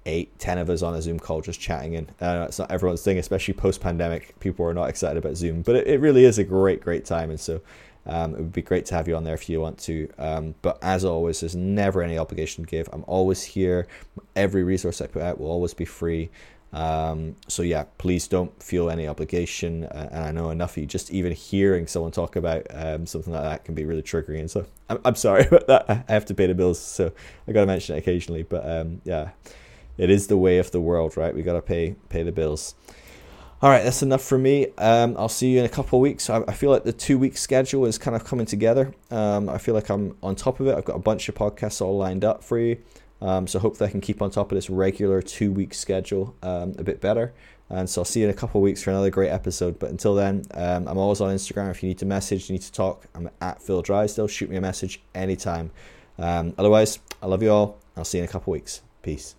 eight, 0.06 0.40
ten 0.40 0.58
of 0.58 0.70
us 0.70 0.82
on 0.82 0.96
a 0.96 1.02
Zoom 1.02 1.20
call 1.20 1.42
just 1.42 1.60
chatting. 1.60 1.98
And 1.98 2.10
uh, 2.22 2.46
it's 2.48 2.58
not 2.58 2.72
everyone's 2.72 3.04
thing, 3.04 3.18
especially 3.18 3.56
post 3.56 3.82
pandemic. 3.82 4.40
People 4.40 4.66
are 4.66 4.74
not 4.74 4.90
excited 4.90 5.18
about 5.18 5.36
Zoom, 5.36 5.62
but 5.62 5.76
it, 5.76 5.88
it 5.88 6.00
really 6.00 6.24
is 6.24 6.38
a 6.38 6.44
great, 6.46 6.80
great 6.80 7.04
time. 7.04 7.32
And 7.32 7.40
so 7.40 7.62
um, 8.06 8.36
it 8.36 8.38
would 8.38 8.54
be 8.54 8.62
great 8.62 8.86
to 8.88 8.96
have 8.96 9.08
you 9.08 9.16
on 9.16 9.24
there 9.24 9.34
if 9.34 9.50
you 9.50 9.60
want 9.60 9.80
to. 9.80 10.10
Um, 10.18 10.56
but 10.62 10.78
as 10.82 11.04
always, 11.04 11.40
there's 11.40 11.56
never 11.56 12.04
any 12.04 12.18
obligation 12.18 12.64
to 12.64 12.70
give. 12.70 12.88
I'm 12.94 13.04
always 13.08 13.44
here. 13.44 13.88
Every 14.36 14.64
resource 14.64 15.02
I 15.02 15.08
put 15.08 15.24
out 15.24 15.40
will 15.40 15.50
always 15.50 15.74
be 15.74 15.86
free. 15.86 16.30
Um, 16.76 17.38
so 17.48 17.64
yeah, 17.64 17.86
please 17.98 18.28
don't 18.28 18.62
feel 18.62 18.90
any 18.90 19.08
obligation. 19.08 19.86
Uh, 19.86 20.10
and 20.12 20.26
I 20.26 20.32
know 20.32 20.50
enough 20.50 20.72
of 20.72 20.78
you 20.78 20.86
just 20.86 21.10
even 21.10 21.32
hearing 21.32 21.88
someone 21.88 22.12
talk 22.12 22.36
about 22.36 22.68
um, 22.70 23.06
something 23.06 23.32
like 23.32 23.44
that 23.44 23.64
can 23.64 23.76
be 23.76 23.86
really 23.86 24.04
triggering. 24.04 24.42
And 24.42 24.52
so 24.52 24.66
I'm, 24.90 25.00
I'm 25.06 25.16
sorry 25.16 25.46
about 25.52 25.68
that. 25.68 25.86
I 25.90 26.12
have 26.12 26.26
to 26.26 26.34
pay 26.34 26.48
the 26.48 26.54
bills, 26.54 26.78
so 26.78 27.14
I 27.48 27.54
got 27.54 27.62
to 27.62 27.66
mention 27.66 27.96
it 27.96 28.00
occasionally. 28.00 28.44
But 28.44 28.70
um, 28.70 29.02
yeah, 29.06 29.30
it 29.98 30.10
is 30.10 30.28
the 30.28 30.38
way 30.38 30.58
of 30.58 30.72
the 30.72 30.82
world, 30.82 31.16
right? 31.16 31.34
We 31.34 31.44
got 31.44 31.54
to 31.54 31.62
pay 31.62 31.96
pay 32.10 32.24
the 32.24 32.34
bills. 32.34 32.76
All 33.62 33.70
right, 33.70 33.84
that's 33.84 34.04
enough 34.04 34.22
for 34.22 34.38
me. 34.38 34.68
Um, 34.78 35.16
I'll 35.18 35.30
see 35.30 35.52
you 35.52 35.60
in 35.60 35.66
a 35.66 35.70
couple 35.70 35.98
of 35.98 36.02
weeks. 36.04 36.30
I, 36.30 36.44
I, 36.46 36.52
feel 36.52 36.70
like 36.70 36.84
the 36.84 36.92
two 36.92 37.18
week 37.18 37.38
schedule 37.38 37.86
is 37.86 37.98
kind 37.98 38.14
of 38.14 38.26
coming 38.26 38.46
together. 38.46 38.94
Um, 39.10 39.48
I 39.48 39.58
feel 39.60 39.74
like 39.74 39.90
I'm 39.90 40.18
on 40.22 40.36
top 40.36 40.60
of 40.60 40.68
it. 40.68 40.76
I've 40.76 40.84
got 40.84 40.98
a 40.98 41.00
bunch 41.00 41.30
of 41.30 41.36
podcasts 41.36 41.82
all 41.82 41.98
lined 41.98 42.26
up 42.26 42.44
for 42.44 42.60
you. 42.60 42.78
Um, 43.26 43.48
so 43.48 43.58
hopefully 43.58 43.88
I 43.88 43.92
can 43.92 44.02
keep 44.02 44.22
on 44.22 44.30
top 44.30 44.52
of 44.52 44.56
this 44.56 44.70
regular 44.70 45.20
two 45.20 45.52
week 45.52 45.74
schedule 45.74 46.36
um, 46.44 46.76
a 46.78 46.84
bit 46.84 47.02
better. 47.02 47.34
And 47.72 47.90
so 47.90 48.02
I'll 48.02 48.06
see 48.06 48.20
you 48.20 48.28
in 48.28 48.32
a 48.32 48.38
couple 48.38 48.62
of 48.62 48.64
weeks 48.64 48.84
for 48.84 48.92
another 48.92 49.10
great 49.10 49.30
episode. 49.30 49.80
But 49.80 49.90
until 49.90 50.14
then, 50.14 50.46
um, 50.54 50.88
I'm 50.88 51.00
always 51.00 51.22
on 51.22 51.34
Instagram. 51.34 51.72
If 51.72 51.82
you 51.82 51.90
need 51.90 51.98
to 51.98 52.06
message, 52.06 52.48
you 52.48 52.54
need 52.54 52.62
to 52.62 52.72
talk, 52.72 53.08
I'm 53.16 53.32
at 53.42 53.64
Phil 53.64 53.82
Drysdale. 53.82 54.28
Shoot 54.28 54.52
me 54.52 54.58
a 54.58 54.62
message 54.62 55.02
anytime. 55.16 55.72
Um, 56.20 56.54
otherwise, 56.60 57.00
I 57.24 57.26
love 57.26 57.42
you 57.42 57.52
all. 57.52 57.80
I'll 57.98 58.06
see 58.06 58.20
you 58.20 58.24
in 58.24 58.30
a 58.30 58.32
couple 58.32 58.54
of 58.54 58.60
weeks. 58.60 58.82
Peace. 59.02 59.36